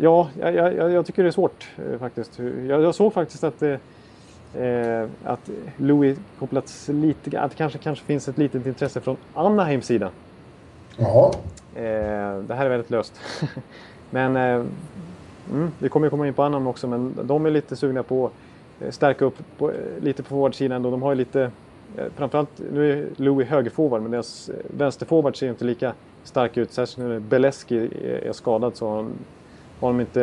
ja, 0.00 0.28
jag, 0.40 0.54
jag, 0.54 0.90
jag 0.92 1.06
tycker 1.06 1.22
det 1.22 1.28
är 1.28 1.32
svårt 1.32 1.68
eh, 1.92 1.98
faktiskt. 1.98 2.38
Jag, 2.68 2.82
jag 2.82 2.94
såg 2.94 3.12
faktiskt 3.12 3.44
att, 3.44 3.62
eh, 3.62 4.62
eh, 4.62 5.08
att 5.24 5.50
Louis 5.76 6.18
kopplats 6.38 6.88
lite, 6.88 7.40
att 7.40 7.50
det 7.50 7.56
kanske, 7.56 7.78
kanske 7.78 8.04
finns 8.04 8.28
ett 8.28 8.38
litet 8.38 8.66
intresse 8.66 9.00
från 9.00 9.16
Anaheims 9.34 9.86
sida. 9.86 10.10
Jaha. 10.96 11.32
Eh, 11.74 12.38
det 12.38 12.54
här 12.54 12.64
är 12.64 12.68
väldigt 12.68 12.90
löst. 12.90 13.20
men 14.10 14.36
eh, 14.36 14.64
mm, 15.50 15.70
vi 15.78 15.88
kommer 15.88 16.06
ju 16.06 16.10
komma 16.10 16.26
in 16.26 16.34
på 16.34 16.42
annan 16.42 16.66
också, 16.66 16.86
men 16.86 17.14
de 17.22 17.46
är 17.46 17.50
lite 17.50 17.76
sugna 17.76 18.02
på 18.02 18.26
att 18.26 18.94
stärka 18.94 19.24
upp 19.24 19.38
på, 19.58 19.70
eh, 19.70 19.76
lite 20.00 20.22
på 20.22 20.28
forwardsidan. 20.28 20.76
ändå. 20.76 20.90
De 20.90 21.02
har 21.02 21.12
ju 21.12 21.16
lite, 21.16 21.50
eh, 21.96 22.04
framförallt, 22.16 22.60
nu 22.72 22.92
är 22.92 23.06
Louis 23.16 23.48
högerforward, 23.48 24.02
men 24.02 24.10
deras 24.10 24.50
vänsterforward 24.76 25.36
ser 25.36 25.46
ju 25.46 25.52
inte 25.52 25.64
lika 25.64 25.92
stark 26.24 26.56
ut. 26.56 26.72
Särskilt 26.72 26.98
nu 26.98 27.08
när 27.08 27.20
Beleski 27.20 27.88
är, 28.22 28.32
skadad 28.32 28.76
så 28.76 28.88
har 28.88 28.96
de, 28.96 29.12
har 29.80 29.88
de 29.88 30.00
inte, 30.00 30.22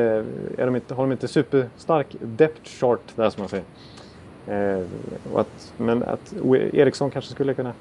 är 0.58 0.66
de 0.66 0.76
inte, 0.76 0.94
har 0.94 1.04
de 1.04 1.12
inte 1.12 1.28
superstark 1.28 2.16
depth 2.20 2.64
chart 2.64 3.02
där 3.16 3.30
som 3.30 3.42
man 3.42 3.50
säger. 3.50 3.66
Eh, 4.48 4.86
och 5.34 5.42
att, 5.42 5.74
men 5.78 6.04
att 6.04 6.34
Eriksson 6.74 7.12
kanske 7.12 7.32
skulle 7.32 7.54
kunna 7.54 7.74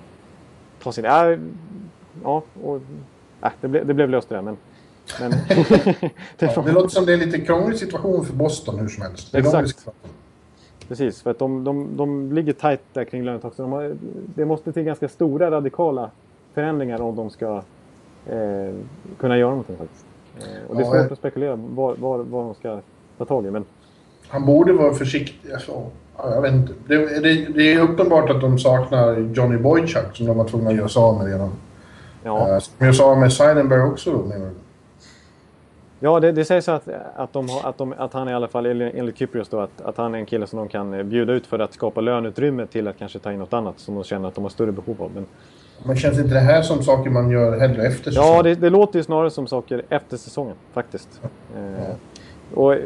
ta 0.83 0.93
sin... 0.93 1.05
Äh, 1.05 1.39
ja 2.23 2.43
och, 2.63 2.81
äh, 3.43 3.51
det, 3.61 3.69
blev, 3.69 3.87
det 3.87 3.95
blev 3.95 4.11
löst 4.11 4.29
det 4.29 4.35
där 4.35 4.43
men... 4.43 4.57
men 5.21 5.31
det 6.39 6.53
Ja, 6.57 6.63
det 6.63 6.73
låter 6.73 6.89
som 6.89 7.07
det 7.07 7.13
är 7.13 7.15
en 7.15 7.21
lite 7.21 7.41
krånglig 7.41 7.79
situation 7.79 8.25
för 8.25 8.35
Boston 8.35 8.79
hur 8.79 8.89
som 8.89 9.03
helst. 9.03 9.35
Exakt. 9.35 9.89
Precis, 10.89 11.23
för 11.23 11.31
att 11.31 11.39
de, 11.39 11.65
de, 11.65 11.97
de 11.97 12.33
ligger 12.33 12.53
tajt 12.53 12.81
där 12.93 13.05
kring 13.05 13.25
lönetak. 13.25 13.55
Så 13.55 13.63
de 13.63 13.73
har, 13.73 13.97
det 14.35 14.45
måste 14.45 14.73
till 14.73 14.83
ganska 14.83 15.09
stora 15.09 15.51
radikala 15.51 16.11
förändringar 16.55 17.01
om 17.01 17.17
de 17.17 17.31
ska 17.31 17.63
eh, 18.27 18.75
kunna 19.19 19.39
göra 19.39 19.51
någonting 19.51 19.77
faktiskt. 19.77 20.05
Eh, 20.39 20.71
och 20.71 20.77
det 20.77 20.83
är 20.83 20.85
svårt 20.85 21.13
att 21.13 21.19
spekulera 21.19 21.57
var, 21.57 21.95
var, 21.95 22.19
vad 22.19 22.45
de 22.45 22.55
ska 22.55 22.81
ta 23.19 23.25
tag 23.25 23.47
i. 23.47 23.51
Men 23.51 23.65
Han 24.29 24.47
borde 24.47 24.73
vara 24.73 24.95
försiktig. 24.95 25.53
Alltså, 25.53 25.87
ja, 26.17 26.35
jag 26.35 26.43
vet 26.43 26.53
inte. 26.53 26.73
Det, 26.87 27.21
det, 27.21 27.53
det 27.55 27.73
är 27.73 27.81
uppenbart 27.81 28.31
att 28.31 28.41
de 28.41 28.59
saknar 28.59 29.17
Johnny 29.35 29.59
Boychuk 29.59 30.17
som 30.17 30.27
de 30.27 30.37
var 30.37 30.45
tvungna 30.45 30.71
att 30.71 30.77
göra 30.77 30.89
sig 30.89 31.03
av 31.03 31.19
med 31.19 31.27
redan. 31.27 31.53
Ja, 32.29 32.49
Ja. 32.49 32.61
Som 32.61 32.87
jag 32.87 32.95
sa 32.97 33.15
med 33.15 33.33
Seidenberg 33.33 33.83
också 33.83 34.13
då. 34.13 34.19
menar 34.19 34.47
du? 34.47 34.53
ja 36.01 36.21
det, 36.21 36.33
det 36.33 36.45
sägs 36.45 36.69
att, 36.69 36.89
att, 37.17 37.33
de 37.33 37.49
att, 37.65 37.79
de, 37.79 37.95
att 37.99 38.13
han 38.13 38.29
i 38.29 38.35
alla 38.35 38.49
fall, 38.49 38.67
enligt 38.67 39.19
Kyprios 39.19 39.49
då, 39.49 39.61
att, 39.61 39.81
att 39.81 39.97
han 39.97 40.15
är 40.15 40.19
en 40.19 40.27
kille 40.27 40.47
som 40.47 40.59
de 40.59 40.69
kan 40.69 40.95
eh, 40.95 41.03
bjuda 41.03 41.33
ut 41.33 41.47
för 41.47 41.59
att 41.59 41.73
skapa 41.73 42.01
löneutrymme 42.01 42.67
till 42.67 42.89
att 42.89 42.99
kanske 42.99 43.19
ta 43.19 43.33
in 43.33 43.39
något 43.39 43.53
annat 43.53 43.79
som 43.79 43.95
de 43.95 44.05
känner 44.05 44.29
att 44.29 44.35
de 44.35 44.45
har 44.45 44.49
större 44.51 44.73
behov 44.73 45.03
av. 45.03 45.11
Men, 45.15 45.27
Men 45.87 45.97
känns 45.97 46.19
inte 46.19 46.35
det 46.35 46.41
här 46.41 46.63
som 46.63 46.83
saker 46.83 47.11
man 47.11 47.31
gör 47.31 47.59
hellre 47.59 47.87
efter 47.87 48.11
Ja, 48.11 48.23
säsongen? 48.23 48.45
det, 48.45 48.55
det 48.55 48.71
låter 48.71 48.99
ju 48.99 49.03
snarare 49.03 49.31
som 49.31 49.47
saker 49.47 49.83
efter 49.89 50.17
säsongen 50.17 50.55
faktiskt. 50.73 51.21
Eh, 51.57 51.95
och, 52.55 52.75
eh, 52.75 52.81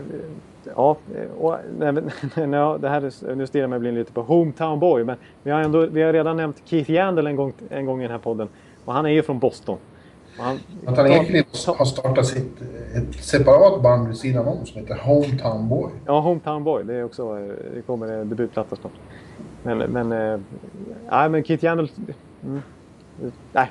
ja, 0.77 0.97
och, 1.39 1.57
nej, 1.79 1.93
nej, 2.47 2.79
det 2.79 2.89
här 2.89 3.03
är, 3.03 3.35
nu 3.35 3.47
stirrar 3.47 3.63
jag 3.63 3.71
mig 3.71 3.79
blind 3.79 3.97
lite 3.99 4.13
på 4.13 4.23
Hometown 4.23 4.81
Boy, 4.81 5.05
men 5.05 5.17
vi 5.43 5.51
har, 5.51 5.61
ändå, 5.61 5.87
vi 5.87 6.03
har 6.03 6.13
redan 6.13 6.37
nämnt 6.37 6.63
Keith 6.65 6.91
Yandel 6.91 7.27
en 7.27 7.37
gång, 7.37 7.53
en 7.71 7.87
gång 7.87 8.01
i 8.01 8.03
den 8.03 8.11
här 8.13 8.19
podden. 8.19 8.49
Och 8.85 8.93
han 8.93 9.07
är 9.07 9.11
ju 9.11 9.23
från 9.23 9.39
Boston. 9.39 9.79
Och 10.39 10.45
han, 10.45 10.61
Att 10.87 10.97
han 10.97 11.07
egentligen 11.07 11.45
har 11.67 11.85
startat 11.85 12.27
sitt, 12.27 12.61
ett 12.95 13.25
separat 13.25 13.83
band 13.83 14.09
vid 14.09 14.17
sidan 14.17 14.49
om 14.49 14.67
som 14.67 14.81
heter 14.81 14.95
Hometown 14.95 15.69
Boy. 15.69 15.91
Ja, 16.07 16.21
Hometown 16.21 16.65
Boy. 16.65 16.85
Det, 16.85 16.95
är 16.95 17.05
också, 17.05 17.39
eh, 17.39 17.75
det 17.75 17.83
kommer 17.87 18.09
en 18.09 18.29
debutplatta 18.29 18.77
snart. 18.77 18.93
Men, 19.63 19.79
men, 19.79 20.13
eh, 20.13 20.41
nej, 21.11 21.29
men 21.29 21.45
Keith 21.45 21.65
Yandel... 21.65 21.91
Mm, 22.45 22.63
nej. 23.53 23.71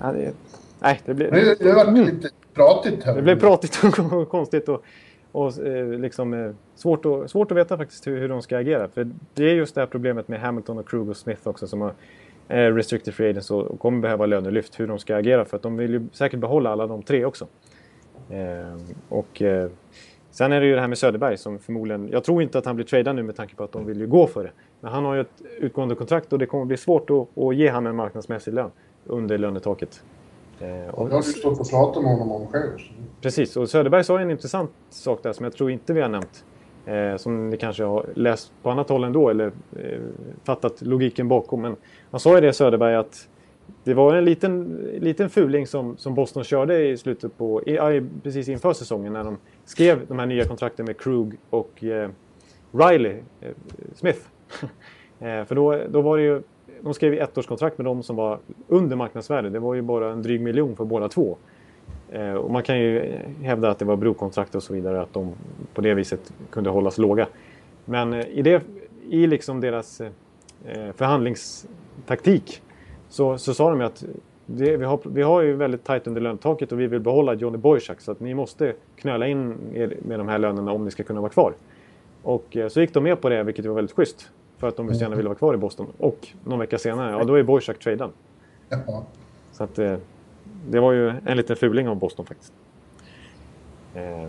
Det, 0.00 0.32
nej, 0.80 1.00
det 1.04 1.14
blir... 1.14 1.30
Nu, 1.30 1.56
nu 1.60 1.72
har 1.72 1.84
det 1.84 2.04
lite 2.04 2.28
pratigt 2.54 3.04
här. 3.04 3.14
Det 3.14 3.22
blev 3.22 3.40
pratigt 3.40 3.84
och 4.12 4.28
konstigt 4.28 4.68
och, 4.68 4.82
och 5.32 5.66
eh, 5.66 5.88
liksom, 5.88 6.34
eh, 6.34 6.50
svårt, 6.74 7.06
att, 7.06 7.30
svårt 7.30 7.50
att 7.50 7.56
veta 7.56 7.76
faktiskt 7.76 8.06
hur, 8.06 8.20
hur 8.20 8.28
de 8.28 8.42
ska 8.42 8.58
agera. 8.58 8.88
För 8.88 9.10
det 9.34 9.44
är 9.44 9.54
just 9.54 9.74
det 9.74 9.80
här 9.80 9.88
problemet 9.88 10.28
med 10.28 10.40
Hamilton 10.40 10.78
och 10.78 10.88
Krug 10.88 11.08
och 11.08 11.16
Smith 11.16 11.48
också 11.48 11.66
som 11.66 11.80
har 11.80 11.88
eh, 11.88 11.94
restricted 12.48 13.14
free 13.14 13.30
agents 13.30 13.50
och, 13.50 13.80
kommer 13.80 14.00
behöva 14.00 14.26
lönelyft. 14.26 14.80
Hur 14.80 14.86
de 14.86 14.98
ska 14.98 15.16
agera 15.16 15.44
för 15.44 15.56
att 15.56 15.62
de 15.62 15.76
vill 15.76 15.90
ju 15.90 16.06
säkert 16.12 16.40
behålla 16.40 16.70
alla 16.70 16.86
de 16.86 17.02
tre 17.02 17.24
också. 17.24 17.46
Eh, 18.30 18.80
och 19.08 19.42
eh, 19.42 19.70
sen 20.30 20.52
är 20.52 20.60
det 20.60 20.66
ju 20.66 20.74
det 20.74 20.80
här 20.80 20.88
med 20.88 20.98
Söderberg 20.98 21.36
som 21.36 21.58
förmodligen... 21.58 22.08
Jag 22.12 22.24
tror 22.24 22.42
inte 22.42 22.58
att 22.58 22.64
han 22.66 22.76
blir 22.76 22.86
tradad 22.86 23.16
nu 23.16 23.22
med 23.22 23.36
tanke 23.36 23.54
på 23.54 23.64
att 23.64 23.72
de 23.72 23.86
vill 23.86 24.00
ju 24.00 24.06
gå 24.06 24.26
för 24.26 24.44
det. 24.44 24.50
Men 24.80 24.92
han 24.92 25.04
har 25.04 25.14
ju 25.14 25.20
ett 25.20 25.42
utgående 25.58 25.94
kontrakt 25.94 26.32
och 26.32 26.38
det 26.38 26.46
kommer 26.46 26.64
bli 26.64 26.76
svårt 26.76 27.10
att, 27.10 27.38
att 27.38 27.56
ge 27.56 27.70
honom 27.70 27.86
en 27.86 27.96
marknadsmässig 27.96 28.54
lön 28.54 28.70
under 29.04 29.38
lönetaket. 29.38 30.02
Eh, 30.60 30.94
Och 30.94 31.08
det 31.08 31.14
har 31.14 31.22
du 31.22 31.28
stått 31.28 31.60
och 31.60 31.70
pratat 31.70 32.02
med 32.02 32.12
honom 32.12 32.32
om 32.32 32.46
själv. 32.46 32.70
Precis, 33.20 33.56
och 33.56 33.68
Söderberg 33.70 34.04
sa 34.04 34.20
en 34.20 34.30
intressant 34.30 34.70
sak 34.90 35.22
där 35.22 35.32
som 35.32 35.44
jag 35.44 35.52
tror 35.52 35.70
inte 35.70 35.92
vi 35.92 36.00
har 36.00 36.08
nämnt. 36.08 36.44
Eh, 36.86 37.16
som 37.16 37.50
ni 37.50 37.56
kanske 37.56 37.84
har 37.84 38.06
läst 38.14 38.52
på 38.62 38.70
annat 38.70 38.88
håll 38.88 39.04
ändå 39.04 39.28
eller 39.28 39.46
eh, 39.76 39.98
fattat 40.44 40.82
logiken 40.82 41.28
bakom. 41.28 41.62
Men 41.62 41.76
han 42.16 42.20
sa 42.20 42.34
ju 42.34 42.40
det 42.40 42.52
Söderberg 42.52 42.94
att 42.94 43.28
det 43.84 43.94
var 43.94 44.14
en 44.14 44.24
liten, 44.24 44.80
liten 45.00 45.30
fuling 45.30 45.66
som, 45.66 45.96
som 45.96 46.14
Boston 46.14 46.44
körde 46.44 46.88
i 46.88 46.96
slutet 46.96 47.38
på, 47.38 47.62
i, 47.62 47.72
i- 47.72 48.06
precis 48.22 48.48
inför 48.48 48.72
säsongen 48.72 49.12
när 49.12 49.24
de 49.24 49.38
skrev 49.64 50.06
de 50.08 50.18
här 50.18 50.26
nya 50.26 50.44
kontrakten 50.44 50.86
med 50.86 50.98
Krug 51.00 51.34
och 51.50 51.84
eh, 51.84 52.10
Riley 52.72 53.16
eh, 53.40 53.50
Smith. 53.94 54.18
eh, 55.20 55.44
för 55.44 55.54
då, 55.54 55.80
då 55.88 56.00
var 56.00 56.16
det 56.16 56.22
ju, 56.22 56.42
de 56.80 56.94
skrev 56.94 57.14
ju 57.14 57.18
ettårskontrakt 57.18 57.78
med 57.78 57.84
dem 57.84 58.02
som 58.02 58.16
var 58.16 58.38
under 58.68 58.96
marknadsvärde. 58.96 59.50
Det 59.50 59.58
var 59.58 59.74
ju 59.74 59.82
bara 59.82 60.12
en 60.12 60.22
dryg 60.22 60.40
miljon 60.40 60.76
för 60.76 60.84
båda 60.84 61.08
två. 61.08 61.36
Eh, 62.10 62.34
och 62.34 62.50
man 62.50 62.62
kan 62.62 62.78
ju 62.80 63.18
hävda 63.42 63.70
att 63.70 63.78
det 63.78 63.84
var 63.84 63.96
brokontrakt 63.96 64.54
och 64.54 64.62
så 64.62 64.74
vidare, 64.74 65.02
att 65.02 65.12
de 65.12 65.34
på 65.74 65.80
det 65.80 65.94
viset 65.94 66.32
kunde 66.50 66.70
hållas 66.70 66.98
låga. 66.98 67.28
Men 67.84 68.12
eh, 68.12 68.26
i, 68.28 68.42
det, 68.42 68.62
i 69.10 69.26
liksom 69.26 69.60
deras 69.60 70.00
eh, 70.00 70.10
eh 70.64 70.92
förhandlingstaktik 72.04 72.62
så, 73.08 73.38
så 73.38 73.54
sa 73.54 73.70
de 73.70 73.80
ju 73.80 73.86
att 73.86 74.04
det, 74.46 74.76
vi, 74.76 74.84
har, 74.84 75.00
vi 75.04 75.22
har 75.22 75.42
ju 75.42 75.56
väldigt 75.56 75.84
tajt 75.84 76.06
under 76.06 76.20
lönetaket 76.20 76.72
och 76.72 76.80
vi 76.80 76.86
vill 76.86 77.00
behålla 77.00 77.34
Johnny 77.34 77.58
Boychuk 77.58 78.00
så 78.00 78.12
att 78.12 78.20
ni 78.20 78.34
måste 78.34 78.74
knöla 78.96 79.26
in 79.26 79.54
er 79.74 79.96
med 80.02 80.18
de 80.20 80.28
här 80.28 80.38
lönerna 80.38 80.72
om 80.72 80.84
ni 80.84 80.90
ska 80.90 81.02
kunna 81.02 81.20
vara 81.20 81.30
kvar. 81.30 81.54
Och 82.22 82.56
eh, 82.56 82.68
så 82.68 82.80
gick 82.80 82.94
de 82.94 83.02
med 83.02 83.20
på 83.20 83.28
det, 83.28 83.42
vilket 83.42 83.66
var 83.66 83.74
väldigt 83.74 83.96
schysst. 83.96 84.30
För 84.58 84.68
att 84.68 84.76
de 84.76 84.94
så 84.94 85.00
gärna 85.00 85.16
ville 85.16 85.28
vara 85.28 85.38
kvar 85.38 85.54
i 85.54 85.56
Boston. 85.56 85.86
Och 85.98 86.28
någon 86.44 86.58
vecka 86.58 86.78
senare, 86.78 87.10
ja 87.10 87.24
då 87.24 87.34
är 87.34 87.42
Boychuk 87.42 87.78
tradad. 87.78 88.10
Ja. 88.68 89.04
Så 89.52 89.64
att 89.64 89.78
eh, 89.78 89.96
det 90.68 90.80
var 90.80 90.92
ju 90.92 91.12
en 91.26 91.36
liten 91.36 91.56
fuling 91.56 91.88
av 91.88 91.96
Boston 91.96 92.26
faktiskt. 92.26 92.52
Eh, 93.94 94.28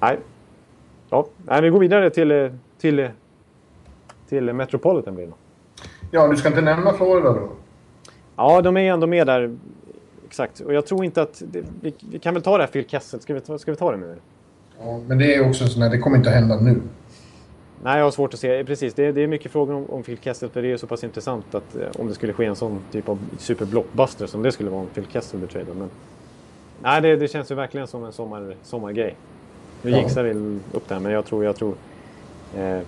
nej. 0.00 0.18
Ja, 1.10 1.26
nej, 1.44 1.62
vi 1.62 1.68
går 1.70 1.80
vidare 1.80 2.10
till, 2.10 2.50
till, 2.78 3.08
till 4.28 4.52
Metropolitan 4.52 5.14
blir 5.14 5.26
det 5.26 5.32
Ja, 6.10 6.28
du 6.28 6.36
ska 6.36 6.48
inte 6.48 6.60
nämna 6.60 6.92
Florida 6.92 7.32
då? 7.32 7.48
Ja, 8.36 8.60
de 8.62 8.76
är 8.76 8.92
ändå 8.92 9.06
med 9.06 9.26
där. 9.26 9.56
Exakt. 10.26 10.60
Och 10.60 10.74
jag 10.74 10.86
tror 10.86 11.04
inte 11.04 11.22
att... 11.22 11.42
Det, 11.52 11.64
vi, 11.80 11.94
vi, 12.10 12.18
kan 12.18 12.34
väl 12.34 12.42
ta 12.42 12.56
det 12.56 12.62
här 12.62 12.70
Phil 12.70 12.88
Kessel. 12.88 13.20
Ska 13.20 13.34
vi, 13.34 13.58
ska 13.58 13.70
vi 13.70 13.76
ta 13.76 13.90
det 13.90 13.96
nu? 13.96 14.16
Ja, 14.80 15.00
men 15.06 15.18
det 15.18 15.34
är 15.34 15.48
också 15.48 15.64
en 15.64 15.70
sån 15.70 15.82
här... 15.82 15.90
Det 15.90 15.98
kommer 15.98 16.16
inte 16.16 16.28
att 16.28 16.34
hända 16.34 16.60
nu. 16.60 16.80
Nej, 17.82 17.98
jag 17.98 18.04
har 18.04 18.10
svårt 18.10 18.34
att 18.34 18.40
se. 18.40 18.64
Precis, 18.64 18.94
det 18.94 19.04
är, 19.04 19.12
det 19.12 19.20
är 19.20 19.26
mycket 19.26 19.52
frågor 19.52 19.74
om, 19.74 19.90
om 19.90 20.02
Phil 20.02 20.18
Kessel 20.18 20.48
för 20.48 20.62
det 20.62 20.72
är 20.72 20.76
så 20.76 20.86
pass 20.86 21.04
intressant 21.04 21.54
att 21.54 21.76
eh, 21.76 21.88
om 21.98 22.08
det 22.08 22.14
skulle 22.14 22.32
ske 22.32 22.44
en 22.44 22.56
sån 22.56 22.80
typ 22.92 23.08
av 23.08 23.18
superblockbuster 23.38 24.26
som 24.26 24.42
det 24.42 24.52
skulle 24.52 24.70
vara 24.70 24.80
om 24.80 24.86
Phil 24.86 25.06
Kessel 25.12 25.38
blir 25.38 25.48
traded. 25.48 25.76
Men 25.76 25.90
nej, 26.82 27.00
det, 27.00 27.16
det, 27.16 27.28
känns 27.28 27.50
ju 27.50 27.54
verkligen 27.54 27.86
som 27.86 28.04
en 28.04 28.12
sommar, 28.12 28.54
sommargrej. 28.62 29.14
Nu 29.82 29.90
ja. 29.90 30.22
vi 30.22 30.58
upp 30.72 30.88
där, 30.88 31.00
men 31.00 31.12
jag 31.12 31.24
tror... 31.24 31.44
Jag 31.44 31.56
tror 31.56 31.74
eh, 32.56 32.78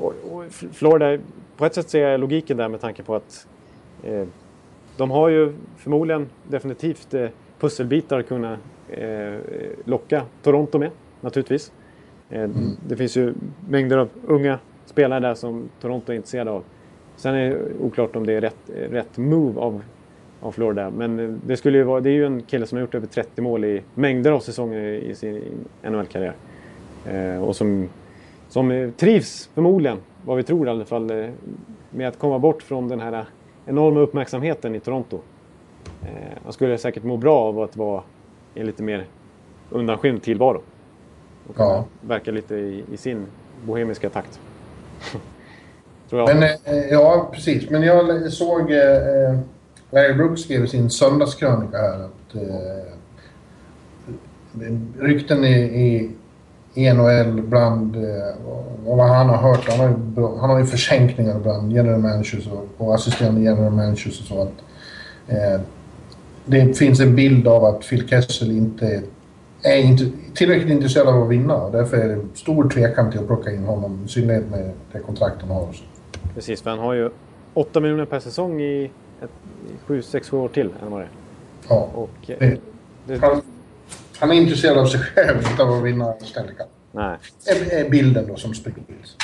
och, 0.00 0.14
och 0.30 0.44
Florida, 0.72 1.22
på 1.58 1.66
ett 1.66 1.74
sätt 1.74 1.90
ser 1.90 2.08
jag 2.08 2.20
logiken 2.20 2.56
där 2.56 2.68
med 2.68 2.80
tanke 2.80 3.02
på 3.02 3.14
att 3.14 3.46
eh, 4.02 4.24
de 4.96 5.10
har 5.10 5.28
ju 5.28 5.52
förmodligen 5.76 6.28
definitivt 6.48 7.14
eh, 7.14 7.28
pusselbitar 7.60 8.18
att 8.18 8.28
kunna 8.28 8.58
eh, 8.88 9.34
locka 9.84 10.22
Toronto 10.42 10.78
med, 10.78 10.90
naturligtvis. 11.20 11.72
Eh, 12.30 12.42
mm. 12.42 12.76
Det 12.88 12.96
finns 12.96 13.16
ju 13.16 13.34
mängder 13.68 13.96
av 13.98 14.08
unga 14.26 14.58
spelare 14.86 15.20
där 15.20 15.34
som 15.34 15.68
Toronto 15.80 16.12
är 16.12 16.16
intresserade 16.16 16.50
av. 16.50 16.62
Sen 17.16 17.34
är 17.34 17.50
det 17.50 17.58
oklart 17.80 18.16
om 18.16 18.26
det 18.26 18.32
är 18.32 18.40
rätt, 18.40 18.70
rätt 18.90 19.16
move 19.16 19.60
av, 19.60 19.82
av 20.40 20.52
Florida. 20.52 20.90
Men 20.90 21.40
det, 21.46 21.56
skulle 21.56 21.78
ju 21.78 21.84
vara, 21.84 22.00
det 22.00 22.10
är 22.10 22.14
ju 22.14 22.26
en 22.26 22.42
kille 22.42 22.66
som 22.66 22.76
har 22.76 22.80
gjort 22.80 22.94
över 22.94 23.06
30 23.06 23.42
mål 23.42 23.64
i 23.64 23.82
mängder 23.94 24.32
av 24.32 24.40
säsonger 24.40 24.80
i 24.80 25.14
sin 25.14 25.42
NHL-karriär. 25.82 26.34
Eh, 27.06 27.44
och 27.44 27.56
som, 27.56 27.88
som 28.48 28.92
trivs 28.96 29.50
förmodligen, 29.54 29.98
vad 30.28 30.36
vi 30.36 30.42
tror 30.42 30.66
i 30.66 30.70
alla 30.70 30.84
fall, 30.84 31.10
eh, 31.10 31.30
med 31.90 32.08
att 32.08 32.18
komma 32.18 32.38
bort 32.38 32.62
från 32.62 32.88
den 32.88 33.00
här 33.00 33.24
enorma 33.66 34.00
uppmärksamheten 34.00 34.74
i 34.74 34.80
Toronto. 34.80 35.20
Eh, 36.02 36.38
han 36.44 36.52
skulle 36.52 36.78
säkert 36.78 37.04
må 37.04 37.16
bra 37.16 37.38
av 37.38 37.60
att 37.60 37.76
vara 37.76 38.02
i 38.54 38.60
en 38.60 38.66
lite 38.66 38.82
mer 38.82 39.06
undanskymd 39.70 40.22
tillvaro. 40.22 40.62
Och 41.48 41.54
ja. 41.58 41.84
verka 42.00 42.30
lite 42.30 42.54
i, 42.54 42.84
i, 42.92 42.96
sin 42.96 43.26
bohemiska 43.66 44.10
takt. 44.10 44.40
Men, 46.10 46.42
eh, 46.42 46.76
ja, 46.90 47.30
precis. 47.32 47.70
Men 47.70 47.82
jag 47.82 48.32
såg 48.32 48.72
eh, 48.72 49.38
Larry 49.90 50.14
Brooks 50.14 50.40
skrev 50.40 50.64
i 50.64 50.68
sin 50.68 50.90
söndagskrönika 50.90 51.76
här 51.76 52.04
att 52.04 52.34
eh, 52.34 52.92
rykten 54.98 55.44
i 55.44 55.60
i 55.60 56.10
NHL 56.78 57.42
bland 57.42 57.96
eh, 57.96 58.02
vad 58.84 59.08
han 59.08 59.28
har 59.28 59.36
hört. 59.36 59.68
Han 59.70 59.78
har 59.78 59.88
ju, 59.88 59.94
han 60.40 60.50
har 60.50 60.58
ju 60.58 60.66
försänkningar 60.66 61.38
bland 61.38 61.72
general 61.72 62.00
managers 62.00 62.48
och, 62.48 62.86
och 62.86 62.94
assisterande 62.94 63.40
general 63.40 63.72
managers 63.72 64.20
och 64.20 64.26
så. 64.26 64.42
Att, 64.42 64.54
eh, 65.28 65.60
det 66.44 66.78
finns 66.78 67.00
en 67.00 67.16
bild 67.16 67.48
av 67.48 67.64
att 67.64 67.88
Phil 67.88 68.08
Kessel 68.08 68.50
inte 68.50 69.02
är 69.62 69.76
inte 69.76 70.04
tillräckligt 70.34 70.70
intresserad 70.70 71.08
av 71.08 71.22
att 71.22 71.28
vinna 71.28 71.56
och 71.56 71.72
därför 71.72 71.96
är 71.96 72.08
det 72.08 72.22
stor 72.34 72.68
tvekan 72.68 73.10
till 73.10 73.20
att 73.20 73.26
plocka 73.26 73.52
in 73.52 73.64
honom, 73.64 74.02
i 74.06 74.08
synnerhet 74.08 74.50
med 74.50 74.72
det 74.92 74.98
kontrakt 74.98 75.36
han 75.40 75.50
har. 75.50 75.68
Precis, 76.34 76.62
för 76.62 76.70
han 76.70 76.78
har 76.78 76.94
ju 76.94 77.10
8 77.54 77.80
miljoner 77.80 78.04
per 78.04 78.20
säsong 78.20 78.60
i 78.60 78.90
7-6 79.86 80.34
år 80.34 80.48
till, 80.48 80.70
än 80.82 80.90
vad 80.90 81.00
det 81.00 81.04
är. 81.04 81.10
Ja. 81.68 81.88
Och, 81.94 82.30
eh, 82.30 82.38
det, 82.38 82.58
det, 83.06 83.18
han, 84.18 84.30
är 84.30 84.34
intresserad 84.34 84.78
av 84.78 84.86
sig 84.86 85.00
själv, 85.00 85.42
av 85.60 85.70
att 85.70 85.84
vinna 85.84 86.12
Stanley 86.12 86.54
Cup. 86.54 86.66
Nej. 86.92 87.16
Är 87.70 87.90
bilden 87.90 88.26
då 88.28 88.36
som 88.36 88.54
sprids. 88.54 89.16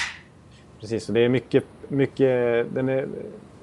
Precis, 0.80 1.08
och 1.08 1.14
det 1.14 1.20
är 1.20 1.28
mycket, 1.28 1.64
mycket... 1.88 2.66
Den 2.74 2.88
är 2.88 3.08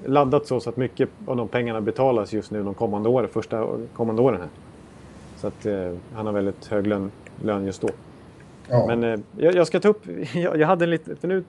laddat 0.06 0.46
så, 0.46 0.60
så 0.60 0.70
att 0.70 0.76
mycket 0.76 1.08
av 1.26 1.36
de 1.36 1.48
pengarna 1.48 1.80
betalas 1.80 2.32
just 2.32 2.50
nu 2.50 2.62
de 2.62 2.74
kommande 2.74 3.08
åren, 3.08 3.28
första 3.28 3.68
kommande 3.92 4.22
åren 4.22 4.40
här. 4.40 4.48
Så 5.36 5.46
att 5.46 5.66
eh, 5.66 5.92
han 6.14 6.26
har 6.26 6.32
väldigt 6.32 6.66
hög 6.66 6.86
lön, 6.86 7.10
lön 7.42 7.66
just 7.66 7.82
då. 7.82 7.88
Ja. 8.68 8.86
Men 8.86 9.04
eh, 9.04 9.20
jag, 9.36 9.54
jag, 9.54 9.66
ska 9.66 9.80
ta 9.80 9.88
upp... 9.88 10.02
Jag, 10.34 10.60
jag 10.60 10.66
hade 10.66 10.84
en 10.84 10.90
lite... 10.90 11.16
För 11.16 11.28
nu... 11.28 11.44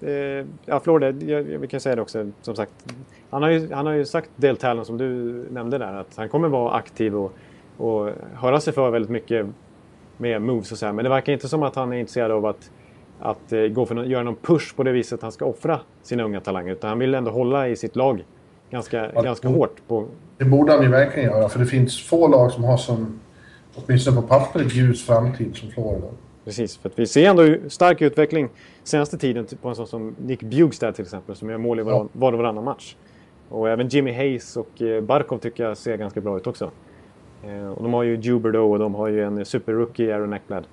Eh, 0.00 0.46
ja, 0.64 0.80
Florida, 0.80 1.26
jag, 1.26 1.42
vi 1.42 1.66
kan 1.66 1.80
säga 1.80 1.96
det 1.96 2.02
också, 2.02 2.30
som 2.42 2.56
sagt. 2.56 2.72
Han 3.30 3.42
har 3.42 3.50
ju, 3.50 3.72
han 3.72 3.86
har 3.86 3.92
ju 3.92 4.04
sagt 4.04 4.30
Talon, 4.58 4.84
som 4.84 4.98
du 4.98 5.06
nämnde 5.50 5.78
där, 5.78 5.94
att 5.94 6.16
han 6.16 6.28
kommer 6.28 6.48
vara 6.48 6.72
aktiv 6.72 7.16
och 7.16 7.32
och 7.78 8.10
höra 8.34 8.60
sig 8.60 8.72
för 8.72 8.90
väldigt 8.90 9.10
mycket 9.10 9.46
med 10.16 10.42
moves 10.42 10.72
och 10.72 10.78
så 10.78 10.86
här. 10.86 10.92
Men 10.92 11.02
det 11.02 11.08
verkar 11.08 11.32
inte 11.32 11.48
som 11.48 11.62
att 11.62 11.74
han 11.74 11.92
är 11.92 11.96
intresserad 11.96 12.30
av 12.30 12.46
att, 12.46 12.70
att 13.20 13.52
uh, 13.52 13.66
gå 13.66 13.86
för 13.86 13.96
att 13.96 14.06
göra 14.06 14.22
någon 14.22 14.36
push 14.36 14.76
på 14.76 14.82
det 14.82 14.92
viset 14.92 15.12
att 15.12 15.22
han 15.22 15.32
ska 15.32 15.44
offra 15.44 15.80
sina 16.02 16.22
unga 16.22 16.40
talanger. 16.40 16.72
Utan 16.72 16.88
han 16.88 16.98
vill 16.98 17.14
ändå 17.14 17.30
hålla 17.30 17.68
i 17.68 17.76
sitt 17.76 17.96
lag 17.96 18.24
ganska, 18.70 19.10
ja, 19.14 19.22
ganska 19.22 19.48
hårt. 19.48 19.76
På... 19.88 20.06
Det 20.38 20.44
borde 20.44 20.72
han 20.72 20.82
ju 20.82 20.88
verkligen 20.88 21.30
göra. 21.30 21.48
För 21.48 21.58
det 21.58 21.66
finns 21.66 22.02
få 22.02 22.28
lag 22.28 22.52
som 22.52 22.64
har 22.64 22.76
som, 22.76 23.20
åtminstone 23.74 24.16
på 24.16 24.22
pappret, 24.22 24.74
ljus 24.74 25.06
framtid 25.06 25.56
som 25.56 25.70
Florida. 25.70 26.06
Precis, 26.44 26.76
för 26.76 26.90
vi 26.94 27.06
ser 27.06 27.30
ändå 27.30 27.68
stark 27.68 28.02
utveckling 28.02 28.48
senaste 28.84 29.18
tiden 29.18 29.46
på 29.62 29.68
en 29.68 29.74
sån 29.74 29.86
som 29.86 30.16
Nick 30.18 30.42
Bjugstad 30.42 30.92
till 30.92 31.04
exempel 31.04 31.36
som 31.36 31.50
gör 31.50 31.58
mål 31.58 31.80
i 31.80 31.82
var, 31.82 31.92
ja. 31.92 32.08
var 32.12 32.32
och 32.32 32.38
varannan 32.38 32.64
match. 32.64 32.96
Och 33.48 33.68
även 33.68 33.88
Jimmy 33.88 34.12
Hayes 34.12 34.56
och 34.56 34.82
eh, 34.82 35.02
Barkov 35.02 35.38
tycker 35.38 35.64
jag 35.64 35.76
ser 35.76 35.96
ganska 35.96 36.20
bra 36.20 36.36
ut 36.36 36.46
också. 36.46 36.70
Eh, 37.46 37.68
och 37.68 37.82
de 37.82 37.94
har 37.94 38.02
ju 38.02 38.16
Juberdo 38.16 38.58
och 38.58 38.78
de 38.78 38.94
har 38.94 39.08
ju 39.08 39.24
en 39.24 39.44
superrookie, 39.44 40.14
Aaron 40.14 40.32
Eckblad. 40.32 40.64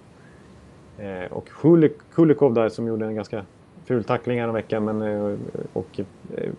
Eh, 0.97 1.31
och 1.31 1.49
Kulikov 2.13 2.53
där 2.53 2.69
som 2.69 2.87
gjorde 2.87 3.05
en 3.05 3.15
ganska 3.15 3.45
ful 3.85 4.03
tackling 4.03 4.39
häromveckan 4.39 4.85
veckan. 4.85 4.97
Men, 4.97 5.31
eh, 5.31 5.37
och 5.73 5.99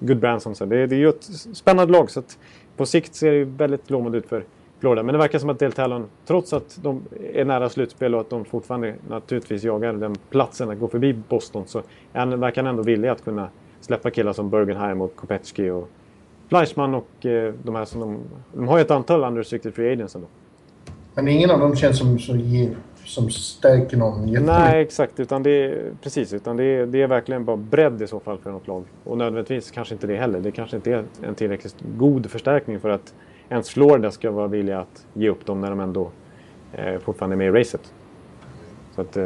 Good 0.00 0.18
Branson. 0.18 0.54
Så 0.54 0.64
det, 0.64 0.86
det 0.86 0.94
är 0.94 0.98
ju 0.98 1.08
ett 1.08 1.24
spännande 1.52 1.92
lag. 1.92 2.10
Så 2.10 2.20
att 2.20 2.38
på 2.76 2.86
sikt 2.86 3.14
ser 3.14 3.32
det 3.32 3.44
väldigt 3.44 3.90
lovande 3.90 4.18
ut 4.18 4.26
för 4.26 4.44
Florida. 4.78 5.02
Men 5.02 5.12
det 5.12 5.18
verkar 5.18 5.38
som 5.38 5.50
att 5.50 5.58
Deltalon, 5.58 6.06
trots 6.26 6.52
att 6.52 6.78
de 6.82 7.02
är 7.32 7.44
nära 7.44 7.68
slutspel 7.68 8.14
och 8.14 8.20
att 8.20 8.30
de 8.30 8.44
fortfarande 8.44 8.94
naturligtvis 9.08 9.64
jagar 9.64 9.92
den 9.92 10.16
platsen 10.30 10.70
att 10.70 10.78
gå 10.78 10.88
förbi 10.88 11.12
Boston 11.28 11.66
så 11.66 11.82
verkar 12.12 12.62
han 12.62 12.66
ändå 12.66 12.82
villig 12.82 13.08
att 13.08 13.24
kunna 13.24 13.48
släppa 13.80 14.10
killar 14.10 14.32
som 14.32 14.50
Bergenheim 14.50 15.00
och 15.00 15.16
Kopecki 15.16 15.70
och 15.70 15.90
Fleischmann 16.48 16.94
och 16.94 17.26
eh, 17.26 17.54
de 17.62 17.74
här 17.74 17.84
som 17.84 18.00
de... 18.00 18.18
De 18.52 18.68
har 18.68 18.78
ju 18.78 18.82
ett 18.82 18.90
antal 18.90 19.24
unrestricted 19.24 19.74
free 19.74 19.92
agents 19.92 20.14
ändå. 20.14 20.26
Men 21.14 21.28
ingen 21.28 21.50
av 21.50 21.60
dem 21.60 21.76
känns 21.76 21.98
som, 21.98 22.18
som, 22.18 22.74
som 23.04 23.30
stärker 23.30 23.96
någon 23.96 24.28
jättemycket. 24.28 24.46
Nej, 24.46 24.82
exakt. 24.82 25.20
Utan 25.20 25.42
det 25.42 25.50
är, 25.50 25.92
precis, 26.02 26.32
utan 26.32 26.56
det 26.56 26.64
är, 26.64 26.86
det 26.86 27.02
är 27.02 27.06
verkligen 27.06 27.44
bara 27.44 27.56
bredd 27.56 28.02
i 28.02 28.06
så 28.06 28.20
fall 28.20 28.38
för 28.38 28.50
något 28.50 28.66
lag. 28.66 28.84
Och 29.04 29.18
nödvändigtvis 29.18 29.70
kanske 29.70 29.94
inte 29.94 30.06
det 30.06 30.16
heller. 30.16 30.40
Det 30.40 30.50
kanske 30.50 30.76
inte 30.76 30.92
är 30.92 31.04
en 31.22 31.34
tillräckligt 31.34 31.76
god 31.98 32.30
förstärkning 32.30 32.80
för 32.80 32.88
att 32.88 33.14
ens 33.48 33.70
Florida 33.70 34.10
ska 34.10 34.30
vara 34.30 34.46
villiga 34.46 34.80
att 34.80 35.06
ge 35.14 35.28
upp 35.28 35.46
dem 35.46 35.60
när 35.60 35.70
de 35.70 35.80
ändå 35.80 36.10
eh, 36.72 36.98
fortfarande 36.98 37.34
är 37.34 37.38
med 37.38 37.46
i 37.46 37.60
racet. 37.60 37.92
Så 38.94 39.00
att, 39.00 39.16
eh, 39.16 39.24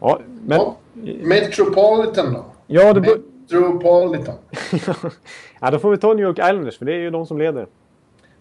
ja, 0.00 0.20
men... 0.42 0.58
Ja, 0.58 0.76
Metropolitan 1.22 2.32
då? 2.32 2.44
Ja, 2.66 2.92
det... 2.92 3.18
Metropolitan. 3.50 4.34
ja, 5.60 5.70
då 5.70 5.78
får 5.78 5.90
vi 5.90 5.96
ta 5.96 6.14
New 6.14 6.24
York 6.24 6.38
Islanders, 6.38 6.78
för 6.78 6.84
det 6.84 6.92
är 6.92 6.98
ju 6.98 7.10
de 7.10 7.26
som 7.26 7.38
leder. 7.38 7.66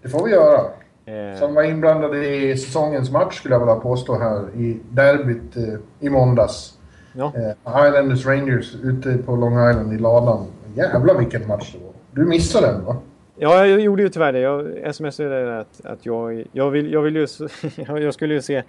Det 0.01 0.10
får 0.10 0.26
vi 0.26 0.32
göra. 0.32 0.62
Eh. 1.06 1.39
Som 1.39 1.53
var 1.53 1.64
inblandade 1.64 2.36
i 2.36 2.58
säsongens 2.58 3.12
match, 3.12 3.38
skulle 3.38 3.56
jag 3.56 3.60
vilja 3.60 3.76
påstå 3.76 4.20
här, 4.20 4.49
i 4.56 4.80
derbyt 4.89 5.58
eh, 5.58 5.64
i 5.99 6.10
måndags. 6.10 6.78
Ja. 7.14 7.34
Eh, 7.36 7.88
Islanders 7.88 8.26
Rangers 8.26 8.76
ute 8.84 9.18
på 9.18 9.36
Long 9.36 9.70
Island 9.70 9.93
i 9.93 9.97
ladan. 9.97 10.45
Jävlar 10.76 11.18
vilken 11.18 11.47
match 11.47 11.74
det 11.74 11.86
var. 11.86 11.93
Du 12.12 12.26
missade 12.26 12.68
den, 12.68 12.86
va? 12.86 12.97
Ja, 13.38 13.66
jag 13.66 13.80
gjorde 13.80 14.03
ju 14.03 14.10
tyvärr 14.10 14.34
det. 14.34 14.39
Jag 14.39 14.95
smsade 14.95 15.60
att, 15.60 15.86
att 15.86 16.06
jag, 16.06 16.45
jag, 16.51 16.70
vill, 16.70 16.93
jag, 16.93 17.01
vill 17.01 17.16
ju, 17.16 17.28
jag 17.88 18.14
skulle 18.14 18.34
ju 18.34 18.41
se 18.41 18.64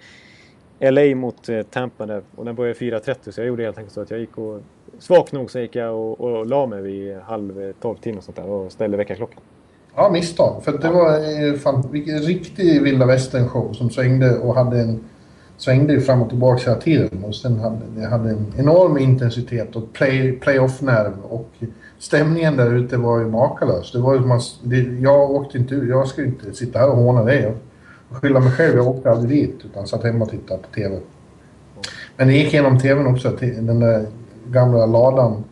LA 0.79 1.15
mot 1.15 1.49
eh, 1.49 1.61
Tampa 1.61 2.05
där 2.05 2.21
och 2.35 2.45
den 2.45 2.55
började 2.55 2.79
4.30 2.79 3.31
så 3.31 3.41
jag 3.41 3.47
gjorde 3.47 3.63
helt 3.63 3.77
enkelt 3.77 3.93
så 3.93 4.01
att 4.01 4.11
jag 4.11 4.19
gick 4.19 4.37
och 4.37 4.61
svagt 4.99 5.31
nog 5.31 5.51
så 5.51 5.59
gick 5.59 5.75
jag 5.75 5.95
och, 5.95 6.21
och 6.21 6.45
la 6.45 6.65
mig 6.65 6.81
vid 6.81 7.17
halv 7.17 7.73
tolv 7.81 7.97
timme 7.97 8.17
och 8.17 8.23
sånt 8.23 8.37
där 8.37 8.45
och 8.45 8.71
ställde 8.71 8.97
väckarklockan. 8.97 9.39
Ja, 9.95 10.09
misstag. 10.09 10.63
För 10.63 10.77
det 10.77 10.89
var 10.89 11.17
eh, 11.17 11.53
fan, 11.53 11.83
vilken 11.91 12.19
riktig 12.19 12.81
vilda 12.83 13.05
västern-show 13.05 13.73
som 13.73 13.89
svängde 13.89 14.37
och 14.37 14.55
hade 14.55 14.79
en 14.81 14.99
svängde 15.57 16.01
fram 16.01 16.21
och 16.21 16.29
tillbaka 16.29 16.69
hela 16.69 16.81
tiden. 16.81 17.23
Och 17.23 17.35
sen 17.35 17.59
hade 17.59 17.79
det 17.95 18.07
hade 18.07 18.29
en 18.29 18.53
enorm 18.57 18.97
intensitet 18.97 19.75
och 19.75 19.93
play, 19.93 20.31
playoff-nerv. 20.31 21.13
Och 21.29 21.49
stämningen 21.99 22.57
där 22.57 22.75
ute 22.75 22.97
var 22.97 23.19
ju 23.19 23.25
makalös. 23.25 23.91
Det 23.91 23.99
var 23.99 24.13
ju 24.13 24.19
man, 24.19 24.41
det, 24.63 24.77
jag 24.77 25.31
åkte 25.31 25.57
inte 25.57 25.75
ut. 25.75 25.89
Jag 25.89 26.07
skulle 26.07 26.27
inte 26.27 26.53
sitta 26.53 26.79
här 26.79 26.89
och 26.89 26.97
håna 26.97 27.23
dig 27.23 27.53
skylla 28.09 28.39
mig 28.39 28.51
själv. 28.51 28.75
Jag 28.75 28.87
åkte 28.87 29.11
aldrig 29.11 29.29
dit 29.29 29.65
utan 29.65 29.87
satt 29.87 30.03
hemma 30.03 30.25
och 30.25 30.31
tittade 30.31 30.61
på 30.61 30.69
TV. 30.75 30.99
Men 32.17 32.27
det 32.27 32.33
gick 32.33 32.53
genom 32.53 32.79
TVn 32.79 33.07
också. 33.07 33.37
Den 33.39 33.79
där 33.79 34.05
gamla 34.47 34.85
ladan. 34.85 35.43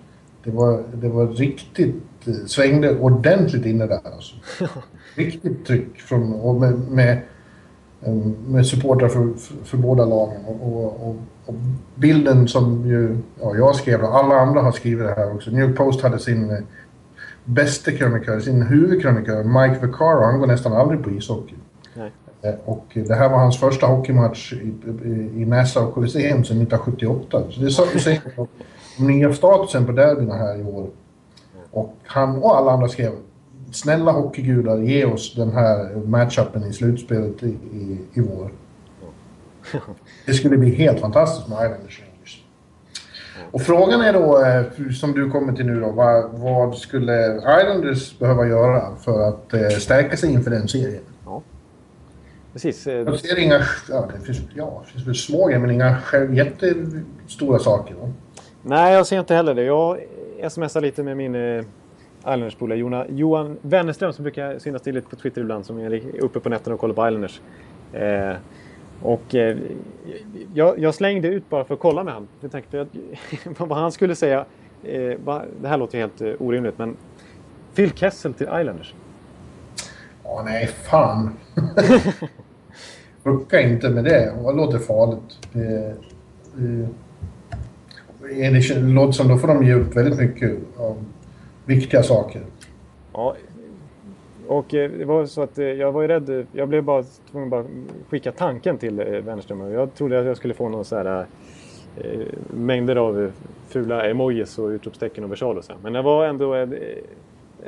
Det 0.43 0.51
var, 0.51 0.83
det 0.93 1.09
var 1.09 1.27
riktigt, 1.27 1.95
eh, 2.25 2.33
svängde 2.45 2.99
ordentligt 2.99 3.65
inne 3.65 3.87
där 3.87 3.99
alltså. 4.03 4.35
Riktigt 5.15 5.65
tryck 5.65 5.99
från, 5.99 6.33
och 6.33 6.55
med, 6.55 6.79
med 6.89 7.21
med 8.47 8.65
supportrar 8.65 9.09
för, 9.09 9.33
för, 9.63 9.77
båda 9.77 10.05
lagen. 10.05 10.45
Och, 10.45 11.07
och, 11.07 11.15
och, 11.45 11.55
bilden 11.95 12.47
som 12.47 12.85
ju, 12.87 13.17
ja, 13.41 13.55
jag 13.55 13.75
skrev 13.75 14.01
och 14.01 14.17
alla 14.17 14.35
andra 14.35 14.61
har 14.61 14.71
skrivit 14.71 15.07
det 15.07 15.13
här 15.13 15.35
också. 15.35 15.51
New 15.51 15.75
Post 15.75 16.01
hade 16.01 16.19
sin 16.19 16.49
eh, 16.49 16.57
bästa 17.43 17.91
krönikör, 17.91 18.39
sin 18.39 18.61
huvudkrönikör, 18.61 19.43
Mike 19.43 19.87
Vaccaro. 19.87 20.23
Han 20.23 20.39
går 20.39 20.47
nästan 20.47 20.73
aldrig 20.73 21.03
på 21.03 21.11
ishockey. 21.11 21.55
Eh, 22.45 22.53
och 22.65 22.85
det 22.93 23.15
här 23.15 23.29
var 23.29 23.37
hans 23.37 23.59
första 23.59 23.87
hockeymatch 23.87 24.53
i, 24.53 24.73
i, 25.05 25.41
i 25.41 25.45
Nassau 25.45 25.91
Coliseum 25.91 26.43
sedan 26.43 26.61
1978. 26.61 27.43
Så 27.49 27.85
det 27.93 27.99
säger 27.99 28.21
om 28.37 29.07
nya 29.07 29.33
statusen 29.33 29.85
på 29.85 29.91
derbyna 29.91 30.35
här 30.35 30.59
i 30.59 30.63
år. 30.63 30.89
Och 31.71 31.93
han 32.03 32.37
och 32.37 32.57
alla 32.57 32.71
andra 32.71 32.87
skrev 32.87 33.11
snälla 33.71 34.11
hockeygudar, 34.11 34.77
ge 34.77 35.05
oss 35.05 35.35
den 35.35 35.51
här 35.51 35.95
matchupen 35.95 36.63
i 36.63 36.73
slutspelet 36.73 37.43
i, 37.43 37.47
i, 37.47 37.97
i 38.13 38.21
vår. 38.21 38.51
Det 40.25 40.33
skulle 40.33 40.57
bli 40.57 40.75
helt 40.75 40.99
fantastiskt 40.99 41.47
med 41.47 41.57
Islanders 41.57 42.01
Rangers. 42.01 42.43
Och 43.51 43.61
frågan 43.61 44.01
är 44.01 44.13
då, 44.13 44.45
eh, 44.45 44.91
som 44.91 45.11
du 45.11 45.31
kommer 45.31 45.53
till 45.53 45.65
nu 45.65 45.79
då, 45.79 45.91
vad, 45.91 46.31
vad 46.31 46.77
skulle 46.77 47.37
Islanders 47.37 48.19
behöva 48.19 48.47
göra 48.47 48.95
för 48.95 49.29
att 49.29 49.53
eh, 49.53 49.67
stärka 49.67 50.17
sig 50.17 50.33
inför 50.33 50.51
den 50.51 50.67
serien? 50.67 51.03
Ja, 52.55 52.59
precis. 52.61 52.87
Jag 52.87 53.07
eh, 53.07 53.13
ser 53.13 53.39
inga, 53.39 53.61
ja 53.89 54.09
det 54.13 54.25
finns, 54.25 54.39
ja, 54.55 54.83
det 54.85 54.91
finns 54.91 55.07
väl 55.07 55.15
små 55.15 55.45
grejer, 55.45 55.59
men 55.59 55.71
inga 55.71 55.97
jättestora 56.31 57.59
saker. 57.59 57.95
Då. 57.95 58.11
Nej, 58.61 58.93
jag 58.93 59.07
ser 59.07 59.19
inte 59.19 59.35
heller 59.35 59.53
det. 59.55 59.63
Jag 59.63 59.97
smsar 60.51 60.81
lite 60.81 61.03
med 61.03 61.17
min 61.17 61.35
Islanders-polare 62.25 63.05
Johan 63.09 63.57
Wennerström 63.61 64.13
som 64.13 64.23
brukar 64.23 64.59
synas 64.59 64.81
till 64.81 64.95
lite 64.95 65.09
på 65.09 65.15
Twitter 65.15 65.41
ibland 65.41 65.65
som 65.65 65.79
är 65.79 66.21
uppe 66.23 66.39
på 66.39 66.49
nätterna 66.49 66.73
och 66.73 66.79
kollar 66.79 66.95
på 66.95 67.07
Islanders. 67.07 67.41
Eh, 67.93 68.35
och 69.01 69.35
eh, 69.35 69.57
jag, 70.53 70.79
jag, 70.79 70.95
slängde 70.95 71.27
ut 71.27 71.49
bara 71.49 71.63
för 71.63 71.73
att 71.73 71.79
kolla 71.79 72.03
med 72.03 72.13
honom. 72.13 72.29
Jag 72.41 72.51
tänkte 72.51 72.81
att, 72.81 72.87
vad 73.57 73.77
han 73.77 73.91
skulle 73.91 74.15
säga. 74.15 74.45
Eh, 74.83 75.17
va, 75.23 75.43
det 75.61 75.67
här 75.67 75.77
låter 75.77 75.97
helt 75.97 76.21
eh, 76.21 76.33
orimligt 76.39 76.77
men 76.77 76.97
Phil 77.75 77.91
Kessel 77.91 78.33
till 78.33 78.47
Islanders. 78.47 78.93
Åh 80.23 80.45
nej, 80.45 80.67
fan. 80.67 81.37
Rucka 83.25 83.61
inte 83.61 83.89
med 83.89 84.03
det. 84.03 84.33
Det 84.45 84.53
låter 84.53 84.79
farligt. 84.79 85.39
Eh, 85.53 85.89
eh, 86.65 86.89
det 88.51 88.75
låter 88.79 89.11
som 89.11 89.27
då 89.27 89.37
får 89.37 89.47
de 89.47 89.65
ge 89.65 89.73
upp 89.73 89.95
väldigt 89.95 90.19
mycket 90.19 90.57
av 90.77 91.05
viktiga 91.65 92.03
saker. 92.03 92.41
Ja, 93.13 93.35
och 94.47 94.73
eh, 94.73 94.91
det 94.91 95.05
var 95.05 95.25
så 95.25 95.41
att 95.41 95.59
eh, 95.59 95.65
jag 95.65 95.91
var 95.91 96.01
ju 96.01 96.07
rädd. 96.07 96.45
Jag 96.51 96.69
blev 96.69 96.83
bara 96.83 97.03
tvungen 97.31 97.53
att 97.53 97.65
skicka 98.09 98.31
tanken 98.31 98.77
till 98.77 98.99
eh, 98.99 99.05
Wennerström. 99.05 99.71
Jag 99.71 99.93
trodde 99.93 100.19
att 100.19 100.25
jag 100.25 100.37
skulle 100.37 100.53
få 100.53 100.69
någon 100.69 100.85
så 100.85 100.95
här 100.95 101.25
mängder 102.47 102.95
av 102.95 103.31
fula 103.67 104.09
emojis 104.09 104.59
och 104.59 104.67
utropstecken 104.67 105.23
och 105.23 105.31
versaler 105.31 105.57
och 105.59 105.65
så. 105.65 105.73
Men 105.83 105.93
det 105.93 106.01
var 106.01 106.25
ändå 106.25 106.67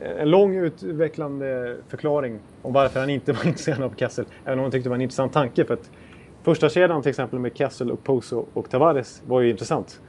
Eh, 0.01 0.21
en, 0.21 0.29
lång 0.29 0.55
utvecklande 0.55 1.75
förklaring 1.87 2.39
om 2.61 2.73
varför 2.73 2.99
han 2.99 3.09
inte 3.09 3.31
var 3.33 3.45
intresserad 3.47 3.83
av 3.83 3.93
Kessel. 3.95 4.25
Även 4.45 4.59
om 4.59 4.63
han 4.63 4.71
tyckte 4.71 4.85
det 4.85 4.89
var 4.89 4.95
en 4.95 5.01
intressant 5.01 5.33
tanke. 5.33 5.65
För 5.65 5.73
att 5.73 5.91
första 6.43 6.69
kedjan 6.69 7.01
till 7.01 7.09
exempel 7.09 7.39
med 7.39 7.57
Kessel, 7.57 7.91
och 7.91 8.03
Poso 8.03 8.45
och 8.53 8.69
Tavares 8.69 9.23
var 9.27 9.41
ju 9.41 9.49
intressant. 9.49 10.01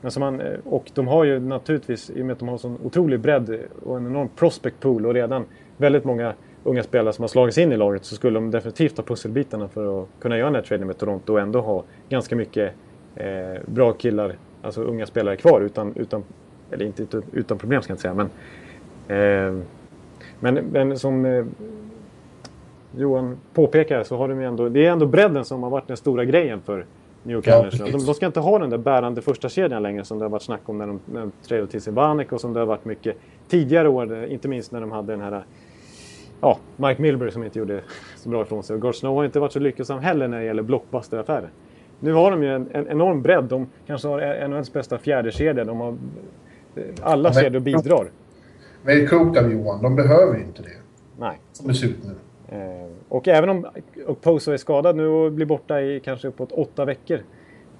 Men 0.00 0.10
som 0.10 0.22
han, 0.22 0.40
eh, 0.40 0.58
och 0.64 0.90
de 0.94 1.08
har 1.08 1.24
ju 1.24 1.40
naturligtvis, 1.40 2.10
i 2.10 2.22
och 2.22 2.26
med 2.26 2.32
att 2.32 2.38
de 2.38 2.48
har 2.48 2.58
sån 2.58 2.78
otrolig 2.84 3.20
bredd 3.20 3.60
och 3.82 3.96
en 3.96 4.06
enorm 4.06 4.28
prospect 4.28 4.80
pool 4.80 5.06
och 5.06 5.14
redan 5.14 5.44
väldigt 5.76 6.04
många 6.04 6.34
unga 6.64 6.82
spelare 6.82 7.12
som 7.12 7.22
har 7.22 7.28
slagits 7.28 7.58
in 7.58 7.72
i 7.72 7.76
laget 7.76 8.04
så 8.04 8.14
skulle 8.14 8.34
de 8.34 8.50
definitivt 8.50 8.96
ha 8.96 9.04
pusselbitarna 9.04 9.68
för 9.68 10.02
att 10.02 10.08
kunna 10.20 10.38
göra 10.38 10.46
den 10.46 10.54
här 10.54 10.62
traden 10.62 10.86
med 10.86 10.98
Toronto 10.98 11.32
och 11.32 11.40
ändå 11.40 11.60
ha 11.60 11.84
ganska 12.08 12.36
mycket 12.36 12.72
eh, 13.16 13.62
bra 13.66 13.92
killar, 13.92 14.36
alltså 14.62 14.82
unga 14.82 15.06
spelare 15.06 15.36
kvar 15.36 15.60
utan, 15.60 15.92
utan 15.96 16.24
eller 16.70 16.86
inte 16.86 17.02
utan, 17.02 17.22
utan 17.32 17.58
problem 17.58 17.82
ska 17.82 17.90
jag 17.90 17.94
inte 17.94 18.02
säga 18.02 18.14
men 18.14 18.30
men, 20.40 20.54
men 20.54 20.98
som 20.98 21.26
eh, 21.26 21.44
Johan 22.96 23.36
påpekar 23.54 24.02
så 24.02 24.16
har 24.16 24.28
de 24.28 24.40
ju 24.40 24.46
ändå, 24.46 24.68
det 24.68 24.86
är 24.86 24.92
ändå 24.92 25.06
bredden 25.06 25.44
som 25.44 25.62
har 25.62 25.70
varit 25.70 25.88
den 25.88 25.96
stora 25.96 26.24
grejen 26.24 26.60
för 26.60 26.86
New 27.22 27.42
ja, 27.44 27.70
de, 27.70 27.90
de, 27.92 28.14
ska 28.14 28.26
inte 28.26 28.40
ha 28.40 28.58
den 28.58 28.70
där 28.70 28.78
bärande 28.78 29.22
första 29.22 29.48
kedjan 29.48 29.82
längre 29.82 30.04
som 30.04 30.18
det 30.18 30.24
har 30.24 30.30
varit 30.30 30.42
snack 30.42 30.60
om 30.64 30.78
när 30.78 30.86
de, 30.86 31.00
när 31.06 31.20
de 31.20 31.32
trädde 31.48 31.66
till 31.66 31.80
sig 31.80 31.92
Vanek 31.92 32.32
och 32.32 32.40
som 32.40 32.52
det 32.52 32.60
har 32.60 32.66
varit 32.66 32.84
mycket 32.84 33.16
tidigare 33.48 33.88
år, 33.88 34.24
inte 34.24 34.48
minst 34.48 34.72
när 34.72 34.80
de 34.80 34.92
hade 34.92 35.12
den 35.12 35.20
här 35.20 35.44
ja, 36.40 36.58
Mike 36.76 37.02
Milbury 37.02 37.30
som 37.30 37.44
inte 37.44 37.58
gjorde 37.58 37.80
så 38.16 38.28
bra 38.28 38.42
ifrån 38.42 38.62
sig. 38.62 38.74
Och 38.74 38.80
Gord 38.80 38.94
Snow 38.94 39.16
har 39.16 39.24
inte 39.24 39.40
varit 39.40 39.52
så 39.52 39.58
lyckosam 39.58 39.98
heller 39.98 40.28
när 40.28 40.38
det 40.38 40.44
gäller 40.44 40.62
blockbusteraffärer. 40.62 41.50
Nu 42.00 42.12
har 42.12 42.30
de 42.30 42.42
ju 42.42 42.54
en, 42.54 42.68
en 42.72 42.88
enorm 42.88 43.22
bredd. 43.22 43.44
De 43.44 43.66
kanske 43.86 44.08
har 44.08 44.48
NHLs 44.48 44.72
bästa 44.72 44.98
fjärdekedja. 44.98 45.64
De 45.64 45.80
har 45.80 45.96
alla 47.02 47.32
kedjor 47.32 47.60
bidrar. 47.60 48.08
Väldigt 48.82 49.08
klokt 49.08 49.38
av 49.38 49.52
Johan. 49.52 49.82
De 49.82 49.96
behöver 49.96 50.40
inte 50.40 50.62
det. 50.62 50.68
Nej. 51.18 51.40
Som 51.52 51.68
det 51.68 51.74
ser 51.74 51.86
ut 51.86 52.04
nu. 52.04 52.14
Eh, 52.56 52.88
och 53.08 53.28
även 53.28 53.50
om 53.50 53.66
Poso 54.20 54.52
är 54.52 54.56
skadad 54.56 54.96
nu 54.96 55.06
och 55.06 55.32
blir 55.32 55.46
borta 55.46 55.80
i 55.80 56.00
kanske 56.00 56.28
uppåt 56.28 56.52
åtta 56.52 56.84
veckor 56.84 57.20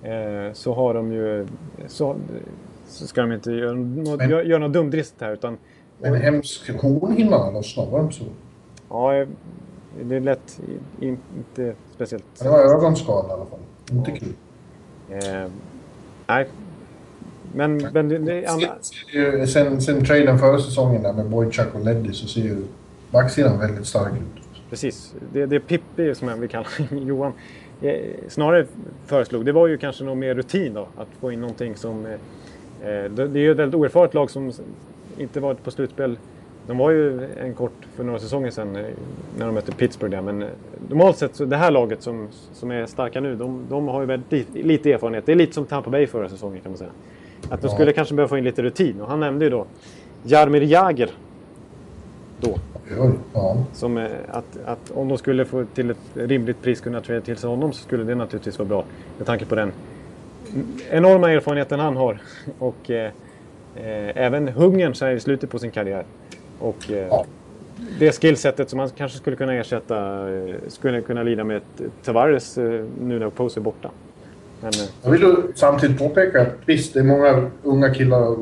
eh, 0.02 0.52
så 0.52 0.74
har 0.74 0.94
de 0.94 1.12
ju... 1.12 1.46
Så, 1.86 2.16
så 2.86 3.06
ska 3.06 3.20
de 3.20 3.32
inte 3.32 3.52
göra, 3.52 3.72
något, 3.74 4.18
men, 4.18 4.30
göra 4.30 4.58
något 4.58 4.72
dumdristigt 4.72 5.20
här 5.20 5.32
utan... 5.32 5.58
Men 5.98 6.14
hemsk 6.14 6.70
hornhinnan 6.80 7.54
lossnade, 7.54 7.90
var 7.90 8.02
det 8.02 8.12
så? 8.12 8.24
Ja, 8.90 9.26
det 10.02 10.16
är 10.16 10.20
lätt 10.20 10.60
inte 11.00 11.74
speciellt... 11.94 12.24
Det 12.42 12.48
var 12.48 12.58
ögonskada 12.58 13.28
i 13.28 13.32
alla 13.32 13.46
fall. 13.46 13.58
Inte 13.92 14.10
kul. 14.10 14.32
Eh, 15.10 15.50
nej. 16.26 16.48
Men, 17.54 17.76
men 17.92 18.08
det, 18.08 18.18
det 18.18 18.46
andra... 18.46 18.68
Sen, 19.46 19.80
sen 19.80 20.04
traden 20.04 20.38
förra 20.38 20.58
säsongen 20.58 21.02
där 21.02 21.12
med 21.12 21.26
Boychuk 21.26 21.74
och 21.74 21.84
Leddy 21.84 22.12
så 22.12 22.26
ser 22.26 22.40
ju 22.40 22.56
backsidan 23.10 23.58
väldigt 23.58 23.86
stark 23.86 24.12
ut. 24.12 24.44
Precis. 24.70 25.14
Det, 25.32 25.46
det 25.46 25.60
Pippi, 25.60 26.14
som 26.14 26.28
jag 26.28 26.36
vill 26.36 26.48
kalla 26.48 26.66
Johan, 26.90 27.32
eh, 27.82 27.94
snarare 28.28 28.66
föreslog, 29.06 29.44
det 29.44 29.52
var 29.52 29.66
ju 29.66 29.78
kanske 29.78 30.04
något 30.04 30.18
mer 30.18 30.34
rutin 30.34 30.74
då. 30.74 30.88
Att 30.96 31.08
få 31.20 31.32
in 31.32 31.40
någonting 31.40 31.76
som... 31.76 32.06
Eh, 32.06 32.12
eh 32.12 33.10
det, 33.10 33.22
är 33.22 33.36
ju 33.36 33.50
ett 33.50 33.56
väldigt 33.56 33.74
oerfaret 33.74 34.14
lag 34.14 34.30
som 34.30 34.52
inte 35.18 35.40
varit 35.40 35.64
på 35.64 35.70
slutspel. 35.70 36.18
De 36.66 36.78
var 36.78 36.90
ju 36.90 37.28
en 37.40 37.54
kort 37.54 37.86
för 37.96 38.04
några 38.04 38.18
säsonger 38.18 38.50
sedan 38.50 38.76
eh, 38.76 38.86
när 39.38 39.46
de 39.46 39.54
mötte 39.54 39.72
Pittsburgh 39.72 40.16
där. 40.16 40.22
Men 40.22 40.44
normalt 40.88 41.16
sett 41.16 41.36
så 41.36 41.44
det 41.44 41.56
här 41.56 41.70
laget 41.70 42.02
som, 42.02 42.28
som 42.52 42.70
är 42.70 42.86
starka 42.86 43.20
nu, 43.20 43.36
de, 43.36 43.66
de 43.68 43.88
har 43.88 44.00
ju 44.00 44.06
väldigt 44.06 44.54
lite 44.54 44.92
erfarenhet. 44.92 45.26
Det 45.26 45.32
är 45.32 45.36
lite 45.36 45.54
som 45.54 45.66
Tampa 45.66 45.90
Bay 45.90 46.06
förra 46.06 46.28
säsongen 46.28 46.60
kan 46.60 46.72
man 46.72 46.78
säga. 46.78 46.90
Att 47.50 47.62
de 47.62 47.70
skulle 47.70 47.92
kanske 47.92 48.14
behöva 48.14 48.28
få 48.28 48.38
in 48.38 48.44
lite 48.44 48.62
rutin. 48.62 49.00
Och 49.00 49.08
han 49.08 49.20
nämnde 49.20 49.44
ju 49.44 49.50
då 49.50 49.66
Jarmir 50.22 50.62
Jagr 50.62 51.10
då. 52.40 52.58
Ja. 53.34 53.56
Som, 53.72 54.08
att, 54.28 54.58
att 54.64 54.90
om 54.90 55.08
de 55.08 55.18
skulle 55.18 55.44
få 55.44 55.64
till 55.74 55.90
ett 55.90 55.98
rimligt 56.14 56.62
pris 56.62 56.80
kunna 56.80 57.00
trada 57.00 57.20
till 57.20 57.36
sig 57.36 57.50
honom 57.50 57.72
så 57.72 57.82
skulle 57.82 58.04
det 58.04 58.14
naturligtvis 58.14 58.58
vara 58.58 58.68
bra. 58.68 58.84
Med 59.18 59.26
tanke 59.26 59.44
på 59.44 59.54
den 59.54 59.72
enorma 60.90 61.32
erfarenheten 61.32 61.80
han 61.80 61.96
har. 61.96 62.20
Och 62.58 62.90
eh, 62.90 63.10
eh 63.76 64.16
även 64.16 64.48
hungern 64.48 64.94
så 64.94 65.04
här 65.04 65.12
i 65.12 65.20
slutet 65.20 65.50
på 65.50 65.58
sin 65.58 65.70
karriär. 65.70 66.04
Och 66.58 66.90
eh, 66.90 67.06
ja. 67.06 67.24
det 67.98 68.20
skillsetet 68.20 68.70
som 68.70 68.78
han 68.78 68.90
kanske 68.90 69.18
skulle 69.18 69.36
kunna 69.36 69.54
ersätta 69.54 70.28
eh, 70.34 70.54
skulle 70.68 71.00
kunna 71.00 71.22
lida 71.22 71.44
med 71.44 71.62
Tavares 72.04 72.58
eh, 72.58 72.84
nu 73.00 73.18
när 73.18 73.30
Pose 73.30 73.60
är 73.60 73.62
borta. 73.62 73.90
Men, 74.60 74.72
eh, 74.72 74.88
jag 75.02 75.10
vill 75.10 75.36
samtidigt 75.54 75.98
påpeka 75.98 76.42
att 76.42 76.54
visst, 76.66 76.94
det 76.94 77.00
är 77.00 77.04
många 77.04 77.50
unga 77.62 77.94
killar 77.94 78.36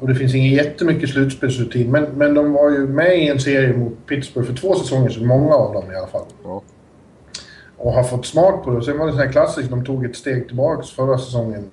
och 0.00 0.08
det 0.08 0.14
finns 0.14 0.34
ingen 0.34 0.52
jättemycket 0.52 1.10
slutspelsrutin. 1.10 1.90
Men, 1.90 2.04
men 2.04 2.34
de 2.34 2.52
var 2.52 2.70
ju 2.70 2.78
med 2.78 3.18
i 3.18 3.28
en 3.28 3.40
serie 3.40 3.76
mot 3.76 4.06
Pittsburgh 4.06 4.48
för 4.48 4.56
två 4.56 4.74
säsonger 4.74 5.08
sedan, 5.08 5.26
många 5.26 5.54
av 5.54 5.74
dem 5.74 5.92
i 5.92 5.96
alla 5.96 6.06
fall. 6.06 6.26
Ja. 6.44 6.62
Och 7.76 7.92
har 7.92 8.02
fått 8.02 8.26
smak 8.26 8.64
på 8.64 8.70
det. 8.70 8.82
Sen 8.82 8.98
var 8.98 9.06
det 9.06 9.12
sån 9.12 9.20
här 9.20 9.32
klassisk, 9.32 9.70
de 9.70 9.84
tog 9.84 10.04
ett 10.04 10.16
steg 10.16 10.46
tillbaka 10.46 10.82
förra 10.82 11.18
säsongen. 11.18 11.70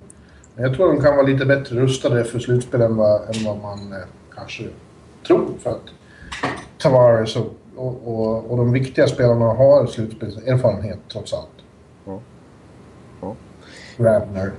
Men 0.54 0.64
jag 0.64 0.76
tror 0.76 0.88
de 0.88 1.02
kan 1.02 1.16
vara 1.16 1.26
lite 1.26 1.46
bättre 1.46 1.80
rustade 1.80 2.24
för 2.24 2.38
slutspel 2.38 2.80
än 2.80 2.96
vad, 2.96 3.20
än 3.20 3.44
vad 3.44 3.58
man 3.58 3.92
eh, 3.92 3.98
kanske 4.34 4.64
tror. 5.26 5.48
För 5.58 5.70
att 5.70 5.82
Tavares 6.78 7.36
och, 7.36 7.54
och, 7.76 8.00
och, 8.04 8.50
och 8.50 8.56
de 8.56 8.72
viktiga 8.72 9.06
spelarna 9.06 9.44
har 9.44 9.86
slutspelserfarenhet 9.86 10.98
trots 11.12 11.34
allt. 11.34 11.48
Ja. 12.04 12.20
Ja. 13.20 13.36
Radner. 13.98 14.52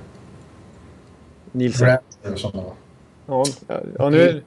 Nilsson. 1.52 1.88
Radner 1.88 2.32
och 2.32 2.38
sådana. 2.38 2.68
Ja, 3.26 3.44
ja 3.98 4.10
nu, 4.10 4.42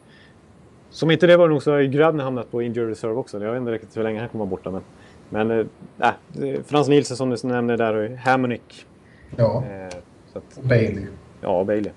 som 0.90 1.12
inte 1.12 1.28
det 1.28 1.38
var 1.38 1.48
nog 1.48 1.64
så 1.64 1.72
har 1.72 1.80
ju 1.80 1.88
Grabner 1.88 2.24
hamnat 2.24 2.52
på 2.52 2.62
injury 2.62 2.92
reserve 2.92 3.14
också. 3.14 3.44
Jag 3.44 3.52
vet 3.52 3.60
inte 3.60 3.72
riktigt 3.72 3.98
hur 3.98 4.04
länge 4.04 4.20
han 4.20 4.30
kommer 4.30 4.46
vara 4.46 4.50
borta. 4.50 4.72
Men, 4.72 4.84
men 5.30 5.70
äh, 6.00 6.62
Frans 6.66 6.88
Nielsen 6.88 7.18
som 7.18 7.30
du 7.30 7.48
nämnde 7.48 7.78
där 7.78 7.94
och 7.94 8.18
Hammonick. 8.18 8.86
Ja, 9.36 9.64
eh, 9.72 9.98
att, 10.34 10.64
Bailey. 10.64 11.06
Ja, 11.42 11.64
Bailey. 11.64 11.92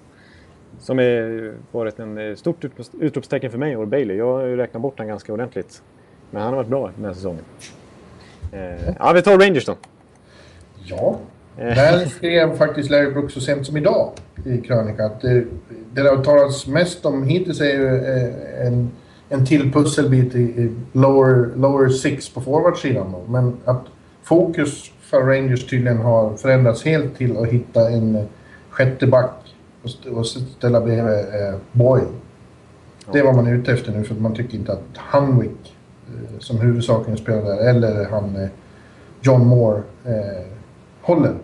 Som 0.78 0.98
har 0.98 1.54
varit 1.72 1.98
en 1.98 2.18
eh, 2.18 2.34
stort 2.34 2.64
utropstecken 3.00 3.50
för 3.50 3.58
mig 3.58 3.76
och 3.76 3.88
Bailey. 3.88 4.16
Jag 4.16 4.32
har 4.32 4.46
ju 4.46 4.56
räknat 4.56 4.82
bort 4.82 4.98
honom 4.98 5.08
ganska 5.08 5.32
ordentligt. 5.32 5.82
Men 6.30 6.42
han 6.42 6.50
har 6.50 6.56
varit 6.56 6.68
bra 6.70 6.90
den 6.96 7.04
här 7.04 7.12
säsongen. 7.12 7.44
Eh, 8.52 8.94
ja, 8.98 9.12
vi 9.12 9.22
tar 9.22 9.38
Rangers 9.38 9.64
då. 9.64 9.76
Ja. 10.84 11.18
Eh. 11.58 11.74
Där 11.74 12.06
skrev 12.06 12.56
faktiskt 12.56 12.90
Larry 12.90 13.10
Brooks 13.10 13.34
så 13.34 13.40
sent 13.40 13.66
som 13.66 13.76
idag 13.76 14.12
i 14.44 14.60
krönika 14.60 15.04
att 15.04 15.20
det, 15.20 15.44
det 15.92 16.00
har 16.00 16.24
talats 16.24 16.66
mest 16.66 17.06
om 17.06 17.22
hittills 17.22 17.60
är 17.60 17.64
ju 17.64 17.96
eh, 17.96 18.66
en, 18.66 18.90
en 19.28 19.46
till 19.46 19.72
pusselbit 19.72 20.34
i, 20.34 20.38
i 20.38 20.74
lower, 20.92 21.50
lower 21.56 21.88
six 21.88 22.28
på 22.28 22.40
forwardsidan. 22.40 23.12
Då. 23.12 23.32
Men 23.32 23.56
att 23.64 23.84
fokus 24.22 24.90
för 25.00 25.22
Rangers 25.22 25.66
tydligen 25.66 25.98
har 25.98 26.36
förändrats 26.36 26.84
helt 26.84 27.16
till 27.16 27.36
att 27.36 27.48
hitta 27.48 27.90
en 27.90 28.16
eh, 28.16 28.24
sjätte 28.70 29.06
back 29.06 29.54
och 30.12 30.26
ställa 30.26 30.80
bredvid 30.80 31.14
eh, 31.14 31.54
Boyle. 31.72 32.06
Det 33.12 33.18
är 33.18 33.24
vad 33.24 33.36
man 33.36 33.46
är 33.46 33.54
ute 33.54 33.72
efter 33.72 33.92
nu 33.92 34.04
för 34.04 34.14
man 34.14 34.34
tycker 34.34 34.58
inte 34.58 34.72
att 34.72 34.96
Hanwick 34.96 35.76
eh, 36.08 36.38
som 36.38 36.60
huvudsakligen 36.60 37.18
spelar 37.18 37.42
där 37.42 37.70
eller 37.70 38.04
han 38.04 38.36
eh, 38.36 38.48
John 39.20 39.46
Moore 39.46 39.82
eh, 40.04 40.46
håller. 41.00 41.34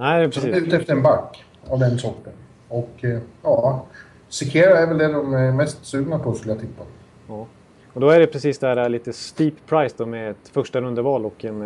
Nej, 0.00 0.30
precis. 0.30 0.56
Ute 0.56 0.76
efter 0.76 0.92
en 0.92 1.02
back 1.02 1.44
av 1.68 1.78
den 1.78 1.98
sorten. 1.98 2.32
Och 2.68 3.04
eh, 3.04 3.18
ja, 3.42 3.86
Sekera 4.28 4.78
är 4.78 4.86
väl 4.86 4.98
det 4.98 5.12
de 5.12 5.34
är 5.34 5.52
mest 5.52 5.84
sugna 5.84 6.18
på 6.18 6.34
skulle 6.34 6.52
jag 6.52 6.60
tippa. 6.60 6.82
Ja. 7.28 7.46
Och 7.92 8.00
då 8.00 8.10
är 8.10 8.20
det 8.20 8.26
precis 8.26 8.58
det 8.58 8.66
här 8.66 8.88
lite 8.88 9.12
steep 9.12 9.54
price 9.66 9.94
då 9.98 10.06
med 10.06 10.30
ett 10.30 10.48
första 10.52 10.80
rundeval 10.80 11.26
och 11.26 11.44
en, 11.44 11.62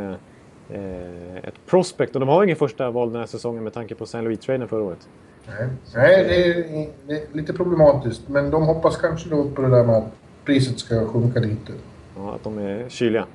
eh, 0.71 1.37
ett 1.43 1.55
prospect. 1.67 2.15
Och 2.15 2.21
de 2.21 2.29
har 2.29 2.45
ingen 2.45 2.57
första 2.57 2.91
val 2.91 3.13
den 3.13 3.21
här 3.21 3.27
säsongen 3.27 3.65
med 3.65 3.73
tanke 3.73 3.95
på 3.95 4.05
St. 4.05 4.23
Louis-traden 4.23 4.69
förra 4.69 4.83
året. 4.83 5.09
Nej, 5.47 5.69
Nej 5.95 6.25
det, 6.25 6.47
är, 6.47 6.89
det, 7.07 7.15
är, 7.15 7.27
lite 7.33 7.53
problematiskt. 7.53 8.29
Men 8.29 8.51
de 8.51 8.63
hoppas 8.63 8.97
kanske 8.97 9.29
då 9.29 9.51
på 9.51 9.63
det 9.63 9.71
där 9.71 9.85
med 9.85 9.97
att 9.97 10.13
priset 10.45 10.79
ska 10.79 11.07
sjunka 11.07 11.41
lite. 11.41 11.73
Ja, 12.17 12.35
att 12.35 12.45
de 12.45 12.59
är 12.59 12.89
kyliga. 12.89 13.27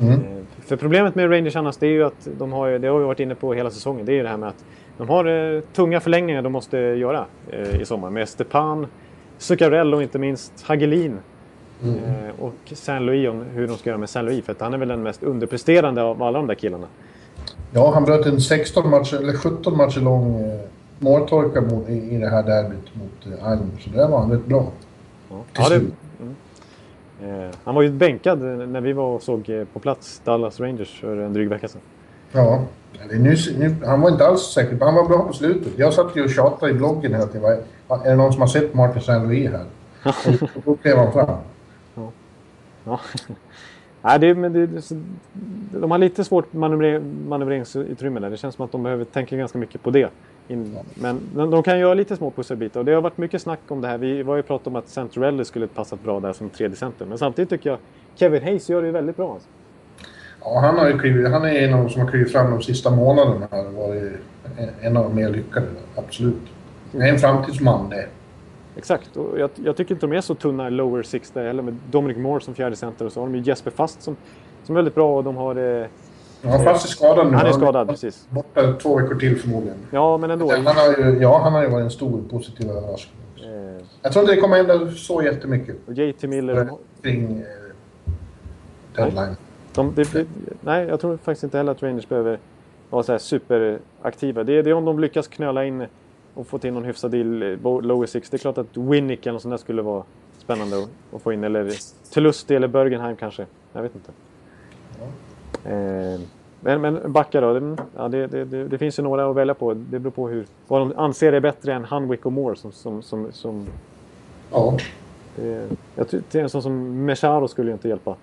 Mm. 0.00 0.39
För 0.60 0.76
problemet 0.76 1.14
med 1.14 1.30
Rangers 1.30 1.56
annars, 1.56 1.76
det 1.76 1.86
är 1.86 1.90
ju 1.90 2.04
att 2.04 2.28
de 2.38 2.52
har, 2.52 2.70
det 2.70 2.88
har 2.88 2.98
vi 2.98 3.04
varit 3.04 3.20
inne 3.20 3.34
på 3.34 3.54
hela 3.54 3.70
säsongen, 3.70 4.06
det 4.06 4.12
är 4.12 4.16
ju 4.16 4.22
det 4.22 4.28
här 4.28 4.36
med 4.36 4.48
att 4.48 4.64
de 4.98 5.08
har 5.08 5.54
eh, 5.54 5.60
tunga 5.60 6.00
förlängningar 6.00 6.42
de 6.42 6.52
måste 6.52 6.78
göra 6.78 7.24
eh, 7.50 7.80
i 7.80 7.84
sommar. 7.84 8.10
Med 8.10 8.28
Stepan, 8.28 8.86
Zuccarello 9.38 9.96
och 9.96 10.02
inte 10.02 10.18
minst 10.18 10.52
Hagelin. 10.62 11.18
Mm. 11.82 11.98
Eh, 11.98 12.30
och 12.40 12.54
San 12.72 13.06
Louis, 13.06 13.28
om 13.28 13.44
hur 13.54 13.68
de 13.68 13.76
ska 13.76 13.90
göra 13.90 13.98
med 13.98 14.10
San 14.10 14.24
Louis. 14.24 14.44
För 14.44 14.52
att 14.52 14.60
han 14.60 14.74
är 14.74 14.78
väl 14.78 14.88
den 14.88 15.02
mest 15.02 15.22
underpresterande 15.22 16.02
av 16.02 16.22
alla 16.22 16.38
de 16.38 16.46
där 16.46 16.54
killarna. 16.54 16.86
Ja, 17.72 17.90
han 17.94 18.04
bröt 18.04 18.26
en 18.26 18.40
16 18.40 18.90
matcher, 18.90 19.16
eller 19.16 19.32
17 19.32 19.76
matcher 19.76 20.00
lång 20.00 20.40
eh, 20.40 20.60
måltorka 20.98 21.60
mot, 21.60 21.88
i, 21.88 21.92
i 21.92 22.18
det 22.18 22.28
här 22.28 22.42
derbyt 22.42 22.94
mot 22.94 23.38
eh, 23.38 23.46
Alm. 23.46 23.70
Så 23.80 23.90
där 23.90 24.08
var 24.08 24.18
han 24.18 24.30
rätt 24.30 24.46
bra. 24.46 24.66
Ja. 25.30 25.68
Det. 25.68 25.80
Eh, 27.22 27.50
han 27.64 27.74
var 27.74 27.82
ju 27.82 27.90
bänkad 27.90 28.38
när 28.68 28.80
vi 28.80 28.92
var 28.92 29.14
och 29.14 29.22
såg 29.22 29.48
eh, 29.50 29.64
på 29.64 29.78
plats 29.78 30.20
Dallas 30.24 30.60
Rangers 30.60 31.00
för 31.00 31.16
en 31.16 31.32
dryg 31.32 31.48
vecka 31.48 31.68
sedan. 31.68 31.80
Ja, 32.32 32.64
nu, 33.10 33.36
nu, 33.58 33.76
han 33.86 34.00
var 34.00 34.10
inte 34.10 34.26
alls 34.26 34.42
säker. 34.42 34.78
Han 34.80 34.94
var 34.94 35.08
bra 35.08 35.18
på 35.18 35.32
slutet. 35.32 35.72
Jag 35.76 35.92
satt 35.92 36.16
ju 36.16 36.24
och 36.24 36.30
tjatade 36.30 36.72
i 36.72 36.74
bloggen 36.74 37.14
hela 37.14 37.26
tiden. 37.26 37.62
Är 37.88 38.10
det 38.10 38.16
någon 38.16 38.32
som 38.32 38.40
har 38.40 38.48
sett 38.48 38.74
Martin 38.74 38.98
St. 38.98 39.12
Louis 39.12 39.50
här? 39.50 39.64
Och, 40.54 40.62
då 40.64 40.76
klev 40.76 40.96
han 40.96 41.12
fram. 41.12 41.36
Ja. 42.84 43.00
Nej, 44.02 44.18
det, 44.18 44.34
men 44.34 44.52
det, 44.52 44.68
de 45.80 45.90
har 45.90 45.98
lite 45.98 46.24
svårt 46.24 46.52
manövreringsutrymme 46.52 48.20
där. 48.20 48.30
Det 48.30 48.36
känns 48.36 48.54
som 48.54 48.64
att 48.64 48.72
de 48.72 48.82
behöver 48.82 49.04
tänka 49.04 49.36
ganska 49.36 49.58
mycket 49.58 49.82
på 49.82 49.90
det. 49.90 50.10
In, 50.48 50.78
men 50.94 51.20
de, 51.50 51.62
kan 51.62 51.78
göra 51.78 51.94
lite 51.94 52.16
små 52.16 52.30
pusselbitar. 52.30 52.80
Och 52.80 52.86
det 52.86 52.92
har 52.92 53.02
varit 53.02 53.18
mycket 53.18 53.42
snack 53.42 53.60
om 53.68 53.80
det 53.80 53.88
här. 53.88 53.98
Vi 53.98 54.22
var 54.22 54.36
ju 54.36 54.42
pratat 54.42 54.66
om 54.66 54.76
att 54.76 54.88
Centrelli 54.88 55.44
skulle 55.44 55.66
passat 55.66 56.02
bra 56.02 56.20
där 56.20 56.32
som 56.32 56.50
tredje 56.50 56.76
center. 56.76 57.06
Men 57.06 57.18
samtidigt 57.18 57.50
tycker 57.50 57.70
jag 57.70 57.78
Kevin 58.14 58.42
Hayes 58.42 58.70
gör 58.70 58.80
det 58.80 58.86
ju 58.86 58.92
väldigt 58.92 59.16
bra. 59.16 59.32
Alltså. 59.32 59.48
Ja, 60.40 60.60
han, 60.60 60.78
har 60.78 60.88
ju 60.88 60.98
klivit, 60.98 61.30
han 61.30 61.44
är 61.44 61.54
en 61.54 61.74
av 61.74 61.84
de 61.84 61.90
som 61.90 62.02
har 62.02 62.08
klivit 62.08 62.32
fram 62.32 62.50
de 62.50 62.62
sista 62.62 62.90
månaderna 62.90 63.48
Han 63.50 63.66
och 63.66 63.72
varit 63.72 64.12
en, 64.80 64.96
av 64.96 65.04
de 65.04 65.14
mer 65.14 65.28
lyckade. 65.28 65.66
Absolut. 65.96 66.42
Det 66.92 66.98
är 66.98 67.12
en 67.12 67.18
framtidsman 67.18 67.90
det. 67.90 68.06
Exakt. 68.80 69.16
Och 69.16 69.38
jag, 69.38 69.50
jag 69.64 69.76
tycker 69.76 69.94
inte 69.94 70.06
de 70.06 70.16
är 70.16 70.20
så 70.20 70.34
tunna 70.34 70.68
lower 70.68 71.02
six 71.02 71.30
där 71.30 71.46
heller. 71.46 71.62
Med 71.62 71.76
Dominic 71.90 72.16
Moore 72.18 72.40
som 72.40 72.54
fjärde 72.54 72.76
center 72.76 73.06
och 73.06 73.12
så 73.12 73.20
har 73.20 73.26
de 73.26 73.34
ju 73.34 73.42
Jesper 73.42 73.70
Fast 73.70 74.02
som, 74.02 74.16
som 74.64 74.74
är 74.74 74.78
väldigt 74.78 74.94
bra. 74.94 75.16
Och 75.16 75.24
de 75.24 75.36
har... 75.36 75.80
Eh, 75.80 75.86
Ja, 76.42 76.58
fast 76.58 76.84
är 76.84 76.88
skadad 76.90 77.26
nu. 77.30 77.36
han 77.36 77.46
är 77.46 77.52
skadad, 77.52 77.88
precis. 77.88 78.26
Borta 78.30 78.72
två 78.72 78.96
veckor 78.96 79.14
till 79.14 79.38
förmodligen. 79.38 79.76
Ja, 79.90 80.16
men 80.16 80.30
ändå. 80.30 80.52
Han 80.52 80.66
har 80.66 80.86
ju, 80.98 81.18
ja, 81.20 81.40
han 81.42 81.52
har 81.52 81.62
ju 81.62 81.68
varit 81.68 81.84
en 81.84 81.90
stor 81.90 82.22
positiv 82.30 82.70
överraskning. 82.70 83.20
Eh, 83.36 83.82
Jag 84.02 84.12
tror 84.12 84.22
inte 84.22 84.34
det 84.34 84.40
kommer 84.40 84.56
hända 84.56 84.90
så 84.92 85.22
jättemycket 85.22 85.76
och 85.86 85.92
JT 85.94 86.22
Miller. 86.22 86.54
De, 86.54 86.78
kring 87.02 87.38
eh, 87.38 88.12
deadline. 88.96 89.36
De, 89.74 89.92
det, 89.94 90.12
det, 90.12 90.26
nej, 90.60 90.86
jag 90.86 91.00
tror 91.00 91.16
faktiskt 91.16 91.44
inte 91.44 91.56
heller 91.56 91.72
att 91.72 91.82
Rangers 91.82 92.08
behöver 92.08 92.38
vara 92.90 93.02
så 93.02 93.12
här 93.12 93.18
superaktiva. 93.18 94.44
Det, 94.44 94.62
det 94.62 94.70
är 94.70 94.74
om 94.74 94.84
de 94.84 94.98
lyckas 94.98 95.28
knöla 95.28 95.64
in 95.64 95.86
och 96.40 96.46
få 96.46 96.58
till 96.58 96.72
någon 96.72 96.84
hyfsad 96.84 97.10
deal 97.10 97.42
eh, 97.42 97.82
lower 97.82 98.06
six. 98.06 98.30
Det 98.30 98.36
är 98.36 98.38
klart 98.38 98.58
att 98.58 98.76
Winnick 98.76 99.26
eller 99.26 99.32
något 99.32 99.42
sånt 99.42 99.52
där 99.52 99.56
skulle 99.56 99.82
vara 99.82 100.04
spännande 100.38 100.86
att, 101.12 101.22
få 101.22 101.32
in. 101.32 101.44
Eller 101.44 101.72
Telusti 102.12 102.54
eller 102.54 102.68
Bergenheim 102.68 103.16
kanske. 103.16 103.46
Jag 103.72 103.82
vet 103.82 103.92
inte. 103.94 104.12
Eh, 105.70 106.20
men, 106.60 106.80
men 106.80 107.12
backa 107.12 107.40
då. 107.40 107.52
Det, 107.52 107.76
ja, 107.96 108.08
det, 108.08 108.26
det, 108.26 108.44
det, 108.44 108.78
finns 108.78 108.98
ju 108.98 109.02
några 109.02 109.30
att 109.30 109.36
välja 109.36 109.54
på. 109.54 109.74
Det 109.74 109.98
beror 109.98 110.10
på 110.10 110.28
hur, 110.28 110.46
vad 110.68 110.80
de 110.80 110.92
anser 110.96 111.32
är 111.32 111.40
bättre 111.40 111.74
än 111.74 111.84
Hanwick 111.84 112.26
och 112.26 112.32
Moore. 112.32 112.56
Som, 112.56 112.72
som, 112.72 113.02
som, 113.02 113.32
som, 113.32 113.66
Ja. 114.52 114.76
det, 115.36 115.68
jag 115.94 116.08
ty- 116.08 116.20
det 116.30 116.38
är 116.38 116.42
en 116.42 116.50
sån 116.50 116.62
som 116.62 117.04
Mecharo 117.04 117.48
skulle 117.48 117.70
ju 117.70 117.72
inte 117.72 117.88
hjälpa. 117.88 118.16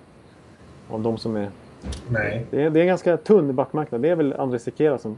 Av 0.90 1.02
de 1.02 1.18
som 1.18 1.36
är 1.36 1.50
Nej. 2.10 2.46
det 2.50 2.64
är, 2.64 2.70
det 2.70 2.80
är 2.80 2.82
en 2.82 2.88
ganska 2.88 3.18
tunn 3.18 3.56
backmarknad. 3.56 4.02
Det 4.02 4.10
är 4.10 4.16
väl 4.16 4.34
André 4.34 4.60
Sekera 4.60 4.98
som 4.98 5.18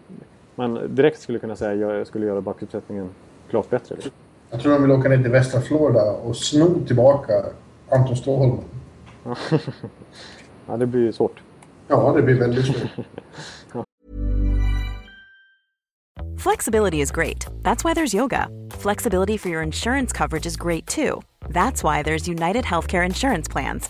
man 0.59 0.95
direkt 0.95 1.19
skulle 1.21 1.39
kunna 1.39 1.55
säga 1.55 1.73
gör, 1.73 2.03
skulle 2.03 2.25
göra 2.25 2.41
backuppsättningen 2.41 3.09
klart 3.49 3.69
bättre. 3.69 3.95
liksom. 3.95 4.11
Jag 4.51 4.61
tror 4.61 4.71
de 4.73 4.81
vill 4.81 4.91
åka 4.91 5.09
ner 5.09 5.17
till 5.17 5.31
västra 5.31 5.61
Florida 5.61 6.11
och 6.11 6.35
sno 6.35 6.85
tillbaka 6.87 7.45
Anton 7.89 8.15
Ståholm. 8.15 8.57
Ja, 10.67 10.77
det 10.77 10.85
blir 10.85 11.11
svårt. 11.11 11.41
Ja, 11.87 12.13
det 12.15 12.21
blir 12.21 12.39
väldigt 12.39 12.65
svårt. 12.65 13.05
Flexibility 16.39 17.01
is 17.01 17.11
great. 17.11 17.47
That's 17.63 17.83
why 17.83 17.93
there's 17.93 18.15
yoga. 18.15 18.47
Flexibility 18.71 19.37
for 19.37 19.49
your 19.49 19.63
insurance 19.63 20.13
coverage 20.17 20.45
is 20.45 20.57
great 20.57 20.87
too. 20.87 21.21
That's 21.49 21.83
why 21.83 22.03
there's 22.03 22.27
United 22.27 22.65
Healthcare 22.65 23.05
Insurance 23.05 23.51
Plans. 23.51 23.89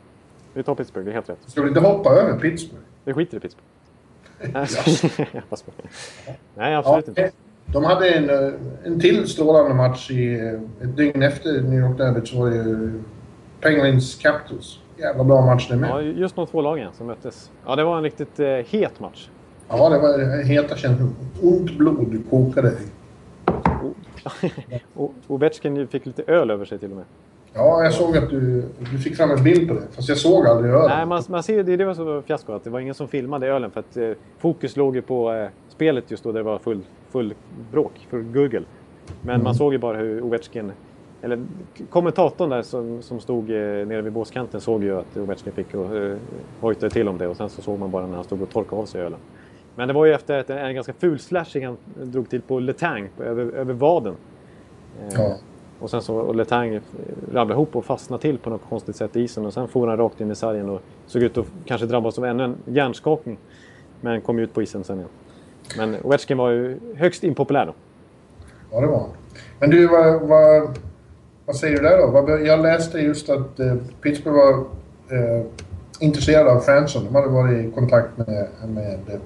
Vi 0.53 0.63
tar 0.63 0.75
Pittsburgh, 0.75 1.05
det 1.05 1.11
är 1.11 1.13
helt 1.13 1.29
rätt. 1.29 1.37
Ska 1.47 1.61
vi 1.61 1.67
inte 1.67 1.79
hoppa 1.79 2.09
över 2.09 2.39
Pittsburgh? 2.39 2.83
Vi 3.03 3.13
skiter 3.13 3.37
i 3.37 3.39
Pittsburgh. 3.39 3.67
Nej, 6.55 6.75
absolut 6.75 7.07
inte. 7.07 7.23
eh, 7.23 7.29
de 7.65 7.83
hade 7.83 8.09
en, 8.09 8.29
eh, 8.29 8.53
en 8.83 8.99
till 8.99 9.27
strålande 9.27 9.73
match 9.73 10.11
i 10.11 10.33
eh, 10.39 10.87
ett 10.89 10.97
dygn 10.97 11.23
efter 11.23 11.61
New 11.61 11.79
York 11.79 11.97
Derbyt 11.97 12.27
så 12.27 12.39
var 12.39 12.49
det 12.49 12.55
ju 12.55 13.01
Penguins 13.61 14.15
Capitals. 14.15 14.79
Jävla 14.97 15.23
bra 15.23 15.41
match 15.45 15.67
det 15.69 15.73
Ja, 15.75 15.79
med. 15.95 16.17
just 16.17 16.35
de 16.35 16.47
två 16.47 16.61
lagen 16.61 16.93
som 16.93 17.07
möttes. 17.07 17.51
Ja, 17.65 17.75
det 17.75 17.83
var 17.83 17.97
en 17.97 18.03
riktigt 18.03 18.39
eh, 18.39 18.47
het 18.47 18.99
match. 18.99 19.29
Ja, 19.69 19.89
det 19.89 19.99
var 19.99 20.43
heta 20.43 20.75
känslor. 20.75 21.09
Ont 21.41 21.77
blod 21.77 22.23
kokade. 22.29 22.73
Och 24.93 25.13
Ovechkin 25.27 25.87
fick 25.87 26.05
lite 26.05 26.23
öl 26.27 26.51
över 26.51 26.65
sig 26.65 26.79
till 26.79 26.91
och 26.91 26.97
med. 26.97 27.05
Ja, 27.53 27.83
jag 27.83 27.93
såg 27.93 28.17
att 28.17 28.29
du, 28.29 28.63
du 28.91 28.97
fick 28.97 29.15
fram 29.17 29.31
en 29.31 29.43
bild 29.43 29.67
på 29.67 29.73
det. 29.73 29.81
Fast 29.91 30.09
jag 30.09 30.17
såg 30.17 30.47
aldrig 30.47 30.71
ölen. 30.73 30.89
Nej, 30.89 31.05
man, 31.05 31.23
man 31.29 31.43
ser 31.43 31.53
ju, 31.53 31.63
det, 31.63 31.77
det 31.77 31.85
var 31.85 31.93
så 31.93 32.21
fiasko 32.21 32.53
att 32.53 32.63
det 32.63 32.69
var 32.69 32.79
ingen 32.79 32.93
som 32.93 33.07
filmade 33.07 33.47
ölen 33.47 33.71
för 33.71 33.79
att 33.79 33.97
eh, 33.97 34.11
fokus 34.37 34.75
låg 34.77 34.95
ju 34.95 35.01
på 35.01 35.31
eh, 35.33 35.47
spelet 35.69 36.11
just 36.11 36.23
då 36.23 36.31
det 36.31 36.43
var 36.43 36.59
full, 36.59 36.81
full 37.09 37.33
bråk, 37.71 38.07
full 38.09 38.23
gurgel. 38.23 38.65
Men 39.21 39.43
man 39.43 39.55
såg 39.55 39.73
ju 39.73 39.79
bara 39.79 39.97
hur 39.97 40.21
Ovechkin, 40.23 40.71
eller 41.21 41.43
kommentatorn 41.89 42.49
där 42.49 42.61
som, 42.61 43.01
som 43.01 43.19
stod 43.19 43.49
eh, 43.49 43.55
nere 43.57 44.01
vid 44.01 44.13
båskanten 44.13 44.61
såg 44.61 44.83
ju 44.83 44.99
att 44.99 45.17
Ovechkin 45.17 45.53
fick 45.53 45.73
och 45.75 45.97
eh, 45.97 46.17
hojtade 46.59 46.89
till 46.89 47.07
om 47.07 47.17
det 47.17 47.27
och 47.27 47.37
sen 47.37 47.49
så 47.49 47.61
såg 47.61 47.79
man 47.79 47.91
bara 47.91 48.07
när 48.07 48.15
han 48.15 48.23
stod 48.23 48.41
och 48.41 48.49
torkade 48.49 48.81
av 48.81 48.85
sig 48.85 49.01
ölen. 49.01 49.19
Men 49.75 49.87
det 49.87 49.93
var 49.93 50.05
ju 50.05 50.13
efter 50.13 50.39
ett, 50.39 50.49
en 50.49 50.75
ganska 50.75 50.93
ful 50.93 51.19
slashing 51.19 51.65
han 51.65 51.77
drog 51.95 52.29
till 52.29 52.41
på 52.41 52.59
Letang 52.59 53.09
över, 53.19 53.43
över 53.51 53.73
vaden. 53.73 54.15
Eh, 55.01 55.07
Ja 55.21 55.35
och 55.81 55.89
sen 55.89 56.01
så 56.01 56.15
och 56.15 56.35
Letang 56.35 56.79
ramlade 57.31 57.53
ihop 57.53 57.75
och 57.75 57.85
fastnade 57.85 58.21
till 58.21 58.37
på 58.37 58.49
något 58.49 58.61
konstigt 58.69 58.95
sätt 58.95 59.15
i 59.15 59.21
isen 59.21 59.45
och 59.45 59.53
sen 59.53 59.67
for 59.67 59.87
han 59.87 59.97
rakt 59.97 60.21
in 60.21 60.31
i 60.31 60.35
sargen 60.35 60.69
och 60.69 60.81
såg 61.07 61.21
ut 61.21 61.37
att 61.37 61.45
kanske 61.65 61.87
drabbas 61.87 62.17
av 62.17 62.25
ännu 62.25 62.43
en 62.43 62.55
hjärnskakning. 62.65 63.37
Men 64.01 64.21
kom 64.21 64.39
ut 64.39 64.53
på 64.53 64.61
isen 64.61 64.83
sen 64.83 64.97
igen. 64.97 65.09
Men 65.77 65.95
Ovechkin 66.03 66.37
var 66.37 66.49
ju 66.49 66.79
högst 66.95 67.23
impopulär 67.23 67.65
då. 67.65 67.73
Ja, 68.71 68.81
det 68.81 68.87
var 68.87 68.99
han. 68.99 69.09
Men 69.59 69.69
du, 69.69 69.87
vad, 69.87 70.21
vad, 70.21 70.79
vad 71.45 71.55
säger 71.55 71.77
du 71.77 71.83
där 71.83 71.97
då? 71.97 72.45
Jag 72.45 72.61
läste 72.61 72.99
just 72.99 73.29
att 73.29 73.59
eh, 73.59 73.75
Pittsburgh 74.01 74.37
var 74.37 74.53
eh, 75.17 75.45
intresserade 75.99 76.51
av 76.51 76.59
Fransson. 76.59 77.05
De 77.05 77.15
hade 77.15 77.27
varit 77.27 77.65
i 77.65 77.71
kontakt 77.71 78.17
med, 78.17 78.47
med 78.67 78.99
eh, 79.07 79.19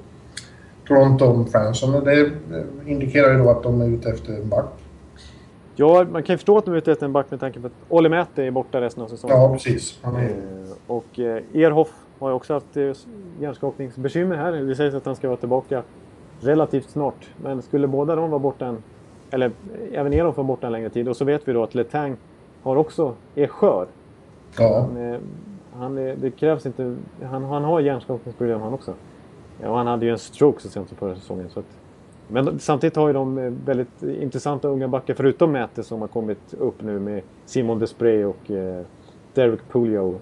Toronto 0.88 1.26
om 1.26 1.47
Fransson 1.47 1.95
och 1.95 2.06
det 2.06 2.22
eh, 2.22 2.30
indikerar 2.86 3.32
ju 3.32 3.38
då 3.38 3.49
att 3.49 3.64
de 3.64 3.82
är 3.82 3.88
ute 3.88 4.10
efter 4.10 4.34
en 4.34 4.49
back. 4.49 4.84
Ja, 5.76 6.05
man 6.11 6.23
kan 6.23 6.34
ju 6.34 6.38
förstå 6.38 6.57
att 6.57 6.65
de 6.65 6.73
är 6.73 6.78
ute 6.78 6.91
efter 6.91 7.05
en 7.05 7.13
back 7.13 7.32
med 7.32 7.39
tanke 7.39 7.59
på 7.59 7.67
att 7.67 7.73
Olli 7.89 8.09
Mäte 8.09 8.43
är 8.43 8.51
borta 8.51 8.82
resten 8.82 9.03
av 9.03 9.07
säsongen. 9.07 9.38
Ja, 9.38 9.53
precis. 9.53 9.99
Han 10.03 10.15
är, 10.15 10.30
Eh, 10.30 10.71
Och 10.88 11.19
eh, 11.19 11.43
Erhoff 11.53 11.91
har 12.19 12.30
ju 12.30 12.36
också 12.36 12.53
haft 12.53 12.78
eh, 12.78 12.91
hjärnskakningsbekymmer 13.39 14.36
här. 14.36 14.51
Det 14.51 14.76
sägs 14.76 14.95
att 14.95 15.05
han 15.05 15.15
ska 15.15 15.28
vara 15.28 15.38
tillbaka 15.38 15.84
relativt 16.39 16.89
snart. 16.89 17.30
Men 17.43 17.61
skulle 17.61 17.88
båda 17.88 18.15
de 18.15 18.30
vara 18.30 18.39
borta 18.39 18.65
en... 18.65 18.84
Eller 19.32 19.51
även 19.93 20.13
Erhoff 20.13 20.38
vara 20.38 20.47
borta 20.47 20.65
en 20.67 20.73
längre 20.73 20.89
tid. 20.89 21.07
Och 21.07 21.17
så 21.17 21.26
vet 21.26 21.47
vi 21.47 21.53
då 21.53 21.63
att 21.63 21.76
Letang 21.76 22.17
har 22.63 22.76
också... 22.76 23.13
är 23.36 23.47
skör. 23.47 23.88
ja. 24.57 24.80
Han, 24.80 25.19
han 25.73 25.97
är, 25.97 26.15
det 26.15 26.32
krävs 26.32 26.65
inte... 26.65 26.95
Han, 27.23 27.43
han 27.43 27.63
har 27.63 27.80
hjärnskakningsproblem 27.80 28.61
han 28.61 28.73
också. 28.73 28.93
Ja, 29.61 29.69
och 29.69 29.78
han 29.78 29.88
hade 29.88 30.05
ju 30.05 30.11
en 30.11 30.19
stroke 30.19 30.61
så 30.61 30.69
sent 30.69 30.88
som 30.89 30.97
förra 30.97 31.15
säsongen. 31.15 31.49
Så 31.49 31.59
att, 31.59 31.65
men 32.28 32.59
samtidigt 32.59 32.95
har 32.95 33.07
ju 33.07 33.13
de 33.13 33.38
eh, 33.38 33.53
väldigt 33.65 34.03
intressanta 34.03 34.67
unga 34.67 34.88
backar 34.88 35.13
förutom 35.13 35.51
Mäte 35.51 35.84
som 35.84 36.01
har 36.01 36.07
kommit 36.07 36.53
upp 36.59 36.82
nu 36.82 36.99
med 36.99 37.21
Simon 37.45 37.80
Desprez 37.80 38.26
och 38.26 38.51
eh, 38.51 38.82
Derek 39.34 39.59
Pulio. 39.71 40.19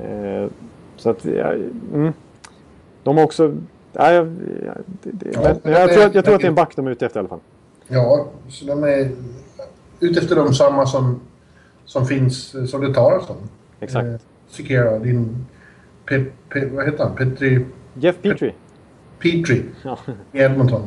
Eh, 0.00 0.50
så 0.96 1.10
att, 1.10 1.24
ja, 1.24 1.52
mm. 1.94 2.12
De 3.02 3.16
har 3.16 3.24
också... 3.24 3.54
Ja, 3.92 4.12
ja, 4.12 4.24
det, 5.02 5.30
Ja, 5.32 5.40
men, 5.42 5.60
men 5.62 5.72
jag, 5.72 5.92
tror, 5.92 6.10
jag 6.14 6.24
tror 6.24 6.34
att 6.34 6.40
det 6.40 6.46
är 6.46 6.48
en 6.48 6.54
back 6.54 6.76
de 6.76 6.86
är 6.86 6.90
ute 6.90 7.06
efter 7.06 7.18
i 7.18 7.20
alla 7.20 7.28
fall. 7.28 7.40
ja, 7.88 8.26
så 8.48 8.64
de 8.64 8.84
är 8.84 9.10
ute 10.00 10.20
efter 10.20 10.36
de 10.36 10.54
samma 10.54 10.86
som, 10.86 11.20
som 11.84 12.06
finns, 12.06 12.70
som 12.70 12.80
det 12.80 12.94
talas 12.94 13.30
om. 13.30 13.36
Exakt. 13.80 14.06
Eh, 14.06 14.14
Sikera, 14.48 14.98
din... 14.98 15.46
Pe, 16.08 16.24
pe, 16.48 16.66
vad 16.66 16.84
heter 16.84 17.04
han? 17.04 17.16
Petri... 17.16 17.64
Jeff 17.94 18.16
Petrie. 19.22 19.42
Petri 19.42 19.64
Ja. 19.84 19.98
i 20.32 20.38
Edmonton. 20.38 20.82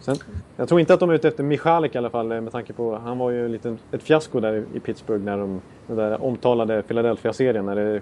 Sen, 0.00 0.16
jag 0.56 0.68
tror 0.68 0.80
inte 0.80 0.94
att 0.94 1.00
de 1.00 1.10
är 1.10 1.14
ute 1.14 1.28
efter 1.28 1.42
Michalik 1.44 1.94
i 1.94 1.98
alla 1.98 2.10
fall 2.10 2.32
eh, 2.32 2.40
med 2.40 2.52
tanke 2.52 2.72
på 2.72 2.96
han 2.98 3.18
var 3.18 3.30
ju 3.30 3.44
en 3.44 3.52
liten, 3.52 3.78
ett 3.92 4.02
fiasko 4.02 4.40
där 4.40 4.64
i- 4.74 4.80
Pittsburgh 4.80 5.24
när 5.24 5.38
de 5.38 5.60
den 5.86 5.96
där 5.96 6.22
omtalade 6.24 6.82
Philadelphia-serien 6.82 7.66
när 7.66 7.76
det, 7.76 8.00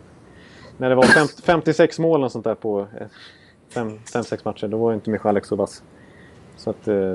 när 0.76 0.88
det 0.88 0.94
var 0.94 1.02
fem, 1.02 1.26
56 1.44 1.98
mål 1.98 2.24
och 2.24 2.32
sånt 2.32 2.44
där 2.44 2.54
på 2.54 2.86
5-6 3.74 4.40
matcher. 4.44 4.68
Då 4.68 4.76
var 4.78 4.90
ju 4.90 4.94
inte 4.94 5.10
Michalik 5.10 5.44
så 5.44 5.56
vass. 5.56 5.82
Så 6.56 6.70
att, 6.70 6.88
eh, 6.88 7.14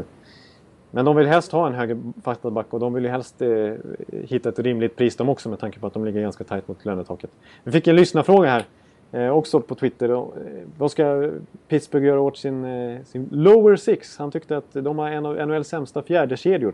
men 0.92 1.06
de 1.06 1.16
vill 1.16 1.28
helst 1.28 1.52
ha 1.52 1.68
en 1.68 1.74
högerfattad 1.74 2.54
back 2.54 2.66
och 2.70 2.80
de 2.80 2.94
vill 2.94 3.04
ju 3.04 3.10
helst 3.10 3.42
eh, 3.42 3.74
hitta 4.12 4.50
ett 4.50 4.60
rimligt 4.60 4.96
pris 4.96 5.16
de 5.16 5.30
också 5.30 5.50
med 5.50 5.60
tanke 5.60 5.80
på 5.80 5.88
att 5.88 5.94
de 5.94 6.06
ligger 6.06 6.22
ganska 6.22 6.44
tajt 6.44 6.68
mot 6.68 6.86
lönetaket. 6.86 7.30
Vi 7.64 7.72
fick 7.72 7.88
en 7.88 7.96
lyssnarfråga 7.96 8.50
här 8.50 8.66
eh, 9.14 9.30
också 9.30 9.60
på 9.60 9.76
Twitter. 9.76 10.12
Och, 10.12 10.38
eh, 10.38 10.44
vad 10.78 10.92
ska 10.92 11.32
Pittsburgh 11.68 12.06
göra 12.06 12.22
åt 12.22 12.38
sin, 12.38 12.66
eh, 12.66 13.04
sin 13.04 13.30
lower 13.32 13.76
six? 13.76 14.18
Han 14.18 14.32
tyckte 14.32 14.58
att 14.58 14.74
de 14.74 15.00
har 15.00 15.10
en 15.10 15.26
av 15.26 15.48
NHLs 15.48 15.68
sämsta 15.68 16.02
fjärdekedjor. 16.02 16.74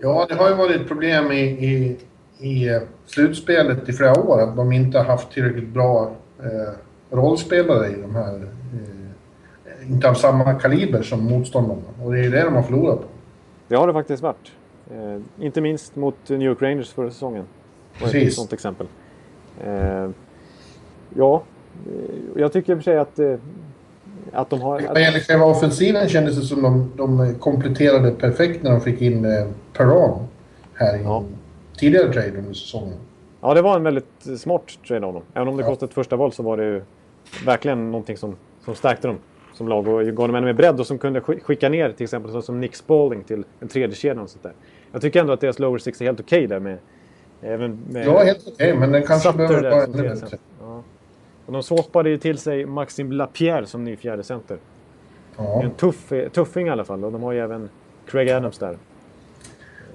Ja, 0.00 0.26
det 0.28 0.34
har 0.34 0.48
ju 0.48 0.54
varit 0.54 0.80
ett 0.80 0.88
problem 0.88 1.32
i, 1.32 1.40
i, 1.40 1.98
i 2.38 2.68
eh, 2.68 2.82
slutspelet 3.06 3.88
i 3.88 3.92
flera 3.92 4.20
år 4.20 4.40
att 4.40 4.56
de 4.56 4.72
inte 4.72 4.98
har 4.98 5.04
haft 5.04 5.32
tillräckligt 5.32 5.68
bra 5.68 6.12
eh, 6.38 6.74
rollspelare 7.16 7.88
i 7.88 8.00
de 8.02 8.14
här... 8.14 8.34
Eh, 8.34 9.90
inte 9.90 10.08
av 10.08 10.14
samma 10.14 10.54
kaliber 10.54 11.02
som 11.02 11.24
motståndarna. 11.24 11.82
Och 12.04 12.12
det 12.12 12.24
är 12.24 12.30
det 12.30 12.44
de 12.44 12.54
har 12.54 12.62
förlorat 12.62 13.00
på. 13.00 13.06
Det 13.68 13.76
har 13.76 13.86
det 13.86 13.92
faktiskt 13.92 14.22
varit. 14.22 14.52
Inte 15.38 15.60
minst 15.60 15.96
mot 15.96 16.28
New 16.28 16.42
York 16.42 16.62
Rangers 16.62 16.92
förra 16.92 17.10
säsongen. 17.10 17.44
Var 18.00 18.06
ett 18.06 18.12
Precis. 18.12 18.36
sånt 18.36 18.52
exempel. 18.52 18.86
Ja, 21.16 21.42
eh, 21.86 22.40
jag 22.40 22.52
tycker 22.52 22.72
i 22.72 22.74
och 22.74 22.78
för 22.78 22.84
sig 22.84 22.98
att, 22.98 23.18
eh, 23.18 23.34
att 24.32 24.50
de 24.50 24.60
har... 24.60 24.80
Vad 24.88 25.00
gäller 25.02 25.20
själva 25.20 25.44
offensiven 25.44 26.08
kändes 26.08 26.36
det 26.36 26.42
som 26.46 26.62
de, 26.62 26.92
de 26.96 27.34
kompletterade 27.34 28.10
perfekt 28.10 28.62
när 28.62 28.70
de 28.70 28.80
fick 28.80 29.00
in 29.02 29.24
eh, 29.24 29.46
Perron 29.72 30.26
här 30.74 30.96
i 30.98 31.02
Ja. 31.02 31.24
tidigare 31.78 32.12
trade 32.12 32.38
under 32.38 32.52
säsongen. 32.54 32.94
Ja, 33.40 33.54
det 33.54 33.62
var 33.62 33.76
en 33.76 33.82
väldigt 33.82 34.26
smart 34.38 34.62
trade 34.88 35.06
av 35.06 35.12
dem. 35.14 35.22
Även 35.34 35.48
om 35.48 35.56
det 35.56 35.62
Ja. 35.62 35.68
kostade 35.68 35.90
ett 35.90 35.94
första 35.94 36.16
val 36.16 36.32
så 36.32 36.42
var 36.42 36.56
det 36.56 36.64
ju 36.64 36.82
verkligen 37.46 37.90
någonting 37.90 38.16
som, 38.16 38.36
som 38.64 38.74
stärkte 38.74 39.06
dem 39.08 39.16
som 39.54 39.68
lag 39.68 39.88
och 39.88 40.02
gav 40.04 40.28
dem 40.28 40.34
ännu 40.34 40.46
mer 40.46 40.52
bredd 40.52 40.80
och 40.80 40.86
som 40.86 40.98
kunde 40.98 41.20
sk- 41.20 41.40
skicka 41.40 41.68
ner 41.68 41.92
till 41.92 42.04
exempel 42.04 42.42
som 42.42 42.60
Nick 42.60 42.74
Spalding 42.76 43.24
till 43.24 43.44
en 43.60 43.68
tredje 43.68 43.96
kedja 43.96 44.22
och 44.22 44.30
sånt 44.30 44.42
där. 44.42 44.52
Jag 44.92 45.00
tycker 45.02 45.20
ändå 45.20 45.32
att 45.32 45.40
deras 45.40 45.58
lower 45.58 45.78
six 45.78 46.00
är 46.00 46.04
helt 46.04 46.20
okej 46.20 46.46
där 46.46 46.60
med... 46.60 46.78
Även 47.42 47.78
med 47.90 48.06
Ja, 48.06 48.18
helt 48.24 48.48
okej, 48.52 48.74
men 48.76 48.92
den 48.92 49.06
kanske 49.06 49.28
Sutter 49.32 49.48
behöver 49.48 49.70
vara 49.70 49.84
ännu 49.84 50.02
bättre. 50.08 50.38
Och 51.46 51.52
de 51.52 51.62
swappade 51.62 52.10
ju 52.10 52.18
till 52.18 52.38
sig 52.38 52.66
Maxim 52.66 53.12
Lapierre 53.12 53.66
som 53.66 53.84
ny 53.84 53.96
fjärde 53.96 54.22
center. 54.22 54.58
Ja. 55.36 55.62
En 55.62 55.70
tuff, 55.70 56.12
tuffing 56.32 56.66
i 56.66 56.70
alla 56.70 56.84
fall 56.84 57.04
och 57.04 57.12
de 57.12 57.22
har 57.22 57.32
ju 57.32 57.38
även 57.38 57.68
Craig 58.06 58.30
Adams 58.30 58.58
där. 58.58 58.76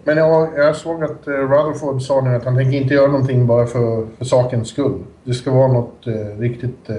Men 0.04 0.18
jag, 0.18 0.50
jag 0.58 0.76
såg 0.76 1.04
att 1.04 1.28
eh, 1.28 1.32
Rutherford 1.32 2.02
sa 2.02 2.22
nu 2.22 2.36
att 2.36 2.45
han 2.45 2.56
tänker 2.56 2.78
inte 2.78 2.93
göra 2.93 3.12
någonting 3.12 3.48
bara 3.48 3.66
för, 3.66 4.08
för 4.18 4.26
sakens 4.26 4.70
skull. 4.70 5.04
Det 5.24 5.34
ska 5.34 5.52
vara 5.52 5.68
något 5.68 6.08
eh, 6.08 6.39
riktigt 6.39 6.89
eh, 6.89 6.98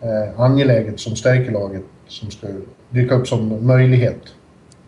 eh, 0.00 0.40
angeläget 0.40 1.00
som 1.00 1.16
stärker 1.16 1.52
laget 1.52 1.82
som 2.06 2.30
ska 2.30 2.46
dyka 2.90 3.14
upp 3.14 3.28
som 3.28 3.66
möjlighet. 3.66 4.34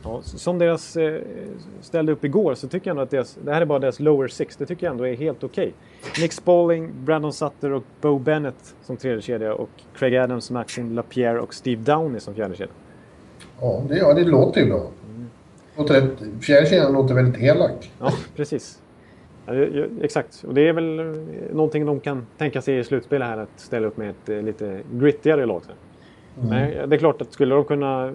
Ja, 0.05 0.21
som 0.23 0.59
deras 0.59 0.97
eh, 0.97 1.21
ställde 1.81 2.13
upp 2.13 2.25
igår 2.25 2.55
så 2.55 2.69
tycker 2.69 2.91
jag 2.91 2.93
ändå 2.93 3.03
att 3.03 3.11
deras, 3.11 3.39
det 3.45 3.53
här 3.53 3.61
är 3.61 3.65
bara 3.67 3.79
deras 3.79 4.01
lower 4.01 4.29
six. 4.29 4.57
Det 4.57 4.67
tycker 4.67 4.87
jag 4.87 4.91
ändå 4.93 5.07
är 5.07 5.15
helt 5.17 5.45
okej. 5.45 5.73
Nick 6.21 6.33
Spalling, 6.33 6.91
Brandon 7.05 7.33
Sutter 7.33 7.73
och 7.73 7.83
Bo 8.01 8.19
Bennett 8.19 8.75
som 8.83 8.97
tredje 8.97 9.23
kedja 9.23 9.55
och 9.55 9.71
Craig 9.95 10.17
Adams, 10.17 10.51
Maxim 10.51 10.93
Lapierre 10.95 11.41
och 11.41 11.55
Steve 11.55 11.83
Downey 11.83 12.21
som 12.21 12.35
fjärde 12.35 12.55
kedja. 12.57 12.73
Ja, 13.61 13.83
det, 13.89 13.97
ja, 13.97 14.15
det 14.15 14.25
låter 14.25 14.61
ju 14.61 14.67
bra. 14.67 14.87
Rätt, 15.77 16.45
fjärde 16.45 16.67
kedjan 16.67 16.93
låter 16.93 17.15
väldigt 17.15 17.43
elak. 17.43 17.93
Ja, 18.01 18.13
precis. 18.37 18.83
Ja, 19.47 19.53
det- 19.53 19.89
exakt. 20.03 20.45
Och 20.49 20.55
det 20.55 20.69
är 20.69 20.73
väl 20.73 20.99
eh, 20.99 21.05
någonting 21.53 21.87
de 21.87 22.01
kan 22.01 22.27
tänka 22.39 22.63
sig 22.63 22.79
i 22.79 22.85
slutspel 22.85 23.23
här 23.23 23.39
att 23.39 23.49
ställa 23.57 23.87
upp 23.87 23.97
med 23.97 24.11
ett 24.11 24.29
eh, 24.29 24.43
lite 24.43 24.81
grittigare 24.93 25.47
lag. 25.47 25.63
sen. 25.67 25.75
Men 26.49 26.89
det 26.91 26.97
är 26.97 26.99
klart 26.99 27.23
att 27.23 27.33
skulle 27.33 27.55
de 27.55 27.65
kunna... 27.65 28.13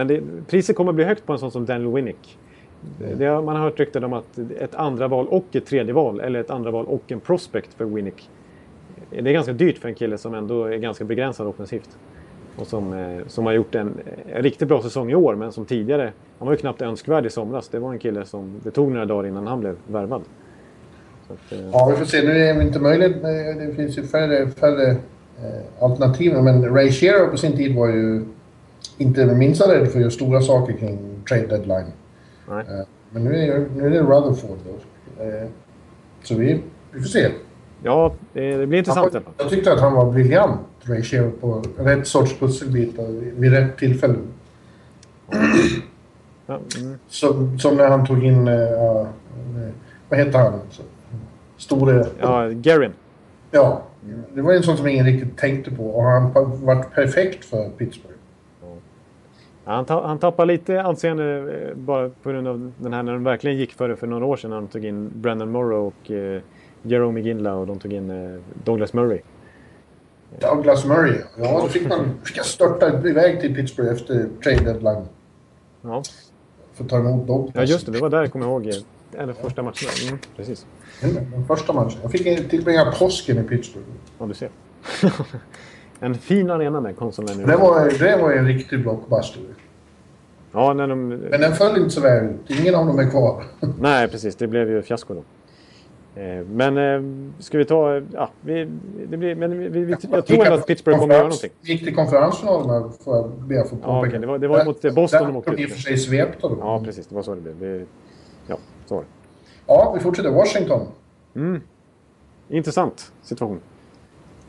eh, 0.00 0.06
Men 0.06 0.08
det, 0.08 0.20
priset 0.48 0.76
kommer 0.76 0.90
att 0.90 0.96
bli 0.96 1.04
högt 1.04 1.26
på 1.26 1.32
en 1.32 1.38
sån 1.38 1.50
som 1.50 1.66
Daniel 1.66 1.92
Winnick. 1.94 2.38
Det 3.18 3.24
har, 3.26 3.42
man 3.42 3.56
har 3.56 3.62
hört 3.62 3.80
rykten 3.80 4.04
om 4.04 4.12
att 4.12 4.38
ett 4.60 4.74
andra 4.74 5.08
val 5.08 5.26
och 5.28 5.44
ett 5.52 5.66
tredje 5.66 5.92
val, 5.92 6.20
eller 6.20 6.40
ett 6.40 6.50
andra 6.50 6.70
val 6.70 6.86
och 6.86 7.02
en 7.12 7.20
prospect 7.20 7.74
för 7.74 7.84
Winnick. 7.84 8.30
Det 9.10 9.18
är 9.18 9.32
ganska 9.32 9.52
dyrt 9.52 9.78
för 9.78 9.88
en 9.88 9.94
kille 9.94 10.18
som 10.18 10.34
ändå 10.34 10.64
är 10.64 10.76
ganska 10.76 11.04
begränsad 11.04 11.46
offensivt. 11.46 11.96
Och 12.56 12.66
som, 12.66 12.92
eh, 12.92 13.26
som 13.26 13.46
har 13.46 13.52
gjort 13.52 13.74
en, 13.74 13.94
en 14.32 14.42
riktigt 14.42 14.68
bra 14.68 14.82
säsong 14.82 15.10
i 15.10 15.14
år, 15.14 15.34
men 15.34 15.52
som 15.52 15.64
tidigare... 15.64 16.12
Han 16.38 16.46
var 16.46 16.54
ju 16.54 16.58
knappt 16.58 16.82
önskvärd 16.82 17.26
i 17.26 17.30
somras. 17.30 17.68
Det 17.68 17.78
var 17.78 17.92
en 17.92 17.98
kille 17.98 18.24
som... 18.24 18.60
Det 18.64 18.70
tog 18.70 18.90
några 18.92 19.04
dagar 19.06 19.28
innan 19.28 19.46
han 19.46 19.60
blev 19.60 19.76
värvad. 19.86 20.22
Att, 21.28 21.52
eh, 21.52 21.58
Ja, 21.72 21.88
vi 21.90 21.96
får 21.96 22.04
se. 22.04 22.22
Nu 22.22 22.30
är 22.30 22.54
det 22.54 22.62
inte 22.62 22.80
möjligt. 22.80 23.16
eh, 23.16 23.66
Det 23.66 23.74
finns 23.76 23.98
ju 23.98 24.02
färre, 24.02 24.48
färre 24.50 24.90
eh, 24.90 25.84
alternativ. 25.84 26.34
Men 26.42 26.74
Ray 26.74 26.90
Shero 26.90 27.30
på 27.30 27.36
sin 27.36 27.56
tid 27.56 27.76
var 27.76 27.88
ju 27.88 28.24
inte 28.98 29.24
det 29.24 29.34
minsta 29.34 29.72
rädd 29.74 29.88
för 29.88 29.98
att 29.98 30.00
göra 30.00 30.10
stora 30.10 30.40
saker 30.40 30.72
kring 30.72 30.98
trade 31.28 31.46
deadline. 31.46 31.92
nej. 32.48 32.58
Eh, 32.68 32.86
Men 33.10 33.24
nu 33.24 33.36
är, 33.36 33.66
nu 33.76 33.86
är 33.86 33.90
det 33.90 34.00
Rutherford 34.00 34.58
då. 34.66 35.24
Eh, 35.24 35.48
Så 36.22 36.34
vi, 36.34 36.60
vi 36.92 37.00
får 37.00 37.08
se. 37.08 37.28
Ja, 37.82 38.12
det, 38.32 38.56
det 38.56 38.66
blir 38.66 38.66
Han 38.66 38.78
intressant 38.78 39.12
fall. 39.12 39.22
jag 39.38 39.48
tyckte 39.50 39.72
att 39.72 39.80
han 39.80 39.92
var 39.94 40.12
briljant, 40.12 40.60
Ray 40.82 41.02
Shero, 41.02 41.30
på 41.30 41.62
rätt 41.78 42.06
sorts 42.06 42.38
pusselbitar 42.38 43.06
vid 43.40 43.52
rätt 43.52 43.78
tillfälle. 43.78 44.14
Ja, 46.46 46.60
mm. 46.78 46.98
Som, 47.08 47.58
som 47.58 47.76
när 47.76 47.88
han 47.88 48.06
tog 48.06 48.24
in... 48.24 48.48
eh, 48.48 49.06
vad 50.08 50.18
heter 50.18 50.38
han? 50.38 50.60
Store... 51.56 52.06
ja 52.20 52.48
Gerin. 52.50 52.92
Ja, 53.50 53.82
det 54.34 54.42
var 54.42 54.52
en 54.52 54.62
sån 54.62 54.76
som 54.76 54.86
ingen 54.86 55.06
riktigt 55.06 55.38
tänkte 55.38 55.70
på 55.70 55.84
och 55.90 56.02
han 56.04 56.32
varit 56.64 56.94
perfekt 56.94 57.44
för 57.44 57.68
Pittsburgh. 57.68 58.15
Han, 59.68 59.84
ta, 59.84 60.06
han 60.06 60.18
tappar 60.18 60.46
lite 60.46 60.82
anseende 60.82 61.54
eh, 61.68 61.74
bara 61.76 62.08
på 62.22 62.30
grund 62.30 62.48
av 62.48 62.72
den 62.78 62.92
här 62.92 63.02
när 63.02 63.12
de 63.12 63.24
verkligen 63.24 63.56
gick 63.56 63.72
för 63.72 63.88
det 63.88 63.96
för 63.96 64.06
några 64.06 64.24
år 64.24 64.36
sedan 64.36 64.50
när 64.50 64.56
de 64.56 64.66
tog 64.68 64.84
in 64.84 65.10
Brandon 65.14 65.50
Morrow 65.50 65.86
och 65.86 66.10
eh, 66.10 66.42
Jerome 66.82 67.20
Ginla 67.20 67.54
och 67.54 67.66
de 67.66 67.78
tog 67.78 67.92
in 67.92 68.10
eh, 68.10 68.40
Douglas 68.64 68.92
Murray. 68.92 69.20
Douglas 70.40 70.84
Murray, 70.86 71.18
ja, 71.38 71.60
då 71.62 71.68
fick 71.68 71.88
man 71.88 72.10
fick 72.24 72.44
störta 72.44 73.08
iväg 73.08 73.40
till 73.40 73.54
Pittsburgh 73.54 73.92
efter 73.92 74.28
trade 74.44 74.64
deadline 74.72 75.04
Ja, 75.82 76.02
för 76.74 76.84
att 76.84 76.90
ta 76.90 76.98
emot 76.98 77.26
Douglas. 77.26 77.52
ja 77.54 77.62
just 77.62 77.86
det. 77.86 77.92
Det 77.92 78.00
var 78.00 78.10
där 78.10 78.20
jag 78.20 78.32
kommer 78.32 78.46
ihåg. 78.46 78.66
eh, 78.66 79.28
av 79.28 79.32
första 79.32 79.62
matcherna. 79.62 79.90
Mm, 80.08 80.18
precis. 80.36 80.66
Den 81.00 81.46
första 81.46 81.72
matchen. 81.72 81.98
Jag 82.02 82.10
fick 82.10 82.50
tillbringa 82.50 82.92
påsken 82.98 83.38
i 83.38 83.42
Pittsburgh. 83.42 83.86
Ja, 84.18 84.26
du 84.26 84.34
ser. 84.34 84.48
En 86.00 86.14
fin 86.14 86.50
arena 86.50 86.80
med 86.80 86.96
konsolen. 86.96 87.38
Det 87.46 87.56
var, 87.56 87.98
det 87.98 88.22
var 88.22 88.32
en 88.32 88.46
riktig 88.46 88.82
blockbuster. 88.82 89.42
Ja, 90.52 90.72
när 90.74 90.88
de... 90.88 91.08
Men 91.08 91.40
den 91.40 91.52
föll 91.54 91.76
inte 91.76 91.90
så 91.90 92.00
väl 92.00 92.24
ut. 92.24 92.60
Ingen 92.60 92.74
av 92.74 92.86
dem 92.86 92.98
är 92.98 93.10
kvar. 93.10 93.44
Nej, 93.80 94.08
precis. 94.08 94.36
Det 94.36 94.46
blev 94.46 94.70
ju 94.70 94.82
fiasko 94.82 95.14
då. 95.14 95.22
Eh, 96.20 96.44
men 96.46 96.76
eh, 96.78 97.32
ska 97.42 97.58
vi 97.58 97.64
ta... 97.64 98.00
Ja, 98.12 98.30
vi, 98.40 98.68
det 99.08 99.16
blir, 99.16 99.34
men 99.34 99.58
vi, 99.58 99.68
vi, 99.68 99.96
jag 100.10 100.26
tror 100.26 100.44
ändå 100.44 100.54
att 100.58 100.66
Pittsburgh 100.66 100.98
kommer 100.98 101.14
att 101.14 101.18
göra 101.18 101.28
någonting. 101.28 101.50
gick 101.60 101.84
till 101.84 101.94
konferensfinalerna, 101.94 102.90
får 103.04 103.16
jag 103.16 103.30
be 103.30 103.60
att 103.60 103.68
få 103.70 103.76
Ja, 103.82 104.06
okej, 104.06 104.18
det 104.18 104.26
var- 104.26 104.38
det 104.38 104.48
var 104.48 104.64
mot 104.64 104.94
Boston 104.94 105.26
de 105.26 105.36
åkte 105.36 105.50
Där 105.50 105.54
ut. 105.58 105.60
i 105.62 105.66
och 105.66 105.70
för 105.70 105.78
sig 105.80 105.98
svepta 105.98 106.48
då. 106.48 106.56
Ja, 106.60 106.82
precis. 106.84 107.06
Det 107.06 107.14
var 107.14 107.22
så 107.22 107.34
det 107.34 107.54
blev. 107.54 107.86
Ja, 108.46 108.56
så 108.86 108.94
var 108.94 109.02
det. 109.02 109.08
Ja, 109.66 109.92
vi 109.96 110.00
fortsätter. 110.00 110.30
Washington. 110.30 110.80
Intressant 112.48 113.12
situation. 113.22 113.60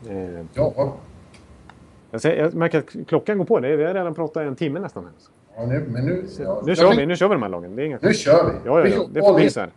Eh, 0.08 0.44
Ja, 0.54 0.94
jag, 2.10 2.20
ser, 2.20 2.36
jag 2.36 2.54
märker 2.54 2.78
att 2.78 2.96
klockan 3.08 3.38
går 3.38 3.44
på. 3.44 3.60
Det. 3.60 3.76
Vi 3.76 3.84
har 3.84 3.94
redan 3.94 4.14
pratat 4.14 4.42
en 4.42 4.56
timme 4.56 4.80
nästan. 4.80 5.04
Här. 5.04 5.12
ja 5.56 5.66
nu, 5.66 5.84
men 5.88 6.06
nu... 6.06 6.24
Ja, 6.38 6.62
Nu 6.66 6.74
kör 6.76 6.96
vi, 6.96 7.06
nu 7.06 7.16
kör 7.16 7.28
vi 7.28 7.34
de 7.34 7.42
här 7.42 7.48
lagen. 7.50 7.76
Det 7.76 7.82
är 7.82 7.86
inga 7.86 7.98
Nu 8.02 8.14
kör 8.14 8.44
vi. 8.44 8.52
Ja, 8.68 8.80
ja, 8.80 8.86
ja. 8.96 9.06
Det 9.12 9.20
får 9.20 9.34
bli 9.34 9.50
så 9.50 9.60
här. 9.60 9.70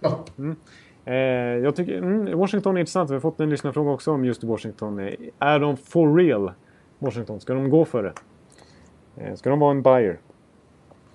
Ja. 0.00 0.24
Eh, 1.04 1.14
jag 1.64 1.76
tycker, 1.76 1.98
mm, 1.98 2.38
Washington 2.38 2.76
är 2.76 2.80
intressant. 2.80 3.10
Vi 3.10 3.14
har 3.14 3.20
fått 3.20 3.40
en 3.40 3.50
lyssnarfråga 3.50 3.90
också 3.90 4.12
om 4.12 4.24
just 4.24 4.44
Washington. 4.44 4.98
Eh, 4.98 5.12
är 5.38 5.58
de 5.58 5.76
for 5.76 6.16
real, 6.16 6.52
Washington? 6.98 7.40
Ska 7.40 7.54
de 7.54 7.70
gå 7.70 7.84
för 7.84 8.02
det? 8.02 8.12
Eh, 9.24 9.34
ska 9.34 9.50
de 9.50 9.58
vara 9.60 9.70
en 9.70 9.82
buyer? 9.82 10.18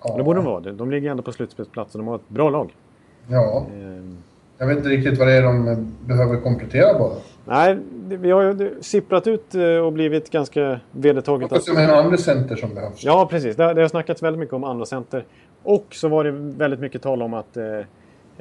Ja. 0.04 0.16
Det 0.16 0.22
borde 0.22 0.38
de 0.38 0.44
vara. 0.44 0.60
De- 0.60 0.90
ligger 0.90 1.10
ändå 1.10 1.22
på 1.22 1.32
slutspelsplats 1.32 1.94
och 1.94 1.98
de 1.98 2.08
har 2.08 2.16
ett 2.16 2.28
bra 2.28 2.50
lag. 2.50 2.74
Ja, 3.28 3.66
Eh, 3.74 4.02
jag 4.58 4.66
vet 4.66 4.76
inte 4.76 4.88
riktigt 4.88 5.18
vad 5.18 5.28
det 5.28 5.34
är 5.34 5.42
de 5.42 5.68
eh, 5.68 5.78
behöver 6.06 6.40
komplettera 6.40 6.98
bara. 6.98 7.12
nej, 7.44 7.78
vi 8.16 8.30
har 8.30 8.42
ju 8.42 8.70
sipprat 8.80 9.26
ut 9.26 9.54
eh, 9.54 9.62
och 9.62 9.92
blivit 9.92 10.30
ganska 10.30 10.80
vedertaget. 10.90 11.50
Det 11.50 11.72
är 11.72 11.84
en 11.84 11.90
andra 11.90 12.16
center 12.16 12.56
som 12.56 12.74
behövs. 12.74 13.04
Ja, 13.04 13.28
precis. 13.30 13.56
Det, 13.56 13.74
det 13.74 13.80
har 13.80 13.88
snackats 13.88 14.22
väldigt 14.22 14.40
mycket 14.40 14.54
om 14.54 14.64
andra 14.64 14.86
center. 14.86 15.24
Och 15.62 15.86
så 15.90 16.08
var 16.08 16.24
det 16.24 16.30
väldigt 16.30 16.80
mycket 16.80 17.02
tal 17.02 17.22
om 17.22 17.34
att 17.34 17.56
eh, 17.56 17.80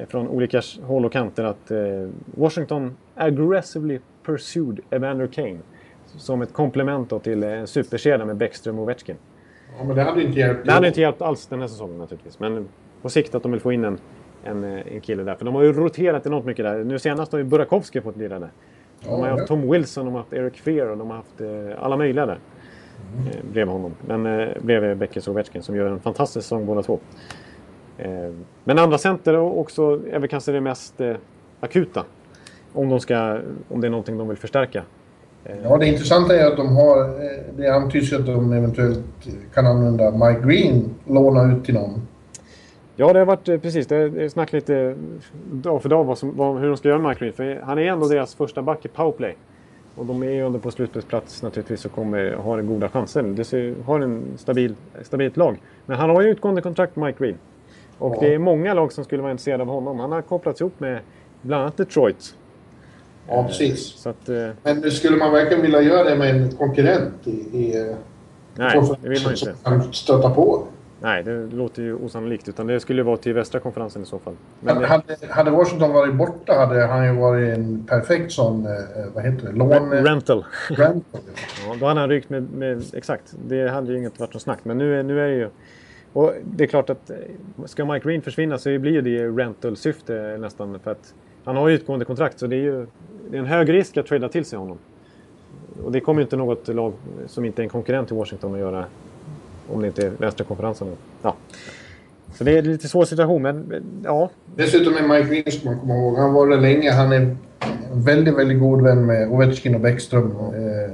från 0.08 0.28
olika 0.28 0.62
håll 0.84 1.06
och 1.06 1.12
kanter 1.12 1.44
att 1.44 1.72
eh, 1.72 1.78
Washington 2.26 2.98
aggressively 3.16 4.00
pursued 4.26 4.80
Evander 4.90 5.28
Kane. 5.28 5.60
Som 6.06 6.42
ett 6.42 6.54
komplement 6.54 7.24
till 7.24 7.44
en 7.44 7.68
superkedja 7.68 8.26
med 8.26 8.36
Bäckström 8.36 8.78
och 8.78 8.84
Ovechkin. 8.84 9.16
Ja, 9.78 9.84
men 9.84 9.96
det 9.96 10.04
hade 10.04 10.24
inte 10.24 10.40
hjälpt. 10.40 10.66
Det 10.66 10.72
hade 10.72 10.88
inte 10.88 11.02
hjälpt 11.02 11.22
alls 11.22 11.48
den 11.48 11.62
här 11.62 11.68
säsongen 11.68 11.98
naturligtvis. 11.98 12.40
Men 12.40 12.68
på 13.02 13.10
sikt 13.10 13.36
att 13.36 13.44
de 13.44 13.52
vill 13.52 13.62
få 13.62 13.72
in 13.72 13.84
en, 13.84 13.98
en, 14.44 14.64
eh, 14.64 14.94
en 14.94 15.02
kille 15.02 15.24
där. 15.24 15.36
För 15.36 15.46
de 15.46 15.56
har 15.56 15.64
ju 15.64 15.74
roterat 15.74 16.26
enormt 16.26 16.46
mycket 16.46 16.66
där. 16.66 16.84
Nu 16.84 17.00
senast 17.00 17.32
har 17.32 17.40
ju 17.40 17.46
Burakovsky 17.46 18.02
fått 18.02 18.18
lira 18.18 18.40
där. 18.40 18.50
De 19.04 19.22
har 19.22 19.28
haft 19.30 19.48
Tom 19.48 19.72
Wilson, 19.72 20.06
de 20.06 20.12
har 20.12 20.20
haft 20.22 20.34
Eric 20.34 20.58
Fear 20.58 20.88
och 20.88 20.98
de 20.98 21.10
har 21.10 21.18
haft 21.18 21.42
eh, 21.42 21.84
alla 21.86 21.98
möjliga 21.98 22.26
där. 22.26 22.40
Eh, 23.28 23.38
bredvid 23.54 23.74
honom. 23.74 23.92
Men 24.08 24.26
eh, 24.40 24.48
bredvid 24.62 24.98
Beckes 24.98 25.28
och 25.28 25.32
Ovechkin 25.34 25.64
som 25.64 25.76
gör 25.76 25.86
en 25.86 26.00
fantastisk 26.00 26.44
säsong 26.44 26.66
båda 26.66 26.82
två. 26.84 27.00
Eh, 27.98 28.10
men 28.64 28.80
andra 28.80 28.98
center 28.98 29.38
också 29.38 30.00
är 30.12 30.20
väl 30.20 30.30
kanske 30.30 30.52
det 30.52 30.62
mest 30.62 31.02
eh, 31.02 31.16
akuta. 31.60 32.04
Om, 32.74 32.90
de 32.90 33.00
ska, 33.00 33.38
om 33.70 33.82
det 33.82 33.88
är 33.88 33.92
någonting 33.92 34.18
de 34.18 34.28
vill 34.28 34.38
förstärka. 34.38 34.84
Ja, 35.64 35.78
det 35.78 35.88
intressanta 35.88 36.36
är 36.36 36.48
att 36.48 36.58
de 36.58 36.76
har... 36.76 37.00
eh, 37.02 37.30
Det 37.58 37.68
antyds 37.76 38.14
att 38.14 38.26
de 38.26 38.54
eventuellt 38.54 39.00
kan 39.54 39.68
använda 39.68 40.12
Mike 40.12 40.42
Green, 40.48 40.90
låna 41.08 41.54
ut 41.54 41.66
till 41.66 41.74
någon. 41.74 42.08
Ja, 42.96 43.14
det 43.14 43.20
har 43.20 43.26
varit 43.26 43.50
eh, 43.50 43.58
precis. 43.60 43.88
Det 43.88 43.96
är 43.96 44.30
snack 44.30 44.54
lite 44.54 44.76
eh, 44.78 44.96
dag 45.52 45.82
för 45.82 45.90
dag 45.90 46.04
vad 46.04 46.18
som, 46.18 46.36
vad, 46.38 46.60
hur 46.60 46.68
de 46.68 46.78
ska 46.78 46.88
göra 46.90 47.00
med 47.00 47.10
Mike 47.10 47.26
Reed. 47.26 47.36
För 47.36 47.62
han 47.64 47.80
är 47.80 47.84
ändå 47.84 48.08
deras 48.08 48.36
första 48.36 48.62
back 48.62 48.86
i 48.86 48.88
powerplay. 48.88 49.36
Och 49.96 50.06
de 50.06 50.24
är 50.24 50.32
ju 50.32 50.46
ändå 50.46 50.60
på 50.60 50.72
slutspelsplats 50.72 51.44
naturligtvis 51.44 51.86
och 51.86 51.92
kommer 51.92 52.34
ha 52.34 52.60
en 52.60 52.68
goda 52.68 52.90
chanser. 52.90 53.44
Ser, 53.44 53.76
har 53.86 54.00
en 54.00 54.24
stabil, 54.38 54.76
stabilt 55.04 55.38
lag. 55.38 55.58
Men 55.86 55.98
han 55.98 56.10
har 56.10 56.22
ju 56.22 56.30
utgående 56.30 56.62
kontrakt 56.62 56.96
med 56.96 57.06
Mike 57.08 57.24
Reed. 57.24 57.36
Och 57.98 58.16
Ja. 58.16 58.20
det 58.22 58.34
är 58.34 58.38
många 58.38 58.74
lag 58.74 58.92
som 58.94 59.04
skulle 59.04 59.22
vara 59.22 59.32
intresserade 59.32 59.64
av 59.64 59.70
honom. 59.70 60.00
Han 60.00 60.12
har 60.12 60.22
kopplats 60.22 60.62
ihop 60.62 60.80
med 60.80 61.00
bland 61.42 61.62
annat 61.64 61.78
Detroit. 61.78 62.36
Ja, 63.28 63.44
precis. 63.44 63.86
Så 63.86 64.10
att... 64.10 64.30
eh, 64.30 64.48
Men 64.64 64.92
skulle 64.92 65.18
man 65.18 65.32
verkligen 65.32 65.62
vilja 65.62 65.82
göra 65.82 66.10
det 66.10 66.16
med 66.16 66.36
en 66.36 66.52
konkurrent 66.52 67.14
i... 67.28 67.32
i 67.32 67.78
eh, 67.90 67.96
Nej, 68.56 68.82
det 69.02 69.10
vill 69.10 69.24
man 69.24 69.38
som 69.38 69.50
inte. 69.50 69.64
kan 69.64 69.94
stöta 69.94 70.30
på? 70.30 70.64
Nej, 71.04 71.24
det 71.24 71.48
låter 71.48 71.82
ju 71.84 71.94
osannolikt. 71.96 72.50
Utan 72.50 72.68
det 72.68 72.80
skulle 72.80 73.04
vara 73.04 73.18
till 73.18 73.34
västra 73.34 73.60
konferensen 73.60 74.02
i 74.02 74.06
så 74.06 74.20
fall. 74.20 74.34
Men 74.60 74.80
det, 74.80 74.88
hade, 74.88 75.04
hade 75.30 75.52
Washington 75.52 75.94
varit 75.94 76.16
borta 76.16 76.54
hade 76.54 76.86
han 76.86 77.06
ju 77.06 77.20
varit 77.20 77.58
en 77.58 77.84
perfekt 77.90 78.32
sån, 78.32 78.66
eh, 78.66 78.72
vad 79.14 79.24
heter 79.24 79.48
det, 79.48 79.52
lån... 79.52 79.92
rental. 79.92 80.46
rental. 80.70 81.22
Ja, 81.68 81.76
då 81.80 81.86
hade 81.86 82.00
han 82.00 82.10
rykt 82.10 82.30
med, 82.30 82.54
med... 82.54 82.84
Exakt. 82.94 83.34
Det 83.48 83.68
hade 83.70 83.92
ju 83.92 83.98
inget 83.98 84.20
varit 84.20 84.34
något 84.34 84.42
snack. 84.42 84.60
Men 84.64 84.78
nu, 84.78 85.00
är- 85.00 85.04
nu 85.04 85.20
är 85.22 85.28
det 85.28 85.36
ju... 85.36 85.50
Och 86.14 86.34
det 86.44 86.64
är 86.64 86.68
klart 86.68 86.90
att 86.90 87.10
eh, 87.10 87.16
ska 87.66 87.86
Mike 87.86 88.08
Green 88.10 88.22
försvinna 88.22 88.58
så 88.58 88.80
blir 88.80 88.92
ju 88.92 89.02
det 89.02 89.28
rental-syfte 89.28 90.38
nästan. 90.40 90.80
För 90.80 90.92
att 90.92 91.14
han 91.44 91.56
har 91.56 91.68
ju 91.68 91.76
utgående 91.76 92.06
kontrakt 92.06 92.40
så 92.40 92.48
det 92.48 92.56
är 92.56 92.62
ju 92.62 92.88
det 93.30 93.38
är 93.38 93.40
en 93.40 93.46
hög 93.46 93.74
risk 93.74 93.98
att 93.98 94.06
trada 94.06 94.30
till 94.30 94.46
sig 94.46 94.60
honom. 94.60 94.78
Och 95.84 95.92
det 95.92 96.00
kommer 96.00 96.22
ju 96.22 96.24
inte 96.24 96.36
något 96.38 96.68
lag 96.68 96.94
som 97.28 97.46
inte 97.46 97.62
är 97.62 97.64
en 97.64 97.70
konkurrent 97.70 98.08
till 98.08 98.18
Washington 98.18 98.54
att 98.54 98.60
göra. 98.60 98.86
Om 99.70 99.82
det 99.82 99.88
inte 99.88 100.06
är 100.06 100.10
västra 100.10 100.46
konferensen. 100.46 100.88
Ja. 101.22 101.36
Så 102.34 102.44
det 102.44 102.52
är 102.52 102.58
en 102.60 102.66
lite 102.66 102.88
svår 102.88 103.06
situation 103.06 103.42
men 103.42 103.84
ja. 104.04 104.30
Dessutom 104.56 104.94
är 104.98 105.08
Mike 105.08 105.30
Green, 105.30 105.52
ska 105.52 105.70
man 105.70 105.80
komma 105.80 105.94
ihåg, 105.96 106.18
han 106.18 106.34
var 106.34 106.48
det 106.48 106.58
länge. 106.58 106.92
Han 106.92 107.12
är 107.12 107.36
väldigt, 107.94 108.34
väldigt 108.38 108.60
god 108.60 108.82
vän 108.84 109.06
med 109.06 109.32
Ovechkin 109.32 109.76
och 109.76 109.82
Bäckström. 109.82 110.32
Eh, 110.32 110.92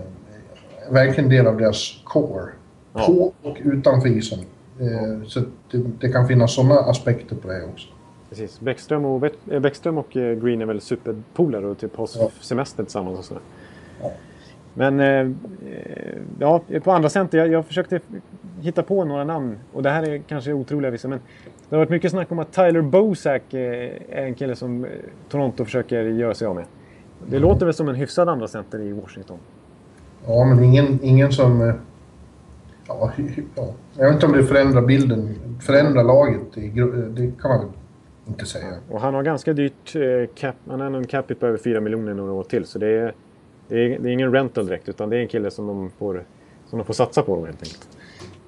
verkligen 0.93 1.29
del 1.29 1.47
av 1.47 1.57
deras 1.57 2.01
core. 2.03 2.49
Ja. 2.93 3.05
På 3.05 3.33
och 3.41 3.57
utanför 3.63 4.09
isen. 4.09 4.39
Eh, 4.79 5.27
så 5.27 5.39
det, 5.71 5.77
det 5.99 6.09
kan 6.09 6.27
finnas 6.27 6.55
sådana 6.55 6.75
aspekter 6.75 7.35
på 7.35 7.47
det 7.47 7.63
också. 7.73 7.87
Precis. 8.29 8.59
Bäckström 8.59 9.05
och, 9.05 9.29
eh, 9.51 9.59
Bäckström 9.59 9.97
och 9.97 10.17
eh, 10.17 10.39
Green 10.39 10.61
är 10.61 10.65
väl 10.65 10.81
superpolare 10.81 11.65
och 11.67 11.77
typ 11.77 11.95
har 11.95 12.09
Ja. 12.15 12.29
semester 12.41 12.83
tillsammans 12.83 13.19
och 13.19 13.25
sådär. 13.25 13.43
Ja. 14.01 14.11
Men 14.73 14.99
eh, 14.99 15.07
eh, 15.07 16.17
ja, 16.39 16.61
på 16.83 16.91
andra 16.91 17.09
center, 17.09 17.37
jag, 17.37 17.47
jag 17.47 17.65
försökte 17.65 17.99
hitta 18.61 18.83
på 18.83 19.05
några 19.05 19.23
namn. 19.23 19.57
Och 19.73 19.83
det 19.83 19.89
här 19.89 20.03
är 20.09 20.17
kanske 20.17 20.53
otroliga 20.53 20.91
vissa, 20.91 21.07
men 21.07 21.19
det 21.69 21.75
har 21.75 21.77
varit 21.77 21.89
mycket 21.89 22.11
snack 22.11 22.31
om 22.31 22.39
att 22.39 22.51
Tyler 22.53 22.81
Bozak 22.81 23.53
eh, 23.53 23.91
är 24.09 24.25
en 24.25 24.33
kille 24.35 24.55
som 24.55 24.85
eh, 24.85 24.91
Toronto 25.29 25.65
försöker 25.65 26.03
göra 26.03 26.33
sig 26.33 26.47
av 26.47 26.55
med. 26.55 26.65
Det 27.27 27.39
låter 27.39 27.65
väl 27.65 27.73
som 27.73 27.89
en 27.89 27.95
hyfsad 27.95 28.29
andra 28.29 28.47
center 28.47 28.79
i 28.79 28.91
Washington. 28.91 29.37
Ja, 30.27 30.45
men 30.45 30.63
ingen, 30.63 30.99
ingen 31.03 31.31
som... 31.31 31.61
eh, 31.61 31.75
Ja, 32.87 33.11
ja. 33.55 33.73
Jag 33.97 34.05
vet 34.05 34.13
inte 34.13 34.25
om 34.25 34.31
det 34.31 34.43
förändrar 34.43 34.81
bilden, 34.81 35.35
förändrar 35.61 36.03
laget. 36.03 36.41
Det 36.53 37.31
kan 37.41 37.49
man 37.51 37.59
väl 37.59 37.69
inte 38.27 38.45
säga. 38.45 38.73
Och 38.91 39.01
han 39.01 39.13
har 39.13 39.23
ganska 39.23 39.53
dyrt 39.53 39.95
cap, 40.35 40.55
han 40.69 40.79
har 40.81 40.91
en 40.91 41.07
capita 41.07 41.39
på 41.39 41.45
över 41.45 41.57
4 41.57 41.79
miljoner 41.81 42.13
några 42.13 42.31
år 42.31 42.43
till. 42.43 42.65
Så 42.65 42.79
det 42.79 42.87
är, 42.87 43.13
det 43.67 43.75
är, 43.85 43.99
det 43.99 44.09
är 44.09 44.13
ingen 44.13 44.31
rental 44.33 44.65
direkt 44.67 44.89
utan 44.89 45.09
det 45.09 45.17
är 45.17 45.21
en 45.21 45.27
kille 45.27 45.51
som 45.51 45.67
de 45.67 45.89
får, 45.89 46.23
som 46.65 46.79
de 46.79 46.85
får 46.85 46.93
satsa 46.93 47.21
på 47.21 47.35
helt 47.45 47.63
enkelt. 47.63 47.96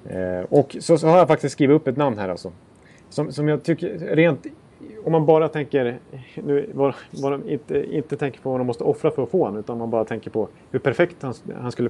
Eh, 0.10 0.46
och 0.50 0.76
så, 0.80 0.98
så 0.98 1.08
har 1.08 1.18
jag 1.18 1.28
faktiskt 1.28 1.54
skrivit 1.54 1.76
upp 1.76 1.88
ett 1.88 1.98
namn 1.98 2.18
här 2.18 2.30
alltså. 2.30 2.52
Som, 3.10 3.32
som 3.32 3.48
jag 3.48 3.64
tycker 3.64 4.16
rent, 4.16 4.46
om 5.04 5.12
man 5.12 5.26
bara 5.26 5.48
tänker, 5.48 6.00
nu, 6.36 6.70
vad, 6.74 6.94
vad 7.12 7.32
de 7.32 7.50
inte, 7.50 7.96
inte 7.96 8.18
tänker 8.18 8.42
på 8.42 8.50
vad 8.50 8.60
de 8.60 8.68
måste 8.68 8.84
offra 8.84 9.12
för 9.12 9.24
att 9.24 9.30
få 9.30 9.44
honom 9.46 9.60
utan 9.60 9.78
man 9.78 9.90
bara 9.90 10.06
tänker 10.06 10.32
på 10.32 10.48
hur 10.72 10.80
perfekt 10.80 11.16
han, 11.22 11.34
han 11.62 11.72
skulle 11.72 11.90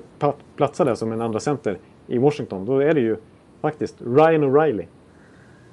platsa 0.55 0.85
där 0.85 0.95
som 0.95 1.11
en 1.11 1.21
andra 1.21 1.39
center 1.39 1.77
i 2.07 2.17
Washington. 2.17 2.65
Då 2.65 2.79
är 2.79 2.93
det 2.93 3.01
ju 3.01 3.17
faktiskt 3.61 3.95
Ryan 4.01 4.43
O'Reilly. 4.43 4.85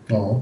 Ja, 0.06 0.40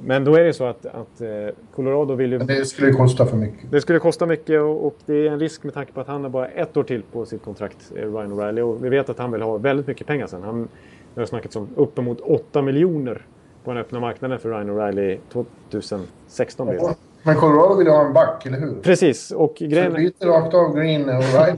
men 0.00 0.24
då 0.24 0.34
är 0.34 0.44
det 0.44 0.52
så 0.52 0.64
att, 0.64 0.86
att 0.86 1.20
eh, 1.20 1.28
Colorado 1.74 2.14
vill 2.14 2.32
ju... 2.32 2.38
men 2.38 2.46
det 2.46 2.64
skulle 2.64 2.92
kosta 2.92 3.26
för 3.26 3.36
mycket. 3.36 3.70
Det 3.70 3.80
skulle 3.80 3.98
kosta 3.98 4.26
mycket 4.26 4.60
och, 4.60 4.86
och 4.86 4.96
det 5.06 5.26
är 5.26 5.30
en 5.30 5.40
risk 5.40 5.64
med 5.64 5.74
tanke 5.74 5.92
på 5.92 6.00
att 6.00 6.06
han 6.06 6.22
har 6.22 6.30
bara 6.30 6.46
ett 6.48 6.76
år 6.76 6.82
till 6.82 7.02
på 7.02 7.26
sitt 7.26 7.42
kontrakt, 7.42 7.92
eh, 7.96 8.14
Ryan 8.14 8.32
O'Reilly. 8.32 8.60
Och 8.60 8.84
vi 8.84 8.88
vet 8.88 9.08
att 9.08 9.18
han 9.18 9.32
vill 9.32 9.42
ha 9.42 9.56
väldigt 9.56 9.86
mycket 9.86 10.06
pengar 10.06 10.26
sen. 10.26 10.42
Han 10.42 10.68
det 11.14 11.20
har 11.20 11.26
snackats 11.26 11.56
om 11.56 11.68
uppemot 11.76 12.20
8 12.20 12.62
miljoner 12.62 13.26
på 13.64 13.70
den 13.70 13.80
öppna 13.80 14.00
marknaden 14.00 14.38
för 14.38 14.48
Ryan 14.48 14.70
O'Reilly 14.70 15.18
2016. 15.32 16.66
blir 16.66 16.78
det. 16.78 16.94
Men 17.22 17.36
Colorado 17.36 17.74
vill 17.74 17.88
ha 17.88 18.06
en 18.06 18.12
back, 18.12 18.46
eller 18.46 18.58
hur? 18.58 18.74
Precis, 18.82 19.30
och 19.30 19.54
Så 19.58 19.66
grejen... 19.66 19.92
byter 19.92 20.26
rakt 20.26 20.54
av 20.54 20.76
Green 20.76 21.08
och 21.08 21.14
O'Reilly. 21.14 21.56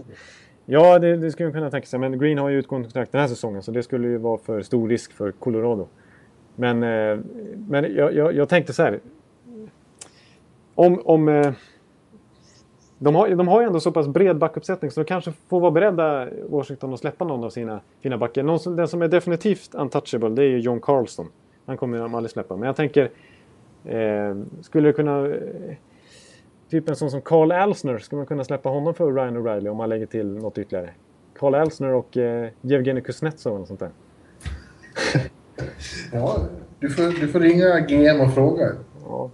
Ja, 0.66 0.98
det, 0.98 1.16
det 1.16 1.30
skulle 1.32 1.46
man 1.46 1.52
kunna 1.52 1.70
tänka 1.70 1.86
sig. 1.86 1.98
Men 1.98 2.18
Green 2.18 2.38
har 2.38 2.48
ju 2.48 2.58
utgående 2.58 2.88
kontrakt 2.88 3.12
den 3.12 3.20
här 3.20 3.28
säsongen 3.28 3.62
så 3.62 3.70
det 3.70 3.82
skulle 3.82 4.08
ju 4.08 4.18
vara 4.18 4.38
för 4.38 4.62
stor 4.62 4.88
risk 4.88 5.12
för 5.12 5.32
Colorado. 5.32 5.88
Men, 6.56 6.82
eh, 6.82 7.18
men 7.68 7.94
jag, 7.94 8.14
jag, 8.14 8.34
jag 8.34 8.48
tänkte 8.48 8.72
så 8.72 8.82
här. 8.82 9.00
Om... 10.74 11.02
om 11.04 11.28
eh, 11.28 11.52
de 12.98 13.14
har, 13.14 13.28
de 13.28 13.48
har 13.48 13.60
ju 13.60 13.66
ändå 13.66 13.80
så 13.80 13.92
pass 13.92 14.08
bred 14.08 14.38
backuppsättning 14.38 14.90
så 14.90 15.00
de 15.00 15.04
kanske 15.04 15.32
får 15.48 15.60
vara 15.60 15.70
beredda, 15.70 16.28
Washington, 16.48 16.94
att 16.94 17.00
släppa 17.00 17.24
någon 17.24 17.44
av 17.44 17.50
sina 17.50 17.80
fina 18.00 18.18
backar. 18.18 18.42
Någon 18.42 18.60
som, 18.60 18.76
den 18.76 18.88
som 18.88 19.02
är 19.02 19.08
definitivt 19.08 19.74
untouchable, 19.74 20.28
det 20.28 20.42
är 20.42 20.48
ju 20.48 20.58
John 20.58 20.80
Carlson. 20.80 21.26
Han 21.66 21.76
kommer 21.76 21.98
de 21.98 22.14
aldrig 22.14 22.30
släppa. 22.30 22.56
Men 22.56 22.66
jag 22.66 22.76
tänker, 22.76 23.10
eh, 23.84 24.36
skulle 24.60 24.88
det 24.88 24.92
kunna... 24.92 25.26
Eh, 25.26 25.76
typ 26.70 26.88
en 26.88 26.96
sån 26.96 27.10
som 27.10 27.22
Carl 27.22 27.52
Alsner, 27.52 27.98
skulle 27.98 28.18
man 28.18 28.26
kunna 28.26 28.44
släppa 28.44 28.68
honom 28.68 28.94
för 28.94 29.12
Ryan 29.12 29.36
O'Reilly 29.36 29.68
om 29.68 29.76
man 29.76 29.88
lägger 29.88 30.06
till 30.06 30.26
något 30.26 30.58
ytterligare? 30.58 30.90
Carl 31.38 31.54
Alsner 31.54 31.94
och 31.94 32.16
eh, 32.16 32.50
Jevgenij 32.60 33.02
Kuznetsov 33.02 33.56
eller 33.56 33.66
sånt 33.66 33.80
där. 33.80 33.90
ja, 36.12 36.38
du 36.80 36.90
får, 36.90 37.20
du 37.20 37.28
får 37.28 37.40
ringa 37.40 37.80
GM 37.80 38.20
och 38.20 38.34
fråga. 38.34 38.72
Ja. 39.04 39.30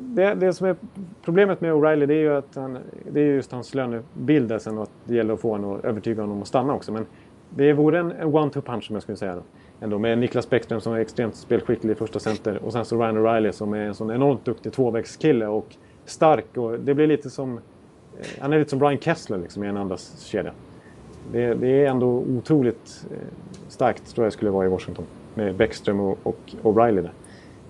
Det, 0.00 0.34
det 0.34 0.52
som 0.52 0.66
är 0.66 0.76
problemet 1.24 1.60
med 1.60 1.72
O'Reilly 1.72 2.06
det 2.06 2.14
är 2.14 2.18
ju 2.18 2.36
att 2.36 2.54
han, 2.54 2.78
det 3.12 3.20
är 3.20 3.24
just 3.24 3.52
hans 3.52 3.74
lönebild 3.74 4.62
sen 4.62 4.78
och 4.78 4.82
att 4.82 4.90
det 5.04 5.14
gäller 5.14 5.34
att 5.34 5.40
få 5.40 5.50
honom 5.50 5.72
att 5.72 5.84
övertyga 5.84 6.22
honom 6.22 6.42
att 6.42 6.48
stanna 6.48 6.74
också. 6.74 6.92
Men 6.92 7.06
det 7.50 7.72
vore 7.72 7.98
en, 7.98 8.12
en 8.12 8.28
one-two 8.28 8.60
punch 8.60 8.86
som 8.86 8.96
jag 8.96 9.02
skulle 9.02 9.16
säga. 9.16 9.34
Då. 9.34 9.42
Ändå, 9.80 9.98
med 9.98 10.18
Niklas 10.18 10.50
Bäckström 10.50 10.80
som 10.80 10.92
är 10.92 10.98
extremt 10.98 11.36
spelskicklig 11.36 11.92
i 11.92 11.94
första 11.94 12.18
center 12.18 12.64
och 12.64 12.72
sen 12.72 12.84
så 12.84 12.96
Ryan 13.02 13.18
O'Reilly 13.18 13.50
som 13.50 13.72
är 13.72 13.78
en 13.78 13.94
sån 13.94 14.10
enormt 14.10 14.44
duktig 14.44 14.72
tvåvägskille 14.72 15.46
och 15.46 15.76
stark. 16.04 16.56
Och 16.56 16.80
det 16.80 16.94
blir 16.94 17.06
lite 17.06 17.30
som... 17.30 17.58
Eh, 18.18 18.26
han 18.40 18.52
är 18.52 18.58
lite 18.58 18.70
som 18.70 18.78
Brian 18.78 18.98
Kessler 18.98 19.38
liksom, 19.38 19.64
i 19.64 19.66
en 19.66 19.76
andras 19.76 20.20
kedja. 20.20 20.52
Det, 21.32 21.54
det, 21.54 21.84
är 21.84 21.90
ändå 21.90 22.06
otroligt 22.06 23.06
eh, 23.10 23.16
starkt 23.68 24.14
tror 24.14 24.26
jag 24.26 24.32
skulle 24.32 24.50
vara 24.50 24.66
i 24.66 24.68
Washington. 24.68 25.04
Med 25.34 25.56
Bäckström 25.56 26.00
och, 26.00 26.18
och 26.22 26.38
O'Reilly 26.62 27.02
där. 27.02 27.12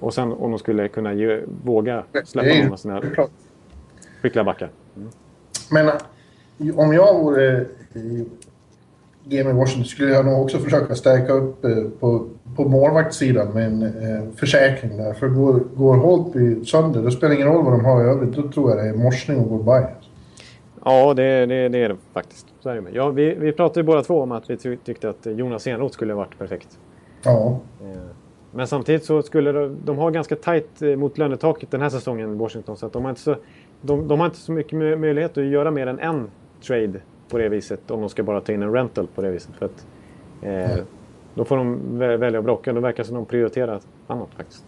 Och 0.00 0.14
sen 0.14 0.32
om 0.32 0.50
de 0.50 0.58
skulle 0.58 0.88
kunna 0.88 1.14
ge, 1.14 1.40
våga 1.64 2.04
släppa 2.24 2.62
någon 2.62 2.72
av 2.72 2.76
sina 2.76 3.02
skickliga 4.22 4.44
backar. 4.44 4.70
Mm. 4.96 5.08
Men 5.70 5.88
eh, 5.88 6.78
om 6.78 6.92
jag 6.92 7.18
vore 7.18 7.66
GM 9.24 9.48
i 9.48 9.52
Washington 9.52 9.84
skulle 9.84 10.12
jag 10.12 10.26
nog 10.26 10.42
också 10.42 10.58
försöka 10.58 10.94
stärka 10.94 11.32
upp 11.32 11.64
eh, 11.64 11.70
på, 12.00 12.26
på 12.56 12.68
målvaktssidan 12.68 13.52
med 13.52 13.66
en 13.66 13.82
eh, 13.82 14.34
försäkring 14.36 14.96
där. 14.96 15.12
För 15.12 15.28
går, 15.28 15.60
går 15.74 15.96
Holtby 15.96 16.64
sönder, 16.64 17.02
det 17.02 17.10
spelar 17.10 17.34
ingen 17.34 17.48
roll 17.48 17.64
vad 17.64 17.72
de 17.72 17.84
har 17.84 18.04
i 18.04 18.04
övrigt. 18.04 18.32
Då 18.32 18.48
tror 18.48 18.70
jag 18.70 18.78
det 18.78 18.88
är 18.88 18.94
morsning 18.94 19.38
och 19.38 19.48
goodbye. 19.48 19.88
Ja, 20.84 21.14
det, 21.14 21.46
det, 21.46 21.68
det 21.68 21.78
är 21.78 21.88
det 21.88 21.96
faktiskt. 22.12 22.46
Så 22.60 22.68
är 22.68 22.74
det 22.74 22.80
med. 22.80 22.94
Ja, 22.94 23.08
vi, 23.08 23.34
vi 23.34 23.52
pratade 23.52 23.80
ju 23.80 23.84
båda 23.84 24.02
två 24.02 24.22
om 24.22 24.32
att 24.32 24.50
vi 24.50 24.76
tyckte 24.76 25.10
att 25.10 25.26
Jonas 25.26 25.66
Enroth 25.66 25.94
skulle 25.94 26.12
ha 26.12 26.18
varit 26.18 26.38
perfekt. 26.38 26.78
Ja. 27.22 27.60
Eh, 27.80 28.00
men 28.52 28.66
samtidigt 28.66 29.04
så 29.04 29.22
skulle 29.22 29.52
de, 29.52 29.76
de 29.84 29.96
ha 29.96 30.10
ganska 30.10 30.36
tajt 30.36 30.82
eh, 30.82 30.96
mot 30.96 31.18
lönetaket 31.18 31.70
den 31.70 31.80
här 31.80 31.88
säsongen, 31.88 32.38
Washington. 32.38 32.76
Så 32.76 32.86
att 32.86 32.92
de, 32.92 33.02
har 33.02 33.10
inte 33.10 33.22
så, 33.22 33.36
de, 33.80 34.08
de 34.08 34.20
har 34.20 34.26
inte 34.26 34.38
så 34.38 34.52
mycket 34.52 34.78
möjlighet 34.78 35.38
att 35.38 35.44
göra 35.44 35.70
mer 35.70 35.86
än 35.86 35.98
en 35.98 36.30
trade 36.66 37.00
på 37.28 37.38
det 37.38 37.48
viset 37.48 37.90
om 37.90 38.00
de 38.00 38.08
ska 38.08 38.22
bara 38.22 38.40
ta 38.40 38.52
in 38.52 38.62
en 38.62 38.72
rental 38.72 39.06
på 39.14 39.22
det 39.22 39.30
viset. 39.30 39.56
För 39.56 39.66
att, 39.66 39.86
eh, 40.42 40.72
mm. 40.72 40.84
Då 41.34 41.44
får 41.44 41.56
de 41.56 41.98
välja 41.98 42.38
att 42.38 42.44
bråka. 42.44 42.72
Då 42.72 42.80
verkar 42.80 43.04
som 43.04 43.14
de 43.14 43.26
prioriterar 43.26 43.80
annat 44.06 44.28
faktiskt. 44.36 44.64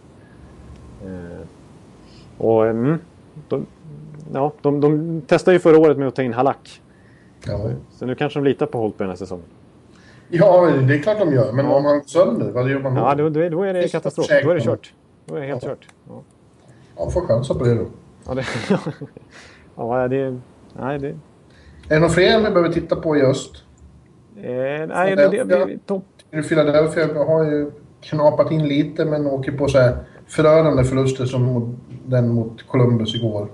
Eh, 1.05 1.47
och 2.37 2.67
mm, 2.67 2.97
de, 3.49 3.65
ja, 4.33 4.53
de, 4.61 4.81
de 4.81 5.21
testade 5.21 5.55
ju 5.55 5.59
förra 5.59 5.77
året 5.77 5.97
med 5.97 6.07
att 6.07 6.15
ta 6.15 6.21
in 6.21 6.33
Halak. 6.33 6.81
Ja. 7.47 7.69
Så 7.91 8.05
nu 8.05 8.15
kanske 8.15 8.39
de 8.39 8.45
litar 8.45 8.65
på 8.65 8.77
Holtby 8.77 9.03
den 9.03 9.09
här 9.09 9.17
säsongen. 9.17 9.45
Ja, 10.29 10.71
det 10.87 10.95
är 10.95 10.99
klart 10.99 11.19
de 11.19 11.33
gör. 11.33 11.51
Men 11.51 11.65
om 11.65 11.85
han 11.85 11.99
går 11.99 12.05
sönder, 12.05 12.51
vad 12.51 12.69
gör 12.69 12.79
man 12.79 12.95
då? 12.95 13.01
Ja, 13.01 13.15
då, 13.15 13.29
då 13.29 13.63
är 13.63 13.73
det 13.73 13.91
katastrof. 13.91 14.27
Då 14.43 14.49
är 14.49 14.55
det 14.55 14.61
kört. 14.61 14.93
Då 15.25 15.35
är 15.35 15.41
det 15.41 15.47
helt 15.47 15.63
ja. 15.63 15.69
kört. 15.69 15.87
Ja. 16.09 16.21
ja, 16.97 17.09
får 17.09 17.21
chansa 17.21 17.53
på 17.53 17.63
det 17.63 17.75
då. 17.75 17.85
Ja, 18.27 18.33
det, 18.33 18.45
ja, 19.75 20.07
det... 20.07 20.39
Nej, 20.79 20.99
det... 20.99 21.07
Är 21.07 21.15
det 21.87 21.99
några 21.99 22.13
fler 22.13 22.37
vi 22.37 22.43
behöver 22.43 22.69
titta 22.69 22.95
på 22.95 23.17
i 23.17 23.21
öst? 23.21 23.63
Eh, 24.37 24.43
nej, 24.87 25.15
det, 25.15 25.27
det, 25.27 25.43
det, 25.43 25.77
topp. 25.85 26.05
Philadelphia 26.31 27.23
har 27.25 27.43
ju 27.43 27.71
knapat 28.01 28.51
in 28.51 28.67
lite 28.67 29.05
men 29.05 29.27
åker 29.27 29.51
på 29.51 29.67
så 29.67 29.79
här 29.79 29.97
förödande 30.27 30.83
förluster 30.83 31.25
som 31.25 31.75
den 32.05 32.29
mot 32.29 32.67
Columbus 32.67 33.15
igår. 33.15 33.47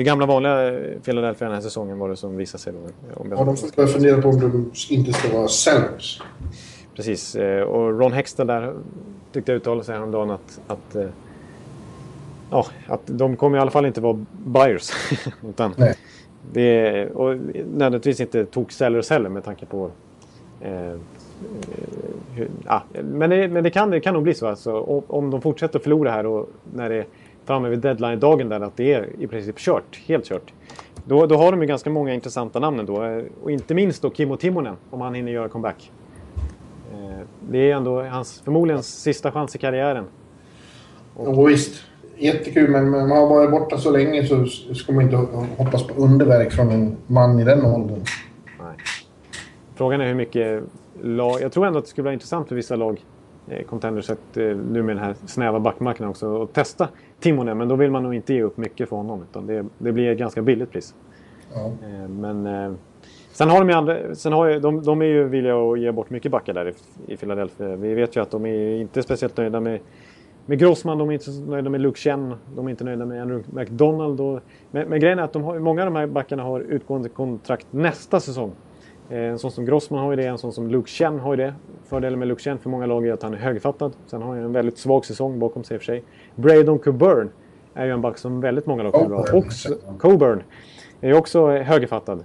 Det 0.00 0.04
gamla 0.04 0.26
vanliga 0.26 0.72
Philadelphia 1.04 1.48
den 1.48 1.54
här 1.54 1.62
säsongen 1.62 1.98
var 1.98 2.08
det 2.08 2.16
som 2.16 2.36
visade 2.36 2.62
sig. 2.62 2.72
Om 3.14 3.30
ja, 3.30 3.44
de 3.44 3.56
får 3.56 3.76
börja 3.76 3.88
fundera 3.88 4.22
på 4.22 4.28
om 4.28 4.40
de 4.40 4.70
inte 4.94 5.12
ska 5.12 5.36
vara 5.36 5.48
sellers. 5.48 6.22
Precis, 6.96 7.36
eh, 7.36 7.62
och 7.62 8.00
Ron 8.00 8.12
Hextall 8.12 8.46
där 8.46 8.74
tyckte 9.32 9.52
jag 9.52 9.56
uttalade 9.56 9.84
sig 9.84 9.94
häromdagen 9.94 10.30
att, 10.30 10.60
att 10.66 10.94
eh, 10.94 11.06
ja, 12.50 12.66
att 12.86 13.00
de 13.06 13.36
kommer 13.36 13.58
i 13.58 13.60
alla 13.60 13.70
fall 13.70 13.86
inte 13.86 14.00
vara 14.00 14.26
buyers. 14.46 14.90
utan 15.48 15.74
Nej. 15.76 15.94
Det, 16.52 17.06
och 17.10 17.36
nödvändigtvis 17.54 18.20
inte 18.20 18.44
tog 18.44 18.72
sellers 18.72 19.10
heller 19.10 19.28
med 19.28 19.44
tanke 19.44 19.66
på 19.66 19.90
eh, 20.60 20.94
hur, 22.34 22.48
ja, 22.66 22.82
men 23.02 23.30
det, 23.30 23.48
men 23.48 23.64
det, 23.64 23.70
kan, 23.70 23.90
det 23.90 24.00
kan 24.00 24.14
nog 24.14 24.22
bli 24.22 24.34
så. 24.34 24.46
Alltså, 24.46 24.80
om 25.06 25.30
de 25.30 25.40
fortsätter 25.40 25.78
förlora 25.78 26.10
här 26.10 26.26
och 26.26 26.48
när 26.74 26.88
det 26.88 27.04
framme 27.44 27.68
vid 27.68 27.78
deadline-dagen 27.78 28.48
där 28.48 28.60
att 28.60 28.76
det 28.76 28.92
är 28.92 29.08
i 29.18 29.26
princip 29.26 29.58
kört, 29.58 30.00
helt 30.06 30.24
kört. 30.24 30.52
Då, 31.04 31.26
då 31.26 31.36
har 31.36 31.50
de 31.50 31.62
ju 31.62 31.68
ganska 31.68 31.90
många 31.90 32.14
intressanta 32.14 32.58
namn 32.58 32.78
ändå. 32.78 33.22
Och 33.42 33.50
inte 33.50 33.74
minst 33.74 34.02
då 34.02 34.10
Kimmo 34.10 34.36
Timonen, 34.36 34.76
om 34.90 35.00
han 35.00 35.14
hinner 35.14 35.32
göra 35.32 35.48
comeback. 35.48 35.92
Eh, 36.92 37.26
det 37.50 37.70
är 37.70 37.76
ändå 37.76 38.02
hans 38.02 38.40
förmodligen 38.40 38.82
sista 38.82 39.32
chans 39.32 39.54
i 39.54 39.58
karriären. 39.58 40.04
Och, 41.14 41.34
jo, 41.36 41.46
visst. 41.46 41.82
Jättekul, 42.16 42.70
men 42.70 42.90
man 42.90 43.10
har 43.10 43.28
varit 43.28 43.50
borta 43.50 43.78
så 43.78 43.90
länge 43.90 44.26
så 44.26 44.46
ska 44.74 44.92
man 44.92 45.04
inte 45.04 45.16
hoppas 45.56 45.86
på 45.86 45.94
underverk 45.94 46.52
från 46.52 46.70
en 46.70 46.96
man 47.06 47.40
i 47.40 47.44
den 47.44 47.64
åldern. 47.64 48.00
Nej. 48.58 48.76
Frågan 49.74 50.00
är 50.00 50.06
hur 50.06 50.14
mycket 50.14 50.62
lag... 51.02 51.42
Jag 51.42 51.52
tror 51.52 51.66
ändå 51.66 51.78
att 51.78 51.84
det 51.84 51.90
skulle 51.90 52.04
vara 52.04 52.14
intressant 52.14 52.48
för 52.48 52.54
vissa 52.54 52.76
lag, 52.76 52.92
eh, 52.92 53.09
contenders, 53.68 54.10
att, 54.10 54.36
eh, 54.36 54.44
nu 54.44 54.82
med 54.82 54.96
den 54.96 55.04
här 55.04 55.14
snäva 55.26 55.60
backmarknaden 55.60 56.10
också, 56.10 56.42
att 56.42 56.52
testa 56.52 56.88
Timonen. 57.20 57.58
Men 57.58 57.68
då 57.68 57.76
vill 57.76 57.90
man 57.90 58.02
nog 58.02 58.14
inte 58.14 58.34
ge 58.34 58.42
upp 58.42 58.56
mycket 58.56 58.88
för 58.88 58.96
honom, 58.96 59.22
utan 59.30 59.46
det, 59.46 59.66
det 59.78 59.92
blir 59.92 60.12
ett 60.12 60.18
ganska 60.18 60.42
billigt 60.42 60.70
pris. 60.70 60.94
Ja. 61.54 61.66
Eh, 61.66 62.08
men... 62.08 62.46
Eh, 62.46 62.72
Sen 63.32 63.48
har 63.50 63.58
de 63.58 63.68
ju 63.68 63.74
andra, 63.74 64.14
sen 64.14 64.32
har 64.32 64.46
ju, 64.46 64.60
de, 64.60 64.82
de 64.82 65.02
är 65.02 65.06
ju 65.06 65.24
villiga 65.24 65.56
att 65.56 65.80
ge 65.80 65.92
bort 65.92 66.10
mycket 66.10 66.32
backar 66.32 66.54
där 66.54 66.68
i, 66.68 66.72
i 67.12 67.16
Philadelphia. 67.16 67.76
Vi 67.76 67.94
vet 67.94 68.16
ju 68.16 68.22
att 68.22 68.30
de 68.30 68.46
är 68.46 68.80
inte 68.80 69.02
speciellt 69.02 69.36
nöjda 69.36 69.60
med, 69.60 69.80
med 70.46 70.58
Grossman, 70.58 70.98
de 70.98 71.08
är 71.08 71.12
inte 71.12 71.30
nöjda 71.30 71.70
med 71.70 71.80
Luke 71.80 71.98
Chen, 71.98 72.34
de 72.56 72.66
är 72.66 72.70
inte 72.70 72.84
nöjda 72.84 73.06
med 73.06 73.22
Andrew 73.22 73.60
McDonald. 73.60 74.20
Och, 74.20 74.40
men, 74.70 74.88
men 74.88 75.00
grejen 75.00 75.18
är 75.18 75.22
att 75.22 75.32
de 75.32 75.42
har, 75.44 75.58
många 75.58 75.82
av 75.82 75.86
de 75.86 75.96
här 75.96 76.06
backarna 76.06 76.42
har 76.42 76.60
utgående 76.60 77.08
kontrakt 77.08 77.66
nästa 77.70 78.20
säsong. 78.20 78.52
Eh, 79.10 79.18
en 79.18 79.38
sån 79.38 79.50
som 79.50 79.64
Grossman 79.64 80.00
har 80.00 80.10
ju 80.10 80.16
det, 80.16 80.26
en 80.26 80.38
sån 80.38 80.52
som 80.52 80.68
Luke 80.68 80.90
Chen 80.90 81.18
har 81.18 81.32
ju 81.32 81.36
det. 81.36 81.54
Fördelen 81.84 82.18
med 82.18 82.28
Luke 82.28 82.42
Chen 82.42 82.58
för 82.58 82.70
många 82.70 82.86
lag 82.86 83.06
är 83.06 83.12
att 83.12 83.22
han 83.22 83.34
är 83.34 83.38
högfattad. 83.38 83.92
Sen 84.06 84.22
har 84.22 84.34
han 84.34 84.44
en 84.44 84.52
väldigt 84.52 84.78
svag 84.78 85.04
säsong 85.04 85.38
bakom 85.38 85.64
sig 85.64 85.74
i 85.74 85.78
och 85.78 85.82
för 85.82 85.86
sig. 85.86 86.04
Braydon 86.34 86.78
Coburn 86.78 87.30
är 87.74 87.84
ju 87.84 87.92
en 87.92 88.00
back 88.00 88.18
som 88.18 88.40
väldigt 88.40 88.66
många 88.66 88.82
lag 88.82 88.92
kommer 88.92 89.16
ha. 89.16 89.38
Också, 89.38 89.74
Coburn 89.98 90.42
är 91.00 91.08
ju 91.08 91.14
också 91.14 91.46
högerfattad. 91.48 92.24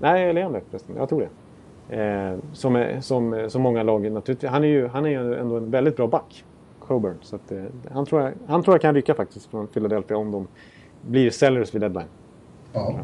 Nej, 0.00 0.30
eller 0.30 0.40
är 0.40 0.44
han 0.44 0.52
det 0.52 0.60
förresten? 0.70 0.96
Jag 0.98 1.08
tror 1.08 1.20
det. 1.20 1.28
Eh, 1.88 2.38
som, 2.52 2.76
är, 2.76 3.00
som, 3.00 3.46
som 3.50 3.62
många 3.62 3.82
lag 3.82 4.12
naturligtvis. 4.12 4.50
Han 4.50 4.64
är 4.64 4.68
ju 4.68 4.86
han 4.86 5.06
är 5.06 5.10
ju 5.10 5.34
ändå 5.34 5.56
en 5.56 5.70
väldigt 5.70 5.96
bra 5.96 6.06
back. 6.06 6.44
Coburn. 6.78 7.16
Så 7.22 7.36
att, 7.36 7.52
eh, 7.52 7.64
han, 7.92 8.06
tror 8.06 8.22
jag, 8.22 8.32
han 8.46 8.62
tror 8.62 8.74
jag 8.74 8.80
kan 8.80 8.94
rycka 8.94 9.14
faktiskt 9.14 9.50
från 9.50 9.66
Philadelphia 9.66 10.16
om 10.16 10.30
de 10.30 10.46
blir 11.02 11.30
sellers 11.30 11.74
vid 11.74 11.80
deadline. 11.80 12.08
Ja. 12.72 12.94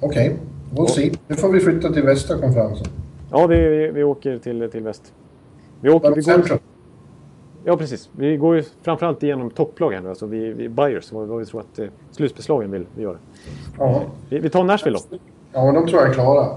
Okej, 0.00 0.30
okay. 0.30 0.38
We'll 0.72 0.86
see. 0.86 1.12
Nu 1.28 1.36
får 1.36 1.48
vi 1.48 1.60
flytta 1.60 1.92
till 1.92 2.02
västra 2.02 2.38
konferensen. 2.38 2.86
Ja, 3.30 3.46
vi, 3.46 3.68
vi, 3.68 3.90
vi 3.90 4.04
åker 4.04 4.38
till, 4.38 4.70
till 4.70 4.82
väst. 4.82 5.14
Vi 5.80 5.90
åker, 5.90 6.14
vi 6.14 6.22
går, 6.22 6.58
Ja, 7.64 7.76
precis. 7.76 8.10
Vi 8.16 8.36
går 8.36 8.56
ju 8.56 8.64
framförallt 8.82 9.22
igenom 9.22 9.50
topplag 9.50 9.92
här 9.92 10.00
nu. 10.00 10.08
Alltså 10.08 10.26
vi, 10.26 10.52
vi 10.52 10.68
buyers, 10.68 11.12
vad, 11.12 11.28
vad 11.28 11.38
vi 11.38 11.46
tror 11.46 11.60
att 11.60 11.78
eh, 11.78 11.86
slutspelslagen 12.10 12.70
vill 12.70 12.86
vi 12.94 13.02
göra. 13.02 13.16
Ja. 13.78 14.02
Vi, 14.28 14.38
vi 14.38 14.50
tar 14.50 14.64
Nashville 14.64 14.98
då. 15.10 15.18
Ja, 15.52 15.64
men 15.64 15.74
de 15.74 15.86
tror 15.86 16.00
jag 16.00 16.10
är 16.10 16.14
klara. 16.14 16.48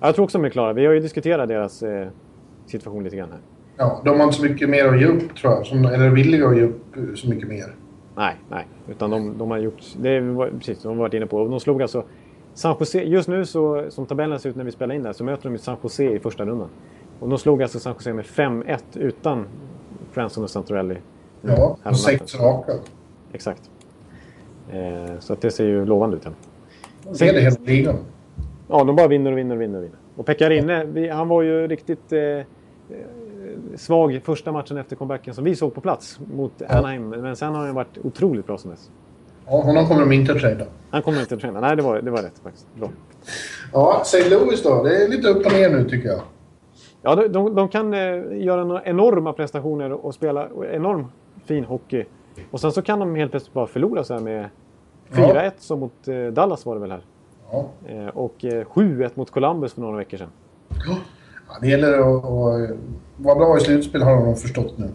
Jag 0.00 0.14
tror 0.14 0.24
också 0.24 0.38
de 0.38 0.44
är 0.44 0.50
klara. 0.50 0.72
Vi 0.72 0.86
har 0.86 0.92
ju 0.92 1.00
diskuterat 1.00 1.48
deras 1.48 1.82
eh, 1.82 2.08
situation 2.66 3.04
lite 3.04 3.16
grann 3.16 3.28
här. 3.30 3.40
Ja, 3.76 4.00
de 4.04 4.16
har 4.18 4.24
inte 4.24 4.36
så 4.36 4.42
mycket 4.42 4.70
mer 4.70 4.86
att 4.86 5.00
ge 5.00 5.06
upp 5.06 5.36
tror 5.36 5.52
jag. 5.52 5.66
Som, 5.66 5.84
eller 5.84 6.10
villiga 6.10 6.48
att 6.48 6.56
ge 6.56 6.62
upp 6.62 6.96
eh, 6.96 7.14
så 7.14 7.28
mycket 7.28 7.48
mer. 7.48 7.74
Nej, 8.16 8.34
nej. 8.50 8.66
Utan 8.88 9.10
de, 9.10 9.38
de 9.38 9.50
har 9.50 9.58
gjort... 9.58 9.82
Det 10.02 10.10
är 10.10 10.50
precis 10.58 10.82
de 10.82 10.88
har 10.88 10.94
varit 10.94 11.14
inne 11.14 11.26
på. 11.26 11.48
De 11.48 11.60
slog 11.60 11.82
alltså 11.82 12.04
San 12.56 12.76
Jose. 12.80 13.02
Just 13.02 13.28
nu 13.28 13.44
så, 13.44 13.84
som 13.88 14.06
tabellen 14.06 14.38
ser 14.38 14.50
ut 14.50 14.56
när 14.56 14.64
vi 14.64 14.72
spelar 14.72 14.94
in 14.94 15.02
där, 15.02 15.12
så 15.12 15.24
möter 15.24 15.50
de 15.50 15.58
San 15.58 15.76
Jose 15.82 16.04
i 16.04 16.18
första 16.18 16.44
rundan. 16.44 16.68
Och 17.20 17.28
de 17.28 17.38
slog 17.38 17.62
alltså 17.62 17.80
San 17.80 17.94
Jose 17.94 18.12
med 18.12 18.24
5-1 18.24 18.78
utan 18.94 19.46
Franson 20.12 20.44
och 20.44 20.50
Santorelli. 20.50 20.96
Ja, 21.42 21.76
och 21.82 21.98
sex 21.98 22.34
raka. 22.34 22.72
Exakt. 23.32 23.70
Eh, 24.72 25.18
så 25.18 25.32
att 25.32 25.40
det 25.40 25.50
ser 25.50 25.64
ju 25.64 25.84
lovande 25.84 26.16
ut. 26.16 26.22
Det 27.18 27.28
är 27.28 27.32
det 27.32 27.40
hela 27.40 27.56
ligan. 27.64 27.96
Ja, 28.68 28.84
de 28.84 28.96
bara 28.96 29.08
vinner 29.08 29.32
och 29.32 29.38
vinner 29.38 29.56
och 29.56 29.62
vinner. 29.62 29.78
Och, 29.78 29.84
vinner. 29.84 29.98
och 30.16 30.26
Pekarinne, 30.26 31.10
han 31.12 31.28
var 31.28 31.42
ju 31.42 31.68
riktigt 31.68 32.12
eh, 32.12 32.20
eh, 32.20 32.44
svag 33.74 34.20
första 34.24 34.52
matchen 34.52 34.76
efter 34.76 34.96
comebacken 34.96 35.34
som 35.34 35.44
vi 35.44 35.56
såg 35.56 35.74
på 35.74 35.80
plats 35.80 36.20
mot. 36.34 36.62
Anaheim. 36.62 37.08
Men 37.08 37.36
sen 37.36 37.54
har 37.54 37.66
han 37.66 37.74
varit 37.74 37.98
otroligt 38.02 38.46
bra 38.46 38.58
som 38.58 38.70
dess. 38.70 38.90
Ja, 39.46 39.62
honom 39.62 39.86
kommer 39.86 40.00
de 40.00 40.12
inte 40.12 40.32
att 40.32 40.38
trada. 40.38 40.64
Han 40.90 41.02
kommer 41.02 41.20
inte 41.20 41.34
att 41.34 41.40
trada. 41.40 41.60
Nej, 41.60 41.76
det 41.76 41.82
var, 41.82 42.00
det 42.00 42.10
var 42.10 42.22
rätt 42.22 42.38
faktiskt. 42.42 42.66
Bra. 42.74 42.88
Ja, 43.72 44.00
St. 44.02 44.30
Louis 44.30 44.62
då. 44.62 44.82
Det 44.82 45.04
är 45.04 45.08
lite 45.08 45.28
upp 45.28 45.46
och 45.46 45.52
ner 45.52 45.70
nu 45.70 45.88
tycker 45.88 46.08
jag. 46.08 46.20
Ja, 47.02 47.14
de, 47.14 47.28
de, 47.28 47.54
de 47.54 47.68
kan 47.68 47.94
eh, 47.94 48.44
göra 48.44 48.64
några 48.64 48.84
enorma 48.84 49.32
prestationer 49.32 49.92
och 49.92 50.14
spela 50.14 50.48
enorm 50.72 51.06
fin 51.44 51.64
hockey 51.64 52.04
Och 52.50 52.60
sen 52.60 52.72
så 52.72 52.82
kan 52.82 52.98
de 52.98 53.14
helt 53.14 53.30
plötsligt 53.30 53.54
bara 53.54 53.66
förlora 53.66 54.04
så 54.04 54.14
här 54.14 54.20
med 54.20 54.48
4-1 55.10 55.44
ja. 55.44 55.50
som 55.58 55.80
mot 55.80 56.08
eh, 56.08 56.26
Dallas 56.26 56.66
var 56.66 56.74
det 56.74 56.80
väl 56.80 56.90
här. 56.90 57.04
Ja. 57.50 57.68
Eh, 57.86 58.06
och 58.06 58.44
eh, 58.44 58.64
7-1 58.64 59.10
mot 59.14 59.30
Columbus 59.30 59.74
för 59.74 59.80
några 59.80 59.96
veckor 59.96 60.16
sedan. 60.16 60.30
Ja, 61.48 61.54
det 61.60 61.68
gäller 61.68 61.98
att, 61.98 62.24
att 62.24 62.76
vara 63.16 63.34
bra 63.34 63.56
i 63.56 63.60
slutspel 63.60 64.02
har 64.02 64.16
de 64.16 64.36
förstått 64.36 64.78
nu. 64.78 64.88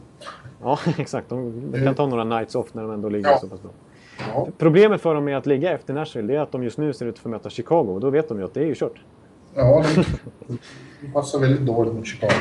Ja, 0.63 0.79
exakt. 0.97 1.29
De, 1.29 1.71
de 1.71 1.85
kan 1.85 1.95
ta 1.95 2.05
några 2.05 2.23
nights 2.23 2.55
off 2.55 2.73
när 2.73 2.81
de 2.81 2.91
ändå 2.91 3.09
ligger 3.09 3.29
ja. 3.29 3.37
så 3.37 3.47
pass 3.47 3.61
bra. 3.61 3.71
Ja. 4.27 4.47
Problemet 4.57 5.01
för 5.01 5.15
dem 5.15 5.25
med 5.25 5.37
att 5.37 5.45
ligga 5.45 5.71
efter 5.71 5.93
Nashville 5.93 6.35
är 6.35 6.39
att 6.39 6.51
de 6.51 6.63
just 6.63 6.77
nu 6.77 6.93
ser 6.93 7.05
ut 7.05 7.19
för 7.19 7.29
att 7.29 7.31
möta 7.31 7.49
Chicago. 7.49 7.93
Och 7.93 7.99
då 7.99 8.09
vet 8.09 8.29
de 8.29 8.39
ju 8.39 8.45
att 8.45 8.53
det 8.53 8.59
är 8.59 8.65
ju 8.65 8.75
kört. 8.75 9.01
Ja, 9.55 9.83
det 11.01 11.07
passar 11.13 11.39
väldigt 11.39 11.61
dåligt 11.61 11.93
mot 11.93 12.07
Chicago. 12.07 12.31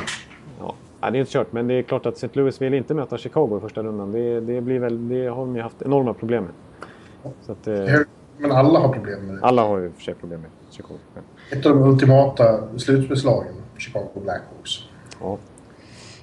Ja. 0.61 0.75
ja, 1.01 1.11
det 1.11 1.19
är 1.19 1.21
inte 1.21 1.33
kört. 1.33 1.53
Men 1.53 1.69
det 1.69 1.75
är 1.75 1.83
klart 1.83 2.07
att 2.07 2.15
St. 2.15 2.29
Louis 2.33 2.63
vill 2.63 2.75
inte 2.75 2.95
möta 2.95 3.19
Chicago 3.19 3.57
i 3.59 3.61
första 3.61 3.83
rundan. 3.83 4.13
Det, 4.13 4.41
det, 4.41 4.61
blir 4.61 4.79
väl, 4.79 5.09
det 5.09 5.27
har 5.27 5.41
de 5.41 5.57
ju 5.57 5.63
haft 5.63 5.83
enorma 5.83 6.15
problem 6.15 6.45
med. 6.45 6.53
Så 7.43 7.53
att, 7.53 7.67
eh, 7.67 7.75
men 8.39 8.53
alla 8.53 8.79
har 8.79 8.89
problem 8.89 9.27
med 9.27 9.35
det. 9.35 9.41
Alla 9.43 9.63
har 9.63 9.79
ju 9.79 9.91
för 9.91 10.03
sig 10.03 10.15
problem 10.15 10.41
med 10.41 10.51
Chicago. 10.71 10.99
Ett 11.53 11.67
av 11.67 11.75
de 11.75 11.83
ultimata 11.83 12.79
slutspelslagen, 12.79 13.53
Chicago 13.79 14.09
Blackhawks. 14.15 14.71
Ja. 15.21 15.39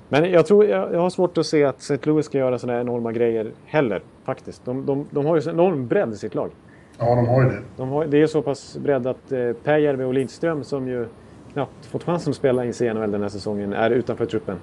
Men 0.09 0.31
jag, 0.31 0.45
tror, 0.45 0.65
jag, 0.65 0.93
jag 0.93 0.99
har 0.99 1.09
svårt 1.09 1.37
att 1.37 1.45
se 1.45 1.63
att 1.63 1.79
St. 1.79 1.97
Louis 2.03 2.25
ska 2.25 2.37
göra 2.37 2.59
sådana 2.59 2.81
enorma 2.81 3.11
grejer 3.11 3.51
heller. 3.65 4.01
Faktiskt. 4.23 4.65
De, 4.65 4.85
de, 4.85 5.05
de 5.11 5.25
har 5.25 5.35
ju 5.35 5.41
så 5.41 5.49
enorm 5.49 5.87
bredd 5.87 6.13
i 6.13 6.17
sitt 6.17 6.35
lag. 6.35 6.51
Ja, 6.99 7.15
de 7.15 7.27
har 7.27 7.43
ju 7.43 7.49
det. 7.49 7.59
De 7.77 7.89
har, 7.89 8.05
det 8.05 8.21
är 8.21 8.27
så 8.27 8.41
pass 8.41 8.77
bredd 8.77 9.07
att 9.07 9.31
eh, 9.31 9.51
Pääjärvi 9.63 10.03
och 10.03 10.13
Lindström 10.13 10.63
som 10.63 10.87
ju 10.87 11.05
knappt 11.53 11.85
fått 11.85 12.03
chansen 12.03 12.31
att 12.31 12.37
spela 12.37 12.65
i 12.65 12.73
CNHL 12.73 13.11
den 13.11 13.21
här 13.21 13.29
säsongen 13.29 13.73
är 13.73 13.89
utanför 13.89 14.25
truppen. 14.25 14.57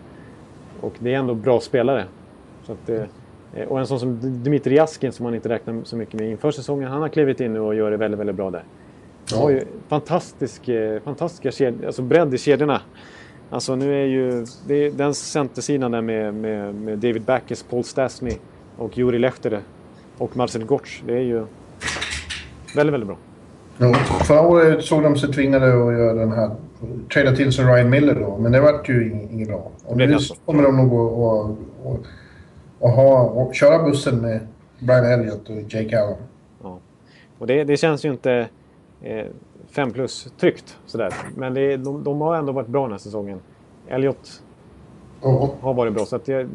Och 0.81 0.93
det 0.99 1.15
är 1.15 1.19
ändå 1.19 1.35
bra 1.35 1.61
spelare. 1.61 2.05
Så 2.63 2.73
att, 2.73 2.89
eh, 2.89 3.03
och 3.69 3.81
en 3.81 3.87
sån 3.87 4.01
som 4.01 4.19
Dmitrij 4.43 4.77
Jaskin 4.77 5.13
som 5.13 5.25
man 5.25 5.35
inte 5.35 5.49
räknar 5.49 5.81
så 5.85 5.97
mycket 5.97 6.21
med 6.21 6.31
inför 6.31 6.51
säsongen. 6.51 6.89
Han 6.89 7.03
har 7.03 7.09
klivit 7.09 7.41
in 7.41 7.53
nu 7.53 7.61
och 7.61 7.75
gör 7.75 7.91
det 7.91 7.97
väldigt, 7.97 8.21
väldigt 8.21 8.37
bra 8.37 8.51
där. 8.51 8.65
De 9.31 9.37
har 9.37 9.51
ju 9.51 9.65
fantastisk, 9.89 10.69
eh, 10.69 11.01
fantastiska 11.01 11.51
kedjor, 11.51 11.87
alltså 11.87 12.03
bredd 12.03 12.35
i 12.35 12.39
kedjorna. 12.39 12.81
Alltså 13.51 13.77
nu 13.77 14.03
är 14.03 14.07
ju 14.07 14.47
det 14.67 14.91
den 14.91 15.15
centersidan 15.15 15.91
där 15.91 16.01
med, 16.01 16.35
med, 16.35 16.75
med 16.75 16.99
David 16.99 17.23
Backes, 17.23 17.63
Paul 17.63 17.85
Stastny 17.85 18.33
och 18.77 18.99
Juri 18.99 19.19
Lehtere 19.19 19.61
och 20.19 20.37
Marcel 20.37 20.65
Gotch. 20.65 21.03
Det 21.07 21.13
är 21.13 21.23
ju 21.23 21.47
väldigt, 22.77 22.95
väldigt 22.95 23.07
bra. 23.07 23.17
Ja, 23.79 23.95
förra 24.25 24.41
året 24.41 24.85
såg 24.85 25.03
de 25.03 25.17
sig 25.17 25.33
tvingade 25.33 25.67
att 25.67 25.93
göra 25.99 26.15
den 26.15 26.33
här, 26.33 26.51
trada 27.13 27.37
till 27.37 27.53
sig 27.53 27.65
Ryan 27.65 27.91
Miller 27.91 28.15
då, 28.15 28.39
men 28.39 28.53
det 28.53 28.61
vart 28.61 28.89
ju 28.89 29.13
inget 29.31 29.49
bra. 29.49 29.71
Och 29.85 29.97
nu 29.97 30.19
kommer 30.45 30.63
de 30.63 30.77
nog 30.77 30.87
att 30.87 30.93
och, 30.93 31.57
och, 31.85 32.07
och, 32.79 32.91
ha, 32.91 33.21
och 33.23 33.55
köra 33.55 33.83
bussen 33.83 34.21
med 34.21 34.41
Brian 34.79 35.05
Elliott 35.05 35.49
och 35.49 35.57
Jake 35.69 36.01
Allen. 36.03 36.17
Ja. 36.63 36.79
Och 37.39 37.47
det, 37.47 37.65
det 37.65 37.77
känns 37.77 38.05
ju 38.05 38.11
inte 38.11 38.49
eh, 39.03 39.27
5 39.75 39.93
plus 39.93 40.33
tryggt 40.41 40.79
sådär. 40.87 41.15
Men 41.37 41.55
det, 41.55 41.77
de, 41.77 42.05
de, 42.05 42.21
har 42.21 42.37
ändå 42.37 42.53
varit 42.53 42.69
bra 42.69 42.83
den 42.83 42.91
här 42.91 42.99
säsongen. 42.99 43.41
Elliot 43.89 44.43
oh. 45.23 45.51
har 45.61 45.75
varit 45.75 45.95
bra. 45.95 46.05
Så 46.05 46.17
att 46.17 46.29
jag... 46.29 46.49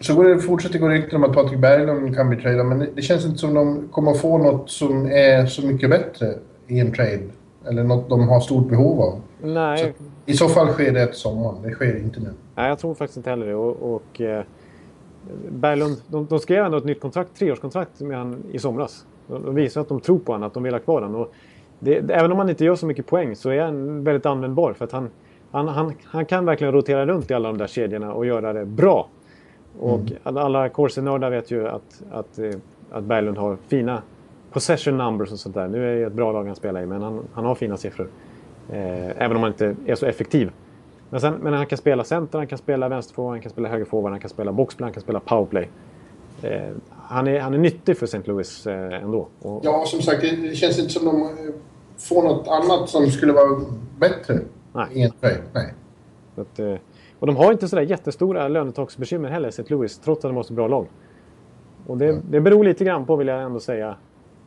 Så 0.00 0.14
går 0.14 0.24
det, 0.24 0.38
fortsätter 0.38 0.78
gå 0.78 0.88
rykten 0.88 1.16
om 1.16 1.30
att 1.30 1.36
Patrik 1.36 1.58
Berglund 1.58 2.16
kan 2.16 2.28
bli 2.28 2.42
tradad, 2.42 2.66
men 2.66 2.88
det 2.94 3.02
känns 3.02 3.26
inte 3.26 3.38
som 3.38 3.54
de 3.54 3.88
kommer 3.92 4.14
få 4.14 4.38
något 4.38 4.70
som 4.70 5.06
är 5.06 5.46
så 5.46 5.66
mycket 5.66 5.90
bättre 5.90 6.34
i 6.66 6.80
en 6.80 6.92
trade. 6.92 7.22
Eller 7.66 7.84
något 7.84 8.08
de 8.08 8.28
har 8.28 8.40
stort 8.40 8.68
behov 8.68 9.00
av. 9.00 9.20
Nej. 9.42 9.78
Så, 9.78 10.04
I 10.26 10.34
så 10.34 10.48
fall 10.48 10.68
sker 10.68 10.92
det 10.92 11.02
ett 11.02 11.16
sommar. 11.16 11.54
Det 11.62 11.70
sker 11.70 11.98
inte 11.98 12.20
nu. 12.20 12.30
Nej, 12.54 12.68
jag 12.68 12.78
tror 12.78 12.94
faktiskt 12.94 13.16
inte 13.16 13.30
heller 13.30 13.46
det. 13.46 13.54
Och, 13.54 13.94
och 13.94 14.20
eh, 14.20 14.44
Berglund, 15.50 15.96
de, 16.06 16.26
de 16.26 16.38
skrev 16.38 16.64
ändå 16.64 16.78
ett 16.78 16.84
nytt 16.84 17.00
kontrakt, 17.00 17.38
treårskontrakt 17.38 18.00
med 18.00 18.18
han 18.18 18.42
i 18.52 18.58
somras. 18.58 19.06
De, 19.26 19.44
de 19.44 19.54
visar 19.54 19.80
att 19.80 19.88
de 19.88 20.00
tror 20.00 20.18
på 20.18 20.32
honom, 20.32 20.46
att 20.46 20.54
de 20.54 20.62
vill 20.62 20.74
ha 20.74 20.80
kvar 20.80 21.02
honom. 21.02 21.20
Och 21.20 21.32
det, 21.80 22.10
även 22.10 22.32
om 22.32 22.38
han 22.38 22.48
inte 22.48 22.64
gör 22.64 22.74
så 22.74 22.86
mycket 22.86 23.06
poäng 23.06 23.36
så 23.36 23.50
är 23.50 23.62
han 23.62 24.04
väldigt 24.04 24.26
användbar. 24.26 24.72
För 24.72 24.84
att 24.84 24.92
han, 24.92 25.10
han, 25.50 25.68
han, 25.68 25.92
han 26.04 26.26
kan 26.26 26.44
verkligen 26.44 26.72
rotera 26.72 27.06
runt 27.06 27.30
i 27.30 27.34
alla 27.34 27.48
de 27.48 27.58
där 27.58 27.66
kedjorna 27.66 28.12
och 28.12 28.26
göra 28.26 28.52
det 28.52 28.64
bra. 28.64 29.08
Och 29.78 30.00
mm. 30.00 30.36
alla 30.36 30.68
corsi-nördar 30.68 31.30
vet 31.30 31.50
ju 31.50 31.68
att, 31.68 32.02
att, 32.10 32.38
eh, 32.38 32.50
att 32.90 33.04
Berglund 33.04 33.38
har 33.38 33.56
fina 33.68 34.02
possession 34.52 34.98
numbers 34.98 35.32
och 35.32 35.38
sånt 35.38 35.54
där. 35.54 35.68
Nu 35.68 35.92
är 35.92 35.96
det 35.96 36.06
ett 36.06 36.12
bra 36.12 36.32
lag 36.32 36.44
han 36.44 36.56
spelar 36.56 36.82
i, 36.82 36.86
men 36.86 37.02
han, 37.02 37.20
han 37.32 37.44
har 37.44 37.54
fina 37.54 37.76
siffror. 37.76 38.08
Eh, 38.72 39.22
även 39.24 39.36
om 39.36 39.42
han 39.42 39.52
inte 39.52 39.76
är 39.86 39.94
så 39.94 40.06
effektiv. 40.06 40.50
Men, 41.10 41.20
sen, 41.20 41.34
men 41.34 41.52
han 41.52 41.66
kan 41.66 41.78
spela 41.78 42.04
center, 42.04 42.38
han 42.38 42.46
kan 42.46 42.58
spela 42.58 42.88
vänsterforward, 42.88 43.32
han 43.32 43.40
kan 43.40 43.50
spela 43.50 43.68
högerforward, 43.68 44.12
han 44.12 44.20
kan 44.20 44.30
spela 44.30 44.52
boxplay, 44.52 44.86
han 44.86 44.92
kan 44.92 45.02
spela 45.02 45.20
powerplay. 45.20 45.68
Eh, 46.42 46.70
han, 46.90 47.28
är, 47.28 47.40
han 47.40 47.54
är 47.54 47.58
nyttig 47.58 47.98
för 47.98 48.04
St. 48.04 48.20
Louis 48.24 48.66
eh, 48.66 49.02
ändå. 49.02 49.28
Och... 49.42 49.60
Ja, 49.64 49.84
som 49.86 50.02
sagt, 50.02 50.20
det 50.20 50.56
känns 50.56 50.78
inte 50.78 50.92
som 50.92 51.04
de 51.04 51.28
får 51.98 52.22
något 52.22 52.48
annat 52.48 52.88
som 52.88 53.10
skulle 53.10 53.32
vara 53.32 53.60
bättre 53.98 54.40
Nej. 54.72 54.86
i 54.92 55.02
en 55.02 55.10
trade. 55.10 55.42
Nej. 55.52 55.74
Att, 56.36 56.58
eh, 56.58 56.74
och 57.18 57.26
de 57.26 57.36
har 57.36 57.52
inte 57.52 57.68
sådär 57.68 57.82
jättestora 57.82 58.48
lönetaksbekymmer 58.48 59.28
heller, 59.28 59.48
St. 59.48 59.64
Louis, 59.68 59.98
trots 59.98 60.24
att 60.24 60.28
de 60.28 60.36
har 60.36 60.42
så 60.42 60.52
bra 60.52 60.68
lag. 60.68 60.86
Och 61.86 61.98
det, 61.98 62.08
mm. 62.08 62.22
det 62.30 62.40
beror 62.40 62.64
lite 62.64 62.84
grann 62.84 63.06
på, 63.06 63.16
vill 63.16 63.28
jag 63.28 63.42
ändå 63.42 63.60
säga, 63.60 63.96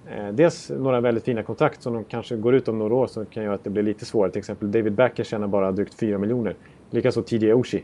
eh, 0.08 0.28
dels 0.28 0.72
några 0.78 1.02
väldigt 1.02 1.24
fina 1.24 1.44
kontrakt 1.44 1.84
som 1.84 1.94
de 1.94 2.04
kanske 2.04 2.36
går 2.36 2.56
ut 2.56 2.68
om 2.68 2.80
några 2.80 2.96
år 2.96 3.08
som 3.08 3.26
kan 3.26 3.44
göra 3.44 3.56
att 3.56 3.64
det 3.64 3.70
blir 3.70 3.84
lite 3.84 4.06
svårare. 4.06 4.32
Till 4.32 4.40
exempel 4.40 4.72
David 4.72 4.94
Backer 4.94 5.24
tjänar 5.24 5.48
bara 5.48 5.72
drygt 5.72 5.94
4 5.94 6.18
miljoner. 6.18 6.56
Likaså 6.90 7.22
TJ 7.22 7.54
Oshie. 7.54 7.84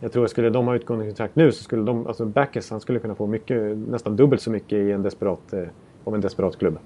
Jag 0.00 0.12
tror 0.12 0.24
att 0.24 0.30
skulle 0.30 0.50
de 0.50 0.66
ha 0.66 0.74
utgående 0.74 1.06
kontrakt 1.06 1.36
nu 1.36 1.52
så 1.52 1.64
skulle 1.64 1.82
de, 1.82 2.06
alltså 2.06 2.24
Backes, 2.24 2.70
han 2.70 2.80
skulle 2.80 2.98
kunna 2.98 3.14
få 3.14 3.26
mycket, 3.26 3.78
nästan 3.78 4.16
dubbelt 4.16 4.42
så 4.42 4.50
mycket 4.50 4.72
i 4.72 4.92
en 4.92 5.02
desperat, 5.02 5.52
eh, 5.52 5.62
av 6.04 6.14
en 6.14 6.20
desperat 6.20 6.58
klubb. 6.58 6.78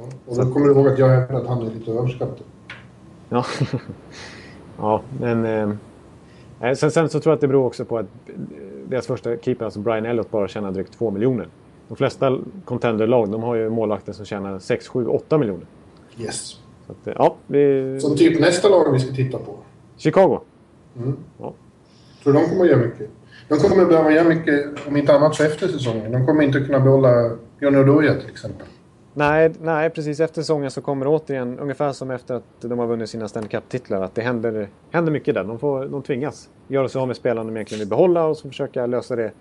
Ja, 0.00 0.08
och 0.26 0.36
då 0.36 0.52
kommer 0.52 0.66
du 0.66 0.72
ihåg 0.72 0.88
att 0.88 0.98
jag 0.98 1.08
hävdar 1.08 1.40
att 1.40 1.46
han 1.46 1.66
är 1.66 1.70
lite 1.70 1.90
överskattad. 1.90 2.44
Ja, 3.28 3.44
ja 4.78 5.02
men... 5.20 5.44
Eh, 6.60 6.72
sen, 6.74 6.90
sen, 6.90 7.08
så 7.08 7.20
tror 7.20 7.30
jag 7.30 7.34
att 7.34 7.40
det 7.40 7.48
beror 7.48 7.66
också 7.66 7.84
på 7.84 7.98
att 7.98 8.06
eh, 8.26 8.34
deras 8.88 9.06
första 9.06 9.36
keeper, 9.36 9.64
alltså 9.64 9.80
Brian 9.80 10.06
Elliott, 10.06 10.30
bara 10.30 10.48
tjänar 10.48 10.72
drygt 10.72 10.98
2 10.98 11.10
miljoner. 11.10 11.48
De 11.88 11.96
flesta 11.96 12.38
contenderlag, 12.64 13.28
de 13.28 13.42
har 13.42 13.54
ju 13.54 13.70
målvakter 13.70 14.12
som 14.12 14.24
tjänar 14.24 14.58
6, 14.58 14.88
7, 14.88 15.06
8 15.06 15.38
miljoner. 15.38 15.66
Yes. 16.18 16.60
Så 16.86 16.92
att, 16.92 17.06
eh, 17.06 17.14
ja, 17.16 17.36
vi... 17.46 17.98
Som 18.00 18.16
typ 18.16 18.40
nästa 18.40 18.68
lag 18.68 18.92
vi 18.92 18.98
ska 18.98 19.14
titta 19.14 19.38
på. 19.38 19.56
Chicago. 19.96 20.40
Mm. 20.96 21.16
Ja. 21.38 21.54
Tror 22.22 22.32
de 22.32 22.48
kommer 22.48 22.64
att 22.64 22.70
göra 22.70 22.80
mycket. 22.80 23.10
De 23.48 23.58
kommer 23.58 23.82
att 23.82 23.88
behöva 23.88 24.12
göra 24.12 24.28
mycket, 24.28 24.66
om 24.88 24.96
inte 24.96 25.14
annat 25.14 25.34
så 25.34 25.44
efter 25.44 25.68
säsongen. 25.68 26.12
De 26.12 26.26
kommer 26.26 26.42
inte 26.42 26.60
kunna 26.60 26.80
behålla 26.80 27.30
Johnny 27.60 27.78
Oduya 27.78 28.14
till 28.14 28.30
exempel. 28.30 28.66
Nej, 29.18 29.52
nej, 29.60 29.90
precis 29.90 30.20
efter 30.20 30.42
säsongen 30.42 30.70
så 30.70 30.80
kommer 30.80 31.04
det 31.04 31.10
återigen, 31.10 31.58
ungefär 31.58 31.92
som 31.92 32.10
efter 32.10 32.34
att 32.34 32.42
de 32.60 32.78
har 32.78 32.86
vunnit 32.86 33.10
sina 33.10 33.28
Stanley 33.28 33.48
Cup-titlar, 33.48 34.00
att 34.00 34.14
det 34.14 34.22
händer, 34.22 34.68
händer 34.90 35.12
mycket 35.12 35.34
där. 35.34 35.44
De, 35.44 35.58
får, 35.58 35.86
de 35.86 36.02
tvingas 36.02 36.48
göra 36.68 36.88
sig 36.88 37.00
av 37.00 37.06
med 37.06 37.16
spelarna 37.16 37.50
de 37.50 37.56
egentligen 37.56 37.78
vill 37.78 37.88
behålla 37.88 38.24
och 38.24 38.36
så 38.36 38.48
försöka 38.48 38.86
lösa 38.86 39.16
det 39.16 39.32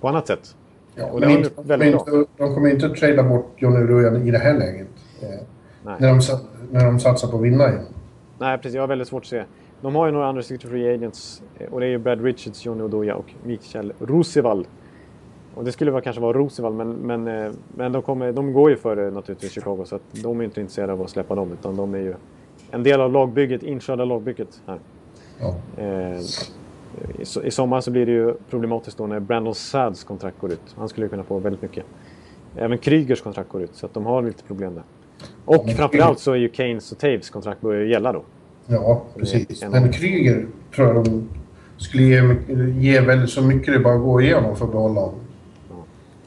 på 0.00 0.08
annat 0.08 0.26
sätt. 0.26 0.56
Ja, 0.94 1.06
och 1.06 1.20
det 1.20 1.32
inte, 1.32 1.62
väldigt 1.62 1.92
de, 1.92 2.10
bra. 2.10 2.24
de 2.36 2.54
kommer 2.54 2.70
inte 2.70 2.86
att 2.86 2.96
trada 2.96 3.22
bort 3.22 3.52
Johnny 3.56 3.84
Oduya 3.84 4.18
i 4.18 4.30
det 4.30 4.38
här 4.38 4.58
läget. 4.58 4.88
Eh, 5.22 5.28
när, 5.84 6.08
de, 6.08 6.20
när 6.70 6.84
de 6.84 7.00
satsar 7.00 7.28
på 7.28 7.36
att 7.36 7.42
vinna 7.42 7.68
igen. 7.68 7.84
Nej, 8.38 8.58
precis. 8.58 8.74
Jag 8.74 8.82
har 8.82 8.88
väldigt 8.88 9.08
svårt 9.08 9.22
att 9.22 9.28
se. 9.28 9.44
De 9.80 9.94
har 9.94 10.06
ju 10.06 10.12
några 10.12 10.26
andra 10.26 10.42
free 10.42 10.94
agents 10.94 11.42
och 11.70 11.80
det 11.80 11.86
är 11.86 11.90
ju 11.90 11.98
Brad 11.98 12.24
Richards, 12.24 12.66
Johnny 12.66 12.82
Oduya 12.82 13.14
och 13.14 13.34
Mikael 13.44 13.92
Roosevelt. 13.98 14.68
Och 15.54 15.64
det 15.64 15.72
skulle 15.72 15.90
vara, 15.90 16.02
kanske 16.02 16.22
vara 16.22 16.38
Roosevelt 16.38 16.76
men, 16.76 16.92
men, 16.92 17.28
eh, 17.28 17.52
men 17.76 17.92
de, 17.92 18.02
kommer, 18.02 18.32
de 18.32 18.52
går 18.52 18.70
ju 18.70 18.76
före 18.76 19.10
naturligtvis 19.10 19.52
Chicago 19.52 19.84
så 19.84 19.96
att 19.96 20.02
de 20.22 20.40
är 20.40 20.44
inte 20.44 20.60
intresserade 20.60 20.92
av 20.92 21.02
att 21.02 21.10
släppa 21.10 21.34
dem 21.34 21.52
utan 21.52 21.76
de 21.76 21.94
är 21.94 21.98
ju 21.98 22.14
en 22.70 22.82
del 22.82 23.00
av 23.00 23.12
lagbygget, 23.12 23.62
inkörda 23.62 24.04
lagbygget 24.04 24.60
här. 24.66 24.78
Ja. 25.40 25.54
Eh, 25.76 26.20
i, 27.18 27.46
I 27.46 27.50
sommar 27.50 27.80
så 27.80 27.90
blir 27.90 28.06
det 28.06 28.12
ju 28.12 28.34
problematiskt 28.50 28.98
då 28.98 29.06
när 29.06 29.20
Brandon 29.20 29.54
Sads 29.54 30.04
kontrakt 30.04 30.40
går 30.40 30.52
ut. 30.52 30.74
Han 30.76 30.88
skulle 30.88 31.08
kunna 31.08 31.22
få 31.22 31.38
väldigt 31.38 31.62
mycket. 31.62 31.84
Även 32.56 32.78
Krygers 32.78 33.20
kontrakt 33.20 33.48
går 33.48 33.62
ut 33.62 33.74
så 33.74 33.86
att 33.86 33.94
de 33.94 34.06
har 34.06 34.22
lite 34.22 34.42
problem 34.42 34.74
där. 34.74 34.82
Och 35.44 35.64
ja, 35.66 35.74
framförallt 35.74 36.18
så 36.18 36.32
är 36.32 36.36
ju 36.36 36.50
Keynes 36.52 36.92
och 36.92 36.98
Taves 36.98 37.30
kontrakt 37.30 37.60
börjar 37.60 37.84
gälla 37.84 38.12
då. 38.12 38.22
Ja, 38.66 39.02
precis. 39.16 39.64
Men 39.70 39.92
Kryger 39.92 40.46
tror 40.74 40.86
jag 40.88 41.04
de 41.04 41.28
skulle 41.76 42.02
ge, 42.02 42.36
ge 42.78 43.00
väldigt 43.00 43.30
så 43.30 43.42
mycket 43.42 43.74
det 43.74 43.80
bara 43.80 43.96
går 43.96 44.22
igenom 44.22 44.56
för 44.56 44.64
att 44.64 44.72
behålla 44.72 45.00
honom. 45.00 45.20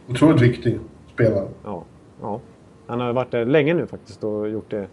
Otroligt 0.10 0.42
viktig 0.42 0.80
spelare. 1.14 1.48
Ja, 1.64 1.84
ja. 2.22 2.42
Han 2.88 3.00
har 3.00 3.14
varit 3.14 3.32
där 3.32 3.46
länge 3.46 3.74
nu 3.74 3.88
faktiskt 3.88 4.24
och 4.24 4.50
gjort 4.50 4.72
det 4.72 4.88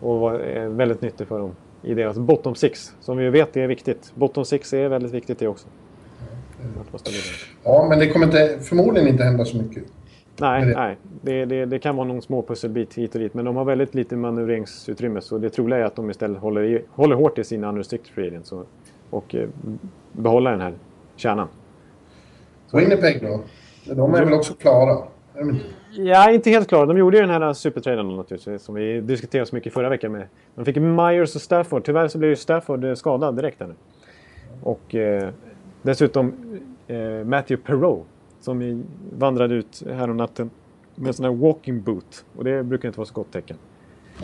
och 0.00 0.20
var 0.20 0.68
väldigt 0.68 1.02
nyttig 1.02 1.26
för 1.26 1.38
dem 1.38 1.54
i 1.82 1.94
deras 1.94 2.18
bottom 2.18 2.54
six. 2.54 2.94
Som 3.00 3.16
vi 3.16 3.30
vet 3.30 3.56
är 3.56 3.66
viktigt. 3.66 4.12
Bottom 4.14 4.44
six 4.44 4.72
är 4.72 4.88
väldigt 4.88 5.12
viktigt 5.12 5.38
det 5.38 5.48
också. 5.48 5.68
Ja, 7.64 7.86
men 7.88 7.98
det 7.98 8.08
kommer 8.08 8.26
inte, 8.26 8.58
förmodligen 8.60 9.08
inte 9.08 9.24
hända 9.24 9.44
så 9.44 9.56
mycket. 9.56 9.84
Nej, 10.40 10.66
det... 10.66 10.74
nej. 10.74 10.96
Det, 11.22 11.44
det, 11.44 11.66
det, 11.66 11.78
kan 11.78 11.96
vara 11.96 12.08
någon 12.08 12.22
små 12.22 12.42
pusselbit 12.42 12.94
hit 12.94 13.14
och 13.14 13.20
dit. 13.20 13.34
Men 13.34 13.44
de 13.44 13.56
har 13.56 13.64
väldigt 13.64 13.94
lite 13.94 14.16
manövreringsutrymme. 14.16 15.20
Så 15.20 15.38
det 15.38 15.50
troliga 15.50 15.78
är 15.78 15.84
att 15.84 15.96
de 15.96 16.10
istället 16.10 16.38
håller, 16.38 16.62
i, 16.62 16.84
håller 16.90 17.16
hårt 17.16 17.38
i 17.38 17.44
sina 17.44 17.68
unrestricted 17.68 18.14
free 18.14 18.28
agents 18.28 18.52
och, 18.52 18.66
och 19.10 19.34
eh, 19.34 19.48
behåller 20.12 20.50
den 20.50 20.60
här 20.60 20.74
kärnan. 21.16 21.48
Så 22.66 22.76
Winnipeg 22.76 23.22
då? 23.22 23.40
De 23.84 24.14
är 24.14 24.24
väl 24.24 24.34
också 24.34 24.54
klara? 24.54 25.04
Ja, 25.90 26.30
inte 26.30 26.50
helt 26.50 26.68
klara. 26.68 26.86
De 26.86 26.98
gjorde 26.98 27.16
ju 27.16 27.26
den 27.26 27.42
här 27.42 27.52
supertraden 27.52 28.16
naturligtvis, 28.16 28.62
som 28.62 28.74
vi 28.74 29.00
diskuterade 29.00 29.46
så 29.46 29.56
mycket 29.56 29.72
förra 29.72 29.88
veckan 29.88 30.12
med. 30.12 30.26
De 30.54 30.64
fick 30.64 30.76
Myers 30.76 31.34
och 31.34 31.42
Stafford. 31.42 31.84
Tyvärr 31.84 32.08
så 32.08 32.18
blev 32.18 32.30
ju 32.30 32.36
Stafford 32.36 32.84
eh, 32.84 32.94
skadad 32.94 33.36
direkt 33.36 33.60
här 33.60 33.66
nu. 33.66 33.74
Och 34.62 34.94
eh, 34.94 35.30
dessutom 35.82 36.34
eh, 36.86 37.24
Matthew 37.24 37.56
Perreault 37.66 38.04
som 38.40 38.84
vandrade 39.18 39.54
ut 39.54 39.82
här 39.92 40.10
om 40.10 40.16
natten 40.16 40.50
med 40.94 41.06
en 41.06 41.14
sån 41.14 41.24
här 41.24 41.32
walking 41.32 41.82
boot. 41.82 42.24
Och 42.36 42.44
det 42.44 42.62
brukar 42.62 42.88
inte 42.88 42.98
vara 42.98 43.06
så 43.06 43.14
gott 43.14 43.32
tecken. 43.32 43.56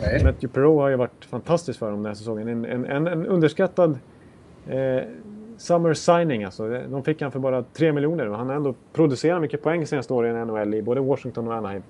Nej. 0.01 0.23
Matthew 0.23 0.47
Perreault 0.47 0.79
har 0.79 0.89
ju 0.89 0.95
varit 0.95 1.25
fantastisk 1.25 1.79
för 1.79 1.91
dem 1.91 1.95
den 1.95 2.05
här 2.05 2.13
säsongen. 2.13 2.47
En, 2.47 2.65
en, 2.65 2.85
en, 2.85 3.07
en 3.07 3.25
underskattad 3.25 3.99
eh, 4.67 5.03
summer 5.61 5.93
signing 5.93 6.43
alltså. 6.43 6.69
De 6.69 7.03
fick 7.03 7.21
han 7.21 7.31
för 7.31 7.39
bara 7.39 7.63
3 7.63 7.91
miljoner 7.91 8.29
och 8.29 8.37
han 8.37 8.47
har 8.49 8.55
ändå 8.55 8.73
producerat 8.93 9.41
mycket 9.41 9.63
poäng 9.63 9.87
senaste 9.87 10.13
åren 10.13 10.41
i 10.41 10.45
NHL 10.45 10.73
i 10.73 10.81
både 10.81 11.01
Washington 11.01 11.47
och 11.47 11.53
Anaheim. 11.53 11.83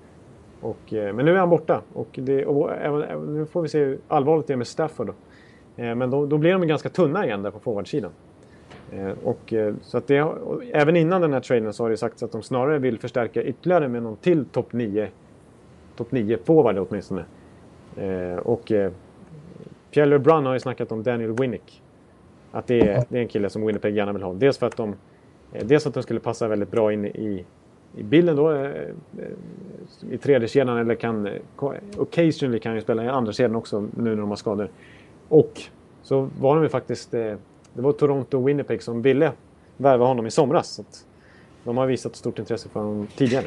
Och, 0.60 0.92
eh, 0.92 1.12
men 1.14 1.24
nu 1.24 1.34
är 1.34 1.38
han 1.38 1.50
borta 1.50 1.82
och, 1.92 2.08
det, 2.12 2.46
och 2.46 2.72
även, 2.72 3.34
nu 3.34 3.46
får 3.46 3.62
vi 3.62 3.68
se 3.68 3.78
hur 3.78 3.98
allvarligt 4.08 4.46
det 4.46 4.52
är 4.52 4.56
med 4.56 4.66
Stafford. 4.66 5.06
Då. 5.06 5.12
Eh, 5.82 5.94
men 5.94 6.10
då, 6.10 6.26
då 6.26 6.38
blir 6.38 6.52
de 6.52 6.66
ganska 6.66 6.88
tunna 6.88 7.24
igen 7.26 7.42
där 7.42 7.50
på 7.50 7.58
forwardsidan. 7.58 8.10
Eh, 8.92 9.12
och, 9.24 9.52
eh, 9.52 9.74
så 9.82 9.98
att 9.98 10.06
det, 10.06 10.22
och 10.22 10.62
även 10.72 10.96
innan 10.96 11.20
den 11.20 11.32
här 11.32 11.40
traden 11.40 11.72
så 11.72 11.84
har 11.84 11.90
det 11.90 11.96
sagts 11.96 12.22
att 12.22 12.32
de 12.32 12.42
snarare 12.42 12.78
vill 12.78 12.98
förstärka 12.98 13.42
ytterligare 13.42 13.88
med 13.88 14.02
någon 14.02 14.16
till 14.16 14.44
topp 14.44 14.72
9 14.72 15.08
topp 15.96 16.12
9 16.12 16.38
forward 16.44 16.78
åtminstone. 16.78 17.24
Eh, 17.96 18.36
och 18.36 18.72
eh, 18.72 18.92
Pierre 19.90 20.06
LeBrun 20.06 20.46
har 20.46 20.52
ju 20.52 20.60
snackat 20.60 20.92
om 20.92 21.02
Daniel 21.02 21.32
Winnick. 21.32 21.81
Att 22.52 22.66
det 22.66 22.80
är, 22.80 23.04
det 23.08 23.18
är 23.18 23.22
en 23.22 23.28
kille 23.28 23.50
som 23.50 23.66
Winnipeg 23.66 23.96
gärna 23.96 24.12
vill 24.12 24.22
ha. 24.22 24.32
Dels 24.32 24.58
för 24.58 24.66
att 24.66 24.76
de, 24.76 24.94
eh, 25.52 25.66
dels 25.66 25.86
att 25.86 25.94
de 25.94 26.02
skulle 26.02 26.20
passa 26.20 26.48
väldigt 26.48 26.70
bra 26.70 26.92
in 26.92 27.04
i, 27.06 27.44
i 27.96 28.02
bilden 28.02 28.36
då. 28.36 28.52
Eh, 28.52 28.70
I 30.10 30.18
tredje 30.18 30.48
kedjan 30.48 30.78
eller 30.78 30.94
kan... 30.94 31.26
eh, 31.26 31.32
Occasionally 31.96 32.58
kan 32.58 32.74
ju 32.74 32.80
spela 32.80 33.04
i 33.04 33.08
andra 33.08 33.32
kedjan 33.32 33.56
också 33.56 33.80
nu 33.80 34.10
när 34.10 34.16
de 34.16 34.28
har 34.28 34.36
skador. 34.36 34.68
Och 35.28 35.60
så 36.02 36.28
var 36.40 36.54
de 36.54 36.62
ju 36.62 36.68
faktiskt... 36.68 37.10
Det 37.10 37.82
var 37.82 37.92
Toronto 37.92 38.38
och 38.38 38.48
Winnipeg 38.48 38.82
som 38.82 39.02
ville 39.02 39.32
värva 39.76 40.06
honom 40.06 40.26
i 40.26 40.30
somras. 40.30 40.68
Så 40.68 40.82
att 40.82 41.06
de 41.64 41.76
har 41.76 41.86
visat 41.86 42.16
stort 42.16 42.38
intresse 42.38 42.68
för 42.68 42.80
honom 42.80 43.06
tidigare. 43.16 43.44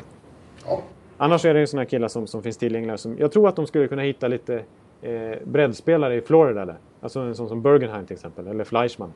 Annars 1.18 1.45
är 1.45 1.53
det 1.53 1.60
ju 1.60 1.68
sådana 1.68 1.86
killar 1.86 2.07
som, 2.07 2.27
som 2.27 2.44
finns 2.44 2.57
tillgängliga. 2.57 2.98
Som, 2.98 3.15
jag 3.19 3.32
tror 3.32 3.48
att 3.49 3.56
de 3.56 3.68
skulle 3.68 3.88
kunna 3.88 4.02
hitta 4.02 4.27
lite 4.27 4.64
eh, 5.01 5.38
breddspelare 5.43 6.15
i 6.15 6.22
Florida 6.22 6.65
där. 6.65 6.77
Alltså 7.01 7.19
en 7.19 7.35
sån 7.35 7.49
som 7.49 7.61
Bergenheim 7.61 8.05
till 8.05 8.13
exempel, 8.13 8.47
eller 8.47 8.63
Fleischmann. 8.63 9.13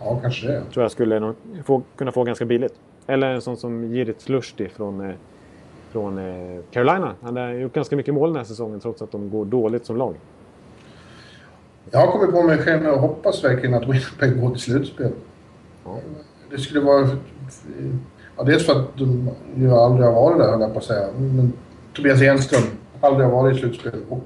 ja, 0.00 0.18
kanske 0.22 0.46
det. 0.46 0.62
Tror 0.72 0.84
jag 0.84 0.90
skulle 0.90 1.20
nog 1.20 1.34
få, 1.64 1.82
kunna 1.96 2.12
få 2.12 2.24
ganska 2.24 2.44
billigt. 2.44 2.74
Eller 3.06 3.30
en 3.34 3.40
sån 3.40 3.56
som 3.56 3.84
Jirit 3.84 4.20
Slushti 4.20 4.68
från, 4.68 5.00
eh, 5.00 5.14
från 5.90 6.18
eh, 6.18 6.60
Carolina. 6.70 7.14
Han 7.22 7.36
har 7.36 7.52
gjort 7.52 7.72
ganska 7.72 7.96
mycket 7.96 8.14
mål 8.14 8.28
den 8.28 8.36
här 8.36 8.44
säsongen 8.44 8.80
trots 8.80 9.02
att 9.02 9.12
de 9.12 9.30
går 9.30 9.44
dåligt 9.44 9.86
som 9.86 9.96
lag. 9.96 10.14
Jag 11.90 11.98
har 11.98 12.06
kommit 12.12 12.30
på 12.30 12.42
mig 12.42 12.58
själv 12.58 12.86
och 12.86 13.00
hoppas 13.00 13.44
verkligen 13.44 13.74
att 13.74 13.82
Winnipeg 13.82 14.40
går 14.40 14.50
till 14.50 14.60
slutspel. 14.60 15.12
Ja. 15.84 15.98
Det 16.50 16.58
skulle 16.58 16.80
vara... 16.80 17.08
Ja, 18.36 18.44
dels 18.44 18.66
för 18.66 18.72
att 18.72 18.96
de 18.96 19.30
ju 19.56 19.72
aldrig 19.72 20.06
har 20.06 20.12
varit 20.12 20.38
där, 20.38 20.50
höll 20.50 20.60
jag 20.60 20.72
på 20.72 20.78
att 20.78 20.84
säga. 20.84 21.08
Men 21.18 21.52
Tobias 21.96 22.22
Enström 22.22 22.62
aldrig 23.00 23.26
har 23.26 23.42
varit 23.42 23.56
i 23.56 23.60
slutspel. 23.60 23.92
Och 24.08 24.24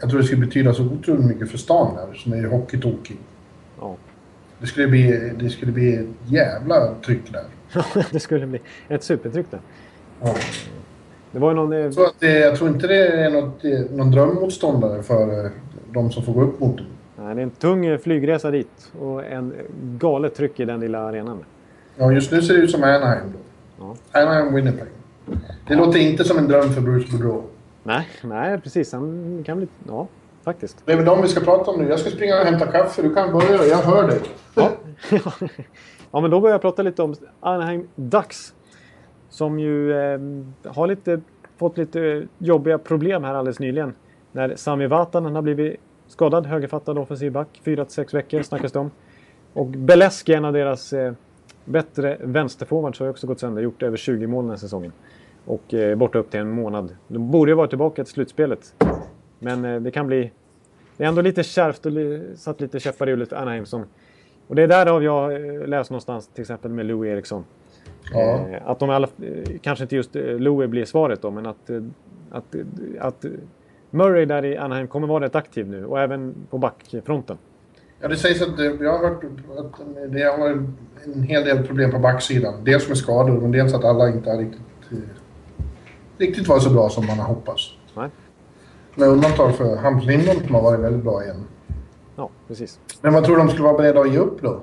jag 0.00 0.10
tror 0.10 0.20
det 0.20 0.26
skulle 0.26 0.46
betyda 0.46 0.74
så 0.74 0.82
otroligt 0.84 1.24
mycket 1.26 1.50
för 1.50 1.58
stan 1.58 1.94
där, 1.94 2.14
som 2.18 2.32
är 2.32 2.44
hockeytokig. 2.44 3.16
Ja. 3.80 3.96
Det 4.58 4.66
skulle 4.66 4.86
bli, 4.88 5.32
det 5.40 5.50
skulle 5.50 5.72
bli 5.72 5.94
ett 5.94 6.06
jävla 6.24 6.94
tryck 7.06 7.32
där. 7.32 7.44
det 8.12 8.20
skulle 8.20 8.46
bli 8.46 8.60
ett 8.88 9.02
supertryck 9.04 9.46
där. 9.50 9.60
Ja. 10.22 10.34
Det 11.32 11.38
var 11.38 11.54
någon... 11.54 11.72
Eh, 11.72 11.90
Så 11.90 12.04
att 12.04 12.14
det, 12.18 12.38
jag 12.38 12.56
tror 12.56 12.70
inte 12.70 12.86
det 12.86 13.06
är 13.08 13.30
något, 13.30 13.64
eh, 13.64 13.80
någon 13.96 14.10
drömmotståndare 14.10 15.02
för 15.02 15.44
eh, 15.44 15.50
de 15.92 16.10
som 16.10 16.22
får 16.22 16.32
gå 16.32 16.42
upp 16.42 16.60
mot 16.60 16.76
dem. 16.76 16.86
nej, 17.18 17.34
det 17.34 17.40
är 17.40 17.42
en 17.42 17.50
tung 17.50 17.86
eh, 17.86 17.98
flygresa 17.98 18.50
dit 18.50 18.92
och 19.00 19.24
en 19.24 19.52
eh, 19.52 19.58
galet 19.98 20.34
tryck 20.34 20.60
i 20.60 20.64
den 20.64 20.80
lilla 20.80 20.98
arenan. 20.98 21.44
Ja, 21.96 22.12
just 22.12 22.30
nu 22.32 22.42
ser 22.42 22.54
det 22.54 22.60
ut 22.60 22.70
som 22.70 22.82
Anaheim 22.82 23.24
då. 23.32 23.38
Ja. 24.12 24.20
Anaheim 24.20 24.54
Winnipeg. 24.54 24.88
Det 25.68 25.74
låter 25.74 25.98
inte 25.98 26.24
som 26.24 26.38
en 26.38 26.48
dröm 26.48 26.70
för 26.72 26.80
Bruce 26.80 27.10
Boudreau. 27.12 27.42
Nej, 27.86 28.06
nej, 28.22 28.60
precis. 28.60 28.92
Han 28.92 29.42
kan 29.46 29.56
bli... 29.56 29.68
Ja, 29.88 30.08
faktiskt. 30.44 30.82
Det 30.84 30.92
är 30.92 30.96
väl 30.96 31.04
de 31.04 31.22
vi 31.22 31.28
ska 31.28 31.40
prata 31.40 31.70
om 31.70 31.80
nu. 31.82 31.88
Jag 31.88 31.98
ska 31.98 32.10
springa 32.10 32.40
och 32.40 32.46
hämta 32.46 32.66
kaffe. 32.66 33.02
Du 33.02 33.14
kan 33.14 33.32
börja. 33.32 33.64
Jag 33.64 33.76
hör 33.76 34.08
dig. 34.08 34.20
Ja. 34.54 34.70
ja, 36.10 36.20
men 36.20 36.30
då 36.30 36.40
börjar 36.40 36.54
jag 36.54 36.60
prata 36.60 36.82
lite 36.82 37.02
om 37.02 37.14
Anaheim 37.40 37.88
Ducks. 37.94 38.54
Som 39.28 39.58
ju 39.58 39.92
eh, 39.92 40.20
har 40.64 40.86
lite, 40.86 41.20
fått 41.56 41.78
lite 41.78 42.26
jobbiga 42.38 42.78
problem 42.78 43.24
här 43.24 43.34
alldeles 43.34 43.60
nyligen. 43.60 43.94
När 44.32 44.56
Sami 44.56 44.86
Vatanen 44.86 45.34
har 45.34 45.42
blivit 45.42 45.76
skadad, 46.08 46.46
högerfattad 46.46 46.98
offensiv 46.98 47.32
back. 47.32 47.60
4-6 47.64 48.14
veckor 48.14 48.42
snackas 48.42 48.72
det 48.72 48.78
om. 48.78 48.90
Och 49.52 49.66
Beleski, 49.66 50.34
en 50.34 50.44
av 50.44 50.52
deras 50.52 50.92
eh, 50.92 51.12
bättre 51.64 52.16
vänsterforwards, 52.20 53.00
har 53.00 53.08
också 53.08 53.26
gått 53.26 53.40
sönder. 53.40 53.62
Gjort 53.62 53.82
över 53.82 53.96
20 53.96 54.26
mål 54.26 54.44
den 54.44 54.50
här 54.50 54.56
säsongen. 54.56 54.92
Och 55.46 55.74
eh, 55.74 55.96
borta 55.96 56.18
upp 56.18 56.30
till 56.30 56.40
en 56.40 56.50
månad. 56.50 56.96
De 57.08 57.30
borde 57.30 57.50
ju 57.50 57.54
vara 57.54 57.68
tillbaka 57.68 58.04
till 58.04 58.12
slutspelet. 58.12 58.74
Men 59.38 59.64
eh, 59.64 59.80
det 59.80 59.90
kan 59.90 60.06
bli... 60.06 60.32
Det 60.96 61.04
är 61.04 61.08
ändå 61.08 61.22
lite 61.22 61.42
kärvt 61.42 61.86
och 61.86 61.92
li, 61.92 62.22
satt 62.36 62.60
lite 62.60 62.80
käppar 62.80 63.06
i 63.06 63.10
hjulet 63.10 63.28
för 63.28 63.36
Anaheim 63.36 63.66
som 63.66 63.84
och 64.48 64.54
det 64.54 64.62
är 64.62 64.68
därav 64.68 65.02
jag 65.04 65.32
eh, 65.32 65.66
läst 65.66 65.90
någonstans 65.90 66.28
till 66.28 66.42
exempel 66.42 66.70
med 66.70 66.86
Louis 66.86 67.08
Eriksson. 67.10 67.44
Ja. 68.12 68.48
Eh, 68.48 68.70
Att 68.70 68.78
de 68.78 68.90
alla, 68.90 69.08
kanske 69.60 69.84
inte 69.84 69.96
just 69.96 70.14
Louis 70.14 70.70
blir 70.70 70.84
svaret 70.84 71.22
då, 71.22 71.30
men 71.30 71.46
att, 71.46 71.70
att, 72.30 72.54
att 73.00 73.24
Murray 73.90 74.24
där 74.24 74.44
i 74.44 74.56
Anaheim 74.56 74.88
kommer 74.88 75.06
vara 75.06 75.24
rätt 75.24 75.34
aktiv 75.34 75.68
nu 75.68 75.86
och 75.86 76.00
även 76.00 76.34
på 76.50 76.58
backfronten. 76.58 77.38
Ja, 78.00 78.08
det 78.08 78.16
sägs 78.16 78.42
att 78.42 78.58
jag 78.58 78.92
har 78.92 79.08
hört 79.08 79.24
att 79.58 80.12
det 80.12 80.22
har 80.22 80.38
varit 80.38 80.56
en 81.04 81.22
hel 81.22 81.44
del 81.44 81.66
problem 81.66 81.90
på 81.90 81.98
backsidan. 81.98 82.54
Dels 82.64 82.88
med 82.88 82.98
skador, 82.98 83.40
men 83.40 83.52
dels 83.52 83.74
att 83.74 83.84
alla 83.84 84.08
inte 84.08 84.30
har 84.30 84.38
riktigt, 84.38 84.60
riktigt 86.18 86.48
varit 86.48 86.62
så 86.62 86.70
bra 86.70 86.88
som 86.88 87.06
man 87.06 87.18
har 87.18 87.26
hoppats. 87.26 87.70
Nej? 87.94 88.08
Med 88.94 89.08
undantag 89.08 89.54
för 89.54 89.76
Hampus 89.76 90.06
Lindholm 90.06 90.40
som 90.46 90.54
har 90.54 90.62
varit 90.62 90.80
väldigt 90.80 91.04
bra 91.04 91.24
igen. 91.24 91.44
Ja, 92.16 92.30
precis. 92.48 92.80
Men 93.00 93.12
vad 93.12 93.24
tror 93.24 93.36
du 93.36 93.42
de 93.42 93.48
skulle 93.50 93.64
vara 93.64 93.76
beredda 93.76 94.00
att 94.00 94.12
ge 94.12 94.18
upp 94.18 94.42
då? 94.42 94.60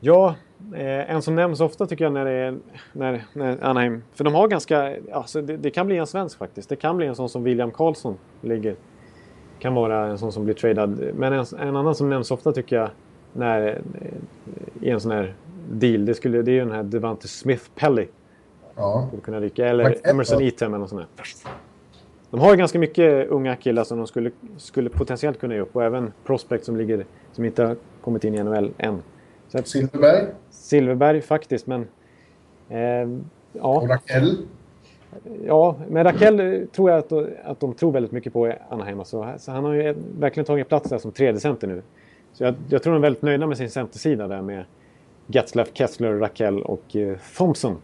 Ja, 0.00 0.34
eh, 0.74 1.10
en 1.10 1.22
som 1.22 1.34
nämns 1.34 1.60
ofta 1.60 1.86
tycker 1.86 2.04
jag 2.04 2.12
när 2.12 2.24
det 2.24 2.32
är 2.32 2.58
när, 2.92 3.24
när 3.32 3.64
Anaheim... 3.64 4.02
För 4.14 4.24
de 4.24 4.34
har 4.34 4.48
ganska... 4.48 4.96
Alltså 5.12 5.42
det, 5.42 5.56
det 5.56 5.70
kan 5.70 5.86
bli 5.86 5.96
en 5.96 6.06
svensk 6.06 6.38
faktiskt. 6.38 6.68
Det 6.68 6.76
kan 6.76 6.96
bli 6.96 7.06
en 7.06 7.14
sån 7.14 7.28
som 7.28 7.42
William 7.42 7.70
Karlsson 7.70 8.18
ligger... 8.40 8.76
Kan 9.58 9.74
vara 9.74 10.06
en 10.06 10.18
sån 10.18 10.32
som 10.32 10.44
blir 10.44 10.54
tradad. 10.54 11.10
Men 11.14 11.32
en, 11.32 11.44
en 11.58 11.76
annan 11.76 11.94
som 11.94 12.10
nämns 12.10 12.30
ofta 12.30 12.52
tycker 12.52 12.76
jag 12.76 12.90
när, 13.32 13.80
i 14.80 14.90
en 14.90 15.00
sån 15.00 15.10
här 15.10 15.34
deal. 15.70 16.06
Det, 16.06 16.14
skulle, 16.14 16.42
det 16.42 16.50
är 16.50 16.54
ju 16.54 16.60
den 16.60 16.70
här 16.70 16.82
Devante 16.82 17.28
Smith-Pelly. 17.28 18.06
Ja. 18.76 19.04
Skulle 19.08 19.22
kunna 19.22 19.40
ryka. 19.40 19.66
Eller 19.66 19.84
Marquette, 19.84 20.10
Emerson 20.10 20.38
va? 20.38 20.44
Etem 20.44 20.68
eller 20.68 20.78
något 20.78 20.90
sånt 20.90 21.08
där. 21.16 21.52
De 22.30 22.40
har 22.40 22.50
ju 22.50 22.56
ganska 22.56 22.78
mycket 22.78 23.28
unga 23.28 23.56
killar 23.56 23.84
som 23.84 23.98
de 23.98 24.06
skulle, 24.06 24.30
skulle 24.56 24.90
potentiellt 24.90 25.40
kunna 25.40 25.54
ge 25.54 25.60
upp. 25.60 25.76
Och 25.76 25.84
även 25.84 26.12
prospect 26.24 26.64
som 26.64 26.76
ligger 26.76 27.06
som 27.32 27.44
inte 27.44 27.64
har 27.64 27.76
kommit 28.00 28.24
in 28.24 28.34
i 28.34 28.42
NHL 28.42 28.70
än. 28.78 29.02
Så 29.48 29.58
att, 29.58 29.68
Silverberg 29.68 30.26
Silverberg 30.50 31.22
faktiskt, 31.22 31.66
men... 31.66 31.80
Eh, 32.68 33.08
och 33.62 33.84
ja, 33.84 33.86
Rakell. 33.88 34.38
ja, 35.46 35.76
men 35.88 36.04
Rakell 36.04 36.40
eh, 36.40 36.66
tror 36.66 36.90
jag 36.90 36.98
att, 36.98 37.12
att 37.44 37.60
de 37.60 37.74
tror 37.74 37.92
väldigt 37.92 38.12
mycket 38.12 38.32
på 38.32 38.48
i 38.48 38.52
Anaheim. 38.68 38.98
Alltså, 38.98 39.34
så 39.38 39.52
han 39.52 39.64
har 39.64 39.74
ju 39.74 39.94
verkligen 40.18 40.44
tagit 40.44 40.68
plats 40.68 40.90
där 40.90 40.98
som 40.98 41.12
tredje 41.12 41.40
center 41.40 41.66
nu. 41.66 41.82
Så 42.32 42.44
jag, 42.44 42.54
jag 42.68 42.82
tror 42.82 42.92
de 42.92 42.98
är 42.98 43.02
väldigt 43.02 43.22
nöjda 43.22 43.46
med 43.46 43.56
sin 43.56 43.70
centersida 43.70 44.28
där 44.28 44.42
med 44.42 44.64
Getzlaff, 45.26 45.68
Kessler, 45.72 46.12
Rakell 46.12 46.62
och 46.62 46.96
eh, 46.96 47.16
Thompson. 47.36 47.76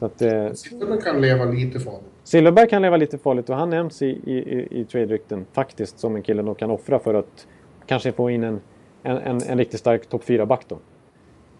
Så 0.00 0.06
att, 0.06 0.22
eh, 0.22 0.52
Silverberg 0.52 1.00
kan 1.00 1.20
leva 1.20 1.44
lite 1.44 1.80
farligt. 1.80 2.10
Silverberg 2.24 2.68
kan 2.68 2.82
leva 2.82 2.96
lite 2.96 3.18
farligt 3.18 3.50
och 3.50 3.56
han 3.56 3.70
nämns 3.70 4.02
i, 4.02 4.06
i, 4.06 4.32
i, 4.32 4.80
i 4.80 4.84
trade-rykten 4.84 5.46
faktiskt 5.52 5.98
som 5.98 6.16
en 6.16 6.22
kille 6.22 6.42
de 6.42 6.54
kan 6.54 6.70
offra 6.70 6.98
för 6.98 7.14
att 7.14 7.46
kanske 7.86 8.12
få 8.12 8.30
in 8.30 8.44
en, 8.44 8.60
en, 9.02 9.16
en, 9.16 9.42
en 9.42 9.58
riktigt 9.58 9.80
stark 9.80 10.06
topp 10.06 10.22
4-back 10.24 10.64
då. 10.68 10.78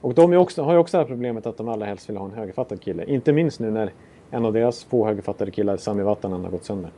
Och 0.00 0.14
de 0.14 0.36
också, 0.36 0.62
har 0.62 0.72
ju 0.72 0.78
också 0.78 0.96
det 0.96 1.02
här 1.02 1.08
problemet 1.08 1.46
att 1.46 1.56
de 1.56 1.68
allra 1.68 1.86
helst 1.86 2.08
vill 2.08 2.16
ha 2.16 2.24
en 2.24 2.32
högerfattad 2.32 2.80
kille. 2.80 3.04
Inte 3.04 3.32
minst 3.32 3.60
nu 3.60 3.70
när 3.70 3.92
en 4.30 4.44
av 4.44 4.52
deras 4.52 4.84
få 4.84 5.06
högerfattade 5.06 5.50
killar, 5.50 5.76
Sami 5.76 6.02
Vatanen, 6.02 6.44
har 6.44 6.50
gått 6.50 6.64
sönder. 6.64 6.90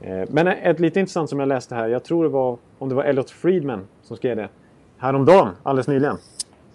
Eh, 0.00 0.22
men 0.28 0.46
ett 0.46 0.80
lite 0.80 1.00
intressant 1.00 1.30
som 1.30 1.40
jag 1.40 1.48
läste 1.48 1.74
här, 1.74 1.88
jag 1.88 2.04
tror 2.04 2.24
det 2.24 2.30
var, 2.30 2.58
om 2.78 2.88
det 2.88 2.94
var 2.94 3.04
Elliot 3.04 3.30
Friedman 3.30 3.86
som 4.02 4.16
skrev 4.16 4.36
det, 4.36 4.48
häromdagen, 4.96 5.48
alldeles 5.62 5.88
nyligen. 5.88 6.16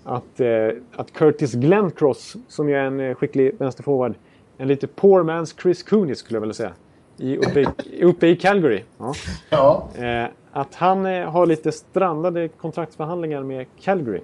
Att, 0.03 0.40
eh, 0.40 0.69
att 0.95 1.14
Curtis 1.14 1.53
Glencross, 1.53 2.36
som 2.48 2.69
ju 2.69 2.76
är 2.76 2.84
en 2.84 2.99
eh, 2.99 3.15
skicklig 3.15 3.56
vänsterforward, 3.57 4.14
en 4.57 4.68
lite 4.68 4.88
poor 4.88 5.23
man's 5.23 5.61
Chris 5.61 5.84
Cooney 5.84 6.15
skulle 6.15 6.36
jag 6.36 6.41
vilja 6.41 6.53
säga, 6.53 6.73
i, 7.18 7.38
uppe, 7.38 7.60
i, 7.60 8.03
uppe 8.03 8.28
i 8.28 8.36
Calgary. 8.36 8.84
Ja. 8.98 9.14
Ja. 9.49 9.90
Eh, 9.95 10.26
att 10.52 10.76
han 10.76 11.06
har 11.06 11.45
lite 11.45 11.72
strandade 11.72 12.48
kontraktsförhandlingar 12.48 13.44
med 13.44 13.65
Calgary. 13.82 14.22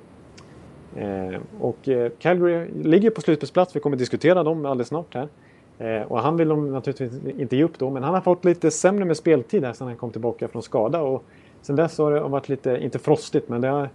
Och 1.59 1.77
Calgary 2.19 2.67
ligger 2.83 3.09
på 3.09 3.21
slutspelsplats. 3.21 3.75
Vi 3.75 3.79
kommer 3.79 3.97
diskutera 3.97 4.43
dem 4.43 4.65
alldeles 4.65 4.87
snart 4.87 5.15
här. 5.15 6.03
Och 6.07 6.19
han 6.19 6.37
vill 6.37 6.47
de 6.47 6.71
naturligtvis 6.71 7.39
inte 7.39 7.55
ge 7.55 7.63
upp 7.63 7.79
då, 7.79 7.89
men 7.89 8.03
han 8.03 8.13
har 8.13 8.21
fått 8.21 8.45
lite 8.45 8.71
sämre 8.71 9.05
med 9.05 9.17
speltid 9.17 9.63
här 9.63 9.73
sedan 9.73 9.87
han 9.87 9.95
kom 9.95 10.11
tillbaka 10.11 10.47
från 10.47 10.61
skada. 10.61 11.01
Och 11.01 11.23
sen 11.61 11.75
dess 11.75 11.97
har 11.97 12.11
det 12.11 12.19
varit 12.19 12.49
lite, 12.49 12.77
inte 12.81 12.99
frostigt, 12.99 13.49
men 13.49 13.61
det 13.61 13.67
har, 13.67 13.89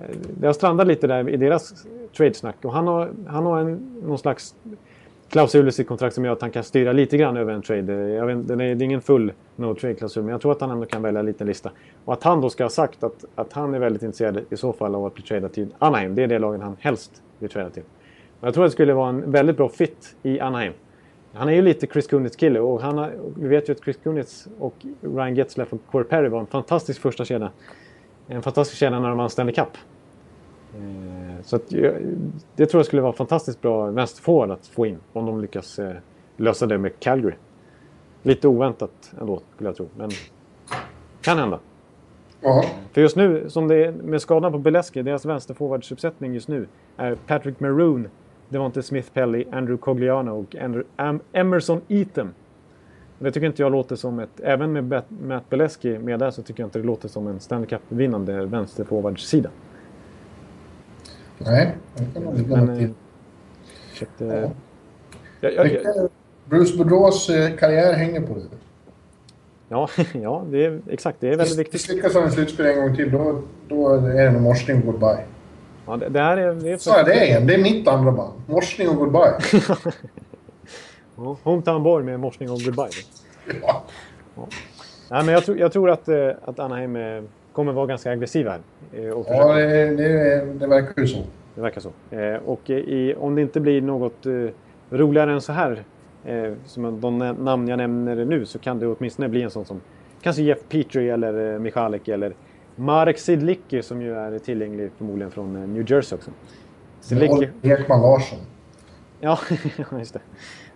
Eh, 0.00 0.16
det 0.40 0.46
har 0.46 0.54
strandat 0.54 0.86
lite 0.86 1.06
där 1.06 1.28
i 1.28 1.36
deras 1.36 1.86
tradesnack. 2.16 2.56
Och 2.62 2.72
han 2.72 2.86
har, 2.86 3.10
han 3.26 3.46
har 3.46 3.60
en, 3.60 4.00
någon 4.02 4.18
slags 4.18 4.54
klausul 5.28 5.68
i 5.68 5.72
sitt 5.72 5.88
kontrakt 5.88 6.14
som 6.14 6.24
gör 6.24 6.32
att 6.32 6.40
han 6.40 6.50
kan 6.50 6.64
styra 6.64 6.92
lite 6.92 7.16
grann 7.16 7.36
över 7.36 7.52
en 7.52 7.62
trade. 7.62 7.92
Eh, 7.92 7.98
jag 7.98 8.26
vet, 8.26 8.48
det 8.48 8.64
är 8.64 8.82
ingen 8.82 9.00
full 9.00 9.32
no 9.56 9.74
trade-klausul, 9.74 10.22
men 10.22 10.32
jag 10.32 10.40
tror 10.40 10.52
att 10.52 10.60
han 10.60 10.70
ändå 10.70 10.86
kan 10.86 11.02
välja 11.02 11.20
en 11.20 11.26
liten 11.26 11.46
lista. 11.46 11.70
Och 12.04 12.12
att 12.12 12.22
han 12.22 12.40
då 12.40 12.50
ska 12.50 12.64
ha 12.64 12.70
sagt 12.70 13.04
att, 13.04 13.24
att 13.34 13.52
han 13.52 13.74
är 13.74 13.78
väldigt 13.78 14.02
intresserad 14.02 14.40
i 14.50 14.56
så 14.56 14.72
fall 14.72 14.94
av 14.94 15.06
att 15.06 15.14
bli 15.14 15.22
tradad 15.22 15.52
till 15.52 15.68
Anaheim. 15.78 16.14
Det 16.14 16.22
är 16.22 16.26
det 16.26 16.38
lagen 16.38 16.60
han 16.60 16.76
helst 16.80 17.22
vill 17.38 17.50
trada 17.50 17.70
till. 17.70 17.82
Och 18.40 18.46
jag 18.46 18.54
tror 18.54 18.64
att 18.64 18.70
det 18.70 18.72
skulle 18.74 18.94
vara 18.94 19.08
en 19.08 19.30
väldigt 19.30 19.56
bra 19.56 19.68
fit 19.68 20.16
i 20.22 20.40
Anaheim. 20.40 20.72
Han 21.32 21.48
är 21.48 21.52
ju 21.52 21.62
lite 21.62 21.86
Chris 21.86 22.06
Kunitz 22.06 22.36
kille 22.36 22.60
och 22.60 22.80
han 22.80 22.98
har, 22.98 23.12
vi 23.36 23.48
vet 23.48 23.68
ju 23.68 23.72
att 23.72 23.80
Chris 23.84 23.96
Kunitz 24.02 24.48
och 24.58 24.74
Ryan 25.00 25.34
Getzlaff 25.34 25.72
och 25.72 25.80
Corey 25.90 26.08
Perry 26.08 26.28
var 26.28 26.40
en 26.40 26.46
fantastisk 26.46 27.00
första 27.00 27.24
kedja. 27.24 27.50
En 28.28 28.42
fantastisk 28.42 28.78
kedja 28.78 29.00
när 29.00 29.08
de 29.08 29.18
vann 29.18 29.30
Stanley 29.30 29.54
Cup. 29.54 29.68
Eh, 30.74 31.42
så 31.42 31.56
att, 31.56 31.68
det 32.56 32.66
tror 32.66 32.78
jag 32.78 32.86
skulle 32.86 33.02
vara 33.02 33.12
fantastiskt 33.12 33.60
bra 33.60 33.86
vänsterforward 33.86 34.50
att 34.50 34.66
få 34.66 34.86
in 34.86 34.98
om 35.12 35.26
de 35.26 35.40
lyckas 35.40 35.78
eh, 35.78 35.96
lösa 36.36 36.66
det 36.66 36.78
med 36.78 37.00
Calgary. 37.00 37.34
Lite 38.22 38.48
oväntat 38.48 39.14
ändå 39.20 39.40
skulle 39.54 39.68
jag 39.68 39.76
tro, 39.76 39.88
men 39.96 40.10
kan 41.20 41.38
hända. 41.38 41.58
Ja. 42.40 42.64
För 42.92 43.00
just 43.00 43.16
nu, 43.16 43.50
som 43.50 43.68
det 43.68 43.84
är 43.84 43.92
med 43.92 44.22
skadan 44.22 44.52
på 44.52 44.58
Beleski, 44.58 45.02
deras 45.02 45.24
vänsterforwardsuppsättning 45.24 46.34
just 46.34 46.48
nu 46.48 46.68
är 46.96 47.14
Patrick 47.14 47.60
Maroon, 47.60 48.08
Devonte 48.48 48.82
Smith 48.82 49.10
Pelly, 49.12 49.44
Andrew 49.52 49.76
Cogliano 49.76 50.40
och 50.40 50.56
Andrew, 50.56 50.88
Am, 50.96 51.20
Emerson 51.32 51.80
Eaton. 51.88 52.34
Det 53.18 53.32
tycker 53.32 53.46
inte 53.46 53.62
jag 53.62 53.72
låter 53.72 53.96
som 53.96 54.18
ett... 54.18 54.40
Även 54.42 54.72
med 54.72 55.02
Matt 55.08 55.50
Beleski 55.50 55.98
med 55.98 56.18
där 56.18 56.30
så 56.30 56.42
tycker 56.42 56.62
jag 56.62 56.66
inte 56.66 56.78
det 56.78 56.86
låter 56.86 57.08
som 57.08 57.26
en 57.26 57.40
Stanley 57.40 57.66
Cup-vinnande 57.66 58.46
vänsterforwardssida. 58.46 59.50
Nej, 61.38 61.76
det 61.94 62.04
kan 62.14 62.22
nog 62.22 62.38
ligga 62.38 62.56
något 62.56 62.80
i. 62.80 62.94
Ja. 64.18 64.50
Jag, 65.40 65.54
jag, 65.54 65.72
jag, 65.72 66.08
Bruce 66.44 66.76
Boudreaus 66.76 67.30
eh, 67.30 67.56
karriär 67.56 67.92
hänger 67.92 68.20
på 68.20 68.34
det. 68.34 68.40
Ja, 69.68 69.88
ja 70.12 70.44
det 70.50 70.64
är, 70.64 70.80
exakt. 70.90 71.20
Det 71.20 71.28
är 71.28 71.36
väldigt 71.36 71.58
viktigt. 71.58 71.72
Misslyckas 71.72 72.14
han 72.14 72.28
i 72.28 72.30
slutspel 72.30 72.66
en 72.66 72.76
gång 72.76 72.96
till, 72.96 73.10
då, 73.10 73.42
då 73.68 73.94
är 73.94 74.00
det 74.00 74.22
en 74.22 74.42
morsning 74.42 74.76
och 74.76 74.84
goodbye. 74.84 75.24
Ja, 75.86 75.96
det, 75.96 76.08
det 76.08 76.20
här 76.20 76.36
är... 76.36 76.54
Det 76.54 76.72
är 76.72 76.76
så 76.76 76.94
är 76.94 77.04
det 77.04 77.30
är 77.30 77.40
en. 77.40 77.46
Det 77.46 77.54
är 77.54 77.62
mitt 77.62 77.88
andra 77.88 78.12
band. 78.12 78.32
Morsning 78.46 78.88
och 78.88 78.96
goodbye. 78.96 79.38
ja, 81.16 81.36
Hometown 81.42 81.82
Boy 81.82 82.02
med 82.02 82.20
morsning 82.20 82.50
och 82.50 82.60
goodbye. 82.60 82.88
Ja. 83.62 83.84
ja. 84.34 84.48
Nej, 85.10 85.24
men 85.24 85.34
jag, 85.34 85.44
tror, 85.44 85.58
jag 85.58 85.72
tror 85.72 85.90
att, 85.90 86.08
eh, 86.08 86.30
att 86.44 86.58
Anaheim 86.58 86.96
eh, 86.96 87.22
kommer 87.52 87.72
vara 87.72 87.86
ganska 87.86 88.10
aggressiva 88.10 88.50
här. 88.50 89.12
Och 89.12 89.26
ja, 89.28 89.54
det, 89.54 89.96
det, 89.96 90.44
det 90.44 90.66
verkar 90.66 91.02
ju 91.02 91.08
så. 91.08 91.22
Det 91.54 91.60
verkar 91.60 91.80
så. 91.80 91.92
Och 92.44 92.70
i, 92.70 93.14
om 93.14 93.34
det 93.34 93.42
inte 93.42 93.60
blir 93.60 93.82
något 93.82 94.26
roligare 94.90 95.32
än 95.32 95.40
så 95.40 95.52
här 95.52 95.84
eh, 96.24 96.52
som 96.64 97.00
de 97.00 97.18
namn 97.18 97.68
jag 97.68 97.76
nämner 97.76 98.24
nu 98.24 98.46
så 98.46 98.58
kan 98.58 98.78
det 98.78 98.86
åtminstone 98.86 99.28
bli 99.28 99.42
en 99.42 99.50
sån 99.50 99.64
som 99.64 99.80
kanske 100.22 100.42
Jeff 100.42 100.58
Petrie 100.68 101.14
eller 101.14 101.52
eh, 101.52 101.58
Michalek 101.58 102.08
eller 102.08 102.34
Marek 102.76 103.18
Sidlicki 103.18 103.82
som 103.82 104.02
ju 104.02 104.14
är 104.14 104.38
tillgänglig 104.38 104.90
förmodligen 104.96 105.30
från 105.30 105.56
eh, 105.56 105.68
New 105.68 105.90
Jersey 105.90 106.18
också. 106.18 106.30
Sidlicki... 107.00 107.48
Ekman 107.62 108.02
Larsson. 108.02 108.38
Ja, 109.20 109.38
just 109.98 110.12
det. 110.12 110.20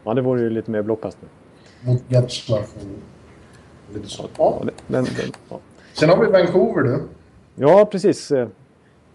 Ja, 0.04 0.14
det 0.14 0.20
vore 0.20 0.40
ju 0.40 0.50
lite 0.50 0.70
mer 0.70 0.82
blockpassning. 0.82 1.30
Mot 1.80 2.02
Getzlaff 2.08 2.74
och 2.76 3.94
lite 3.94 4.08
så. 4.08 4.24
Ja. 4.38 4.62
Den, 4.86 5.04
den, 5.04 5.32
ja. 5.48 5.58
Sen 5.92 6.08
har 6.08 6.16
vi 6.16 6.32
Vancouver 6.32 6.82
du. 6.82 7.02
Ja, 7.54 7.88
precis. 7.92 8.32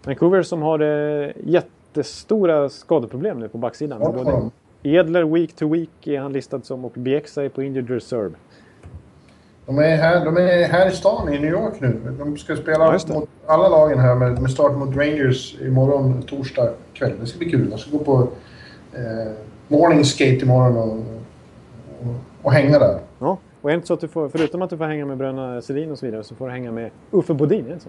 Vancouver 0.04 0.42
som 0.42 0.62
har 0.62 0.80
eh, 0.80 1.30
jättestora 1.44 2.68
skadeproblem 2.68 3.40
nu 3.40 3.48
på 3.48 3.58
backsidan. 3.58 4.00
Ja, 4.02 4.12
Både 4.12 4.50
Edler 4.82 5.24
Week 5.24 5.56
to 5.56 5.72
Week 5.72 6.06
är 6.06 6.20
han 6.20 6.32
listad 6.32 6.62
som 6.62 6.84
och 6.84 6.92
Bieksa 6.94 7.44
är 7.44 7.48
på 7.48 7.62
Injured 7.62 7.90
Reserve. 7.90 8.34
De 9.66 9.78
är, 9.78 9.96
här, 9.96 10.24
de 10.24 10.36
är 10.36 10.68
här 10.68 10.88
i 10.88 10.90
stan 10.90 11.34
i 11.34 11.38
New 11.38 11.50
York 11.50 11.80
nu. 11.80 12.14
De 12.18 12.36
ska 12.36 12.56
spela 12.56 12.98
ja, 13.08 13.14
mot 13.14 13.28
alla 13.46 13.68
lagen 13.68 13.98
här 13.98 14.14
med, 14.14 14.42
med 14.42 14.50
start 14.50 14.76
mot 14.76 14.96
Rangers 14.96 15.60
imorgon 15.60 16.22
torsdag 16.22 16.70
kväll. 16.94 17.12
Det 17.20 17.26
ska 17.26 17.38
bli 17.38 17.50
kul. 17.50 17.68
Jag 17.70 17.80
ska 17.80 17.90
gå 17.90 18.04
på 18.04 18.28
eh, 18.92 19.32
morning 19.68 20.04
skate 20.04 20.36
imorgon 20.42 20.76
och, 20.76 20.96
och, 22.00 22.14
och 22.42 22.52
hänga 22.52 22.78
där. 22.78 22.98
Ja, 23.18 23.38
och 23.60 23.70
är 23.70 23.74
det 23.74 23.76
inte 23.76 23.86
så 23.86 23.94
att 23.94 24.00
du 24.00 24.08
får, 24.08 24.28
förutom 24.28 24.62
att 24.62 24.70
du 24.70 24.76
får 24.76 24.84
hänga 24.84 25.06
med 25.06 25.16
bröderna 25.16 25.62
Sedin 25.62 25.90
och 25.90 25.98
så 25.98 26.06
vidare, 26.06 26.24
så 26.24 26.34
får 26.34 26.46
du 26.46 26.52
hänga 26.52 26.72
med 26.72 26.90
Uffe 27.10 27.34
Bodin, 27.34 27.66
är 27.66 27.74
det 27.74 27.80
så? 27.80 27.88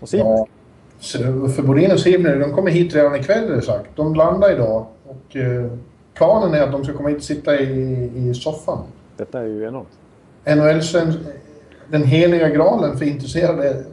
Och 0.00 0.08
Sibner. 0.08 0.26
Ja, 0.26 0.46
Uffe 1.44 1.62
Bodin 1.62 1.92
och 1.92 2.00
Sibner, 2.00 2.38
de 2.38 2.52
kommer 2.52 2.70
hit 2.70 2.94
redan 2.94 3.16
ikväll, 3.16 3.50
är 3.50 3.56
det 3.56 3.62
sagt. 3.62 3.90
De 3.96 4.14
landar 4.14 4.52
idag 4.52 4.86
och 5.08 5.36
eh, 5.36 5.72
planen 6.14 6.54
är 6.54 6.62
att 6.62 6.72
de 6.72 6.84
ska 6.84 6.92
komma 6.92 7.08
hit 7.08 7.18
och 7.18 7.24
sitta 7.24 7.60
i, 7.60 8.10
i 8.14 8.34
soffan. 8.34 8.78
Detta 9.16 9.40
är 9.40 9.46
ju 9.46 9.66
enormt. 9.66 9.88
NHL, 10.44 11.12
den 11.88 12.04
heliga 12.04 12.48
graalen 12.48 12.98
för 12.98 13.04
intresserade 13.04 13.84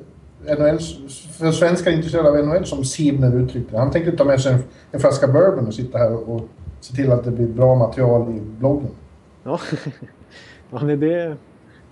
NHL, 0.43 0.79
för 1.37 1.51
svenskar 1.51 1.91
intresserade 1.91 2.29
av 2.29 2.45
NHL 2.45 2.65
som 2.65 2.83
Sibner 2.83 3.35
uttryckte. 3.35 3.77
Han 3.77 3.91
tänkte 3.91 4.17
ta 4.17 4.23
med 4.23 4.41
sig 4.41 4.53
en, 4.53 4.59
en 4.91 4.99
flaska 4.99 5.27
bourbon 5.27 5.67
och 5.67 5.73
sitta 5.73 5.97
här 5.97 6.29
och 6.29 6.41
se 6.89 6.95
till 6.95 7.11
att 7.11 7.23
det 7.23 7.31
blir 7.31 7.47
bra 7.47 7.75
material 7.75 8.35
i 8.35 8.39
bloggen. 8.39 8.89
Ja, 9.43 9.59
ja 10.71 10.79
det, 10.79 11.35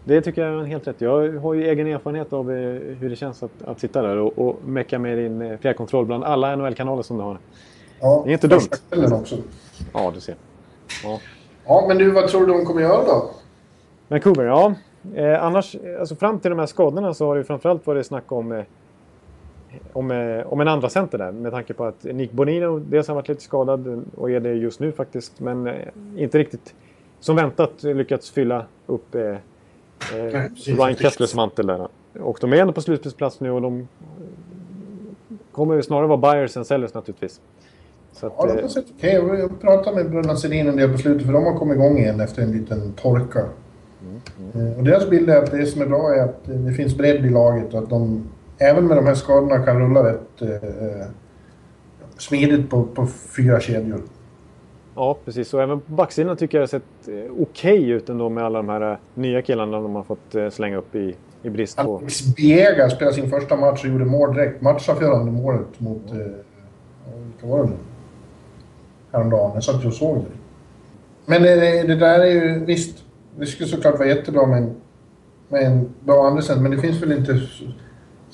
det 0.04 0.22
tycker 0.22 0.46
jag 0.46 0.62
är 0.62 0.66
helt 0.66 0.88
rätt. 0.88 1.02
Jag 1.02 1.32
har 1.40 1.54
ju 1.54 1.70
egen 1.70 1.88
erfarenhet 1.88 2.34
av 2.34 2.52
eh, 2.52 2.58
hur 3.00 3.10
det 3.10 3.16
känns 3.16 3.44
att, 3.44 3.64
att 3.66 3.80
sitta 3.80 4.02
där 4.02 4.18
och, 4.18 4.40
och 4.40 4.56
mecka 4.66 5.00
med 5.00 5.18
din 5.18 5.42
eh, 5.42 5.58
fjärrkontroll 5.58 6.06
bland 6.06 6.24
alla 6.24 6.56
NHL-kanaler 6.56 7.04
som 7.04 7.18
du 7.18 7.24
har. 7.24 7.38
Ja, 8.00 8.22
det 8.26 8.32
är 8.32 8.34
inte 8.34 8.48
dumt. 8.48 9.12
också. 9.12 9.36
Ja, 9.94 10.12
du 10.16 10.20
ser. 10.20 10.36
Ja. 11.04 11.20
ja, 11.66 11.86
men 11.88 11.98
du, 11.98 12.12
vad 12.12 12.28
tror 12.28 12.48
du 12.48 12.54
de 12.54 12.66
kommer 12.66 12.82
göra 12.82 13.06
då? 13.06 13.30
Vancouver, 14.08 14.44
ja. 14.44 14.74
Eh, 15.16 15.44
annars, 15.44 15.76
alltså 16.00 16.16
fram 16.16 16.40
till 16.40 16.50
de 16.50 16.60
här 16.60 16.66
skadorna 16.66 17.14
så 17.14 17.26
har 17.26 17.38
det 17.38 17.44
framförallt 17.44 17.88
varit 17.88 18.06
snack 18.06 18.32
om, 18.32 18.52
eh, 18.52 18.64
om, 19.94 20.12
eh, 20.12 20.54
om 20.54 20.62
en 20.62 20.68
andra 20.68 20.90
center 20.90 21.18
där. 21.18 21.32
Med 21.32 21.52
tanke 21.52 21.74
på 21.74 21.86
att 21.86 22.04
Nick 22.04 22.32
Bonino 22.32 22.80
dels 22.80 23.08
har 23.08 23.16
varit 23.16 23.28
lite 23.28 23.42
skadad 23.42 24.04
och 24.16 24.32
är 24.32 24.40
det 24.40 24.54
just 24.54 24.80
nu 24.80 24.92
faktiskt. 24.92 25.40
Men 25.40 25.68
eh, 25.68 25.74
inte 26.16 26.38
riktigt 26.38 26.74
som 27.20 27.36
väntat 27.36 27.84
lyckats 27.84 28.32
fylla 28.32 28.66
upp 28.86 29.16
eh, 29.16 29.22
eh, 29.22 29.38
Ryan 30.66 30.96
Kesslers 30.96 31.36
mantel 31.36 31.68
där. 31.68 31.88
Och 32.20 32.38
de 32.42 32.54
är 32.54 32.58
ändå 32.58 32.74
på 32.74 32.82
slutspelsplats 32.82 33.40
nu 33.40 33.52
och 33.52 33.62
de 33.62 33.88
kommer 35.52 35.82
snarare 35.82 36.08
vara 36.08 36.34
buyers 36.34 36.58
än 36.58 36.66
sellers 36.66 36.94
naturligtvis. 36.94 37.42
Så 38.12 38.28
att, 38.28 38.34
ja, 38.38 38.46
det 38.46 38.62
har 38.62 38.70
sett 38.70 38.86
okej 38.98 39.20
okay. 39.20 39.40
Jag 39.40 39.62
pratade 39.62 39.96
med 39.96 40.12
Bröderna 40.12 40.36
Sedin 40.36 40.68
en 40.68 40.76
del 40.76 40.92
på 40.92 40.98
slutet 40.98 41.26
för 41.26 41.34
de 41.34 41.44
har 41.44 41.58
kommit 41.58 41.76
igång 41.76 41.98
igen 41.98 42.20
efter 42.20 42.42
en 42.42 42.52
liten 42.52 42.94
torka. 42.94 43.46
Mm, 44.02 44.22
mm. 44.56 44.78
Och 44.78 44.84
deras 44.84 45.10
bild 45.10 45.30
är 45.30 45.44
att 45.44 45.52
det 45.52 45.66
som 45.66 45.82
är 45.82 45.86
bra 45.86 46.16
är 46.16 46.24
att 46.24 46.46
det 46.46 46.74
finns 46.74 46.98
bredd 46.98 47.26
i 47.26 47.30
laget 47.30 47.74
och 47.74 47.80
att 47.80 47.90
de 47.90 48.24
även 48.58 48.88
med 48.88 48.98
de 48.98 49.06
här 49.06 49.16
skadorna 49.16 49.60
kan 49.66 49.80
rulla 49.80 50.04
rätt 50.10 50.42
eh, 50.42 51.08
smidigt 52.18 52.70
på, 52.70 52.84
på 52.84 53.08
fyra 53.08 53.60
kedjor. 53.60 54.02
Ja, 54.96 55.18
precis. 55.26 55.54
Och 55.54 55.62
även 55.62 55.80
på 55.80 55.92
backsidan 55.92 56.38
tycker 56.38 56.58
jag 56.58 56.70
det 56.70 56.74
har 56.74 56.80
sett 56.80 57.08
eh, 57.08 57.42
okej 57.42 57.80
okay 57.80 57.92
ut 57.92 58.10
ändå 58.10 58.30
med 58.30 58.44
alla 58.44 58.60
de 58.60 58.70
här 58.70 58.92
eh, 58.92 58.98
nya 59.14 59.42
killarna 59.42 59.82
de 59.82 59.96
har 59.96 60.04
fått 60.04 60.36
eh, 60.36 60.50
slänga 60.50 60.78
upp 60.78 60.96
i, 60.96 61.16
i 61.44 61.50
brist 61.50 61.78
på... 61.78 61.98
Alex 61.98 62.36
Biega 62.36 62.90
spelade 62.90 63.16
sin 63.16 63.30
första 63.30 63.56
match 63.56 63.84
och 63.84 63.90
gjorde 63.90 64.06
mål 64.06 64.36
direkt. 64.36 64.62
Matchavgörande 64.62 65.32
målet 65.32 65.80
mot... 65.80 66.12
Eh, 66.12 66.18
vilka 67.26 67.48
var 67.48 67.64
det 67.64 67.70
nu? 67.70 67.76
Häromdagen. 69.12 69.52
Jag 69.54 69.64
satt 69.64 69.86
och 69.86 69.94
såg 69.94 70.18
det. 70.18 70.32
Men 71.26 71.42
det, 71.42 71.84
det 71.84 71.96
där 71.96 72.20
är 72.20 72.26
ju 72.26 72.66
visst. 72.66 73.04
Det 73.40 73.46
skulle 73.46 73.70
såklart 73.70 74.00
vara 74.00 74.08
jättebra 74.08 74.46
med 74.46 74.58
en, 74.58 74.76
med 75.50 75.64
en 75.64 75.90
bra 76.00 76.28
Andersen, 76.28 76.64
men 76.64 76.72
det 76.72 76.78
finns 76.78 77.02
väl 77.02 77.12
inte 77.12 77.42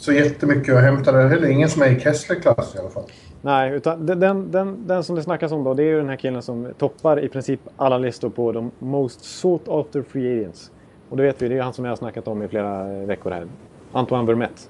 så, 0.03 0.13
jättemycket 0.13 0.75
att 0.75 0.81
hämta 0.81 1.11
där 1.11 1.27
heller. 1.27 1.47
Ingen 1.47 1.69
som 1.69 1.81
är 1.81 1.87
i 1.87 1.99
Kessler-klass 1.99 2.75
i 2.75 2.79
alla 2.79 2.89
fall. 2.89 3.03
Nej, 3.41 3.71
utan 3.71 4.05
den, 4.05 4.51
den, 4.51 4.87
den 4.87 5.03
som 5.03 5.15
det 5.15 5.23
snackas 5.23 5.51
om 5.51 5.63
då, 5.63 5.73
det 5.73 5.83
är 5.83 5.87
ju 5.87 5.97
den 5.97 6.09
här 6.09 6.15
killen 6.15 6.41
som 6.41 6.67
toppar 6.77 7.19
i 7.19 7.29
princip 7.29 7.59
alla 7.77 7.97
listor 7.97 8.29
på 8.29 8.51
de 8.51 8.71
Most 8.79 9.23
Sought 9.23 9.67
After 9.67 10.01
Free 10.01 10.39
Agents. 10.39 10.71
Och 11.09 11.17
det 11.17 11.23
vet 11.23 11.41
vi, 11.41 11.47
det 11.47 11.57
är 11.57 11.61
han 11.61 11.73
som 11.73 11.85
jag 11.85 11.91
har 11.91 11.95
snackat 11.95 12.27
om 12.27 12.43
i 12.43 12.47
flera 12.47 12.83
veckor 13.05 13.31
här. 13.31 13.47
Antoine 13.91 14.25
Vermette. 14.25 14.61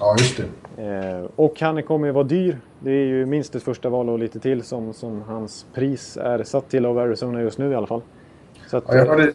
Ja, 0.00 0.16
just 0.18 0.40
det. 0.76 0.82
Eh, 0.82 1.26
och 1.36 1.60
han 1.60 1.82
kommer 1.82 2.06
ju 2.06 2.12
vara 2.12 2.24
dyr. 2.24 2.58
Det 2.80 2.90
är 2.90 3.06
ju 3.06 3.26
minst 3.26 3.54
ett 3.54 3.62
första 3.62 3.88
val 3.88 4.10
och 4.10 4.18
lite 4.18 4.40
till 4.40 4.62
som, 4.62 4.92
som 4.92 5.22
hans 5.22 5.66
pris 5.74 6.16
är 6.16 6.42
satt 6.42 6.68
till 6.68 6.86
av 6.86 6.98
Arizona 6.98 7.42
just 7.42 7.58
nu 7.58 7.70
i 7.70 7.74
alla 7.74 7.86
fall. 7.86 8.02
Så 8.66 8.76
att, 8.76 8.84
ja, 8.88 8.94
jag 8.94 9.06
hörde, 9.06 9.32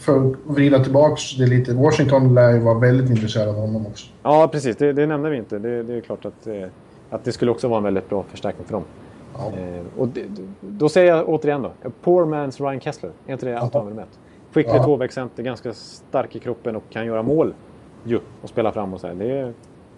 för 0.00 0.16
att 0.30 0.36
vrida 0.44 0.84
tillbaka 0.84 1.16
det 1.38 1.46
lite, 1.46 1.74
Washington 1.74 2.34
lär 2.34 2.52
ju 2.52 2.58
vara 2.58 2.78
väldigt 2.78 3.10
intresserad 3.10 3.48
av 3.48 3.54
honom 3.54 3.86
också. 3.86 4.06
Ja, 4.22 4.48
precis. 4.52 4.76
Det, 4.76 4.92
det 4.92 5.06
nämnde 5.06 5.30
vi 5.30 5.36
inte. 5.36 5.58
Det, 5.58 5.82
det 5.82 5.94
är 5.94 6.00
klart 6.00 6.24
att 6.24 6.46
eh, 6.46 6.54
Att 7.10 7.24
det 7.24 7.32
skulle 7.32 7.50
också 7.50 7.68
vara 7.68 7.78
en 7.78 7.84
väldigt 7.84 8.08
bra 8.08 8.22
förstärkning 8.22 8.66
för 8.66 8.72
dem. 8.72 8.84
Ja. 9.34 9.52
Eh, 9.58 9.82
och 10.00 10.08
det, 10.08 10.22
då 10.60 10.88
säger 10.88 11.16
jag 11.16 11.28
återigen 11.28 11.62
då, 11.62 11.72
poor 12.02 12.24
man's 12.26 12.60
Ryan 12.68 12.80
Kessler. 12.80 13.10
Är 13.26 13.32
inte 13.32 13.46
det 13.46 13.58
allt 13.58 13.74
han 13.74 13.86
vill 13.86 13.94
med? 13.94 14.04
Skicklig 14.52 14.74
Ja. 14.74 14.84
tvåvägscenter, 14.84 15.42
ganska 15.42 15.72
stark 15.72 16.36
i 16.36 16.38
kroppen 16.38 16.76
och 16.76 16.82
kan 16.90 17.06
göra 17.06 17.22
mål 17.22 17.54
ju 18.04 18.20
och 18.42 18.48
spela 18.48 18.72
fram 18.72 18.94
och 18.94 19.00
så 19.00 19.06
här. 19.06 19.14
Det 19.14 19.30
är, 19.30 19.52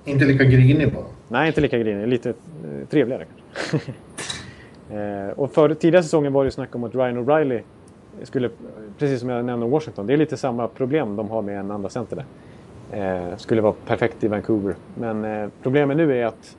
Inte 0.04 0.24
lika 0.24 0.44
grinig 0.44 0.92
bara. 0.94 1.04
nej, 1.28 1.48
inte 1.48 1.60
lika 1.60 1.78
grinig. 1.78 2.08
Lite 2.08 2.28
eh, 2.30 2.88
trevligare 2.90 3.26
kanske. 3.70 3.90
eh, 4.96 5.28
och 5.36 5.50
för 5.52 5.74
tidigare 5.74 6.02
säsongen 6.02 6.32
var 6.32 6.42
det 6.44 6.46
ju 6.46 6.50
snack 6.50 6.74
om 6.74 6.84
att 6.84 6.94
Ryan 6.94 7.18
O'Reilly 7.18 7.60
skulle, 8.22 8.50
precis 8.98 9.20
som 9.20 9.28
jag 9.28 9.44
nämnde 9.44 9.66
Washington, 9.66 10.06
det 10.06 10.12
är 10.12 10.16
lite 10.16 10.36
samma 10.36 10.68
problem 10.68 11.16
de 11.16 11.30
har 11.30 11.42
med 11.42 11.58
en 11.58 11.70
andra 11.70 11.88
center 11.88 12.16
där. 12.16 12.24
Eh, 12.92 13.36
skulle 13.36 13.60
vara 13.60 13.74
perfekt 13.86 14.24
i 14.24 14.28
Vancouver. 14.28 14.74
Men 14.94 15.24
eh, 15.24 15.48
problemet 15.62 15.96
nu 15.96 16.18
är 16.18 16.26
att 16.26 16.56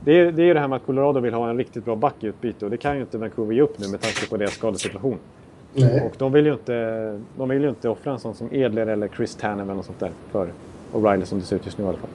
det 0.00 0.20
är, 0.20 0.32
det 0.32 0.42
är 0.42 0.54
det 0.54 0.60
här 0.60 0.68
med 0.68 0.76
att 0.76 0.86
Colorado 0.86 1.20
vill 1.20 1.34
ha 1.34 1.50
en 1.50 1.56
riktigt 1.56 1.84
bra 1.84 1.96
back 1.96 2.14
i 2.20 2.26
utbyte 2.26 2.64
och 2.64 2.70
det 2.70 2.76
kan 2.76 2.94
ju 2.94 3.00
inte 3.00 3.18
Vancouver 3.18 3.54
ge 3.54 3.60
upp 3.60 3.78
nu 3.78 3.88
med 3.88 4.00
tanke 4.00 4.28
på 4.30 4.36
deras 4.36 4.52
skadesituation. 4.52 5.18
Nej. 5.74 6.00
Och 6.00 6.12
de 6.18 6.32
vill 6.32 6.46
ju 6.46 6.52
inte, 6.52 7.20
de 7.36 7.48
vill 7.48 7.62
ju 7.62 7.68
inte 7.68 7.88
offra 7.88 8.12
en 8.12 8.18
sån 8.18 8.34
som 8.34 8.48
Edler 8.54 8.86
eller 8.86 9.08
Chris 9.08 9.36
Tanev 9.36 9.60
eller 9.60 9.74
något 9.74 9.86
sånt 9.86 10.00
där 10.00 10.10
för 10.30 10.48
O'Reilly 10.92 11.24
som 11.24 11.38
det 11.38 11.44
ser 11.44 11.56
ut 11.56 11.64
just 11.66 11.78
nu 11.78 11.84
i 11.84 11.88
alla 11.88 11.98
fall. 11.98 12.10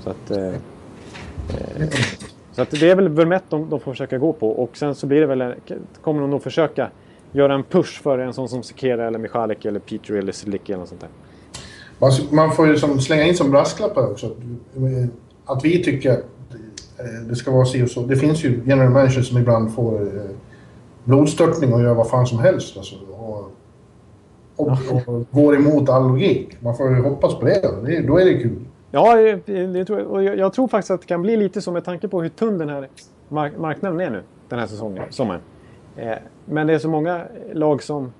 Så 0.00 0.10
att, 0.10 0.30
eh, 0.30 0.48
eh, 0.48 1.88
så 2.52 2.62
att 2.62 2.70
det 2.70 2.90
är 2.90 2.96
väl 2.96 3.08
Vermette 3.08 3.46
de, 3.48 3.70
de 3.70 3.80
får 3.80 3.92
försöka 3.92 4.18
gå 4.18 4.32
på 4.32 4.50
och 4.50 4.76
sen 4.76 4.94
så 4.94 5.06
blir 5.06 5.20
det 5.20 5.26
väl, 5.26 5.54
kommer 6.02 6.20
de 6.20 6.30
nog 6.30 6.42
försöka 6.42 6.90
göra 7.36 7.54
en 7.54 7.62
push 7.62 8.02
för 8.02 8.18
en 8.18 8.32
sån 8.32 8.48
som 8.48 8.62
Sekera 8.62 9.06
eller 9.06 9.18
Michalek 9.18 9.64
eller 9.64 9.80
Petri 9.80 10.18
eller 10.18 10.32
Silicki 10.32 10.72
eller 10.72 10.80
något 10.80 10.88
sånt 10.88 11.00
där. 11.00 11.10
Man, 12.30 12.52
får 12.52 12.66
ju 12.66 12.76
som 12.76 13.00
slänga 13.00 13.22
in 13.22 13.36
som 13.36 13.50
brasklappar 13.50 14.10
också. 14.10 14.26
Att, 15.44 15.56
eh, 15.56 15.62
vi 15.62 15.84
tycker 15.84 16.12
att 16.12 16.18
eh, 16.98 17.04
det 17.28 17.36
ska 17.36 17.50
vara 17.50 17.64
si 17.64 17.84
och 17.84 17.90
så. 17.90 18.00
Det 18.00 18.16
finns 18.16 18.44
ju 18.44 18.62
general 18.66 18.90
managers 18.90 19.28
som 19.28 19.38
ibland 19.38 19.74
får 19.74 20.02
eh, 20.02 20.22
blodstörtning 21.04 21.74
och 21.74 21.82
gör 21.82 21.94
vad 21.94 22.08
fan 22.08 22.26
som 22.26 22.38
helst. 22.38 22.76
Alltså, 22.76 22.94
och, 22.96 23.52
och, 24.56 24.70
och 25.06 25.24
går 25.30 25.56
emot 25.56 25.88
all 25.88 26.08
logik. 26.08 26.56
Man 26.60 26.76
får 26.76 26.90
ju 26.90 27.02
hoppas 27.02 27.34
på 27.34 27.44
det. 27.44 27.60
Då, 27.62 27.86
det, 27.86 28.00
då 28.00 28.18
är 28.18 28.24
det 28.24 28.34
kul. 28.34 28.64
Ja, 28.90 29.16
det, 29.16 29.66
det 29.66 29.84
tror 29.84 29.98
jag, 29.98 30.10
och 30.10 30.24
jag, 30.24 30.52
tror 30.52 30.68
faktiskt 30.68 30.90
att 30.90 31.00
det 31.00 31.06
kan 31.06 31.22
bli 31.22 31.36
lite 31.36 31.62
så 31.62 31.72
med 31.72 31.84
tanke 31.84 32.08
på 32.08 32.22
hur 32.22 32.28
tunn 32.28 32.58
den 32.58 32.68
här 32.68 32.88
mark 33.28 33.52
marknaden 33.58 34.00
är 34.00 34.10
nu 34.10 34.22
den 34.48 34.58
här 34.58 34.66
säsongen, 34.66 35.04
sommaren. 35.10 35.40
Eh, 35.96 36.18
men 36.44 36.66
det 36.66 36.74
är 36.74 36.78
så 36.78 36.88
många 36.88 37.26
lag 37.52 37.82
som, 37.82 38.12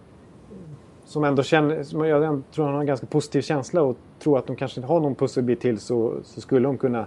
som 1.05 1.25
ändå 1.25 1.43
känner, 1.43 1.83
som 1.83 2.05
jag 2.05 2.43
tror 2.55 2.67
har 2.67 2.81
en 2.81 2.87
ganska 2.87 3.07
positiv 3.07 3.41
känsla 3.41 3.83
och 3.83 3.97
tror 4.19 4.39
att 4.39 4.47
de 4.47 4.57
kanske 4.57 4.81
har 4.81 5.01
någon 5.01 5.15
pusselbit 5.15 5.61
till 5.61 5.79
så, 5.79 6.15
så 6.23 6.41
skulle 6.41 6.69
de 6.69 6.79
kunna 6.79 7.07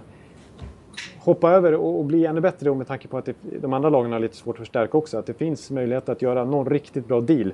hoppa 1.18 1.50
över 1.50 1.74
och, 1.74 1.98
och 1.98 2.04
bli 2.04 2.26
ännu 2.26 2.40
bättre 2.40 2.70
och 2.70 2.76
med 2.76 2.86
tanke 2.86 3.08
på 3.08 3.18
att 3.18 3.24
det, 3.24 3.34
de 3.60 3.72
andra 3.72 3.88
lagen 3.88 4.12
har 4.12 4.18
lite 4.18 4.36
svårt 4.36 4.54
att 4.54 4.58
förstärka 4.58 4.98
också. 4.98 5.18
Att 5.18 5.26
det 5.26 5.34
finns 5.34 5.70
möjlighet 5.70 6.08
att 6.08 6.22
göra 6.22 6.44
någon 6.44 6.66
riktigt 6.70 7.08
bra 7.08 7.20
deal. 7.20 7.52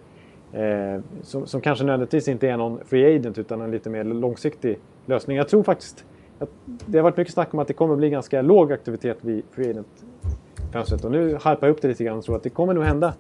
Eh, 0.53 1.01
som, 1.23 1.47
som 1.47 1.61
kanske 1.61 1.85
nödvändigtvis 1.85 2.29
inte 2.29 2.49
är 2.49 2.57
någon 2.57 2.81
free 2.85 3.17
agent 3.17 3.39
utan 3.39 3.61
en 3.61 3.71
lite 3.71 3.91
mer 3.91 4.05
långsiktig 4.05 4.79
lösning. 5.07 5.37
Jag 5.37 5.49
tror 5.49 5.63
faktiskt 5.63 6.05
att 6.39 6.49
det 6.65 6.99
har 6.99 7.03
varit 7.03 7.17
mycket 7.17 7.35
snack 7.35 7.55
om 7.55 7.61
att 7.61 7.69
det 7.69 7.75
kommer 7.75 7.97
bli 7.97 8.11
ganska 8.11 8.43
låg 8.43 8.73
aktivitet 8.73 9.19
vid 9.21 9.43
free 9.51 9.71
agent 9.71 10.05
agent-fönstret. 10.67 11.05
Och 11.05 11.11
nu 11.11 11.29
hypar 11.29 11.59
jag 11.61 11.71
upp 11.71 11.83
det 11.83 11.89
lite 11.89 12.05
grann 12.05 12.19
och 12.19 12.25
tror 12.25 12.37
att 12.37 12.43
det 12.43 12.51
kommer 12.51 12.75
nog 12.75 12.85
hända. 12.85 13.15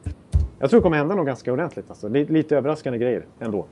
Jag 0.59 0.70
tror 0.70 0.81
det 0.81 0.82
kommer 0.82 0.97
hända 0.97 1.14
något 1.14 1.27
ganska 1.27 1.52
ordentligt. 1.52 1.85
Alltså. 1.89 2.09
Lite, 2.09 2.32
lite 2.32 2.56
överraskande 2.56 2.98
grejer 2.98 3.27
ändå. 3.40 3.66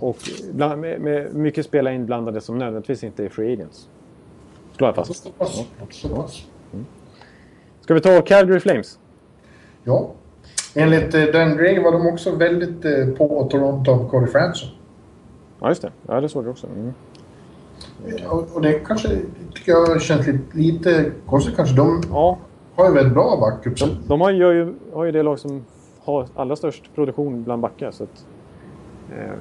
Och 0.00 0.16
bland, 0.52 0.80
med, 0.80 1.00
med 1.00 1.34
mycket 1.34 1.66
spelare 1.66 1.94
inblandade 1.94 2.40
som 2.40 2.58
nödvändigtvis 2.58 3.04
inte 3.04 3.24
är 3.24 3.28
free 3.28 3.52
agents. 3.52 3.88
Slår 4.76 4.88
jag 4.88 4.94
fast. 4.94 5.22
Så 5.22 5.30
pass. 5.30 6.46
Ska 7.80 7.94
vi 7.94 8.00
ta 8.00 8.20
Calgary 8.20 8.60
Flames? 8.60 8.98
Ja. 9.84 10.10
Enligt 10.74 11.14
eh, 11.14 11.24
Dan 11.24 11.56
Gray 11.56 11.82
var 11.82 11.92
de 11.92 12.06
också 12.06 12.36
väldigt 12.36 12.84
eh, 12.84 13.06
på 13.18 13.48
Toronto 13.50 13.90
av 13.90 14.08
Cody 14.08 14.26
Franson. 14.26 14.68
Ja, 15.60 15.68
just 15.68 15.82
det. 15.82 15.92
Ja, 16.06 16.20
det 16.20 16.28
såg 16.28 16.44
jag 16.44 16.50
också. 16.50 16.66
Mm. 16.66 16.92
Och, 18.28 18.56
och 18.56 18.62
det 18.62 18.72
kanske, 18.72 19.08
tycker 19.54 19.72
jag, 19.72 20.02
känns 20.02 20.26
lite, 20.26 20.56
lite 20.56 21.12
konstigt 21.26 21.56
kanske. 21.56 21.76
De 21.76 22.02
Ja, 22.10 22.38
har 22.76 22.88
ju 22.88 22.94
väldigt 22.94 23.14
bra 23.14 23.36
backups. 23.40 23.80
de, 23.80 23.96
de 24.08 24.20
har, 24.20 24.30
ju, 24.30 24.74
har 24.92 25.04
ju 25.04 25.12
det 25.12 25.22
lag 25.22 25.38
som 25.38 25.64
har 26.00 26.26
allra 26.34 26.56
störst 26.56 26.94
produktion 26.94 27.44
bland 27.44 27.62
backar. 27.62 27.90
Så 27.90 28.04
att, 28.04 28.26
eh, 29.16 29.32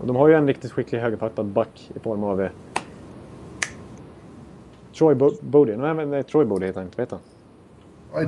och 0.00 0.06
de 0.06 0.16
har 0.16 0.28
ju 0.28 0.34
en 0.34 0.46
riktigt 0.46 0.72
skicklig 0.72 0.98
högerfattad 0.98 1.46
back 1.46 1.90
i 1.94 1.98
form 1.98 2.24
av 2.24 2.42
eh, 2.42 2.50
Troy 4.98 5.14
Bo 5.14 5.30
Bodie. 5.40 5.76
Nej, 5.76 6.06
nej, 6.06 6.22
Troy 6.22 6.44
Bodie 6.44 6.66
heter 6.66 6.80
han 6.80 6.86
inte. 6.86 7.02
Vet 7.02 7.10
han? 7.10 7.20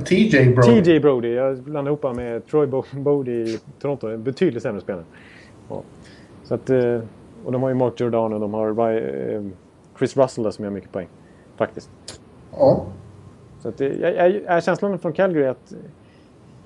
TJ 0.05 0.53
bro. 0.53 0.63
TJ 0.63 0.99
Brody. 0.99 1.33
Jag 1.33 1.57
blandade 1.57 1.95
ihop 1.95 2.15
med 2.15 2.47
Troy 2.47 2.67
Bo 2.67 2.83
Bodie 2.91 3.31
i 3.31 3.59
Toronto. 3.81 4.07
En 4.07 4.23
betydligt 4.23 4.63
sämre 4.63 4.81
spelare. 4.81 5.03
Ja. 5.69 5.81
Så 6.43 6.53
att, 6.53 6.69
eh, 6.69 6.99
och 7.45 7.51
de 7.51 7.61
har 7.63 7.69
ju 7.69 7.75
Mark 7.75 7.99
Giordano 7.99 8.35
och 8.35 8.41
de 8.41 8.53
har 8.53 8.91
eh, 8.91 9.43
Chris 9.97 10.17
Russell 10.17 10.43
där 10.43 10.51
som 10.51 10.65
gör 10.65 10.71
mycket 10.71 10.91
poäng. 10.91 11.07
Faktiskt. 11.57 11.89
Ja. 12.51 12.85
Så 13.61 13.71
det, 13.77 13.85
jag, 13.85 14.15
jag, 14.15 14.43
är 14.45 14.61
känslan 14.61 14.99
från 14.99 15.13
Calgary 15.13 15.45
att, 15.45 15.73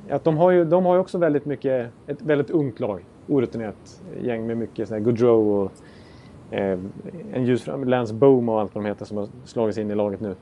att 0.09 0.23
de, 0.23 0.37
har 0.37 0.51
ju, 0.51 0.65
de 0.65 0.85
har 0.85 0.95
ju 0.95 0.99
också 0.99 1.17
väldigt 1.17 1.45
mycket, 1.45 1.89
ett 2.07 2.21
väldigt 2.21 2.49
ungt 2.49 2.79
lag. 2.79 3.05
Orutinerat 3.27 4.01
gäng 4.21 4.47
med 4.47 4.57
mycket 4.57 4.87
sån 4.87 4.97
här 4.97 5.03
Goodrow 5.03 5.47
och 5.47 5.71
eh, 6.55 6.79
en 7.33 7.45
ljusfram, 7.45 7.83
Lance 7.83 8.13
Boom 8.13 8.49
och 8.49 8.61
allt 8.61 8.75
vad 8.75 8.83
de 8.83 8.87
heter 8.87 9.05
som 9.05 9.17
har 9.17 9.27
slagits 9.45 9.77
in 9.77 9.91
i 9.91 9.95
laget 9.95 10.19
nu. 10.21 10.35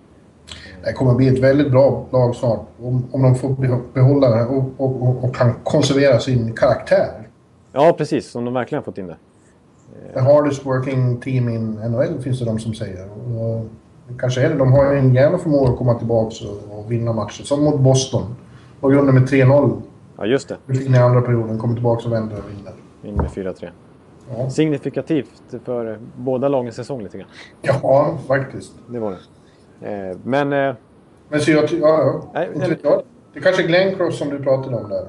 Det 0.84 0.94
kommer 0.94 1.14
bli 1.14 1.28
ett 1.28 1.40
väldigt 1.40 1.72
bra 1.72 2.06
lag 2.12 2.36
snart. 2.36 2.68
Om, 2.82 3.08
om 3.12 3.22
de 3.22 3.36
får 3.36 3.50
behålla 3.94 4.30
det 4.30 4.46
och, 4.46 4.64
och, 4.78 5.02
och, 5.02 5.24
och 5.24 5.36
kan 5.36 5.54
konservera 5.64 6.20
sin 6.20 6.54
karaktär. 6.54 7.28
Ja, 7.74 7.96
precis. 7.98 8.32
Som 8.32 8.46
de 8.46 8.54
verkligen 8.54 8.80
har 8.80 8.84
fått 8.84 8.98
in 8.98 9.08
det. 9.08 9.18
The 10.14 10.20
hardest 10.20 10.66
working 10.66 11.22
team 11.22 11.50
in 11.50 11.72
NHL 11.72 12.22
finns 12.22 12.40
det 12.40 12.46
de 12.46 12.60
som 12.60 12.74
säger. 12.74 13.10
Och, 13.12 13.66
kanske 14.20 14.42
är 14.46 14.50
det. 14.50 14.56
De 14.56 14.72
har 14.72 14.86
en 14.96 15.14
jävla 15.14 15.38
förmåga 15.38 15.72
att 15.72 15.78
komma 15.78 15.94
tillbaka 15.94 16.36
och, 16.48 16.80
och 16.80 16.92
vinna 16.92 17.14
matcher. 17.14 17.44
Som 17.44 17.64
mot 17.64 17.80
Boston. 17.80 18.36
Låg 18.82 18.94
under 18.94 19.14
med 19.14 19.24
3-0 19.24 19.82
Ja, 20.18 20.26
just 20.26 20.48
det. 20.68 20.86
in 20.86 20.96
i 20.96 20.98
andra 20.98 21.22
perioden. 21.22 21.58
Kommer 21.60 21.74
tillbaka 21.74 22.06
och 22.08 22.14
vänder 22.14 22.38
och 22.38 22.44
vinner. 22.52 22.74
In 23.04 23.16
med 23.16 23.26
4-3. 23.26 23.70
Ja, 24.38 24.50
Signifikativt 24.50 25.42
för 25.66 26.00
båda 26.16 26.48
lagens 26.48 26.76
säsong 26.76 27.04
lite 27.04 27.18
grann. 27.18 27.28
ja 27.62 28.18
faktiskt. 28.28 28.74
Det 28.88 29.00
var 29.00 29.12
det. 29.80 30.10
Eh, 30.10 30.18
men 30.24 30.54
eh, 30.54 30.76
Men 31.30 31.40
så 31.40 31.52
jag... 31.52 31.64
Ja, 31.64 31.78
ja. 31.82 32.24
Nej, 32.34 32.50
Inte 32.56 32.68
nej. 32.84 33.00
Det 33.34 33.40
kanske 33.40 33.64
är 33.64 33.68
Glenn 33.68 34.12
som 34.12 34.30
du 34.30 34.40
pratade 34.44 34.76
om 34.76 34.90
där. 34.90 35.08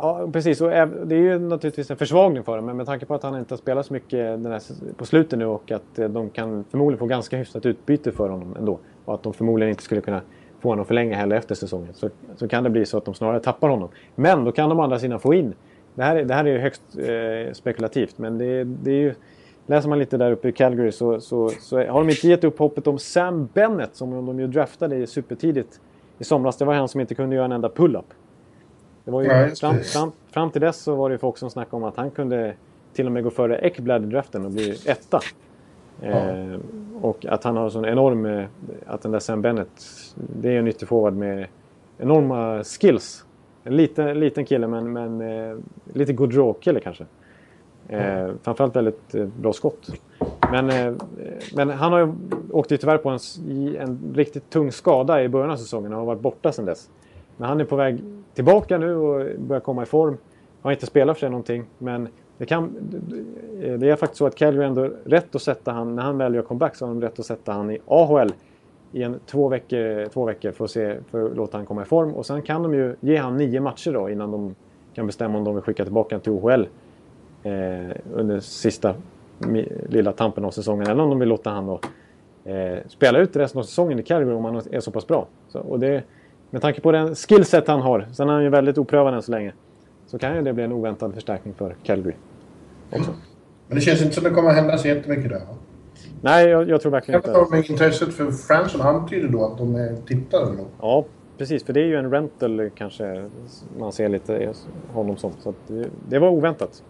Ja, 0.00 0.28
precis. 0.32 0.60
Och 0.60 0.68
det 0.70 1.14
är 1.14 1.20
ju 1.20 1.38
naturligtvis 1.38 1.90
en 1.90 1.96
försvagning 1.96 2.42
för 2.44 2.56
dem. 2.56 2.66
Men 2.66 2.76
med 2.76 2.86
tanke 2.86 3.06
på 3.06 3.14
att 3.14 3.22
han 3.22 3.38
inte 3.38 3.52
har 3.54 3.58
spelat 3.58 3.86
så 3.86 3.92
mycket 3.92 4.42
den 4.42 4.46
här, 4.52 4.62
på 4.96 5.06
slutet 5.06 5.38
nu 5.38 5.46
och 5.46 5.70
att 5.70 5.98
eh, 5.98 6.08
de 6.08 6.30
kan 6.30 6.64
förmodligen 6.70 6.98
få 6.98 7.06
ganska 7.06 7.36
hyfsat 7.36 7.66
utbyte 7.66 8.12
för 8.12 8.28
honom 8.28 8.56
ändå. 8.58 8.78
Och 9.04 9.14
att 9.14 9.22
de 9.22 9.32
förmodligen 9.34 9.70
inte 9.70 9.82
skulle 9.82 10.00
kunna 10.00 10.20
få 10.60 10.68
honom 10.68 10.84
förlänga 10.84 11.16
heller 11.16 11.36
efter 11.36 11.54
säsongen. 11.54 11.94
Så, 11.94 12.08
så 12.36 12.48
kan 12.48 12.64
det 12.64 12.70
bli 12.70 12.86
så 12.86 12.98
att 12.98 13.04
de 13.04 13.14
snarare 13.14 13.40
tappar 13.40 13.68
honom. 13.68 13.88
Men 14.14 14.44
då 14.44 14.52
kan 14.52 14.68
de 14.68 14.80
å 14.80 14.82
andra 14.82 14.98
sidan 14.98 15.20
få 15.20 15.34
in. 15.34 15.54
Det 15.94 16.02
här, 16.02 16.16
är- 16.16 16.24
det 16.24 16.34
här 16.34 16.44
är 16.44 16.52
ju 16.52 16.58
högst 16.58 16.82
eh, 16.98 17.52
spekulativt. 17.52 18.18
Men 18.18 18.38
det, 18.38 18.64
det 18.64 18.90
är 18.90 19.00
ju... 19.00 19.14
Läser 19.68 19.88
man 19.88 19.98
lite 19.98 20.16
där 20.16 20.32
uppe 20.32 20.48
i 20.48 20.52
Calgary 20.52 20.92
så, 20.92 21.20
så, 21.20 21.48
så 21.60 21.76
har 21.78 22.00
de 22.04 22.10
inte 22.10 22.28
gett 22.28 22.44
upp 22.44 22.58
hoppet 22.58 22.86
om 22.86 22.98
Sam 22.98 23.48
Bennett 23.54 23.96
som 23.96 24.26
de 24.26 24.40
ju 24.40 24.46
draftade 24.46 25.06
supertidigt 25.06 25.80
i 26.18 26.24
somras. 26.24 26.56
Det 26.56 26.64
var 26.64 26.74
han 26.74 26.88
som 26.88 27.00
inte 27.00 27.14
kunde 27.14 27.36
göra 27.36 27.44
en 27.44 27.52
enda 27.52 27.68
pull-up. 27.68 28.04
Det 29.06 29.12
var 29.12 29.22
ju, 29.22 29.28
Nej, 29.28 29.56
fram, 29.56 29.78
fram, 29.80 30.12
fram 30.30 30.50
till 30.50 30.60
dess 30.60 30.76
så 30.76 30.94
var 30.94 31.10
det 31.10 31.18
folk 31.18 31.38
som 31.38 31.50
snackade 31.50 31.76
om 31.76 31.84
att 31.84 31.96
han 31.96 32.10
kunde 32.10 32.54
till 32.92 33.06
och 33.06 33.12
med 33.12 33.24
gå 33.24 33.30
före 33.30 33.58
Ekblad 33.58 34.02
i 34.02 34.06
draften 34.06 34.44
och 34.44 34.50
bli 34.50 34.76
etta. 34.86 35.20
Eh, 36.02 36.58
och 37.02 37.26
att 37.26 37.44
han 37.44 37.56
har 37.56 37.70
sån 37.70 37.84
enorm... 37.84 38.26
eh, 38.26 38.44
Att 38.86 39.02
den 39.02 39.12
där 39.12 39.18
Sam 39.18 39.42
Bennett, 39.42 39.82
det 40.14 40.54
är 40.54 40.58
en 40.58 40.68
ytterforward 40.68 41.14
med 41.14 41.46
enorma 41.98 42.64
skills. 42.64 43.24
En 43.64 43.76
liten, 43.76 44.20
liten 44.20 44.44
kille 44.44 44.66
men, 44.66 44.92
men 44.92 45.20
eh, 45.20 45.56
lite 45.92 46.12
good 46.12 46.30
draw-kille 46.30 46.80
kanske. 46.80 47.04
Eh, 47.88 48.28
framförallt 48.42 48.76
väldigt 48.76 49.14
eh, 49.14 49.26
bra 49.40 49.52
skott. 49.52 49.90
Men, 50.50 50.70
eh, 50.70 50.94
men 51.54 51.70
han 51.70 51.92
har 51.92 51.98
ju 51.98 52.12
åkt 52.52 52.72
ju 52.72 52.76
tyvärr 52.76 52.98
på 52.98 53.08
en, 53.10 53.18
en 53.78 54.12
riktigt 54.14 54.50
tung 54.50 54.72
skada 54.72 55.22
i 55.22 55.28
början 55.28 55.50
av 55.50 55.56
säsongen 55.56 55.92
och 55.92 55.98
har 55.98 56.06
varit 56.06 56.20
borta 56.20 56.52
sedan 56.52 56.64
dess. 56.64 56.90
Men 57.36 57.48
han 57.48 57.60
är 57.60 57.64
på 57.64 57.76
väg 57.76 58.04
tillbaka 58.34 58.78
nu 58.78 58.96
och 58.96 59.26
börjar 59.38 59.60
komma 59.60 59.82
i 59.82 59.86
form. 59.86 60.16
Har 60.62 60.72
inte 60.72 60.86
spelat 60.86 61.16
för 61.16 61.20
sig 61.20 61.30
någonting 61.30 61.64
men 61.78 62.08
det, 62.38 62.46
kan, 62.46 62.76
det 63.78 63.90
är 63.90 63.96
faktiskt 63.96 64.18
så 64.18 64.26
att 64.26 64.34
Calgary 64.34 64.66
ändå 64.66 64.90
rätt 65.04 65.34
att 65.34 65.42
sätta 65.42 65.72
han, 65.72 65.96
när 65.96 66.02
han 66.02 66.18
väl 66.18 66.34
gör 66.34 66.42
comeback 66.42 66.76
så 66.76 66.86
har 66.86 66.94
de 66.94 67.02
rätt 67.02 67.18
att 67.18 67.26
sätta 67.26 67.52
han 67.52 67.70
i 67.70 67.78
AHL 67.86 68.32
i 68.92 69.02
en 69.02 69.20
två 69.26 69.48
veckor, 69.48 70.06
två 70.08 70.24
veckor 70.24 70.52
för, 70.52 70.64
att 70.64 70.70
se, 70.70 70.96
för 71.10 71.26
att 71.26 71.36
låta 71.36 71.56
han 71.56 71.66
komma 71.66 71.82
i 71.82 71.84
form. 71.84 72.14
Och 72.14 72.26
sen 72.26 72.42
kan 72.42 72.62
de 72.62 72.74
ju 72.74 72.96
ge 73.00 73.16
han 73.16 73.36
nio 73.36 73.60
matcher 73.60 73.92
då 73.92 74.10
innan 74.10 74.30
de 74.30 74.54
kan 74.94 75.06
bestämma 75.06 75.38
om 75.38 75.44
de 75.44 75.54
vill 75.54 75.64
skicka 75.64 75.84
tillbaka 75.84 76.14
honom 76.14 76.22
till 76.22 76.32
OHL 76.32 76.68
eh, 77.42 77.96
under 78.14 78.40
sista 78.40 78.94
lilla 79.88 80.12
tampen 80.12 80.44
av 80.44 80.50
säsongen. 80.50 80.86
Eller 80.86 81.02
om 81.02 81.10
de 81.10 81.18
vill 81.18 81.28
låta 81.28 81.50
han 81.50 81.66
då 81.66 81.80
eh, 82.50 82.78
spela 82.88 83.18
ut 83.18 83.36
resten 83.36 83.58
av 83.58 83.62
säsongen 83.62 83.98
i 83.98 84.02
Calgary 84.02 84.34
om 84.34 84.44
han 84.44 84.56
är 84.70 84.80
så 84.80 84.90
pass 84.90 85.06
bra. 85.06 85.26
Så, 85.48 85.60
och 85.60 85.80
det, 85.80 86.02
med 86.50 86.62
tanke 86.62 86.80
på 86.80 86.92
den 86.92 87.14
skillset 87.14 87.68
han 87.68 87.80
har, 87.80 88.06
sen 88.12 88.28
är 88.28 88.32
han 88.32 88.42
ju 88.42 88.48
väldigt 88.48 88.78
oprövad 88.78 89.14
än 89.14 89.22
så 89.22 89.30
länge, 89.30 89.52
så 90.06 90.18
kan 90.18 90.36
ju 90.36 90.42
det 90.42 90.52
bli 90.52 90.64
en 90.64 90.72
oväntad 90.72 91.14
förstärkning 91.14 91.54
för 91.54 91.76
Calgary. 91.82 92.14
Också. 92.90 93.14
Men 93.68 93.74
det 93.74 93.80
känns 93.80 94.02
inte 94.02 94.14
som 94.14 94.24
det 94.24 94.30
kommer 94.30 94.50
att 94.50 94.56
hända 94.56 94.78
så 94.78 94.88
jättemycket 94.88 95.30
där. 95.30 95.42
Nej, 96.20 96.48
jag, 96.48 96.68
jag 96.68 96.80
tror 96.80 96.92
verkligen 96.92 97.20
inte... 97.20 97.32
om 97.32 97.54
intresset 97.54 98.14
för 98.14 98.30
Franson 98.30 98.80
antyder 98.80 99.28
då 99.28 99.44
att 99.44 99.58
de 99.58 99.74
är 99.74 99.96
tittare 100.06 100.44
då. 100.44 100.64
Ja, 100.80 101.04
precis. 101.38 101.64
För 101.64 101.72
det 101.72 101.80
är 101.80 101.86
ju 101.86 101.96
en 101.96 102.10
rental 102.10 102.70
kanske 102.74 103.30
man 103.78 103.92
ser 103.92 104.08
lite 104.08 104.52
honom 104.92 105.16
som. 105.16 105.32
Så 105.40 105.54
det, 105.66 105.88
det 106.08 106.18
var 106.18 106.28
oväntat. 106.28 106.82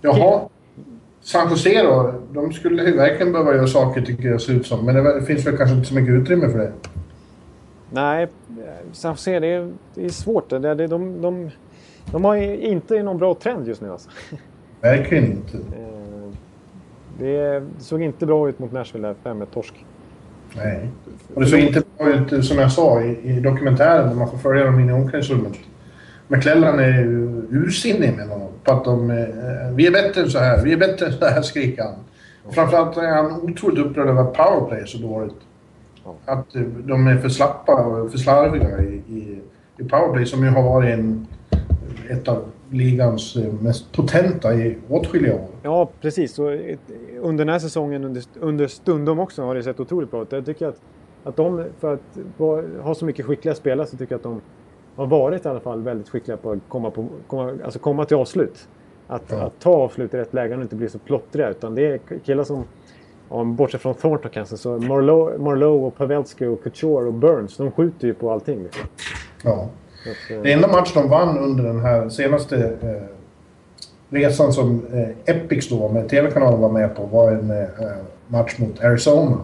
Jaha. 0.00 0.40
San 1.20 1.50
Jose 1.50 1.82
då? 1.82 2.14
De 2.32 2.52
skulle 2.52 2.84
ju 2.84 2.96
verkligen 2.96 3.32
behöva 3.32 3.54
göra 3.54 3.66
saker 3.66 4.02
tycker 4.02 4.28
jag 4.28 4.40
ser 4.40 4.52
ut 4.52 4.66
som. 4.66 4.86
Men 4.86 5.04
det 5.04 5.22
finns 5.22 5.46
väl 5.46 5.56
kanske 5.56 5.76
inte 5.76 5.88
så 5.88 5.94
mycket 5.94 6.14
utrymme 6.14 6.48
för 6.48 6.58
det. 6.58 6.72
Nej, 7.96 8.28
San 8.92 9.12
Jose, 9.12 9.40
det 9.40 9.46
är, 9.46 9.72
det 9.94 10.04
är 10.04 10.08
svårt. 10.08 10.50
Det, 10.50 10.58
det, 10.58 10.86
de, 10.86 11.22
de, 11.22 11.50
de 12.12 12.24
har 12.24 12.36
inte 12.36 13.02
någon 13.02 13.18
bra 13.18 13.34
trend 13.34 13.68
just 13.68 13.80
nu 13.80 13.90
alltså. 13.92 14.10
Verkligen 14.80 15.24
inte. 15.24 15.56
Eh, 15.56 16.32
Det 17.18 17.62
såg 17.78 18.02
inte 18.02 18.26
bra 18.26 18.48
ut 18.48 18.58
mot 18.58 18.72
Nashville 18.72 19.08
där, 19.08 19.14
5 19.22 19.46
torsk. 19.52 19.84
Nej. 20.56 20.88
Och 21.34 21.40
det 21.40 21.46
såg 21.46 21.58
inte 21.60 21.82
bra 21.98 22.08
ut 22.08 22.44
som 22.44 22.58
jag 22.58 22.72
sa 22.72 23.02
i, 23.02 23.18
i 23.22 23.40
dokumentären 23.40 24.08
när 24.08 24.14
man 24.14 24.30
får 24.30 24.38
följa 24.38 24.64
dem 24.64 24.80
in 24.80 24.88
i 24.90 24.92
omklädningsrummet. 24.92 25.52
McClellan 26.28 26.78
är 26.78 27.04
ursinnig 27.50 28.08
emellanåt 28.08 28.64
på 28.64 28.72
att 28.72 28.84
de... 28.84 29.10
Eh, 29.10 29.74
vi 29.74 29.86
är 29.86 29.92
bättre 29.92 30.20
än 30.20 30.30
så 30.30 30.38
här, 30.38 30.64
vi 30.64 30.72
är 30.72 30.76
bättre 30.76 31.06
än 31.06 31.12
så 31.12 31.26
här, 31.26 31.42
skriker 31.42 31.82
han. 31.82 31.94
Framförallt 32.50 32.96
är 32.96 33.08
han 33.08 33.32
otroligt 33.42 33.78
upprörd 33.86 34.08
över 34.08 34.24
powerplay 34.24 34.86
så 34.86 34.98
dåligt. 34.98 35.36
Att 36.24 36.56
eh, 36.56 36.62
de 36.62 37.06
är 37.06 37.16
för 37.16 37.28
slappa 37.28 37.72
och 37.86 38.10
för 38.10 38.18
slarviga 38.18 38.78
i, 38.82 38.94
i, 39.08 39.40
i 39.78 39.84
powerplay 39.84 40.26
som 40.26 40.44
ju 40.44 40.50
har 40.50 40.62
varit 40.62 40.94
en, 40.98 41.26
ett 42.10 42.28
av 42.28 42.44
ligans 42.70 43.36
eh, 43.36 43.52
mest 43.60 43.92
potenta 43.92 44.54
i 44.54 44.76
åtskilliga 44.88 45.34
år. 45.34 45.48
Ja, 45.62 45.88
precis. 46.00 46.38
Och 46.38 46.52
ett- 46.52 46.78
under 47.20 47.44
den 47.44 47.52
här 47.52 47.58
säsongen, 47.58 48.04
under, 48.04 48.22
under 48.40 48.66
stundom 48.66 49.18
också, 49.18 49.42
har 49.42 49.54
det 49.54 49.62
sett 49.62 49.80
otroligt 49.80 50.10
bra 50.10 50.22
ut. 50.22 50.32
Jag 50.32 50.46
tycker 50.46 50.66
att, 50.68 50.80
att 51.24 51.36
de, 51.36 51.64
för 51.80 51.94
att 51.94 52.18
ha 52.82 52.94
så 52.94 53.04
mycket 53.04 53.26
skickliga 53.26 53.54
spelare, 53.54 53.86
så 53.86 53.96
tycker 53.96 54.12
jag 54.12 54.18
att 54.18 54.22
de 54.22 54.40
har 54.96 55.06
varit 55.06 55.44
i 55.44 55.48
alla 55.48 55.60
fall 55.60 55.82
väldigt 55.82 56.08
skickliga 56.08 56.36
på 56.36 56.50
att 56.50 56.58
komma, 56.68 56.90
på, 56.90 57.06
komma, 57.26 57.52
alltså 57.64 57.78
komma 57.78 58.04
till 58.04 58.16
avslut. 58.16 58.68
Att, 59.08 59.22
Ja. 59.30 59.36
att 59.42 59.60
ta 59.60 59.70
avslut 59.70 60.14
i 60.14 60.16
rätt 60.16 60.34
lägen 60.34 60.58
och 60.58 60.62
inte 60.62 60.76
bli 60.76 60.88
så 60.88 60.98
plottriga. 60.98 61.48
Utan 61.50 61.74
det 61.74 61.86
är 61.86 62.00
killar 62.24 62.44
som, 62.44 62.64
om, 63.28 63.56
bortsett 63.56 63.82
från 63.82 63.94
Thornton 63.94 64.30
kanske, 64.34 64.56
så 64.56 64.78
Marlowe, 64.78 65.38
Marlowe 65.38 65.86
och 65.86 65.96
Pavelski 65.96 66.46
och 66.46 66.62
Couture 66.62 67.06
och 67.06 67.14
Burns, 67.14 67.56
de 67.56 67.70
skjuter 67.70 68.06
ju 68.06 68.14
på 68.14 68.32
allting. 68.32 68.62
Liksom. 68.62 68.82
Ja. 69.42 69.68
Att, 70.02 70.30
eh, 70.36 70.42
Det 70.42 70.52
enda 70.52 70.68
match 70.68 70.94
de 70.94 71.08
vann 71.08 71.38
under 71.38 71.64
den 71.64 71.80
här 71.80 72.08
senaste 72.08 72.56
eh, 72.82 73.16
resan 74.08 74.52
som 74.52 74.86
eh, 74.92 75.34
Epics 75.36 75.68
då 75.68 75.88
med 75.88 76.08
TV-kanalen 76.08 76.60
var 76.60 76.68
med 76.68 76.96
på 76.96 77.06
var 77.06 77.32
en 77.32 77.50
eh, 77.50 77.66
match 78.26 78.58
mot 78.58 78.84
Arizona. 78.84 79.38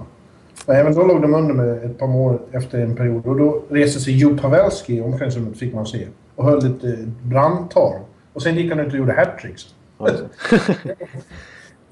Men 0.66 0.76
även 0.76 0.94
då 0.94 1.06
låg 1.06 1.22
de 1.22 1.34
under 1.34 1.54
med 1.54 1.84
ett 1.84 1.98
par 1.98 2.06
mål 2.06 2.38
efter 2.52 2.78
en 2.78 2.96
period 2.96 3.26
och 3.26 3.36
då 3.38 3.62
reste 3.68 4.00
sig 4.00 4.18
Joe 4.18 4.38
Pavelski 4.38 4.96
i 4.96 5.00
omklädningsrummet 5.00 5.58
fick 5.58 5.74
man 5.74 5.86
se 5.86 6.06
och 6.36 6.44
höll 6.44 6.58
ett 6.58 6.84
eh, 6.84 6.90
brandtal. 7.22 7.94
Och 8.32 8.42
sen 8.42 8.56
gick 8.56 8.70
han 8.70 8.80
ut 8.80 8.92
och 8.92 8.98
gjorde 8.98 9.12
hattricks. 9.12 9.62
alltså. 9.98 10.24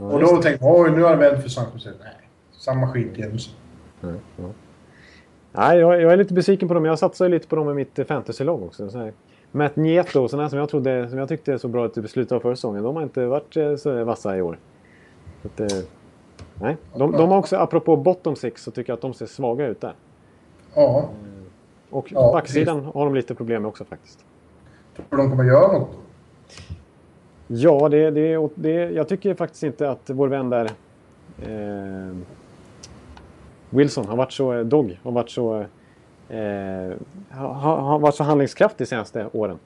Och 0.01 0.21
då 0.21 0.43
tänkte 0.43 0.65
man 0.65 0.75
oj 0.77 0.91
nu 0.91 1.03
har 1.03 1.11
det 1.11 1.31
vänt 1.31 1.43
för 1.43 1.49
San 1.49 1.67
Jose. 1.75 1.91
Nej, 2.01 2.29
samma 2.53 2.89
skit 2.89 3.19
igen. 3.19 3.39
Nej, 5.53 5.79
jag, 5.79 6.03
jag 6.03 6.13
är 6.13 6.17
lite 6.17 6.35
besviken 6.35 6.69
på 6.69 6.75
dem. 6.75 6.85
Jag 6.85 6.99
satsar 6.99 7.29
lite 7.29 7.49
på 7.49 7.57
dem 7.57 7.71
i 7.71 7.75
mitt 7.75 7.99
eh, 7.99 8.05
fantasylag 8.05 8.63
också. 8.63 8.91
Så 8.91 8.99
här. 8.99 9.13
Matt 9.53 9.77
Nieto, 9.77 10.29
sådana 10.29 10.49
som 10.49 10.59
jag, 10.59 10.69
trodde, 10.69 11.09
som 11.09 11.19
jag 11.19 11.29
tyckte 11.29 11.59
så 11.59 11.69
bra 11.69 11.87
ut 11.87 11.97
i 11.97 12.09
slutet 12.09 12.33
av 12.33 12.41
förra 12.41 12.57
säsongen. 12.57 12.83
De 12.83 12.97
har 12.97 13.03
inte 13.03 13.27
varit 13.27 13.57
eh, 13.57 13.77
så 13.77 14.05
vassa 14.05 14.37
i 14.37 14.43
år. 14.43 14.59
Att, 15.45 15.61
eh, 15.61 15.67
nej. 16.61 16.77
De, 16.95 17.13
de 17.13 17.31
har 17.31 17.39
också, 17.39 17.57
apropå 17.57 17.97
bottom 17.97 18.37
six, 18.37 18.63
så 18.63 18.71
tycker 18.71 18.91
jag 18.91 18.97
att 18.97 19.03
de 19.03 19.15
ser 19.15 19.27
svaga 19.27 19.67
ut 19.67 19.81
där. 19.81 19.95
Ja, 20.75 21.09
Och 21.91 22.13
Ja, 22.13 22.33
backsidan 22.33 22.85
har 22.85 23.05
de 23.05 23.15
lite 23.15 23.35
problem 23.35 23.63
med 23.63 23.69
också 23.69 23.85
faktiskt. 23.85 24.25
tror 24.97 25.19
de 25.19 25.31
kommer 25.31 25.45
göra 25.45 25.73
något? 25.73 25.91
Ja, 27.53 27.89
det, 27.89 28.11
det, 28.11 28.49
det, 28.55 28.73
jag 28.91 29.09
tycker 29.09 29.35
faktiskt 29.35 29.63
inte 29.63 29.91
att 29.91 30.11
vår 30.11 30.29
vän 30.29 30.51
där 30.51 30.65
eh, 31.43 32.17
Wilson 33.71 34.07
har 34.07 34.17
varit 34.17 34.33
så, 34.33 34.63
Dog 34.63 34.99
har 35.03 35.13
varit 35.13 35.31
så 35.31 35.55
eh, 36.29 36.93
har, 37.31 37.77
har 37.77 37.99
varit 37.99 38.15
så 38.15 38.25
handlingskraftig 38.25 38.85
de 38.87 38.89
senaste 38.89 39.27
åren. 39.33 39.59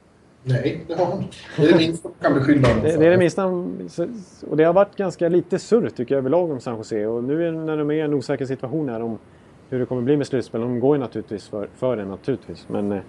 Nej, 0.42 0.84
det 0.88 0.94
har 0.94 1.06
han. 1.06 1.24
Det 1.56 1.62
är 1.62 1.72
det 1.72 1.78
minsta 1.78 2.08
man 2.08 2.14
kan 2.20 2.34
beskylla 2.34 2.68
honom 2.68 2.82
Det, 2.84 2.96
det 2.96 3.06
är 3.06 3.10
det 3.10 3.16
minsta, 3.16 3.46
och 4.50 4.56
det 4.56 4.64
har 4.64 4.72
varit 4.72 4.96
ganska 4.96 5.28
lite 5.28 5.58
surr 5.58 5.88
tycker 5.88 6.14
jag 6.14 6.18
överlag 6.18 6.50
om 6.50 6.60
San 6.60 6.76
Jose. 6.76 7.06
Och 7.06 7.24
nu 7.24 7.48
är- 7.48 7.52
när 7.52 7.76
de 7.76 7.90
är 7.90 7.94
i 7.94 8.00
en 8.00 8.14
osäker 8.14 8.46
situation 8.46 8.88
här 8.88 9.02
om 9.02 9.18
hur 9.70 9.78
det 9.80 9.86
kommer 9.86 10.02
bli 10.02 10.16
med 10.16 10.26
slutspel. 10.26 10.60
De 10.60 10.80
går 10.80 10.96
ju 10.96 11.00
naturligtvis 11.00 11.48
för, 11.48 11.68
för 11.76 11.96
det 11.96 12.04
naturligtvis. 12.04 12.68
Men 12.68 12.92
eh, 12.92 13.00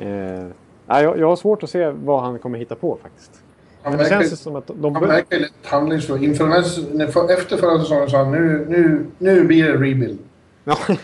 eh, 0.00 0.46
jag, 0.86 1.18
jag 1.18 1.28
har 1.28 1.36
svårt 1.36 1.62
att 1.62 1.70
se 1.70 1.90
vad 1.90 2.22
han 2.22 2.38
kommer 2.38 2.58
hitta 2.58 2.74
på 2.74 2.98
faktiskt. 3.02 3.42
Han 3.82 3.98
det 3.98 4.08
känns 4.08 4.40
som 4.40 4.56
att 4.56 4.66
de... 4.66 4.94
Han 4.94 5.08
verkar 5.08 5.38
lite 5.38 5.52
handlingsförlamad. 5.64 6.28
Inför 6.28 6.44
den 6.44 6.52
här, 6.52 7.38
efter 7.38 7.56
förra 7.56 7.80
säsongen 7.80 8.10
sa 8.10 8.18
han 8.18 8.32
nu, 8.32 8.66
nu, 8.68 9.06
nu 9.18 9.44
blir 9.44 9.64
det 9.64 9.72
rebuild. 9.72 10.18
Ja. 10.64 10.76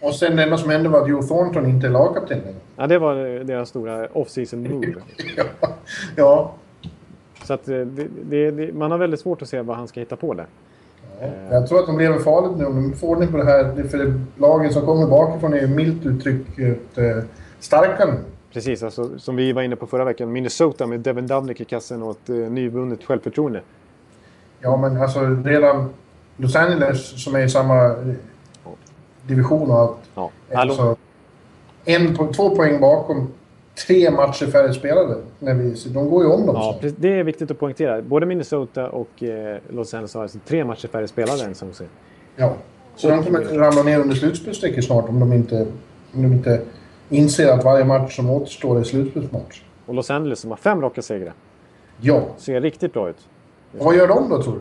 Och 0.00 0.14
sen 0.14 0.36
det 0.36 0.42
enda 0.42 0.58
som 0.58 0.70
hände 0.70 0.88
var 0.88 1.02
att 1.02 1.08
Joe 1.08 1.22
Thornton 1.22 1.66
inte 1.66 1.86
är 1.86 1.90
lagkapten 1.90 2.38
längre. 2.38 2.54
Ja, 2.76 2.86
det 2.86 2.98
var 2.98 3.44
deras 3.44 3.68
stora 3.68 4.06
off-season 4.06 4.68
move. 4.68 4.94
ja. 5.36 5.44
ja. 6.16 6.54
Så 7.44 7.54
att 7.54 7.68
eh, 7.68 7.80
det, 7.80 8.06
det, 8.30 8.50
det, 8.50 8.72
man 8.72 8.90
har 8.90 8.98
väldigt 8.98 9.20
svårt 9.20 9.42
att 9.42 9.48
se 9.48 9.60
vad 9.60 9.76
han 9.76 9.88
ska 9.88 10.00
hitta 10.00 10.16
på 10.16 10.34
där. 10.34 10.46
Jag 11.50 11.68
tror 11.68 11.80
att 11.80 11.86
de 11.86 11.98
lever 11.98 12.18
farligt 12.18 12.58
nu 12.58 12.64
om 12.64 12.74
de 12.74 12.96
får 12.96 13.08
ordning 13.08 13.28
på 13.28 13.36
det 13.36 13.44
här. 13.44 13.88
För 13.88 14.20
lagen 14.36 14.72
som 14.72 14.86
kommer 14.86 15.06
bakifrån 15.06 15.54
är 15.54 15.60
ju 15.60 15.66
milt 15.66 16.06
uttryckt 16.06 16.58
eh, 16.58 17.24
starka 17.60 18.06
nu. 18.06 18.18
Precis, 18.52 18.82
alltså, 18.82 19.18
som 19.18 19.36
vi 19.36 19.52
var 19.52 19.62
inne 19.62 19.76
på 19.76 19.86
förra 19.86 20.04
veckan. 20.04 20.32
Minnesota 20.32 20.86
med 20.86 21.00
Devin 21.00 21.26
Dubnik 21.26 21.60
i 21.60 21.64
kassen 21.64 22.02
och 22.02 22.10
ett 22.10 22.28
eh, 22.28 22.36
nyvunnet 22.36 23.04
självförtroende. 23.04 23.60
Ja, 24.60 24.76
men 24.76 25.02
alltså 25.02 25.20
redan 25.44 25.90
Los 26.36 26.56
Angeles 26.56 27.24
som 27.24 27.34
är 27.34 27.44
i 27.44 27.48
samma 27.48 27.84
eh, 27.86 28.14
division 29.26 29.70
och 29.70 29.78
allt. 29.78 29.96
Ja. 30.14 30.30
Alltså, 30.54 30.96
en, 31.84 32.16
två 32.16 32.56
poäng 32.56 32.80
bakom, 32.80 33.32
tre 33.86 34.10
matcher 34.10 34.46
färre 34.46 34.74
spelade. 34.74 35.16
När 35.38 35.54
vi, 35.54 35.74
de 35.94 36.10
går 36.10 36.24
ju 36.24 36.30
om 36.30 36.46
dem. 36.46 36.56
Ja, 36.56 36.78
precis. 36.80 36.98
det 37.00 37.18
är 37.18 37.24
viktigt 37.24 37.50
att 37.50 37.58
poängtera. 37.58 38.02
Både 38.02 38.26
Minnesota 38.26 38.88
och 38.90 39.22
eh, 39.22 39.58
Los 39.68 39.94
Angeles 39.94 40.14
har 40.14 40.22
alltså 40.22 40.38
tre 40.46 40.64
matcher 40.64 40.88
färre 40.88 41.08
spelare 41.08 41.44
än 41.44 41.54
San 41.54 41.68
Jose. 41.68 41.84
Ja. 42.36 42.54
Så 42.96 43.08
de 43.08 43.22
kommer 43.22 43.40
ramla 43.40 43.82
ner 43.82 44.00
under 44.00 44.14
slutspelsstrecket 44.14 44.84
snart 44.84 45.08
om 45.08 45.20
de 45.20 45.32
inte, 45.32 45.66
om 46.14 46.22
de 46.22 46.32
inte 46.32 46.60
inser 47.10 47.48
att 47.52 47.64
varje 47.64 47.84
match 47.84 48.16
som 48.16 48.30
återstår 48.30 48.78
är 48.78 48.82
slutspelsmatch. 48.82 49.62
Och 49.86 49.94
Los 49.94 50.10
Angeles 50.10 50.38
som 50.40 50.50
har 50.50 50.56
fem 50.56 50.80
raka 50.80 51.02
segrar. 51.02 51.32
Ja. 52.00 52.22
Ser 52.36 52.60
riktigt 52.60 52.92
bra 52.92 53.08
ut. 53.08 53.28
Och 53.78 53.84
vad 53.84 53.96
gör 53.96 54.08
de 54.08 54.28
då 54.30 54.42
tror 54.42 54.58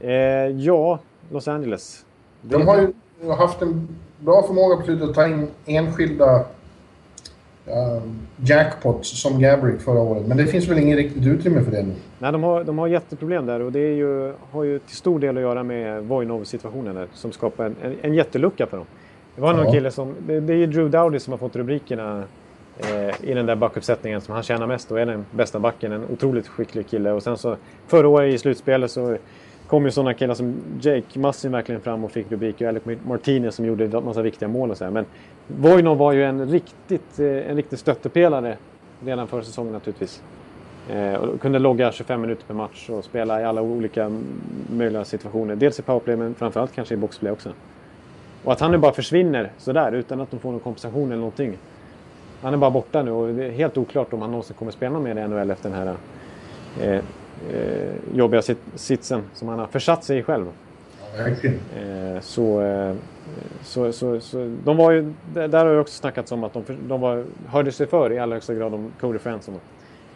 du? 0.00 0.06
Eh, 0.06 0.12
ja, 0.60 0.98
Los 1.30 1.48
Angeles. 1.48 2.04
Det- 2.42 2.58
De 2.58 2.66
har 2.68 2.76
ju 2.76 2.92
haft 3.30 3.62
en 3.62 3.88
bra 4.20 4.42
förmåga 4.42 4.76
på 4.76 4.82
slutet 4.82 5.08
att 5.08 5.14
ta 5.14 5.26
in 5.26 5.48
enskilda 5.66 6.34
uh, 7.68 8.02
jackpots 8.36 9.22
som 9.22 9.40
Gabrick 9.40 9.80
förra 9.80 10.00
året. 10.00 10.26
Men 10.26 10.36
det 10.36 10.46
finns 10.46 10.68
väl 10.68 10.78
inget 10.78 10.96
riktigt 10.96 11.26
utrymme 11.26 11.62
för 11.62 11.70
det 11.70 11.82
nu. 11.82 11.92
Nej, 12.18 12.32
de 12.32 12.42
har, 12.42 12.64
de 12.64 12.78
har 12.78 12.86
jätteproblem 12.88 13.46
där 13.46 13.60
och 13.60 13.72
det 13.72 13.80
är 13.80 13.94
ju, 13.94 14.32
har 14.50 14.64
ju 14.64 14.78
till 14.78 14.96
stor 14.96 15.18
del 15.20 15.36
att 15.36 15.42
göra 15.42 15.62
med 15.62 16.04
Voinov-situationen 16.04 16.94
där 16.94 17.06
som 17.14 17.32
skapar 17.32 17.64
en, 17.64 17.76
en, 17.82 17.96
en 18.02 18.14
jättelucka 18.14 18.66
för 18.66 18.76
dem. 18.76 18.86
Det 19.38 19.42
var 19.42 19.52
någon 19.52 19.64
Ja. 19.66 19.72
kille 19.72 19.90
som... 19.90 20.14
Det, 20.26 20.40
det 20.40 20.54
är 20.54 20.66
Drew 20.66 20.90
Dowdy 20.90 21.18
som 21.18 21.32
har 21.32 21.38
fått 21.38 21.56
rubrikerna 21.56 22.24
eh, 22.78 23.30
i 23.30 23.34
den 23.34 23.46
där 23.46 23.56
backuppsättningen 23.56 24.20
som 24.20 24.34
han 24.34 24.42
tjänar 24.42 24.66
mest 24.66 24.92
och 24.92 25.00
är 25.00 25.06
den 25.06 25.26
bästa 25.30 25.58
backen. 25.58 25.92
En 25.92 26.04
otroligt 26.12 26.48
skicklig 26.48 26.88
kille. 26.88 27.12
Och 27.12 27.22
sen 27.22 27.36
så 27.36 27.56
förra 27.86 28.08
året 28.08 28.34
i 28.34 28.38
slutspelet 28.38 28.90
så 28.90 29.16
kom 29.66 29.84
ju 29.84 29.90
sådana 29.90 30.14
killar 30.14 30.34
som 30.34 30.54
Jake 30.80 31.18
Massin 31.18 31.52
verkligen 31.52 31.80
fram 31.80 32.04
och 32.04 32.10
fick 32.10 32.32
rubriker. 32.32 32.64
Och 32.64 32.68
Alec 32.68 32.98
Martinez 33.06 33.54
som 33.54 33.64
gjorde 33.64 33.84
en 33.84 34.04
massa 34.04 34.22
viktiga 34.22 34.48
mål 34.48 34.70
och 34.70 34.76
så 34.76 34.84
här. 34.84 34.90
Men 34.90 35.04
Voinov 35.46 35.98
var 35.98 36.12
ju 36.12 36.24
en 36.24 36.48
riktigt, 36.50 37.18
eh, 37.18 37.50
en 37.50 37.56
riktig 37.56 37.78
stöttepelare 37.78 38.56
redan 39.04 39.26
för 39.26 39.42
säsongen 39.42 39.72
naturligtvis. 39.72 40.22
Eh, 40.90 41.14
och 41.14 41.40
kunde 41.40 41.58
logga 41.58 41.92
25 41.92 42.20
minuter 42.20 42.44
per 42.46 42.54
match 42.54 42.90
och 42.90 43.04
spela 43.04 43.40
i 43.40 43.44
alla 43.44 43.62
olika 43.62 44.12
möjliga 44.70 45.04
situationer. 45.04 45.56
Dels 45.56 45.78
i 45.78 45.82
powerplay 45.82 46.16
men 46.16 46.34
framförallt 46.34 46.72
kanske 46.74 46.94
i 46.94 46.96
boxplay 46.96 47.32
också. 47.32 47.50
Och 48.44 48.52
att 48.52 48.60
han 48.60 48.70
nu 48.70 48.78
bara 48.78 48.92
försvinner 48.92 49.50
sådär 49.58 49.92
utan 49.92 50.20
att 50.20 50.30
de 50.30 50.40
får 50.40 50.50
någon 50.50 50.60
kompensation 50.60 51.06
eller 51.06 51.16
någonting. 51.20 51.58
Han 52.42 52.52
är 52.54 52.56
bara 52.58 52.70
borta 52.70 53.02
nu 53.02 53.10
och 53.10 53.34
det 53.34 53.44
är 53.44 53.50
helt 53.50 53.78
oklart 53.78 54.12
om 54.12 54.20
han 54.22 54.30
någonsin 54.30 54.56
kommer 54.58 54.72
spela 54.72 54.98
med 54.98 55.18
i 55.18 55.28
NHL 55.28 55.50
efter 55.50 55.70
den 55.70 55.78
här 55.78 55.94
eh, 56.80 56.94
eh, 57.54 57.92
jobbiga 58.14 58.40
sit- 58.40 58.56
sitsen 58.74 59.22
som 59.34 59.48
han 59.48 59.58
har 59.58 59.66
försatt 59.66 60.04
sig 60.04 60.18
i 60.18 60.22
själv. 60.22 60.46
Eh, 61.76 62.20
så, 62.20 62.62
eh, 62.62 62.94
så, 63.62 63.92
så, 63.92 64.20
så, 64.20 64.56
de 64.64 64.76
var 64.76 64.90
ju, 64.90 65.12
där 65.34 65.64
har 65.64 65.72
ju 65.72 65.78
också 65.80 65.94
snackats 65.94 66.32
om 66.32 66.44
att 66.44 66.52
de, 66.52 66.62
de 66.88 67.00
var, 67.00 67.24
hörde 67.48 67.72
sig 67.72 67.86
för 67.86 68.12
i 68.12 68.18
allra 68.18 68.36
högsta 68.36 68.54
grad 68.54 68.74
om 68.74 68.92
Cody 69.00 69.18
Franson. 69.18 69.54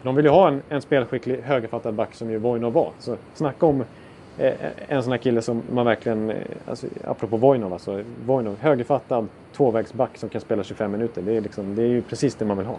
De 0.03 0.15
vill 0.15 0.25
ju 0.25 0.31
ha 0.31 0.49
en, 0.49 0.63
en 0.69 0.83
spelskicklig 0.83 1.41
högerfattad 1.45 1.95
back 1.95 2.15
som 2.15 2.31
ju 2.31 2.39
Voinov 2.39 2.73
var. 2.73 2.91
Så 2.99 3.17
snacka 3.35 3.67
om 3.67 3.85
en 4.89 5.03
sån 5.03 5.13
här 5.13 5.19
kille 5.19 5.43
som 5.43 5.63
man 5.73 5.87
verkligen, 5.87 6.31
eh, 6.31 6.37
alltså, 6.67 6.87
apropå 7.05 7.37
Voinov, 7.37 7.73
alltså 7.73 8.03
Voinov, 8.27 8.57
högerfattad 8.61 9.29
tvåvägsback 9.57 10.19
som 10.19 10.29
kan 10.29 10.41
spela 10.41 10.65
25 10.65 10.93
minuter. 10.93 11.23
Det 11.23 11.37
är, 11.37 11.41
liksom, 11.41 11.75
det 11.75 11.83
är 11.83 11.87
ju 11.87 12.03
precis 12.03 12.35
det 12.35 12.45
man 12.45 12.59
vill 12.59 12.67
ha. 12.67 12.77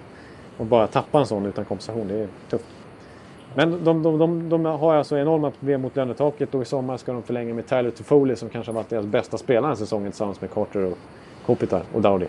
Och 0.58 0.66
bara 0.66 0.88
tappa 0.88 1.20
en 1.20 1.26
sån 1.26 1.46
utan 1.46 1.66
kompensation, 1.66 2.08
det 2.08 2.16
är 2.16 2.28
tufft. 2.50 2.66
Men 3.56 3.84
de, 3.84 4.04
de, 4.04 4.18
de, 4.18 4.50
de, 4.50 4.66
har 4.66 4.96
alltså 4.96 5.18
enorma 5.18 5.52
problem 5.52 5.82
mot 5.82 5.96
lönetaket 5.96 6.56
och 6.56 6.62
i 6.62 6.66
sommar 6.66 6.98
ska 6.98 7.14
de 7.14 7.24
förlänga 7.24 7.54
med 7.54 7.68
Tyler 7.68 7.92
Toffoli 7.92 8.36
som 8.36 8.50
kanske 8.50 8.72
har 8.72 8.76
varit 8.76 8.90
deras 8.90 9.06
bästa 9.06 9.38
spelare 9.38 9.70
den 9.70 9.78
säsongen 9.78 10.12
tillsammans 10.12 10.42
med 10.42 10.52
Carter 10.52 10.86
och 10.86 10.98
Kopitar 11.46 11.84
och 11.94 12.02
Dowdy. 12.02 12.26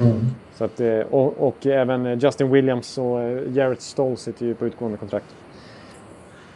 Mm. 0.00 0.20
Så 0.54 0.64
att, 0.64 0.80
eh, 0.80 1.00
och, 1.00 1.48
och, 1.48 1.66
även 1.66 2.18
Justin 2.18 2.50
Williams 2.50 2.98
och 2.98 3.20
eh, 3.20 3.52
Jarrett 3.52 3.80
Stoll 3.80 4.16
sitter 4.16 4.46
ju 4.46 4.54
på 4.54 4.66
utgående 4.66 4.98
kontrakt. 4.98 5.34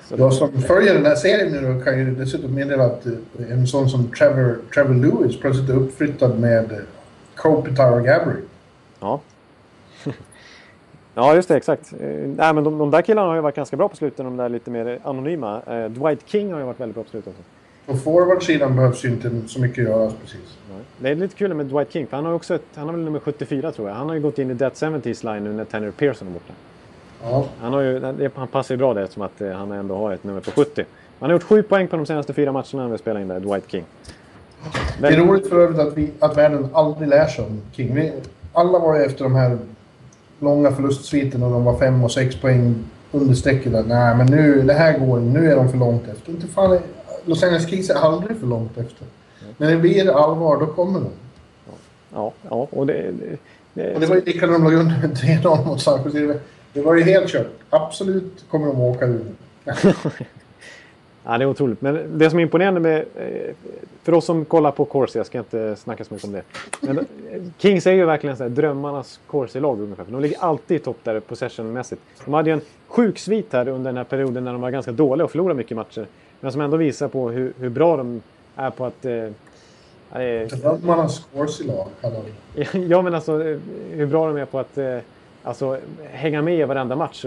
Jag 0.09 0.33
som 0.33 0.63
följer 0.63 0.95
den 0.95 1.07
här 1.07 1.15
serien 1.15 1.53
nu 1.53 1.85
kan 1.85 1.99
ju 1.99 2.15
dessutom 2.15 2.55
meddela 2.55 2.85
att 2.85 3.07
eh, 3.07 3.13
en 3.51 3.67
sån 3.67 3.91
som 3.91 4.11
Trevor, 4.11 4.59
Trevor 4.75 4.95
Lewis 4.95 5.41
plötsligt 5.41 5.71
är 5.71 5.75
uppflyttad 5.75 6.39
med 6.41 6.81
Kopitar 7.35 7.93
och 7.93 8.05
Gabry. 8.05 8.37
Ja. 9.01 9.21
Ja, 11.17 11.35
just 11.35 11.49
det. 11.49 11.57
Exakt. 11.57 11.93
Eh, 11.93 12.09
nej, 12.37 12.55
men 12.55 12.65
de, 12.65 12.79
de 12.79 12.91
där 12.91 13.03
killarna 13.03 13.29
har 13.29 13.35
ju 13.35 13.41
varit 13.41 13.57
ganska 13.57 13.77
bra 13.77 13.89
på 13.89 13.97
slutet, 13.97 14.17
de 14.17 14.37
där 14.37 14.49
lite 14.49 14.71
mer 14.71 14.99
anonyma. 15.05 15.63
Eh, 15.67 15.85
Dwight 15.91 16.21
King 16.29 16.53
har 16.53 16.61
ju 16.61 16.67
varit 16.67 16.81
väldigt 16.81 16.95
bra 16.95 17.05
på 17.05 17.11
slutet 17.11 17.29
också. 17.29 17.43
På 17.87 17.97
forwardsidan 17.97 18.77
behövs 18.77 19.05
ju 19.05 19.09
inte 19.09 19.31
så 19.47 19.61
mycket 19.61 19.85
göras 19.85 20.13
precis. 20.23 20.59
Nej. 20.71 20.81
Det 20.99 21.09
är 21.09 21.15
lite 21.15 21.37
kul 21.37 21.55
med 21.55 21.67
Dwight 21.67 21.93
King, 21.93 22.07
för 22.07 22.17
han 22.17 22.27
har 22.27 22.33
också 22.33 22.55
ett, 22.55 22.65
han 22.75 22.87
har 22.87 22.93
väl 22.95 23.05
nummer 23.05 23.21
74 23.21 23.73
tror 23.73 23.89
jag. 23.89 23.97
Han 23.97 24.09
har 24.09 24.15
ju 24.15 24.21
gått 24.21 24.39
in 24.39 24.51
i 24.51 24.55
Dead 24.55 24.73
70s 24.73 25.33
line 25.33 25.45
nu 25.45 25.53
när 25.53 25.65
Tanner 25.65 25.91
Pearson 25.91 26.29
är 26.29 26.33
borta. 26.33 26.53
Ja. 27.25 27.45
Han, 27.61 27.73
har 27.73 27.81
ju, 27.81 28.31
han 28.35 28.49
passar 28.49 28.75
ju 28.75 28.79
bra 28.79 28.95
där 28.95 29.03
eftersom 29.03 29.23
att 29.23 29.41
eh, 29.41 29.51
han 29.51 29.73
ändå 29.73 29.97
har 29.97 30.13
ett 30.13 30.25
nummer 30.25 30.41
på 30.41 30.51
70. 30.51 30.85
Han 31.19 31.31
har 31.31 31.35
gjort 31.35 31.43
sju 31.43 31.63
poäng 31.63 31.89
på 31.89 31.97
de 31.97 32.07
senaste 32.07 32.33
fyra 32.33 32.53
matcherna 32.53 32.83
när 32.83 32.89
vi 32.89 32.99
spelar 32.99 33.21
in 33.21 33.29
där, 33.29 33.41
Dwight 33.41 33.71
King. 33.71 33.85
Det 35.01 35.07
är 35.07 35.17
roligt 35.17 35.49
för 35.49 35.61
övrigt 35.61 35.79
att, 35.79 35.97
vi, 35.97 36.11
att 36.19 36.37
världen 36.37 36.69
aldrig 36.73 37.09
lär 37.09 37.27
sig 37.27 37.45
om 37.45 37.61
King. 37.73 37.95
Vi, 37.95 38.13
alla 38.53 38.79
var 38.79 38.99
ju 38.99 39.05
efter 39.05 39.25
de 39.25 39.35
här 39.35 39.59
långa 40.39 40.73
förlustsviten 40.73 41.43
och 41.43 41.51
de 41.51 41.65
var 41.65 41.79
fem 41.79 42.05
och 42.05 42.13
sex 42.13 42.37
poäng 42.37 42.75
under 43.13 43.35
strecket. 43.35 43.73
Nej, 43.73 44.17
men 44.17 44.27
nu, 44.27 44.63
det 44.63 44.73
här 44.73 44.99
går 44.99 45.21
Nu 45.21 45.53
är 45.53 45.57
de 45.57 45.69
för 45.69 45.79
långt 45.79 46.09
efter. 46.09 46.31
Inte 46.31 46.47
fan, 46.47 46.79
Los 47.25 47.43
Angeles 47.43 47.69
Kings 47.69 47.91
är 47.91 47.95
aldrig 47.95 48.37
för 48.37 48.47
långt 48.47 48.79
efter. 48.79 49.07
När 49.57 49.71
det 49.71 49.77
blir 49.77 50.25
allvar, 50.25 50.61
då 50.61 50.67
kommer 50.67 51.01
de. 51.01 51.09
Ja, 52.15 52.33
ja 52.49 52.69
och 52.71 52.87
det... 52.87 53.13
det, 53.75 53.95
och 53.95 54.01
det 54.01 54.07
var 54.07 54.17
ju 54.17 54.25
likadant 54.25 54.65
de 54.65 54.65
låg 54.65 54.81
under 54.81 54.99
med 55.01 55.17
3-0 55.17 55.67
mot 55.67 55.81
San 55.81 56.01
Jose. 56.05 56.41
Det 56.75 56.83
var 56.83 56.95
ju 56.95 57.03
helt 57.03 57.31
kört. 57.31 57.47
Absolut 57.71 58.45
kommer 58.51 58.67
de 58.67 58.81
åka 58.81 59.07
ur. 59.07 59.25
Ja, 61.27 61.39
det 61.39 61.45
är 61.45 61.49
otroligt. 61.49 61.81
Men 61.81 62.19
det 62.19 62.31
som 62.31 62.39
är 62.39 62.43
imponerande 62.43 62.81
med... 62.81 63.05
Eh, 63.17 63.55
för 64.03 64.15
oss 64.15 64.25
som 64.25 64.45
kollar 64.45 64.71
på 64.71 64.85
Corsi, 64.85 65.19
jag 65.19 65.27
ska 65.27 65.39
inte 65.39 65.77
snacka 65.77 66.05
så 66.05 66.15
mycket 66.15 66.29
om 66.29 66.33
det. 66.33 66.43
Men 66.81 66.99
eh, 66.99 67.05
Kings 67.59 67.87
är 67.87 67.93
ju 67.93 68.05
verkligen 68.05 68.37
så 68.37 68.43
här, 68.43 68.51
drömmarnas 68.51 69.21
Corsi-lag 69.27 69.81
ungefär. 69.81 70.05
De 70.09 70.21
ligger 70.21 70.39
alltid 70.39 70.77
i 70.77 70.81
topp 70.81 70.97
där 71.03 71.21
possession-mässigt. 71.21 72.01
De 72.25 72.35
hade 72.35 72.51
ju 72.51 72.55
en 72.55 72.61
sjuk 72.89 73.19
svit 73.19 73.53
här 73.53 73.69
under 73.69 73.85
den 73.91 73.97
här 73.97 74.05
perioden 74.05 74.45
när 74.45 74.53
de 74.53 74.61
var 74.61 74.71
ganska 74.71 74.93
dåliga 74.93 75.25
och 75.25 75.31
förlorade 75.31 75.57
mycket 75.57 75.77
matcher. 75.77 76.07
Men 76.41 76.53
som 76.53 76.61
ändå 76.61 76.77
visar 76.77 77.09
på 77.09 77.31
hur, 77.31 77.53
hur 77.59 77.69
bra 77.69 77.97
de 77.97 78.23
är 78.57 78.71
på 78.71 78.87
att... 78.87 79.05
Eh, 79.05 79.29
Drömmarnas 80.61 81.27
Corsi-lag 81.35 81.89
kallar 82.01 82.23
Ja, 82.89 83.03
men 83.03 83.15
alltså 83.15 83.39
hur 83.91 84.07
bra 84.07 84.27
de 84.27 84.37
är 84.37 84.45
på 84.45 84.59
att 84.59 84.79
eh, 84.79 84.99
alltså, 85.45 85.79
hänga 86.11 86.43
med 86.43 86.59
i 86.59 86.65
varenda 86.65 86.97
match. 86.97 87.25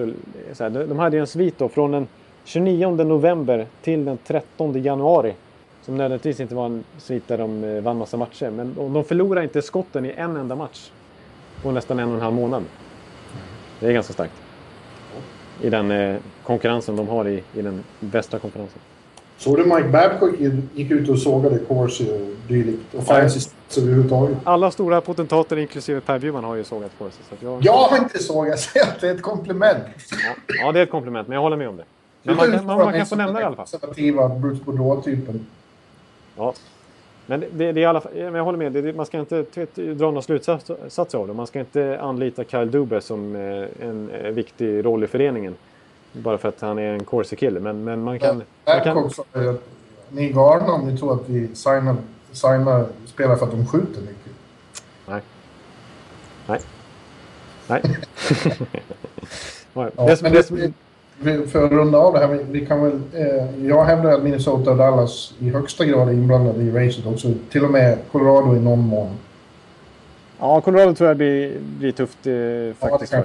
Så 0.54 0.64
här, 0.64 0.70
de 0.70 1.00
hade 1.00 1.16
ju 1.16 1.22
en 1.22 1.28
svit 1.28 1.58
då 1.58 1.70
från 1.70 1.94
en 1.94 2.08
29 2.44 2.90
november 2.90 3.68
till 3.82 4.06
den 4.06 4.18
13 4.18 4.84
januari. 4.84 5.34
Som 5.82 5.98
nödvändigtvis 5.98 6.40
inte 6.40 6.56
var 6.56 6.66
en 6.66 6.84
svit 6.98 7.28
där 7.28 7.38
de 7.38 7.64
eh, 7.64 7.82
vann 7.82 7.98
massa 7.98 8.18
matcher. 8.18 8.50
Men 8.50 8.94
de 8.94 9.04
förlorade 9.04 9.44
inte 9.44 9.62
skotten 9.62 10.06
i 10.06 10.14
en 10.18 10.38
enda 10.38 10.56
match. 10.56 10.92
På 11.64 11.72
nästan 11.72 12.00
en 12.00 12.10
och 12.10 12.16
en 12.16 12.22
halv 12.22 12.36
månad. 12.36 12.64
Det 13.80 13.88
är 13.88 13.94
ganska 13.94 14.14
starkt. 14.14 14.34
I 15.62 15.70
den 15.70 15.92
eh, 15.92 16.18
konkurrensen 16.44 16.96
de 16.96 17.08
har 17.08 17.28
i, 17.28 17.44
i 17.54 17.62
den 17.62 17.84
västra 18.00 18.40
konferensen. 18.40 18.80
Såg 19.38 19.58
du 19.58 19.66
Mike 19.66 19.88
Babcock 19.88 20.40
gick 20.74 20.92
ut 20.92 21.10
och 21.10 21.20
sågade 21.20 21.60
Corsi 21.60 22.12
och 22.12 22.48
dylikt? 22.48 22.96
Och 22.96 23.04
fancy 23.04 23.40
stats 23.40 23.78
överhuvudtaget? 23.78 24.38
Alla 24.44 24.72
stora 24.72 25.02
potentater 25.02 25.58
inklusive 25.58 26.02
Per 26.02 26.20
Bjurman 26.20 26.44
har 26.44 26.56
ju 26.56 26.64
sågat 26.64 26.92
Corsi. 26.98 27.18
Så 27.30 27.36
jag... 27.40 27.66
jag 27.66 27.74
har 27.74 27.98
inte 27.98 28.24
sågat, 28.24 28.70
det 29.02 29.08
är 29.08 29.16
ett 29.16 29.22
komplement. 29.22 29.84
Ja, 30.12 30.56
ja, 30.60 30.72
det 30.72 30.80
är 30.80 30.84
ett 30.84 30.92
komplement, 30.92 31.28
men 31.28 31.36
jag 31.36 31.42
håller 31.42 31.58
med 31.58 31.70
om 31.70 31.78
det. 31.78 31.84
Men 32.24 32.36
man 32.36 32.52
kan, 32.52 32.66
man, 32.66 32.78
man 32.78 32.94
kan 32.94 33.06
få 33.06 33.16
nämna 33.16 33.34
det 33.34 33.42
i 33.42 33.44
alla 33.44 33.56
fall. 33.56 33.66
Konservativa 33.66 34.30
Bruce 34.30 34.64
Boudreau-typen. 34.66 35.46
Ja. 36.38 36.54
Men 37.26 37.40
det, 37.40 37.48
det, 37.52 37.66
är 37.66 37.78
i 37.78 37.86
alla 37.86 38.02
fall, 38.02 38.18
jag 38.18 38.44
håller 38.44 38.58
med, 38.58 38.72
det, 38.72 38.94
man 38.94 39.06
ska 39.06 39.20
inte 39.20 39.46
dra 39.76 40.06
några 40.06 40.22
slutsatser 40.22 41.18
av 41.18 41.28
det. 41.28 41.34
Man 41.34 41.48
ska 41.48 41.60
inte 41.60 42.00
anlita 42.02 42.44
Kyle 42.44 42.72
Dubé 42.72 43.02
som 43.02 43.36
eh, 43.36 43.88
en 43.88 44.10
eh, 44.10 44.32
viktig 44.32 44.86
roll 44.86 45.04
i 45.04 45.08
föreningen. 45.08 45.56
Bara 46.18 46.38
för 46.38 46.50
att 46.50 46.62
han 46.62 46.80
är 46.80 46.94
en 46.94 47.04
Corsi-kille. 47.04 47.60
Men, 47.60 47.84
men 47.84 48.04
man 48.04 48.20
kan... 48.20 48.44
Man 48.66 48.84
kan... 48.84 48.98
Också, 48.98 49.24
ni 50.10 50.30
är 50.30 50.34
galna 50.34 50.74
om 50.74 50.88
ni 50.88 50.98
tror 50.98 51.14
att 51.14 51.30
vi 51.30 51.56
signar, 51.56 51.96
signar 52.32 52.86
spelare 53.06 53.38
för 53.38 53.46
att 53.46 53.52
de 53.52 53.68
skjuter 53.68 54.02
mycket. 54.02 54.32
Nej. 55.06 55.22
Nej. 56.48 56.60
Nej. 57.68 57.82
ja, 59.74 59.92
det, 60.08 60.18
som, 60.18 60.32
det, 60.32 60.44
som, 60.44 60.74
för 61.48 61.66
att 61.66 61.72
runda 61.72 61.98
av 61.98 62.14
det 62.14 62.20
här, 62.20 62.40
vi 62.52 62.66
kan 62.66 62.84
väl, 62.84 63.02
eh, 63.14 63.66
jag 63.68 63.86
hävdar 63.86 64.12
att 64.12 64.24
Minnesota 64.24 64.72
och 64.72 64.78
Dallas 64.78 65.34
i 65.40 65.50
högsta 65.50 65.86
grad 65.86 66.10
är 66.10 66.14
inblandade 66.14 66.64
i 66.64 66.72
racet 66.72 67.06
också. 67.06 67.34
Till 67.50 67.66
och 67.66 67.72
med 67.72 67.98
Colorado 68.12 68.56
i 68.56 68.60
någon 68.60 68.80
mån. 68.80 69.10
Ja, 70.40 70.62
Colorado 70.62 70.96
tror 70.96 71.08
jag 71.08 71.18
blir, 71.18 71.60
blir 71.60 71.92
tufft 71.92 72.28
eh, 72.28 72.90
faktiskt. 72.90 73.14
Ja, 73.14 73.24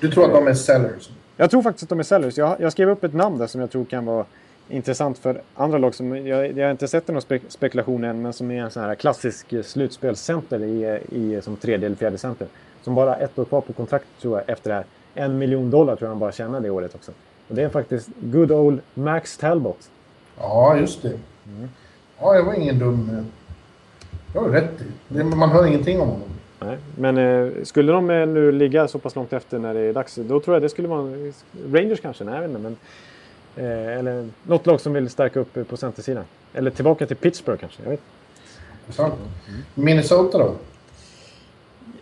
du 0.00 0.10
tror 0.10 0.24
att 0.24 0.32
de 0.32 0.46
är 0.46 0.54
sellers? 0.54 1.10
Jag 1.40 1.50
tror 1.50 1.62
faktiskt 1.62 1.82
att 1.82 1.88
de 1.88 1.98
är 1.98 2.02
sellers. 2.02 2.38
Jag, 2.38 2.60
jag 2.60 2.72
skrev 2.72 2.88
upp 2.88 3.04
ett 3.04 3.14
namn 3.14 3.38
där 3.38 3.46
som 3.46 3.60
jag 3.60 3.70
tror 3.70 3.84
kan 3.84 4.04
vara 4.04 4.24
intressant 4.68 5.18
för 5.18 5.42
andra 5.54 5.78
lag. 5.78 5.94
Som, 5.94 6.26
jag, 6.26 6.58
jag 6.58 6.66
har 6.66 6.70
inte 6.70 6.88
sett 6.88 7.08
någon 7.08 7.22
spe, 7.22 7.40
spekulation 7.48 8.04
än, 8.04 8.22
men 8.22 8.32
som 8.32 8.50
är 8.50 8.62
en 8.62 8.70
sån 8.70 8.82
här 8.82 8.94
klassisk 8.94 9.54
slutspelscenter 9.64 10.62
i, 10.62 11.00
i, 11.08 11.40
som 11.42 11.56
tredje 11.56 11.86
eller 11.86 11.96
fjärde 11.96 12.18
center. 12.18 12.46
Som 12.82 12.94
bara 12.94 13.16
ett 13.16 13.38
år 13.38 13.44
kvar 13.44 13.60
på 13.60 13.72
kontrakt 13.72 14.04
tror 14.20 14.38
jag 14.38 14.48
efter 14.48 14.70
det 14.70 14.76
här. 14.76 14.84
En 15.14 15.38
miljon 15.38 15.70
dollar 15.70 15.96
tror 15.96 16.06
jag 16.06 16.10
han 16.10 16.18
bara 16.18 16.32
tjänar 16.32 16.60
det 16.60 16.70
året 16.70 16.94
också. 16.94 17.12
Och 17.48 17.54
det 17.54 17.62
är 17.62 17.68
faktiskt 17.68 18.08
good 18.20 18.52
old 18.52 18.80
Max 18.94 19.36
Talbot. 19.36 19.90
Ja, 20.38 20.76
just 20.76 21.02
det. 21.02 21.18
Mm. 21.46 21.68
Ja, 22.20 22.32
det 22.32 22.42
var 22.42 22.54
ingen 22.54 22.78
dum... 22.78 23.26
Det 24.32 24.38
har 24.38 24.48
du 24.48 24.52
rätt 24.52 24.82
i. 25.10 25.24
Man 25.24 25.50
hör 25.50 25.66
ingenting 25.66 26.00
om 26.00 26.08
honom. 26.08 26.28
Nej, 26.60 26.78
men 26.96 27.18
eh, 27.18 27.64
skulle 27.64 27.92
de 27.92 28.10
eh, 28.10 28.28
nu 28.28 28.52
ligga 28.52 28.88
så 28.88 28.98
pass 28.98 29.14
långt 29.14 29.32
efter 29.32 29.58
när 29.58 29.74
det 29.74 29.80
är 29.80 29.92
dags, 29.92 30.14
då 30.14 30.40
tror 30.40 30.54
jag 30.56 30.62
det 30.62 30.68
skulle 30.68 30.88
vara 30.88 31.12
Rangers 31.72 32.00
kanske, 32.00 32.24
nej 32.24 32.34
jag 32.34 32.40
vet 32.40 32.50
inte, 32.50 32.62
men 32.62 32.76
eh, 33.56 33.98
eller 33.98 34.28
något 34.42 34.66
lag 34.66 34.80
som 34.80 34.92
vill 34.92 35.10
stärka 35.10 35.40
upp 35.40 35.68
på 35.68 35.76
centersidan. 35.76 36.24
Eller 36.54 36.70
tillbaka 36.70 37.06
till 37.06 37.16
Pittsburgh 37.16 37.60
kanske, 37.60 37.82
jag 37.82 37.90
vet. 37.90 38.00
Mm. 38.98 39.12
Minnesota 39.74 40.38
då? 40.38 40.54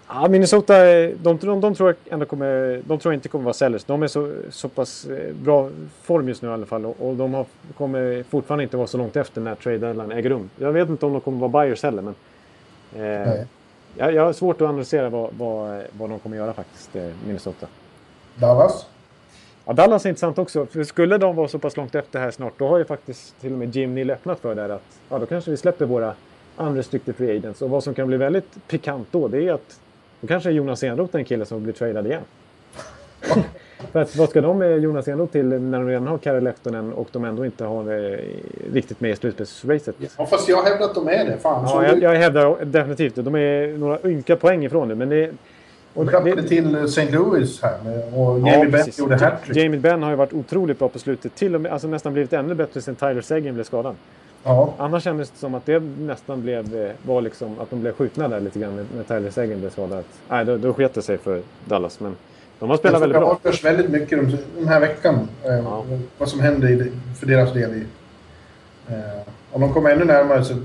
Ja, 0.08 0.28
Minnesota, 0.28 0.84
de, 0.84 1.38
de, 1.40 1.60
de, 1.60 1.74
tror 1.74 1.88
jag 1.88 2.12
ändå 2.12 2.26
kommer, 2.26 2.82
de 2.84 2.98
tror 2.98 3.12
jag 3.12 3.18
inte 3.18 3.28
kommer 3.28 3.44
vara 3.44 3.54
sellers. 3.54 3.84
De 3.84 4.02
är 4.02 4.06
så, 4.06 4.32
så 4.50 4.68
pass 4.68 5.04
eh, 5.04 5.34
bra 5.34 5.70
form 6.02 6.28
just 6.28 6.42
nu 6.42 6.48
i 6.48 6.52
alla 6.52 6.66
fall 6.66 6.86
och, 6.86 7.08
och 7.08 7.16
de 7.16 7.34
har, 7.34 7.46
kommer 7.76 8.22
fortfarande 8.22 8.64
inte 8.64 8.76
vara 8.76 8.86
så 8.86 8.98
långt 8.98 9.16
efter 9.16 9.40
när 9.40 9.54
trade 9.54 9.78
deadline 9.78 10.12
äger 10.12 10.30
rum. 10.30 10.50
Jag 10.56 10.72
vet 10.72 10.88
inte 10.88 11.06
om 11.06 11.12
de 11.12 11.20
kommer 11.20 11.48
vara 11.48 11.64
buyers 11.64 11.82
heller, 11.82 12.02
men 12.02 12.14
eh, 12.96 13.44
jag, 13.96 14.14
jag 14.14 14.24
har 14.24 14.32
svårt 14.32 14.60
att 14.60 14.68
analysera 14.68 15.08
vad, 15.08 15.30
vad, 15.38 15.82
vad 15.92 16.10
de 16.10 16.18
kommer 16.18 16.36
göra 16.36 16.52
faktiskt, 16.52 16.96
eh, 16.96 17.10
Minnesota. 17.26 17.66
Dallas? 18.34 18.86
Ja, 19.64 19.72
Dallas 19.72 20.04
är 20.04 20.08
intressant 20.08 20.38
också. 20.38 20.66
För 20.66 20.84
skulle 20.84 21.18
de 21.18 21.36
vara 21.36 21.48
så 21.48 21.58
pass 21.58 21.76
långt 21.76 21.94
efter 21.94 22.20
här 22.20 22.30
snart, 22.30 22.52
då 22.58 22.68
har 22.68 22.78
ju 22.78 22.84
faktiskt 22.84 23.40
till 23.40 23.52
och 23.52 23.58
med 23.58 23.76
Jim 23.76 23.94
Neal 23.94 24.10
öppnat 24.10 24.40
för 24.40 24.54
det 24.54 24.74
att 24.74 24.98
ja, 25.08 25.18
då 25.18 25.26
kanske 25.26 25.50
vi 25.50 25.56
släpper 25.56 25.86
våra 25.86 26.14
unrestricted 26.56 27.16
free 27.16 27.36
agents. 27.36 27.62
Och 27.62 27.70
vad 27.70 27.84
som 27.84 27.94
kan 27.94 28.06
bli 28.06 28.16
väldigt 28.16 28.68
pikant 28.68 29.08
då, 29.10 29.28
det 29.28 29.48
är 29.48 29.52
att 29.52 29.80
då 30.20 30.26
kanske 30.26 30.50
Jonas 30.50 30.82
Enroth 30.82 31.14
är 31.14 31.18
en 31.18 31.24
kille 31.24 31.44
som 31.44 31.62
blir 31.62 31.72
tradad 31.72 32.06
igen. 32.06 32.22
För 33.92 34.00
att, 34.00 34.16
vad 34.16 34.28
ska 34.28 34.40
de 34.40 34.58
med 34.58 34.78
Jonas 34.78 35.08
Enroth 35.08 35.32
till 35.32 35.46
när 35.46 35.78
de 35.78 35.88
redan 35.88 36.06
har 36.06 36.18
Kari 36.18 36.40
Lehtonen 36.40 36.92
och 36.92 37.08
de 37.12 37.24
ändå 37.24 37.44
inte 37.44 37.64
har 37.64 38.12
eh, 38.12 38.18
riktigt 38.72 39.00
med 39.00 39.10
i 39.10 39.16
slutspelsracet? 39.16 39.96
Ja, 40.18 40.26
fast 40.26 40.48
jag 40.48 40.62
hävdar 40.62 40.86
att 40.86 40.94
de 40.94 41.08
är 41.08 41.24
det. 41.24 41.36
Fan, 41.42 41.64
ja, 41.68 41.86
jag, 41.86 42.02
jag 42.02 42.14
hävdar 42.20 42.64
definitivt 42.64 43.14
det. 43.14 43.22
De 43.22 43.34
är 43.34 43.78
några 43.78 43.98
ynka 44.04 44.36
poäng 44.36 44.64
ifrån 44.64 44.88
det. 44.88 44.94
Men 44.94 45.08
det 45.08 45.30
och 45.94 46.04
de 46.04 46.10
klappade 46.10 46.34
det, 46.34 46.48
till 46.48 46.74
St. 46.76 47.10
Louis 47.10 47.62
här 47.62 47.74
och 48.18 48.38
Jamie 48.38 48.64
ja, 48.64 48.70
Benn 48.70 48.86
gjorde 48.98 49.16
hattrick. 49.16 49.56
Jamie 49.56 49.80
Benn 49.80 50.02
har 50.02 50.10
ju 50.10 50.16
varit 50.16 50.32
otroligt 50.32 50.78
bra 50.78 50.88
på 50.88 50.98
slutet. 50.98 51.34
Till 51.34 51.54
och 51.54 51.60
med 51.60 51.72
alltså 51.72 51.88
nästan 51.88 52.12
blivit 52.12 52.32
ännu 52.32 52.54
bättre 52.54 52.80
sen 52.80 52.96
Tyler 52.96 53.20
Seguin 53.20 53.54
blev 53.54 53.64
skadad. 53.64 53.94
Ja. 54.44 54.74
Annars 54.78 55.04
kändes 55.04 55.30
det 55.30 55.38
som 55.38 55.54
att 55.54 55.66
det 55.66 55.82
nästan 56.00 56.42
blev, 56.42 56.76
eh, 56.76 56.90
var 57.02 57.20
liksom, 57.20 57.60
att 57.60 57.70
de 57.70 57.80
blev 57.80 57.92
skjutna 57.92 58.28
där 58.28 58.40
lite 58.40 58.58
grann 58.58 58.86
när- 58.96 59.02
Tyler 59.02 59.30
Seguin 59.30 59.60
blev 59.60 59.70
skadad. 59.70 60.04
Nej, 60.28 60.44
då, 60.44 60.56
då 60.56 60.72
sket 60.72 60.94
det 60.94 61.02
sig 61.02 61.18
för 61.18 61.42
Dallas. 61.64 62.00
Men 62.00 62.16
de 62.58 62.70
har 62.70 62.76
spelat 62.76 63.02
väldigt 63.02 63.14
Det 63.16 63.20
bra. 63.20 63.28
avgörs 63.44 63.64
väldigt 63.64 63.90
mycket 63.90 64.18
de- 64.30 64.36
den 64.58 64.68
här 64.68 64.80
veckan. 64.80 65.28
Eh, 65.44 65.50
Ja. 65.58 65.84
Vad 66.18 66.28
som 66.28 66.40
händer 66.40 66.68
i 66.70 66.74
det, 66.76 66.90
för 67.20 67.26
deras 67.26 67.52
del. 67.52 67.70
I, 67.74 67.82
eh, 68.88 68.94
om 69.52 69.60
de 69.60 69.72
kommer 69.72 69.90
ännu 69.90 70.04
närmare 70.04 70.44
så... 70.44 70.54
Det, 70.54 70.60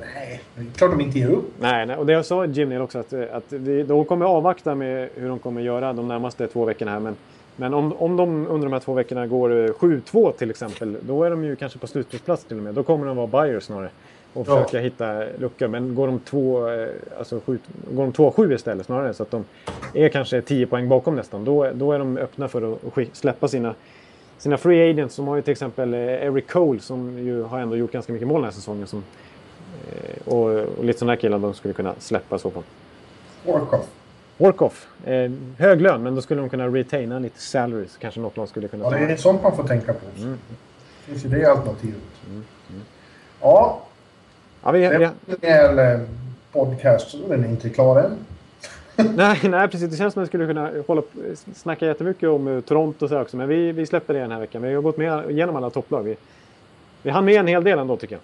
nej, 0.00 0.40
det 0.54 0.60
är 0.60 0.66
klart 0.76 0.90
de 0.90 1.00
inte 1.00 1.18
ger 1.18 1.28
upp. 1.30 1.44
Nej, 1.60 1.86
nej, 1.86 1.96
och 1.96 2.06
det 2.06 2.12
jag 2.12 2.24
sa 2.24 2.46
Jim 2.46 2.68
Neal 2.68 2.82
också 2.82 2.98
att, 2.98 3.12
eh, 3.12 3.22
att 3.32 3.44
vi, 3.52 3.82
de 3.82 4.04
kommer 4.04 4.26
avvakta 4.26 4.74
med 4.74 5.08
hur 5.14 5.28
de 5.28 5.38
kommer 5.38 5.60
göra 5.60 5.92
de 5.92 6.08
närmaste 6.08 6.46
två 6.46 6.64
veckorna 6.64 6.90
här. 6.90 7.00
Men, 7.00 7.16
men 7.56 7.74
om, 7.74 7.92
om 7.92 8.16
de 8.16 8.46
under 8.46 8.66
de 8.66 8.72
här 8.72 8.80
två 8.80 8.92
veckorna 8.94 9.26
går 9.26 9.50
eh, 9.64 9.68
7-2 9.70 10.32
till 10.32 10.50
exempel, 10.50 10.96
då 11.00 11.24
är 11.24 11.30
de 11.30 11.44
ju 11.44 11.56
kanske 11.56 11.78
på 11.78 11.86
slutspelsplats 11.86 12.44
till 12.44 12.56
och 12.56 12.62
med. 12.62 12.74
Då 12.74 12.82
kommer 12.82 13.06
de 13.06 13.16
vara 13.16 13.26
buyers 13.26 13.62
snarare 13.64 13.88
och 14.34 14.46
Ja. 14.48 14.64
försöka 14.64 14.80
hitta 14.80 15.22
luckor. 15.38 15.68
Men 15.68 15.94
går 15.94 16.06
de 16.06 16.18
två, 16.18 16.68
eh, 16.68 16.88
alltså 17.18 17.40
går 17.90 18.02
de 18.02 18.12
2-7 18.12 18.54
istället 18.54 18.86
snarare 18.86 19.14
så 19.14 19.22
att 19.22 19.30
de 19.30 19.44
är 19.94 20.08
kanske 20.08 20.42
10 20.42 20.66
poäng 20.66 20.88
bakom 20.88 21.16
nästan, 21.16 21.44
då, 21.44 21.70
då 21.74 21.92
är 21.92 21.98
de 21.98 22.16
öppna 22.18 22.48
för 22.48 22.72
att 22.72 23.16
släppa 23.16 23.48
sina 23.48 23.74
sina 24.38 24.56
free 24.56 24.90
agents 24.90 25.14
som 25.14 25.28
har 25.28 25.36
ju 25.36 25.42
till 25.42 25.52
exempel 25.52 25.94
eh, 25.94 26.00
Eric 26.00 26.46
Cole 26.50 26.80
som 26.80 27.18
ju 27.18 27.42
har 27.42 27.58
ändå 27.60 27.76
gjort 27.76 27.92
ganska 27.92 28.12
mycket 28.12 28.28
mål 28.28 28.36
den 28.36 28.44
här 28.44 28.52
säsongen. 28.52 28.86
Som, 28.86 29.04
eh, 29.92 30.32
och, 30.32 30.50
och 30.78 30.84
lite 30.84 30.98
sådana 30.98 31.12
här 31.12 31.20
killar 31.20 31.38
de 31.38 31.54
skulle 31.54 31.74
kunna 31.74 31.94
släppa 31.98 32.38
så 32.38 32.50
på. 32.50 32.62
Orkoff. 33.46 33.86
Workoff. 34.38 34.88
Eh, 35.04 35.30
hög 35.58 35.80
lön, 35.80 36.02
men 36.02 36.14
då 36.14 36.22
skulle 36.22 36.40
de 36.40 36.48
kunna 36.50 36.68
retaina 36.68 37.18
lite 37.18 37.40
salary. 37.40 37.86
Så 37.88 37.98
kanske 37.98 38.20
något 38.20 38.36
lag 38.36 38.48
skulle 38.48 38.68
kunna 38.68 38.84
Ja, 38.84 38.90
det 38.90 39.12
är 39.12 39.16
sånt 39.16 39.42
man 39.42 39.56
får 39.56 39.64
tänka 39.64 39.92
på. 39.92 40.22
Mm. 40.22 40.38
Finns 41.00 41.24
ju 41.24 41.28
det 41.28 41.44
alternativet. 41.50 42.00
Ja, 43.40 43.82
Ja, 44.64 44.70
vi, 44.70 44.80
det 45.40 45.48
är 45.48 45.68
en 45.68 46.00
eh, 46.00 46.06
podcast. 46.52 47.10
så 47.10 47.16
Den 47.28 47.44
är 47.44 47.48
inte 47.48 47.70
klar 47.70 48.00
än. 48.00 48.16
nej, 49.16 49.40
nej, 49.42 49.68
precis. 49.68 49.90
Det 49.90 49.96
känns 49.96 50.14
som 50.14 50.22
att 50.22 50.26
vi 50.26 50.28
skulle 50.28 50.46
kunna 50.46 50.70
hålla, 50.86 51.02
snacka 51.54 51.86
jättemycket 51.86 52.28
om 52.28 52.48
eh, 52.48 52.60
Toronto 52.60 53.04
och 53.04 53.08
så 53.08 53.20
också. 53.20 53.36
Men 53.36 53.48
vi, 53.48 53.72
vi 53.72 53.86
släpper 53.86 54.14
det 54.14 54.20
den 54.20 54.30
här 54.30 54.40
veckan. 54.40 54.62
Vi 54.62 54.74
har 54.74 54.82
gått 54.82 54.96
med 54.96 55.30
igenom 55.30 55.56
alla 55.56 55.70
topplag. 55.70 56.02
Vi, 56.02 56.16
vi 57.02 57.10
hann 57.10 57.24
med 57.24 57.34
en 57.34 57.46
hel 57.46 57.64
del 57.64 57.78
ändå 57.78 57.96
tycker 57.96 58.14
jag. 58.14 58.22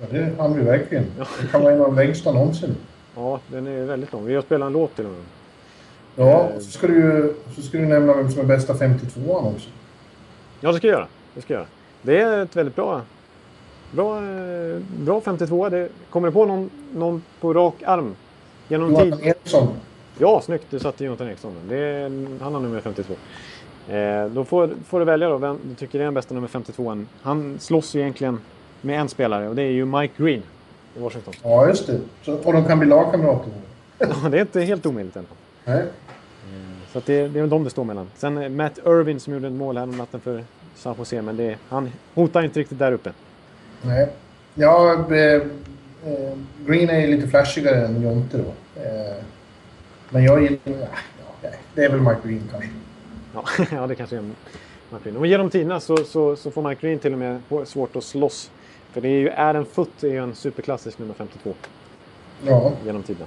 Ja, 0.00 0.18
det 0.18 0.42
hann 0.42 0.54
vi 0.56 0.64
verkligen. 0.64 1.04
Det 1.40 1.46
kan 1.50 1.62
vara 1.62 1.72
en 1.72 1.80
av 1.80 1.86
de 1.86 1.96
längsta 1.96 2.32
någonsin. 2.32 2.76
Ja, 3.16 3.40
den 3.48 3.66
är 3.66 3.84
väldigt 3.84 4.12
lång. 4.12 4.26
Vi 4.26 4.34
har 4.34 4.42
spelat 4.42 4.66
en 4.66 4.72
låt 4.72 4.96
till 4.96 5.06
och 5.06 5.12
med. 5.12 5.20
Ja, 6.16 6.48
så 6.54 6.70
ska 6.70 6.86
du 6.86 7.34
så 7.54 7.62
ska 7.62 7.78
du 7.78 7.86
nämna 7.86 8.14
vem 8.14 8.30
som 8.30 8.40
är 8.40 8.44
bästa 8.44 8.72
52an 8.72 9.54
också. 9.54 9.68
Ja, 10.60 10.72
det 10.72 10.78
ska 10.78 10.86
jag 10.86 10.94
göra. 10.94 11.06
Det 11.34 11.40
ska 11.40 11.54
jag 11.54 11.60
göra. 11.60 11.68
Det 12.02 12.20
är 12.20 12.42
ett 12.42 12.56
väldigt 12.56 12.76
bra, 12.76 13.02
bra, 13.90 14.16
eh, 14.16 14.82
bra 14.98 15.20
52. 15.20 15.68
Det 15.68 15.88
kommer 16.10 16.28
du 16.28 16.32
på 16.32 16.46
någon, 16.46 16.70
någon 16.94 17.22
på 17.40 17.52
rak 17.54 17.74
arm 17.86 18.16
genom 18.68 18.94
tid? 18.94 19.06
Johan 19.06 19.22
Eriksson. 19.22 19.68
Ja, 20.18 20.40
snyggt. 20.40 20.66
Du 20.70 20.78
satte 20.78 21.04
Jonathan 21.04 21.28
Eriksson. 21.28 21.54
Det 21.68 22.02
han 22.40 22.54
har 22.54 22.60
nummer 22.60 22.80
52. 22.80 23.14
Eh, 23.92 24.26
då 24.26 24.44
får, 24.44 24.70
får 24.86 24.98
du 24.98 25.04
välja 25.04 25.28
då 25.28 25.36
vem 25.36 25.58
du 25.62 25.74
tycker 25.74 26.00
är 26.00 26.04
den 26.04 26.14
bästa 26.14 26.34
nummer 26.34 26.48
52. 26.48 27.04
Han 27.22 27.58
slåss 27.60 27.94
ju 27.94 28.00
egentligen 28.00 28.40
med 28.80 29.00
en 29.00 29.08
spelare 29.08 29.48
och 29.48 29.54
det 29.54 29.62
är 29.62 29.70
ju 29.70 29.84
Mike 29.84 30.14
Green 30.16 30.42
i 30.96 31.00
Washington. 31.00 31.34
Ja, 31.42 31.68
just 31.68 31.86
det. 31.86 32.00
Så, 32.22 32.34
och 32.34 32.52
de 32.52 32.64
kan 32.64 32.78
bli 32.78 32.88
lagkamrater. 32.88 33.50
Ja, 33.98 34.28
det 34.30 34.36
är 34.36 34.40
inte 34.40 34.60
helt 34.60 34.86
omöjligt 34.86 35.16
än. 35.16 35.26
Nej. 35.64 35.84
Så 36.92 36.98
att 36.98 37.06
det, 37.06 37.28
det 37.28 37.40
är 37.40 37.46
de 37.46 37.64
det 37.64 37.70
står 37.70 37.84
mellan. 37.84 38.06
Sen 38.16 38.38
eh, 38.38 38.48
Matt 38.48 38.78
Irvin 38.86 39.20
som 39.20 39.32
gjorde 39.32 39.46
ett 39.46 39.52
mål 39.52 39.76
här 39.76 39.82
om 39.84 39.90
natten 39.90 40.20
för 40.20 40.44
San 40.76 40.94
Jose, 40.98 41.22
men 41.22 41.36
det, 41.36 41.56
han 41.68 41.90
hotar 42.14 42.42
inte 42.42 42.60
riktigt 42.60 42.78
där 42.78 42.92
uppe. 42.92 43.12
Nej. 43.82 44.08
Ja, 44.54 44.92
eh, 45.10 45.34
eh, 45.34 45.42
Green 46.66 46.90
är 46.90 47.06
lite 47.06 47.28
flashigare 47.28 47.86
än 47.86 48.02
Jonte 48.02 48.38
då. 48.38 48.80
Eh, 48.82 49.16
men 50.10 50.24
jag 50.24 50.42
gillar... 50.42 50.58
Ja, 51.42 51.50
det 51.74 51.84
är 51.84 51.90
väl 51.90 52.00
Mike 52.00 52.20
Green 52.24 52.48
kanske. 52.50 52.68
Ja, 53.34 53.44
ja 53.80 53.86
det 53.86 53.94
kanske 53.94 54.16
är 54.16 54.20
Mike 54.20 55.04
Green. 55.04 55.16
Om 55.16 55.22
vi 55.22 55.28
ger 55.28 55.38
dem 55.38 55.50
tiderna 55.50 55.80
så, 55.80 55.96
så, 55.96 56.36
så 56.36 56.50
får 56.50 56.68
Mike 56.68 56.86
Green 56.86 56.98
till 56.98 57.12
och 57.12 57.18
med 57.18 57.40
svårt 57.64 57.96
att 57.96 58.04
slåss. 58.04 58.50
För 58.92 59.00
det 59.00 59.08
är 59.08 59.20
ju 59.20 59.30
Adam 59.36 59.64
Foot 59.64 60.02
är 60.04 60.08
ju 60.08 60.18
en 60.18 60.34
superklassisk 60.34 60.98
nummer 60.98 61.14
52 61.14 61.54
Ja. 62.46 62.72
genom 62.86 63.02
tiderna. 63.02 63.26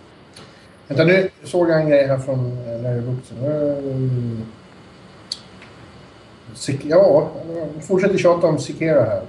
Vänta, 0.88 1.04
nu 1.04 1.30
såg 1.44 1.70
jag 1.70 1.82
en 1.82 1.90
grej 1.90 2.08
här 2.08 2.18
från 2.18 2.56
Larry 2.84 3.02
Booksen. 3.02 3.38
Ja, 6.84 7.30
jag 7.76 7.84
fortsätter 7.84 8.18
tjata 8.18 8.48
om 8.48 8.60
Sikera 8.60 9.04
här. 9.04 9.22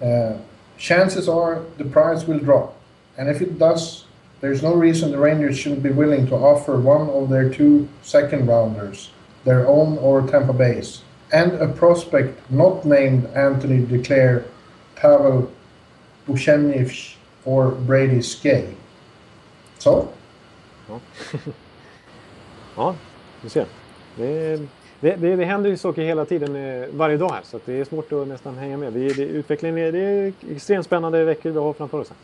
Eh, 0.00 0.36
chances 0.78 1.28
are 1.28 1.62
the 1.78 1.84
price 1.84 2.26
will 2.26 2.38
drop. 2.38 2.76
And 3.16 3.28
if 3.28 3.40
it 3.40 3.58
does, 3.58 4.04
there's 4.40 4.62
no 4.62 4.74
reason 4.74 5.10
the 5.10 5.18
Rangers 5.18 5.58
shouldn't 5.58 5.82
be 5.82 5.90
willing 5.90 6.26
to 6.26 6.34
offer 6.34 6.78
one 6.78 7.08
of 7.08 7.30
their 7.30 7.48
two 7.48 7.88
second 8.02 8.46
rounders, 8.46 9.10
their 9.44 9.66
own 9.66 9.96
or 9.98 10.22
Tampa 10.22 10.52
Bay's, 10.52 11.02
and 11.32 11.52
a 11.54 11.68
prospect 11.68 12.38
not 12.50 12.84
named 12.84 13.26
Anthony 13.34 13.84
Declare, 13.84 14.44
Pavel 14.94 15.50
Buchenich 16.28 17.16
or 17.44 17.70
Brady 17.70 18.22
Skay. 18.22 18.74
Så. 19.78 20.08
Ja, 22.76 22.94
du 23.42 23.48
ser. 23.48 23.66
Det, 24.16 24.68
det, 25.06 25.16
det, 25.16 25.36
det 25.36 25.44
händer 25.44 25.70
ju 25.70 25.76
saker 25.76 26.02
hela 26.02 26.24
tiden, 26.24 26.56
eh, 26.56 26.88
varje 26.92 27.16
dag 27.16 27.30
här, 27.30 27.40
så 27.44 27.58
det 27.64 27.80
är 27.80 27.84
svårt 27.84 28.12
att 28.12 28.28
nästan 28.28 28.58
hänga 28.58 28.76
med. 28.76 28.92
Vi, 28.92 29.08
det, 29.12 29.22
utvecklingen 29.22 29.78
är, 29.78 29.92
det 29.92 29.98
är 29.98 30.32
extremt 30.50 30.86
spännande 30.86 31.24
veckor 31.24 31.50
vi 31.50 31.58
har 31.58 31.72
framför 31.72 32.00
oss. 32.00 32.08
Här. 32.08 32.16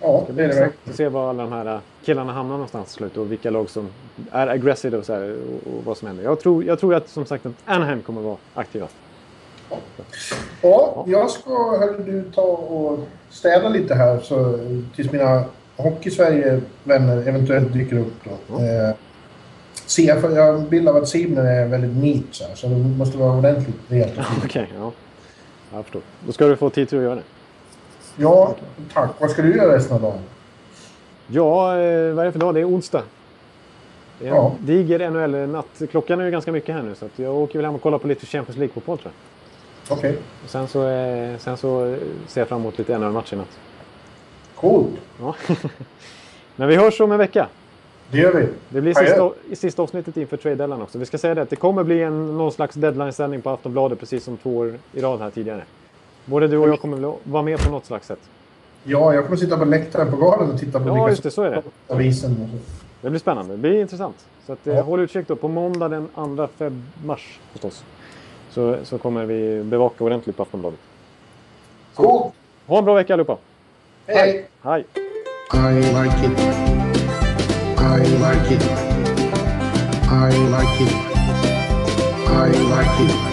Ja, 0.00 0.26
Det 0.30 0.32
är 0.44 0.48
det 0.48 0.54
verkligen. 0.54 0.72
att 0.88 0.94
se 0.94 1.08
var 1.08 1.30
alla 1.30 1.42
de 1.42 1.52
här 1.52 1.66
eh, 1.74 1.80
killarna 2.04 2.32
hamnar 2.32 2.52
någonstans 2.54 2.92
slut 2.92 3.16
och 3.16 3.32
vilka 3.32 3.50
lag 3.50 3.70
som 3.70 3.88
är 4.32 4.46
aggressiva 4.46 4.98
och, 4.98 5.04
så 5.04 5.12
här, 5.14 5.32
och, 5.32 5.72
och 5.74 5.84
vad 5.84 5.96
som 5.96 6.08
händer. 6.08 6.24
Jag 6.24 6.40
tror, 6.40 6.64
jag 6.64 6.80
tror 6.80 6.94
att 6.94 7.08
som 7.08 7.26
sagt 7.26 7.46
att 7.46 7.52
Anaheim 7.64 8.02
kommer 8.02 8.20
att 8.20 8.26
vara 8.26 8.36
aktiva. 8.54 8.86
Ja, 10.62 11.04
jag 11.08 11.30
ska 11.30 11.50
hörru, 11.78 12.02
du 12.04 12.30
ta 12.34 12.42
och 12.42 12.98
städa 13.30 13.68
lite 13.68 13.94
här 13.94 14.20
så, 14.20 14.58
tills 14.96 15.12
mina 15.12 15.44
Hockey-Sverige-vänner 15.76 17.28
eventuellt 17.28 17.72
dyker 17.72 17.98
upp. 17.98 18.14
Då. 18.24 18.54
Eh, 18.56 18.60
se, 18.60 18.94
jag 19.98 20.20
får- 20.20 20.38
en 20.38 20.68
bild 20.68 20.88
av 20.88 20.96
att 20.96 21.08
Simon 21.08 21.46
är 21.46 21.66
väldigt 21.66 21.96
neat 21.96 22.24
så, 22.30 22.44
här, 22.44 22.54
så 22.54 22.66
det 22.66 22.74
måste 22.76 23.18
vara 23.18 23.38
ordentligt 23.38 23.76
och 23.82 23.88
fint. 23.88 24.12
Okej, 24.44 24.72
ja. 24.78 24.92
Jag 25.72 25.84
förstår. 25.84 26.02
Då 26.26 26.32
ska 26.32 26.46
du 26.46 26.56
få 26.56 26.70
tid 26.70 26.88
till 26.88 26.98
att 26.98 27.04
göra 27.04 27.14
det. 27.14 27.22
Ja, 28.16 28.54
tack. 28.94 29.10
Vad 29.18 29.30
ska 29.30 29.42
du 29.42 29.56
göra 29.56 29.76
resten 29.76 29.96
av 29.96 30.02
dagen? 30.02 30.18
Ja, 31.26 31.70
eh, 31.78 32.12
vad 32.14 32.18
är 32.18 32.24
det 32.24 32.32
för 32.32 32.38
dag? 32.38 32.54
Det 32.54 32.60
är 32.60 32.68
onsdag. 32.68 33.02
Det 34.18 34.26
är 34.26 34.30
en 34.30 34.36
Ja. 34.36 34.52
diger 34.60 35.10
NHL-natt. 35.10 35.82
Klockan 35.90 36.20
är 36.20 36.24
ju 36.24 36.30
ganska 36.30 36.52
mycket 36.52 36.74
här 36.74 36.82
nu 36.82 36.94
så 36.94 37.08
jag 37.16 37.34
åker 37.34 37.58
väl 37.58 37.64
hem 37.66 37.74
och 37.74 37.82
kollar 37.82 37.98
på 37.98 38.08
lite 38.08 38.26
Champions 38.26 38.58
League-fotboll 38.58 38.98
tror 38.98 39.12
jag. 39.88 39.98
Okej, 39.98 40.16
Och 40.44 40.50
sen 40.50 40.68
så, 40.68 40.88
eh, 40.88 41.38
sen 41.38 41.56
så 41.56 41.84
eh, 41.86 41.96
ser 42.26 42.40
jag 42.40 42.48
fram 42.48 42.60
emot 42.60 42.78
lite 42.78 42.98
NHL-matcher 42.98 43.34
i 43.34 43.36
natt. 43.36 43.58
coolt. 44.56 44.88
Ja. 45.20 45.34
Men 46.56 46.68
vi 46.68 46.76
hörs 46.76 47.00
om 47.00 47.12
en 47.12 47.18
vecka. 47.18 47.48
Det 48.10 48.18
gör 48.18 48.34
vi. 48.34 48.46
Det 48.68 48.80
blir 48.80 48.94
sista, 48.94 49.30
sista 49.56 49.82
avsnittet 49.82 50.16
inför 50.16 50.36
trade 50.36 50.56
deadline 50.56 50.82
också. 50.82 50.98
Vi 50.98 51.06
ska 51.06 51.18
säga 51.18 51.34
det 51.34 51.42
att 51.42 51.50
det 51.50 51.56
kommer 51.56 51.84
bli 51.84 52.02
en, 52.02 52.38
någon 52.38 52.52
slags 52.52 52.74
deadline-sändning 52.74 53.42
på 53.42 53.50
Aftonbladet 53.50 54.00
precis 54.00 54.24
som 54.24 54.36
två 54.36 54.56
år 54.56 54.74
i 54.92 55.00
rad 55.00 55.20
här 55.20 55.30
tidigare. 55.30 55.64
Både 56.24 56.48
du 56.48 56.58
och 56.58 56.68
jag 56.68 56.80
kommer 56.80 57.14
vara 57.24 57.42
med 57.42 57.58
på 57.58 57.70
något 57.70 57.86
slags 57.86 58.06
sätt. 58.06 58.18
Ja, 58.84 59.14
jag 59.14 59.24
kommer 59.24 59.36
sitta 59.36 59.58
på 59.58 59.64
läktaren 59.64 60.10
på 60.10 60.16
galen 60.16 60.50
och 60.50 60.60
titta 60.60 60.80
på 60.80 60.88
Ja, 60.88 61.08
just 61.08 61.22
det. 61.22 61.30
Så 61.30 61.42
är 61.42 61.50
det. 61.50 61.62
avisen. 61.94 62.34
så. 62.36 62.58
Det 63.00 63.10
blir 63.10 63.20
spännande. 63.20 63.52
Det 63.54 63.58
blir 63.58 63.80
intressant. 63.80 64.16
Så 64.46 64.52
att, 64.52 64.66
eh, 64.66 64.74
Ja. 64.76 64.82
håll 64.82 65.00
utkik 65.00 65.28
då. 65.28 65.36
På 65.36 65.48
måndag 65.48 65.88
den 65.88 66.08
2 66.14 66.48
feb 66.58 66.82
mars 67.04 67.38
förstås. 67.52 67.84
Så, 68.50 68.76
så 68.84 68.98
kommer 68.98 69.24
vi 69.26 69.62
bevaka 69.64 70.04
ordentligt 70.04 70.36
på 70.36 70.42
Aftonbladet. 70.42 70.78
Coolt! 71.94 72.34
Ha 72.66 72.78
en 72.78 72.84
bra 72.84 72.94
vecka 72.94 73.12
allihopa. 73.14 73.36
Hej! 74.06 74.46
Hej! 74.62 74.84
I 75.54 75.74
like 75.74 76.26
it. 76.26 76.79
I 77.80 77.98
like 78.24 78.50
it. 78.50 78.62
I 80.08 80.30
like 80.54 80.80
it. 80.80 80.94
I 82.28 82.46
like 82.48 83.00
it. 83.00 83.30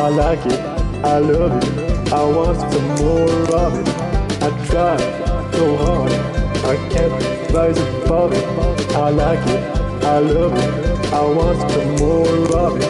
I 0.00 0.08
like 0.08 0.46
it, 0.46 0.60
I 1.04 1.18
love 1.18 1.62
it, 1.62 2.12
I 2.12 2.24
want 2.24 2.58
some 2.72 2.88
more 2.96 3.54
of 3.54 3.78
it. 3.78 3.88
I 4.42 4.48
try 4.66 4.96
so 5.52 5.76
hard, 5.76 6.12
I 6.64 6.76
can't 6.88 7.12
rise 7.52 7.78
above 7.78 8.32
it. 8.32 8.46
I 8.96 9.10
like 9.10 9.46
it, 9.46 9.62
I 10.02 10.18
love 10.20 10.54
it, 10.56 11.12
I 11.12 11.20
want 11.22 11.70
some 11.70 11.96
more 11.96 12.56
of 12.56 12.80
it. 12.80 12.88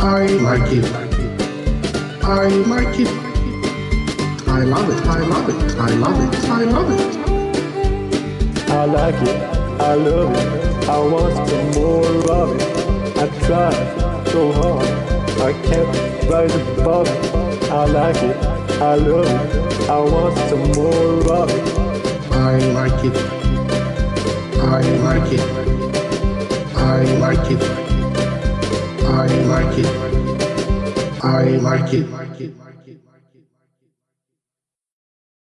I 0.00 0.26
like 0.26 0.72
it. 0.72 0.86
I 2.24 2.46
like 2.48 2.98
it. 2.98 3.08
I 4.48 4.64
love 4.64 4.88
it. 4.88 5.06
I 5.06 5.20
love 5.20 5.48
it. 5.48 5.78
I 5.78 5.94
love 5.94 6.18
it. 6.24 6.48
I 6.48 6.64
love 6.64 6.90
it. 6.90 8.70
I 8.70 8.84
like 8.86 9.22
it, 9.28 9.61
I 9.82 9.94
love 9.94 10.34
it, 10.34 10.88
I 10.88 10.98
want 10.98 11.48
some 11.48 11.70
more 11.82 12.32
of 12.32 12.56
it. 12.56 13.18
I 13.18 13.26
try 13.46 13.72
so 14.32 14.52
hard, 14.52 14.88
I 15.40 15.52
can't 15.66 16.30
rise 16.30 16.54
above 16.78 17.08
it. 17.08 17.34
I 17.70 17.84
like 17.86 18.22
it, 18.22 18.36
I 18.80 18.94
love 18.96 19.26
it. 19.26 19.90
I 19.90 19.98
want 19.98 20.38
some 20.48 20.72
more 20.72 21.32
of 21.34 21.50
it. 21.50 22.32
I 22.32 22.56
like 22.72 23.04
it. 23.04 23.16
I 24.58 24.80
like 25.06 25.32
it. 25.32 25.40
I 26.76 27.02
like 27.18 27.50
it. 27.50 27.62
I 29.04 29.26
like 29.52 29.78
it. 29.78 30.12
I 31.22 31.44
like 31.58 31.94
it. 31.94 32.21